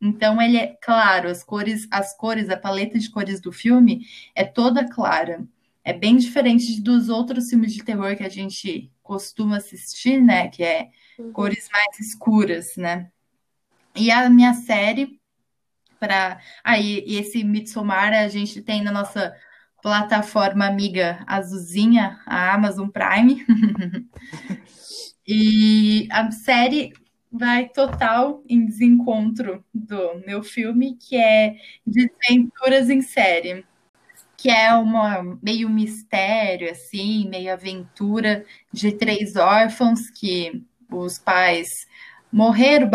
Então 0.00 0.40
ele 0.40 0.56
é 0.56 0.78
claro, 0.80 1.28
as 1.28 1.44
cores, 1.44 1.86
as 1.90 2.16
cores, 2.16 2.48
a 2.48 2.56
paleta 2.56 2.98
de 2.98 3.10
cores 3.10 3.38
do 3.38 3.52
filme 3.52 4.06
é 4.34 4.42
toda 4.42 4.88
clara. 4.88 5.46
É 5.84 5.92
bem 5.92 6.16
diferente 6.16 6.80
dos 6.80 7.10
outros 7.10 7.50
filmes 7.50 7.74
de 7.74 7.84
terror 7.84 8.16
que 8.16 8.24
a 8.24 8.28
gente 8.30 8.90
costuma 9.02 9.58
assistir, 9.58 10.22
né, 10.22 10.48
que 10.48 10.62
é 10.64 10.88
uhum. 11.18 11.32
cores 11.32 11.68
mais 11.70 12.00
escuras, 12.00 12.76
né? 12.76 13.10
E 13.94 14.10
a 14.10 14.30
minha 14.30 14.54
série 14.54 15.20
para 15.98 16.40
aí 16.64 17.04
ah, 17.06 17.20
esse 17.20 17.44
Midsommar 17.44 18.14
a 18.14 18.26
gente 18.28 18.62
tem 18.62 18.82
na 18.82 18.90
nossa 18.90 19.36
plataforma 19.82 20.66
amiga 20.66 21.22
azulzinha, 21.26 22.20
a 22.26 22.54
Amazon 22.54 22.88
Prime. 22.88 23.44
e 25.26 26.08
a 26.10 26.30
série 26.30 26.92
vai 27.30 27.68
total 27.68 28.42
em 28.48 28.66
desencontro 28.66 29.64
do 29.72 30.20
meu 30.26 30.42
filme, 30.42 30.96
que 30.96 31.16
é 31.16 31.56
Desventuras 31.86 32.90
em 32.90 33.00
Série, 33.00 33.64
que 34.36 34.50
é 34.50 34.74
uma 34.74 35.38
meio 35.42 35.68
mistério 35.68 36.70
assim, 36.70 37.28
meio 37.28 37.52
aventura 37.52 38.44
de 38.72 38.92
três 38.92 39.36
órfãos 39.36 40.10
que 40.10 40.64
os 40.90 41.18
pais 41.18 41.68
morreram 42.32 42.90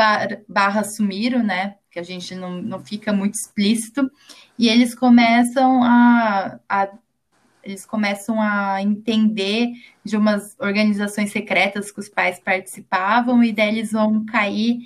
barra 0.47 0.83
sumiram, 0.83 1.43
né? 1.43 1.75
Que 1.89 1.99
a 1.99 2.03
gente 2.03 2.35
não, 2.35 2.61
não 2.61 2.83
fica 2.83 3.13
muito 3.13 3.35
explícito. 3.35 4.09
E 4.57 4.69
eles 4.69 4.95
começam 4.95 5.83
a, 5.83 6.59
a 6.69 6.89
eles 7.63 7.85
começam 7.85 8.39
a 8.39 8.81
entender 8.81 9.71
de 10.03 10.15
umas 10.15 10.55
organizações 10.59 11.31
secretas 11.31 11.91
que 11.91 11.99
os 11.99 12.07
pais 12.07 12.39
participavam, 12.39 13.43
e 13.43 13.51
daí 13.51 13.69
eles 13.69 13.91
vão 13.91 14.23
cair 14.23 14.77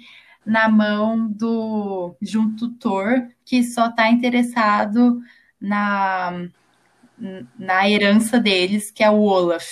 na 0.45 0.70
mão 0.70 1.28
do 1.28 2.15
de 2.22 2.38
um 2.38 2.55
tutor 2.55 3.28
que 3.45 3.63
só 3.63 3.88
está 3.88 4.09
interessado 4.09 5.22
na, 5.59 6.47
na 7.57 7.89
herança 7.89 8.39
deles, 8.39 8.89
que 8.89 9.03
é 9.03 9.09
o 9.09 9.20
Olaf. 9.20 9.67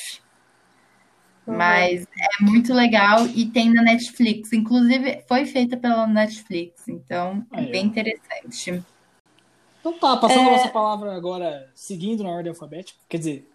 Uhum. 1.47 1.55
Mas 1.55 2.03
é 2.03 2.43
muito 2.43 2.73
legal 2.73 3.25
e 3.27 3.45
tem 3.45 3.73
na 3.73 3.81
Netflix. 3.81 4.51
Inclusive, 4.51 5.23
foi 5.29 5.45
feita 5.45 5.77
pela 5.77 6.05
Netflix, 6.05 6.89
então 6.89 7.45
é 7.53 7.65
bem 7.65 7.85
interessante. 7.85 8.83
Então 9.87 9.93
tá, 9.99 10.17
passando 10.17 10.49
é... 10.49 10.53
a 10.53 10.57
nossa 10.57 10.69
palavra 10.69 11.15
agora, 11.15 11.71
seguindo 11.73 12.23
na 12.23 12.29
ordem 12.29 12.49
alfabética. 12.49 12.99
Quer 13.07 13.17
dizer, 13.17 13.51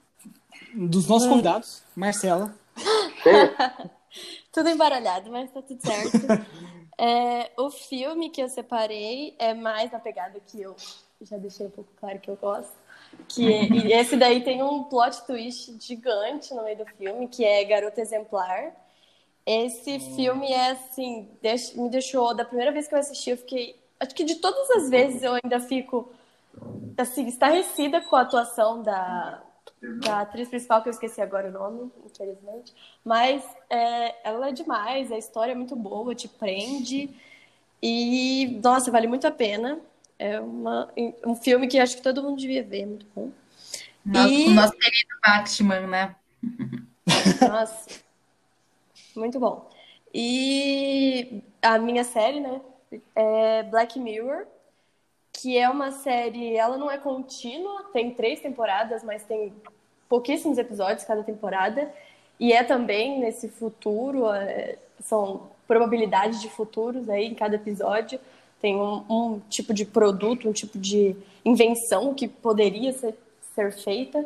dos 0.74 1.06
nossos 1.06 1.26
hum. 1.26 1.30
convidados, 1.32 1.82
Marcela. 1.94 2.54
tudo 4.50 4.70
embaralhado, 4.70 5.30
mas 5.30 5.50
tá 5.50 5.60
tudo 5.60 5.80
certo. 5.82 6.46
é, 6.96 7.50
o 7.58 7.70
filme 7.70 8.30
que 8.30 8.42
eu 8.42 8.48
separei 8.48 9.34
é 9.38 9.52
mais 9.52 9.92
na 9.92 9.98
pegada 9.98 10.40
que 10.46 10.62
eu 10.62 10.74
já 11.20 11.36
deixei 11.36 11.66
um 11.66 11.70
pouco 11.70 11.90
claro 11.96 12.18
que 12.18 12.30
eu 12.30 12.36
gosto. 12.36 12.72
Que, 13.28 13.42
e 13.42 13.92
esse 13.92 14.16
daí 14.16 14.42
tem 14.42 14.62
um 14.62 14.84
plot 14.84 15.26
twist 15.26 15.76
gigante 15.78 16.54
no 16.54 16.64
meio 16.64 16.78
do 16.78 16.86
filme, 16.86 17.28
que 17.28 17.44
é 17.44 17.62
Garota 17.62 18.00
Exemplar. 18.00 18.72
Esse 19.44 19.96
hum. 19.96 20.14
filme 20.16 20.50
é 20.50 20.70
assim, 20.70 21.28
me 21.76 21.90
deixou, 21.90 22.34
da 22.34 22.44
primeira 22.44 22.72
vez 22.72 22.88
que 22.88 22.94
eu 22.94 22.98
assisti, 22.98 23.30
eu 23.30 23.36
fiquei. 23.36 23.76
Acho 24.00 24.14
que 24.14 24.24
de 24.24 24.36
todas 24.36 24.70
as 24.70 24.88
vezes 24.88 25.22
eu 25.22 25.34
ainda 25.34 25.60
fico 25.60 26.10
assim, 26.96 27.26
estarrecida 27.26 28.00
com 28.00 28.16
a 28.16 28.22
atuação 28.22 28.82
da, 28.82 29.42
da 30.04 30.20
atriz 30.20 30.48
principal, 30.48 30.82
que 30.82 30.88
eu 30.88 30.92
esqueci 30.92 31.20
agora 31.20 31.48
o 31.48 31.52
nome, 31.52 31.90
infelizmente. 32.04 32.74
Mas 33.04 33.44
é, 33.68 34.28
ela 34.28 34.48
é 34.48 34.52
demais, 34.52 35.10
a 35.10 35.18
história 35.18 35.52
é 35.52 35.56
muito 35.56 35.74
boa, 35.74 36.14
te 36.14 36.28
prende. 36.28 37.10
E, 37.82 38.60
nossa, 38.62 38.90
vale 38.90 39.06
muito 39.06 39.26
a 39.26 39.30
pena. 39.30 39.80
É 40.18 40.38
uma, 40.38 40.88
um 41.26 41.34
filme 41.34 41.66
que 41.66 41.78
acho 41.78 41.96
que 41.96 42.02
todo 42.02 42.22
mundo 42.22 42.38
devia 42.38 42.62
ver, 42.62 42.86
muito 42.86 43.06
bom. 43.14 43.30
Nosso, 44.04 44.32
e... 44.32 44.46
O 44.48 44.50
nosso 44.50 44.72
querido 44.74 45.14
Batman, 45.24 45.86
né? 45.86 46.16
Nossa, 47.48 48.02
muito 49.16 49.38
bom. 49.40 49.68
E 50.14 51.42
a 51.60 51.78
minha 51.78 52.04
série, 52.04 52.40
né, 52.40 52.60
é 53.14 53.62
Black 53.64 53.98
Mirror, 53.98 54.46
que 55.42 55.58
é 55.58 55.68
uma 55.68 55.90
série, 55.90 56.54
ela 56.54 56.78
não 56.78 56.88
é 56.88 56.96
contínua, 56.96 57.90
tem 57.92 58.14
três 58.14 58.38
temporadas, 58.38 59.02
mas 59.02 59.24
tem 59.24 59.52
pouquíssimos 60.08 60.56
episódios 60.56 61.04
cada 61.04 61.24
temporada, 61.24 61.92
e 62.38 62.52
é 62.52 62.62
também 62.62 63.18
nesse 63.18 63.48
futuro, 63.48 64.30
é, 64.30 64.78
são 65.00 65.48
probabilidades 65.66 66.40
de 66.40 66.48
futuros 66.48 67.08
aí 67.08 67.26
em 67.26 67.34
cada 67.34 67.56
episódio, 67.56 68.20
tem 68.60 68.76
um, 68.76 69.04
um, 69.10 69.40
tipo 69.50 69.74
de 69.74 69.84
produto, 69.84 70.48
um 70.48 70.52
tipo 70.52 70.78
de 70.78 71.16
invenção 71.44 72.14
que 72.14 72.28
poderia 72.28 72.92
ser, 72.92 73.18
ser 73.52 73.72
feita, 73.72 74.24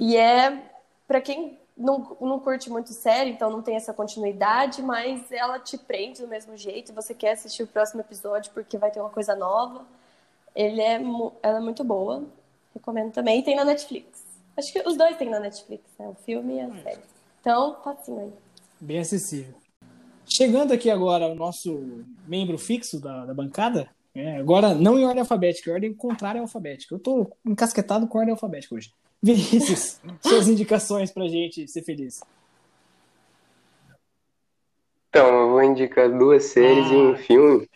e 0.00 0.16
é, 0.16 0.60
para 1.06 1.20
quem 1.20 1.56
não, 1.76 2.16
não 2.20 2.40
curte 2.40 2.68
muito 2.68 2.92
série, 2.92 3.30
então 3.30 3.50
não 3.50 3.62
tem 3.62 3.76
essa 3.76 3.94
continuidade, 3.94 4.82
mas 4.82 5.30
ela 5.30 5.60
te 5.60 5.78
prende 5.78 6.22
do 6.22 6.26
mesmo 6.26 6.56
jeito, 6.56 6.92
você 6.92 7.14
quer 7.14 7.34
assistir 7.34 7.62
o 7.62 7.68
próximo 7.68 8.00
episódio 8.00 8.50
porque 8.52 8.76
vai 8.76 8.90
ter 8.90 8.98
uma 8.98 9.10
coisa 9.10 9.36
nova, 9.36 9.86
ele 10.56 10.80
é, 10.80 10.94
ela 11.42 11.58
é 11.58 11.60
muito 11.60 11.84
boa. 11.84 12.24
Recomendo 12.74 13.12
também. 13.12 13.40
E 13.40 13.42
tem 13.44 13.54
na 13.54 13.64
Netflix. 13.64 14.24
Acho 14.56 14.72
que 14.72 14.88
os 14.88 14.96
dois 14.96 15.16
tem 15.16 15.28
na 15.28 15.38
Netflix, 15.38 15.84
né? 15.98 16.08
O 16.08 16.14
filme 16.14 16.56
e 16.56 16.60
a 16.60 16.82
série. 16.82 17.02
Então, 17.40 17.76
facinho 17.84 18.20
aí. 18.20 18.32
Bem 18.80 18.98
acessível. 18.98 19.54
Chegando 20.24 20.72
aqui 20.72 20.90
agora 20.90 21.26
o 21.28 21.34
nosso 21.34 22.04
membro 22.26 22.58
fixo 22.58 22.98
da, 22.98 23.26
da 23.26 23.34
bancada, 23.34 23.88
é, 24.14 24.38
agora 24.38 24.74
não 24.74 24.98
em 24.98 25.04
ordem 25.04 25.20
alfabética, 25.20 25.70
em 25.70 25.74
ordem 25.74 25.94
contrária 25.94 26.40
alfabética. 26.40 26.94
Eu 26.94 26.98
tô 26.98 27.30
encasquetado 27.44 28.08
com 28.08 28.18
ordem 28.18 28.32
alfabética 28.32 28.74
hoje. 28.74 28.90
Vinícius, 29.22 30.00
suas 30.22 30.48
indicações 30.48 31.12
pra 31.12 31.28
gente 31.28 31.68
ser 31.68 31.82
feliz. 31.82 32.20
Então, 35.10 35.26
eu 35.26 35.50
vou 35.50 35.62
indicar 35.62 36.10
duas 36.10 36.44
séries 36.44 36.86
ah. 36.86 36.94
e 36.94 36.96
um 36.96 37.12
ah. 37.12 37.18
filme. 37.18 37.70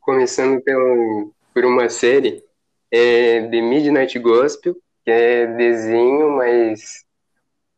Começando 0.00 0.62
pelo 0.62 1.32
por 1.52 1.64
uma 1.64 1.88
série 1.88 2.44
é 2.90 3.42
The 3.42 3.60
Midnight 3.60 4.18
Gospel, 4.18 4.76
que 5.04 5.10
é 5.10 5.46
desenho, 5.46 6.36
mas 6.36 7.04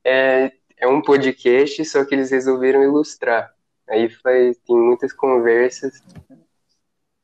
é, 0.05 0.53
é 0.77 0.87
um 0.87 1.03
podcast, 1.03 1.85
só 1.85 2.05
que 2.05 2.15
eles 2.15 2.31
resolveram 2.31 2.83
ilustrar. 2.83 3.55
Aí 3.89 4.09
faz, 4.09 4.57
tem 4.59 4.77
muitas 4.77 5.13
conversas 5.13 6.03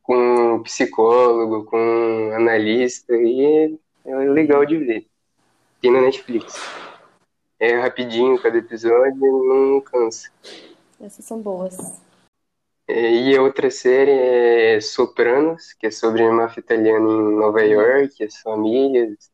com 0.03 0.63
psicólogo, 0.63 1.65
com 1.65 2.33
analista, 2.35 3.15
e 3.15 3.79
é, 4.05 4.11
é 4.11 4.17
legal 4.31 4.65
de 4.65 4.77
ver. 4.77 5.07
Tem 5.81 5.91
na 5.91 6.01
Netflix. 6.01 6.55
É 7.59 7.79
rapidinho 7.81 8.41
cada 8.41 8.59
episódio 8.59 9.17
não 9.17 9.81
cansa. 9.81 10.31
Essas 11.01 11.25
são 11.25 11.41
boas. 11.41 12.06
É, 12.89 13.11
e 13.11 13.37
a 13.37 13.43
outra 13.43 13.71
série 13.71 14.13
é 14.13 14.81
Sopranos, 14.81 15.73
que 15.73 15.87
é 15.87 15.91
sobre 15.91 16.23
a 16.23 16.33
máfia 16.33 16.61
italiana 16.61 17.09
em 17.09 17.37
Nova 17.37 17.63
York, 17.63 18.23
as 18.23 18.37
famílias. 18.39 19.31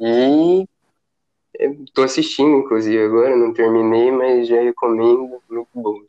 E 0.00 0.66
estou 1.84 2.04
assistindo, 2.04 2.56
inclusive, 2.56 3.04
agora, 3.04 3.36
não 3.36 3.52
terminei, 3.52 4.10
mas 4.10 4.48
já 4.48 4.60
recomendo, 4.60 5.40
muito 5.48 5.68
bom. 5.74 6.00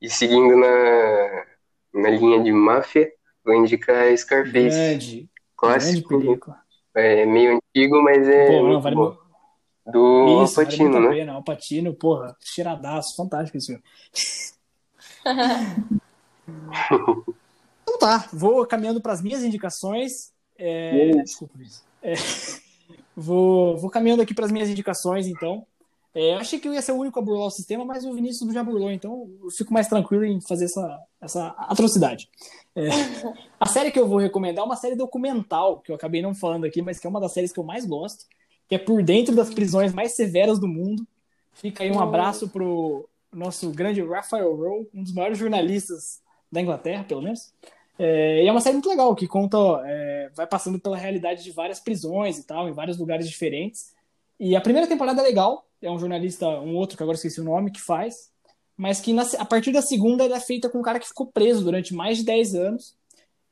E 0.00 0.08
seguindo 0.08 0.56
na, 0.56 1.46
na 1.92 2.10
linha 2.10 2.42
de 2.42 2.52
máfia, 2.52 3.12
vou 3.44 3.54
indicar 3.54 4.16
Scarface. 4.16 4.68
Grande, 4.68 5.30
clássico. 5.56 6.18
Grande 6.18 6.40
é 6.98 7.24
meio 7.24 7.56
antigo, 7.56 8.02
mas 8.02 8.26
é 8.28 8.46
Pô, 8.46 8.62
não, 8.68 8.80
vale 8.80 8.96
bom. 8.96 9.16
Do 9.86 10.44
Isso, 10.44 10.60
Alpatino, 10.60 10.92
vale 10.92 11.08
né? 11.08 11.14
Pena. 11.14 11.32
Alpatino, 11.32 11.94
porra, 11.94 12.36
cheiradaço, 12.40 13.16
fantástico 13.16 13.56
esse 13.56 13.68
filme. 13.68 13.82
Então 17.82 17.98
tá, 17.98 18.28
vou 18.32 18.66
caminhando 18.66 19.00
para 19.00 19.12
as 19.12 19.22
minhas 19.22 19.42
indicações. 19.42 20.32
É... 20.56 21.10
Desculpa, 21.22 21.54
é... 22.02 22.14
vou, 23.16 23.76
vou 23.76 23.90
caminhando 23.90 24.22
aqui 24.22 24.34
para 24.34 24.46
as 24.46 24.52
minhas 24.52 24.68
indicações, 24.68 25.26
então. 25.26 25.66
É, 26.14 26.34
eu 26.34 26.38
achei 26.38 26.58
que 26.58 26.66
eu 26.66 26.74
ia 26.74 26.82
ser 26.82 26.92
o 26.92 26.96
único 26.96 27.18
a 27.18 27.22
burlar 27.22 27.46
o 27.46 27.50
sistema, 27.50 27.84
mas 27.84 28.04
o 28.04 28.12
Vinícius 28.12 28.52
já 28.52 28.64
burlou, 28.64 28.90
então 28.90 29.30
eu 29.42 29.50
fico 29.50 29.72
mais 29.72 29.86
tranquilo 29.86 30.24
em 30.24 30.40
fazer 30.40 30.64
essa, 30.64 31.00
essa 31.20 31.48
atrocidade. 31.58 32.28
É, 32.74 32.88
a 33.60 33.66
série 33.66 33.90
que 33.90 34.00
eu 34.00 34.08
vou 34.08 34.18
recomendar 34.18 34.64
é 34.64 34.66
uma 34.66 34.76
série 34.76 34.96
documental, 34.96 35.80
que 35.80 35.92
eu 35.92 35.96
acabei 35.96 36.22
não 36.22 36.34
falando 36.34 36.64
aqui, 36.64 36.80
mas 36.80 36.98
que 36.98 37.06
é 37.06 37.10
uma 37.10 37.20
das 37.20 37.32
séries 37.32 37.52
que 37.52 37.60
eu 37.60 37.64
mais 37.64 37.84
gosto, 37.84 38.24
que 38.68 38.74
é 38.74 38.78
Por 38.78 39.02
Dentro 39.02 39.34
das 39.34 39.52
Prisões 39.52 39.92
Mais 39.92 40.16
Severas 40.16 40.58
do 40.58 40.66
Mundo. 40.66 41.06
Fica 41.52 41.84
aí 41.84 41.90
um 41.90 42.00
abraço 42.00 42.48
pro 42.48 43.08
nosso 43.32 43.70
grande 43.70 44.02
Raphael 44.02 44.54
Rowe, 44.56 44.88
um 44.94 45.02
dos 45.02 45.12
maiores 45.12 45.38
jornalistas 45.38 46.20
da 46.50 46.60
Inglaterra, 46.60 47.04
pelo 47.04 47.22
menos. 47.22 47.52
É, 47.98 48.44
e 48.44 48.46
é 48.46 48.52
uma 48.52 48.60
série 48.60 48.74
muito 48.74 48.88
legal, 48.88 49.14
que 49.14 49.26
conta, 49.26 49.56
é, 49.84 50.30
vai 50.34 50.46
passando 50.46 50.78
pela 50.78 50.96
realidade 50.96 51.42
de 51.42 51.50
várias 51.50 51.80
prisões 51.80 52.38
e 52.38 52.44
tal, 52.44 52.68
em 52.68 52.72
vários 52.72 52.96
lugares 52.96 53.28
diferentes. 53.28 53.92
E 54.38 54.54
a 54.54 54.60
primeira 54.60 54.86
temporada 54.86 55.20
é 55.20 55.24
legal, 55.24 55.66
é 55.82 55.90
um 55.90 55.98
jornalista, 55.98 56.48
um 56.48 56.76
outro 56.76 56.96
que 56.96 57.02
agora 57.02 57.16
esqueci 57.16 57.40
o 57.40 57.44
nome, 57.44 57.72
que 57.72 57.80
faz, 57.80 58.30
mas 58.76 59.00
que 59.00 59.12
na, 59.12 59.22
a 59.38 59.44
partir 59.44 59.72
da 59.72 59.82
segunda 59.82 60.24
ela 60.24 60.36
é 60.36 60.40
feita 60.40 60.68
com 60.68 60.78
um 60.78 60.82
cara 60.82 61.00
que 61.00 61.08
ficou 61.08 61.26
preso 61.26 61.64
durante 61.64 61.92
mais 61.92 62.18
de 62.18 62.24
10 62.24 62.54
anos 62.54 62.96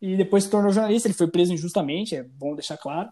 e 0.01 0.16
depois 0.16 0.44
se 0.44 0.51
tornou 0.51 0.70
jornalista. 0.70 1.09
Ele 1.09 1.15
foi 1.15 1.27
preso 1.27 1.53
injustamente, 1.53 2.15
é 2.15 2.23
bom 2.23 2.55
deixar 2.55 2.77
claro. 2.77 3.11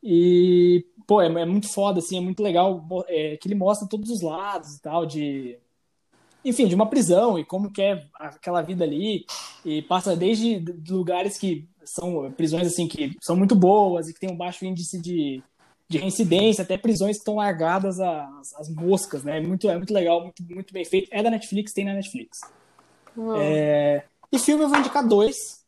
E, 0.00 0.86
pô, 1.06 1.20
é, 1.20 1.26
é 1.26 1.44
muito 1.44 1.68
foda, 1.68 1.98
assim, 1.98 2.18
é 2.18 2.20
muito 2.20 2.40
legal 2.40 2.86
é, 3.08 3.36
que 3.36 3.48
ele 3.48 3.56
mostra 3.56 3.88
todos 3.88 4.10
os 4.10 4.22
lados 4.22 4.76
e 4.76 4.80
tal, 4.80 5.04
de 5.04 5.58
enfim, 6.44 6.66
de 6.66 6.74
uma 6.74 6.88
prisão 6.88 7.38
e 7.38 7.44
como 7.44 7.70
que 7.70 7.82
é 7.82 8.06
aquela 8.14 8.62
vida 8.62 8.84
ali 8.84 9.24
e 9.64 9.82
passa 9.82 10.16
desde 10.16 10.64
lugares 10.88 11.36
que 11.36 11.68
são 11.84 12.30
prisões 12.32 12.66
assim 12.66 12.86
que 12.86 13.16
são 13.20 13.36
muito 13.36 13.54
boas 13.54 14.08
e 14.08 14.14
que 14.14 14.20
tem 14.20 14.30
um 14.30 14.36
baixo 14.36 14.64
índice 14.64 15.00
de, 15.00 15.42
de 15.88 15.98
reincidência, 15.98 16.62
até 16.62 16.76
prisões 16.76 17.16
que 17.16 17.20
estão 17.20 17.36
largadas 17.36 17.98
às, 17.98 18.54
às 18.54 18.68
moscas, 18.68 19.24
né? 19.24 19.38
É 19.38 19.40
muito, 19.40 19.68
é 19.68 19.76
muito 19.76 19.92
legal, 19.92 20.22
muito, 20.22 20.42
muito 20.42 20.72
bem 20.72 20.84
feito. 20.84 21.08
É 21.10 21.22
da 21.22 21.30
Netflix, 21.30 21.72
tem 21.72 21.84
na 21.84 21.94
Netflix. 21.94 22.40
É, 23.40 24.04
e 24.30 24.38
filme 24.38 24.64
eu 24.64 24.68
vou 24.68 24.78
indicar 24.78 25.06
dois. 25.06 25.64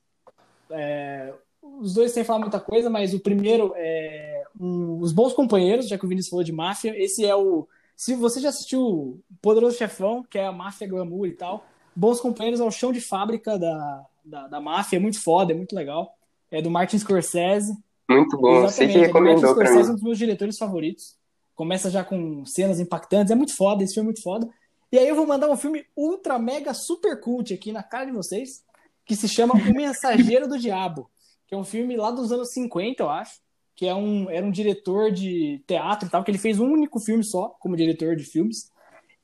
É, 0.71 1.33
os 1.63 1.95
dois 1.95 2.13
sem 2.13 2.23
falar 2.23 2.39
muita 2.39 2.61
coisa, 2.61 2.91
mas 2.91 3.15
o 3.15 3.21
primeiro 3.21 3.73
é 3.77 4.45
um, 4.59 4.99
Os 5.01 5.13
Bons 5.13 5.33
Companheiros, 5.33 5.89
já 5.89 5.99
que 5.99 6.05
o 6.05 6.09
Vinícius 6.09 6.31
falou 6.31 6.45
de 6.45 6.53
máfia. 6.53 6.95
Esse 6.97 7.25
é 7.25 7.35
o 7.35 7.67
se 8.01 8.15
você 8.15 8.41
já 8.41 8.49
assistiu 8.49 9.23
Poderoso 9.43 9.77
Chefão, 9.77 10.23
que 10.23 10.39
é 10.39 10.47
a 10.47 10.53
máfia 10.53 10.89
glamour 10.89 11.27
e 11.27 11.33
tal, 11.33 11.67
Bons 11.95 12.19
Companheiros 12.19 12.59
ao 12.59 12.71
chão 12.71 12.93
de 12.93 13.01
fábrica 13.01 13.59
da, 13.59 14.07
da, 14.25 14.49
da 14.49 14.59
máfia, 14.59 14.97
é 14.97 14.99
muito 14.99 15.23
foda, 15.23 15.53
é 15.53 15.55
muito 15.55 15.77
legal. 15.77 16.17
É 16.51 16.63
do 16.63 16.71
Martin 16.71 16.99
Scorsese. 16.99 17.75
Muito 18.09 18.39
bom, 18.39 18.65
Exatamente, 18.65 18.73
sei 18.73 18.89
que 18.89 18.99
recomendou 19.07 19.43
é 19.43 19.47
Martin 19.47 19.53
Scorsese, 19.53 19.89
é 19.91 19.93
um 19.93 19.95
dos 19.97 20.03
meus 20.03 20.17
diretores 20.17 20.57
favoritos. 20.57 21.15
Começa 21.55 21.91
já 21.91 22.03
com 22.03 22.43
cenas 22.47 22.81
impactantes, 22.81 23.31
é 23.31 23.35
muito 23.35 23.55
foda, 23.55 23.85
esse 23.85 23.93
filme 23.93 24.07
é 24.07 24.13
muito 24.13 24.23
foda. 24.23 24.49
E 24.91 24.99
aí 24.99 25.07
eu 25.07 25.15
vou 25.15 25.27
mandar 25.27 25.51
um 25.51 25.57
filme 25.57 25.85
ultra 25.95 26.39
mega 26.39 26.73
super 26.73 27.21
cult 27.21 27.53
aqui 27.53 27.71
na 27.71 27.83
cara 27.83 28.07
de 28.07 28.13
vocês, 28.13 28.65
que 29.05 29.15
se 29.15 29.29
chama 29.29 29.53
O 29.53 29.75
Mensageiro 29.75 30.49
do 30.49 30.59
Diabo, 30.59 31.11
que 31.47 31.55
é 31.55 31.59
um 31.59 31.65
filme 31.65 31.99
lá 31.99 32.11
dos 32.11 32.33
anos 32.33 32.51
50, 32.55 33.03
eu 33.03 33.11
acho, 33.11 33.43
que 33.81 33.87
é 33.87 33.95
um, 33.95 34.29
era 34.29 34.45
um 34.45 34.51
diretor 34.51 35.11
de 35.11 35.65
teatro 35.67 36.07
e 36.07 36.11
tal, 36.11 36.23
que 36.23 36.31
ele 36.31 36.37
fez 36.37 36.61
um 36.61 36.71
único 36.71 37.01
filme 37.01 37.25
só 37.25 37.49
como 37.59 37.75
diretor 37.75 38.15
de 38.15 38.25
filmes. 38.25 38.71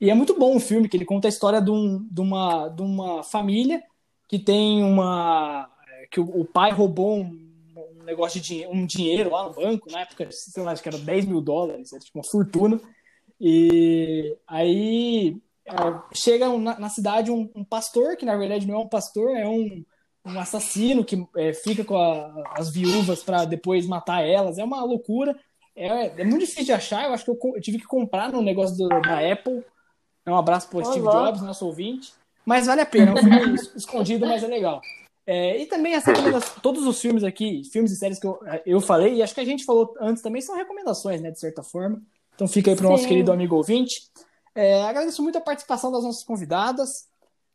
E 0.01 0.09
é 0.09 0.15
muito 0.15 0.35
bom 0.35 0.55
o 0.55 0.59
filme, 0.59 0.89
que 0.89 0.97
ele 0.97 1.05
conta 1.05 1.27
a 1.27 1.29
história 1.29 1.61
de, 1.61 1.69
um, 1.69 2.03
de, 2.09 2.21
uma, 2.21 2.67
de 2.67 2.81
uma 2.81 3.21
família 3.21 3.83
que 4.27 4.39
tem 4.39 4.83
uma. 4.83 5.69
que 6.09 6.19
o, 6.19 6.41
o 6.41 6.43
pai 6.43 6.71
roubou 6.71 7.19
um, 7.19 7.51
um 7.99 8.03
negócio 8.03 8.41
de 8.41 8.47
dinheiro, 8.47 8.71
um 8.71 8.83
dinheiro 8.87 9.29
lá 9.29 9.47
no 9.47 9.53
banco, 9.53 9.91
na 9.91 9.99
época, 9.99 10.27
sei 10.31 10.63
lá, 10.63 10.71
acho 10.71 10.81
que 10.81 10.89
era 10.89 10.97
10 10.97 11.25
mil 11.25 11.39
dólares, 11.39 11.93
era 11.93 12.01
tipo 12.01 12.17
uma 12.17 12.25
fortuna. 12.27 12.81
E 13.39 14.35
aí 14.47 15.37
é, 15.67 15.73
chega 16.15 16.49
na, 16.57 16.79
na 16.79 16.89
cidade 16.89 17.29
um, 17.29 17.47
um, 17.53 17.63
pastor, 17.63 18.17
que 18.17 18.25
na 18.25 18.35
verdade 18.35 18.65
não 18.65 18.73
é 18.73 18.79
um 18.79 18.89
pastor, 18.89 19.37
é 19.37 19.47
um, 19.47 19.85
um 20.27 20.39
assassino 20.39 21.03
que 21.03 21.27
é, 21.35 21.53
fica 21.53 21.83
com 21.83 21.97
a, 21.97 22.43
as 22.55 22.69
viúvas 22.69 23.23
para 23.23 23.45
depois 23.45 23.87
matar 23.87 24.21
elas. 24.21 24.57
É 24.57 24.63
uma 24.63 24.83
loucura. 24.83 25.37
É, 25.75 26.21
é, 26.21 26.23
muito 26.23 26.41
difícil 26.41 26.65
de 26.65 26.73
achar. 26.73 27.05
Eu 27.05 27.13
acho 27.13 27.23
que 27.23 27.31
eu, 27.31 27.37
eu 27.55 27.61
tive 27.61 27.77
que 27.79 27.85
comprar 27.85 28.31
no 28.31 28.41
negócio 28.41 28.75
do, 28.77 28.87
da 28.87 29.19
Apple 29.31 29.63
é 30.27 30.31
um 30.31 30.37
abraço 30.37 30.67
para 30.67 30.83
Steve. 30.83 31.07
Jobs, 31.07 31.41
nosso 31.41 31.65
ouvinte. 31.65 32.13
Mas 32.45 32.65
vale 32.65 32.81
a 32.81 32.85
pena, 32.85 33.11
é 33.11 33.13
um 33.13 33.17
filme 33.17 33.55
escondido, 33.75 34.27
mas 34.27 34.43
é 34.43 34.47
legal. 34.47 34.81
É, 35.25 35.61
e 35.61 35.65
também 35.65 35.95
as 35.95 36.03
todos 36.61 36.85
os 36.85 36.99
filmes 36.99 37.23
aqui, 37.23 37.61
filmes 37.71 37.91
e 37.91 37.95
séries 37.95 38.19
que 38.19 38.27
eu, 38.27 38.39
eu 38.65 38.81
falei, 38.81 39.15
e 39.15 39.23
acho 39.23 39.33
que 39.33 39.39
a 39.39 39.45
gente 39.45 39.65
falou 39.65 39.93
antes 39.99 40.21
também, 40.21 40.41
são 40.41 40.55
recomendações, 40.55 41.21
né, 41.21 41.31
de 41.31 41.39
certa 41.39 41.63
forma. 41.63 42.01
Então 42.35 42.47
fica 42.47 42.69
aí 42.69 42.77
para 42.77 42.87
o 42.87 42.89
nosso 42.89 43.07
querido 43.07 43.31
amigo 43.31 43.55
ouvinte. 43.55 44.01
É, 44.53 44.83
agradeço 44.83 45.23
muito 45.23 45.37
a 45.37 45.41
participação 45.41 45.91
das 45.91 46.03
nossas 46.03 46.23
convidadas. 46.23 47.07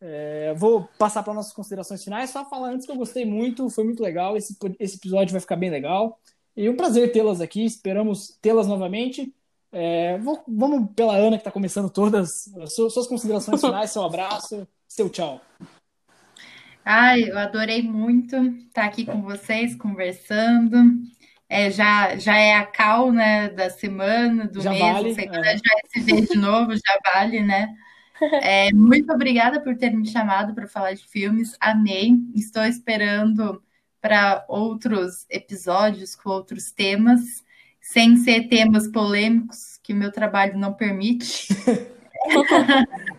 É, 0.05 0.53
vou 0.55 0.89
passar 0.99 1.23
para 1.23 1.33
nossas 1.33 1.53
considerações 1.53 2.03
finais. 2.03 2.31
Só 2.31 2.45
falar 2.45 2.71
antes 2.71 2.85
que 2.85 2.91
eu 2.91 2.97
gostei 2.97 3.25
muito, 3.25 3.71
foi 3.71 3.85
muito 3.85 4.03
legal. 4.03 4.37
Esse, 4.37 4.57
esse 4.81 4.97
episódio 4.97 5.31
vai 5.31 5.41
ficar 5.41 5.55
bem 5.55 5.71
legal. 5.71 6.19
E 6.57 6.69
um 6.69 6.77
prazer 6.77 7.13
tê-las 7.13 7.41
aqui. 7.41 7.65
Esperamos 7.65 8.37
tê-las 8.43 8.67
novamente. 8.67 9.33
É, 9.71 10.19
vou, 10.19 10.43
vamos 10.49 10.91
pela 10.97 11.15
Ana, 11.15 11.37
que 11.37 11.43
está 11.43 11.53
começando 11.53 11.89
todas. 11.89 12.51
Suas, 12.67 12.93
suas 12.93 13.07
considerações 13.07 13.61
finais, 13.63 13.93
seu 13.93 14.03
abraço, 14.03 14.67
seu 14.89 15.09
tchau. 15.09 15.41
Ai, 16.85 17.23
eu 17.23 17.39
adorei 17.39 17.81
muito 17.81 18.37
estar 18.37 18.85
aqui 18.85 19.07
com 19.07 19.23
vocês, 19.23 19.77
conversando. 19.77 20.77
É, 21.49 21.71
já, 21.71 22.17
já 22.17 22.37
é 22.37 22.57
a 22.57 22.67
cal, 22.67 23.13
né, 23.13 23.51
da 23.51 23.71
semana, 23.71 24.49
do 24.49 24.61
já 24.61 24.71
mês, 24.71 24.83
vale, 24.83 25.11
é. 25.13 25.57
já 25.57 25.63
se 25.93 26.01
vê 26.01 26.23
de 26.23 26.37
novo, 26.37 26.73
já 26.75 26.99
vale, 27.15 27.41
né? 27.41 27.73
É, 28.43 28.73
muito 28.73 29.13
obrigada 29.13 29.61
por 29.61 29.77
ter 29.77 29.91
me 29.91 30.07
chamado 30.07 30.55
para 30.55 30.69
falar 30.69 30.95
de 30.95 31.05
filmes, 31.07 31.57
amei. 31.61 32.13
Estou 32.35 32.65
esperando 32.65 33.63
para 34.01 34.45
outros 34.49 35.27
episódios 35.31 36.15
com 36.15 36.31
outros 36.31 36.71
temas 36.73 37.43
sem 37.81 38.17
ser 38.17 38.49
temas 38.49 38.87
polêmicos 38.87 39.79
que 39.83 39.93
o 39.93 39.97
meu 39.97 40.13
trabalho 40.13 40.57
não 40.57 40.73
permite. 40.73 41.49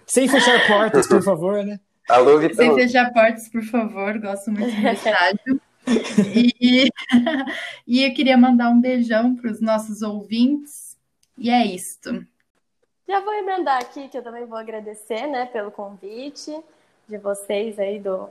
sem 0.07 0.27
fechar 0.27 0.65
portas, 0.67 1.05
por 1.05 1.21
favor, 1.21 1.63
né? 1.65 1.79
Alô, 2.09 2.39
Vitão. 2.39 2.55
Sem 2.55 2.75
fechar 2.75 3.11
portas, 3.11 3.49
por 3.49 3.63
favor. 3.63 4.17
Gosto 4.19 4.51
muito 4.51 4.73
do 4.73 4.87
estádio. 4.87 5.61
E, 6.59 6.87
e 7.85 8.03
eu 8.03 8.13
queria 8.13 8.37
mandar 8.37 8.69
um 8.69 8.79
beijão 8.79 9.35
para 9.35 9.51
os 9.51 9.59
nossos 9.59 10.01
ouvintes. 10.01 10.97
E 11.37 11.49
é 11.49 11.65
isto. 11.65 12.25
Já 13.07 13.19
vou 13.19 13.33
emendar 13.33 13.81
aqui 13.81 14.07
que 14.07 14.17
eu 14.17 14.23
também 14.23 14.45
vou 14.45 14.57
agradecer, 14.57 15.27
né, 15.27 15.45
pelo 15.45 15.69
convite 15.71 16.57
de 17.07 17.17
vocês 17.17 17.77
aí 17.77 17.99
do 17.99 18.29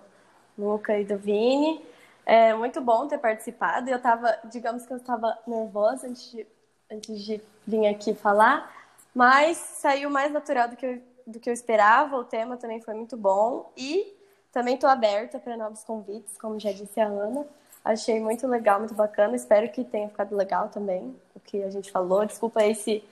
Luca 0.58 0.98
e 0.98 1.04
do 1.04 1.18
Vini. 1.18 1.84
É 2.24 2.54
muito 2.54 2.80
bom 2.80 3.06
ter 3.06 3.18
participado. 3.18 3.90
Eu 3.90 3.98
estava, 3.98 4.38
digamos 4.44 4.86
que 4.86 4.92
eu 4.92 4.96
estava 4.96 5.38
nervosa 5.46 6.06
antes 6.06 6.30
de, 6.30 6.46
antes 6.90 7.22
de 7.22 7.40
vir 7.66 7.86
aqui 7.86 8.14
falar, 8.14 8.72
mas 9.14 9.58
saiu 9.58 10.08
mais 10.08 10.32
natural 10.32 10.68
do 10.68 10.76
que, 10.76 10.86
eu, 10.86 11.02
do 11.26 11.38
que 11.38 11.50
eu 11.50 11.54
esperava. 11.54 12.16
O 12.16 12.24
tema 12.24 12.56
também 12.56 12.80
foi 12.80 12.94
muito 12.94 13.16
bom 13.16 13.70
e 13.76 14.16
também 14.50 14.76
estou 14.76 14.88
aberta 14.88 15.38
para 15.38 15.54
novos 15.54 15.84
convites, 15.84 16.38
como 16.38 16.58
já 16.58 16.72
disse 16.72 16.98
a 16.98 17.06
Ana. 17.06 17.46
Achei 17.84 18.20
muito 18.20 18.46
legal, 18.46 18.78
muito 18.78 18.94
bacana. 18.94 19.36
Espero 19.36 19.68
que 19.70 19.84
tenha 19.84 20.08
ficado 20.08 20.34
legal 20.34 20.70
também 20.70 21.14
o 21.34 21.40
que 21.40 21.62
a 21.62 21.68
gente 21.68 21.90
falou. 21.90 22.24
Desculpa 22.24 22.60
aí 22.60 22.74
se 22.74 23.04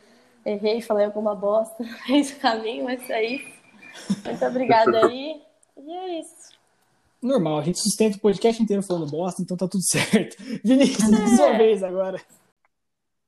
errei, 0.45 0.81
falei 0.81 1.07
alguma 1.07 1.35
bosta 1.35 1.83
no 1.83 1.91
meio 2.09 2.25
do 2.25 2.37
caminho, 2.37 2.85
mas 2.85 3.09
é 3.11 3.25
isso. 3.25 3.61
Muito 4.25 4.45
obrigada 4.45 5.07
aí. 5.07 5.43
E 5.77 5.93
é 5.93 6.21
isso 6.21 6.61
normal, 7.23 7.59
a 7.59 7.63
gente 7.63 7.79
sustenta 7.79 8.17
o 8.17 8.21
podcast 8.21 8.63
inteiro 8.63 8.83
falando 8.83 9.11
bosta, 9.11 9.43
então 9.43 9.57
tá 9.57 9.69
tudo 9.69 9.83
certo. 9.85 10.37
Vinícius, 10.65 11.13
é. 11.13 11.37
sua 11.37 11.53
vez 11.53 11.83
agora. 11.83 12.21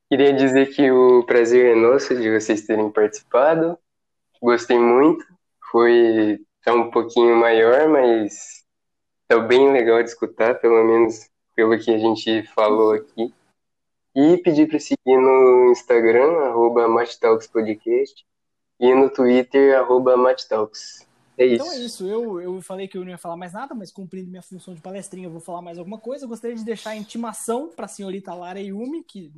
Queria 0.09 0.33
dizer 0.33 0.75
que 0.75 0.91
o 0.91 1.25
prazer 1.25 1.77
é 1.77 1.81
nosso 1.81 2.15
de 2.15 2.31
vocês 2.31 2.67
terem 2.67 2.91
participado. 2.91 3.79
Gostei 4.41 4.79
muito. 4.79 5.25
Foi 5.71 6.39
tá 6.63 6.75
um 6.75 6.91
pouquinho 6.91 7.35
maior, 7.37 7.89
mas 7.89 8.63
tá 9.27 9.39
bem 9.39 9.73
legal 9.73 10.03
de 10.03 10.11
escutar, 10.11 10.61
pelo 10.61 10.85
menos 10.85 11.31
pelo 11.57 11.79
que 11.79 11.91
a 11.91 11.99
gente 11.99 12.43
falou 12.55 12.93
aqui. 12.93 13.33
E 14.15 14.37
pedir 14.39 14.69
para 14.69 14.79
seguir 14.79 14.99
no 15.07 15.71
Instagram, 15.73 16.49
arroba 16.49 16.87
Podcast, 17.53 18.27
e 18.79 18.95
no 18.95 19.09
Twitter, 19.09 19.79
arroba 19.79 20.17
Mattalks. 20.17 21.07
É 21.39 21.47
isso. 21.47 21.65
Então 21.65 21.73
é 21.73 21.79
isso. 21.79 22.07
Eu, 22.07 22.41
eu 22.41 22.61
falei 22.61 22.87
que 22.87 22.99
eu 22.99 23.05
não 23.05 23.11
ia 23.11 23.19
falar 23.19 23.37
mais 23.37 23.53
nada, 23.53 23.75
mas 23.75 23.91
cumprindo 23.91 24.29
minha 24.31 24.43
função 24.43 24.75
de 24.75 24.81
palestrinha, 24.81 25.27
eu 25.27 25.31
vou 25.31 25.41
falar 25.41 25.63
mais 25.63 25.79
alguma 25.79 25.99
coisa. 25.99 26.25
Eu 26.25 26.29
gostaria 26.29 26.57
de 26.57 26.65
deixar 26.65 26.91
a 26.91 26.97
intimação 26.97 27.71
para 27.75 27.87
a 27.87 27.89
senhorita 27.89 28.35
Lara 28.35 28.61
Yumi, 28.61 29.03
que 29.03 29.33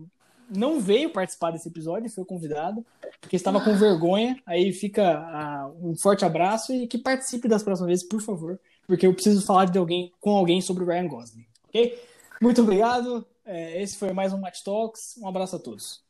não 0.48 0.80
veio 0.80 1.10
participar 1.10 1.50
desse 1.50 1.68
episódio, 1.68 2.10
foi 2.10 2.24
convidado, 2.24 2.84
porque 3.20 3.36
estava 3.36 3.60
com 3.60 3.76
vergonha. 3.76 4.40
Aí 4.44 4.72
fica 4.72 5.20
uh, 5.20 5.90
um 5.90 5.96
forte 5.96 6.24
abraço 6.24 6.72
e 6.72 6.86
que 6.86 6.98
participe 6.98 7.48
das 7.48 7.62
próximas 7.62 7.88
vezes, 7.88 8.08
por 8.08 8.20
favor, 8.20 8.58
porque 8.86 9.06
eu 9.06 9.14
preciso 9.14 9.44
falar 9.46 9.66
de 9.66 9.78
alguém 9.78 10.12
com 10.20 10.36
alguém 10.36 10.60
sobre 10.60 10.84
o 10.84 10.86
Ryan 10.86 11.08
Gosling. 11.08 11.46
Ok? 11.68 11.98
Muito 12.40 12.60
obrigado. 12.62 13.26
É, 13.46 13.82
esse 13.82 13.98
foi 13.98 14.12
mais 14.12 14.32
um 14.32 14.40
Match 14.40 14.62
Talks. 14.62 15.16
Um 15.18 15.28
abraço 15.28 15.56
a 15.56 15.58
todos. 15.58 16.02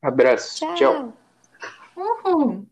Abraço. 0.00 0.56
Tchau. 0.58 0.74
Tchau. 0.76 1.12
Uhum. 1.96 2.66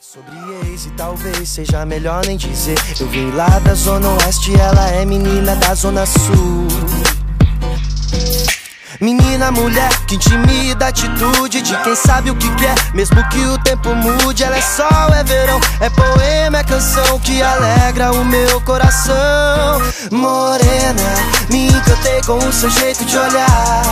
Sobre 0.00 0.32
ex 0.68 0.86
e 0.86 0.90
talvez 0.92 1.48
seja 1.48 1.84
melhor 1.84 2.24
nem 2.26 2.36
dizer. 2.36 2.76
Eu 3.00 3.06
vim 3.08 3.30
lá 3.32 3.58
da 3.60 3.74
zona 3.74 4.08
oeste, 4.16 4.52
ela 4.54 4.88
é 4.90 5.04
menina 5.04 5.56
da 5.56 5.74
zona 5.74 6.06
sul. 6.06 6.99
Menina, 8.98 9.52
mulher, 9.52 9.90
que 10.06 10.16
intimida 10.16 10.86
a 10.86 10.88
atitude 10.88 11.62
de 11.62 11.76
quem 11.78 11.94
sabe 11.94 12.30
o 12.30 12.34
que 12.34 12.48
quer, 12.56 12.74
mesmo 12.92 13.22
que 13.28 13.38
o 13.46 13.58
tempo 13.58 13.94
mude. 13.94 14.42
Ela 14.42 14.56
é 14.56 14.62
sol, 14.62 15.14
é 15.14 15.22
verão, 15.22 15.60
é 15.80 15.90
poema, 15.90 16.58
é 16.58 16.64
canção 16.64 17.18
que 17.20 17.40
alegra 17.42 18.12
o 18.12 18.24
meu 18.24 18.60
coração. 18.62 19.80
Morena, 20.10 21.14
me 21.50 21.68
encantei 21.68 22.20
com 22.22 22.38
o 22.38 22.52
seu 22.52 22.70
jeito 22.70 23.04
de 23.04 23.16
olhar. 23.16 23.82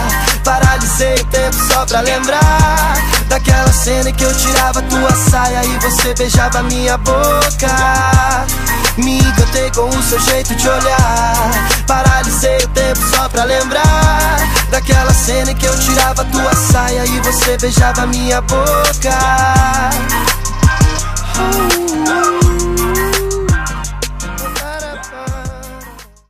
Paralisei 0.45 1.15
o 1.15 1.25
tempo 1.27 1.57
só 1.73 1.87
pra 1.87 2.01
lembrar 2.01 2.95
daquela 3.29 3.73
cena 3.73 4.11
em 4.11 4.15
que 4.15 4.25
eu 4.25 4.35
tirava 4.37 4.83
tua 4.83 5.11
saia 5.31 5.65
e 5.65 5.79
você 5.79 6.15
beijava 6.15 6.63
minha 6.65 6.97
boca. 6.99 8.47
Me 8.99 9.19
encantei 9.19 9.71
com 9.71 9.89
o 9.89 10.03
seu 10.03 10.19
jeito 10.21 10.55
de 10.57 10.69
olhar. 10.69 11.69
Paralisei 11.87 12.57
o 12.59 12.69
tempo 12.69 13.01
só 13.15 13.29
pra 13.29 13.45
lembrar 13.45 14.39
daquela 14.71 15.13
cena 15.15 15.53
em 15.53 15.55
que 15.55 15.67
eu 15.67 15.79
tirava 15.79 16.25
tua 16.25 16.55
saia 16.55 17.05
e 17.07 17.21
você 17.21 17.57
beijava 17.59 18.07
minha 18.07 18.41
boca. 18.41 19.19
Oh, 21.39 22.45
oh. 22.45 22.48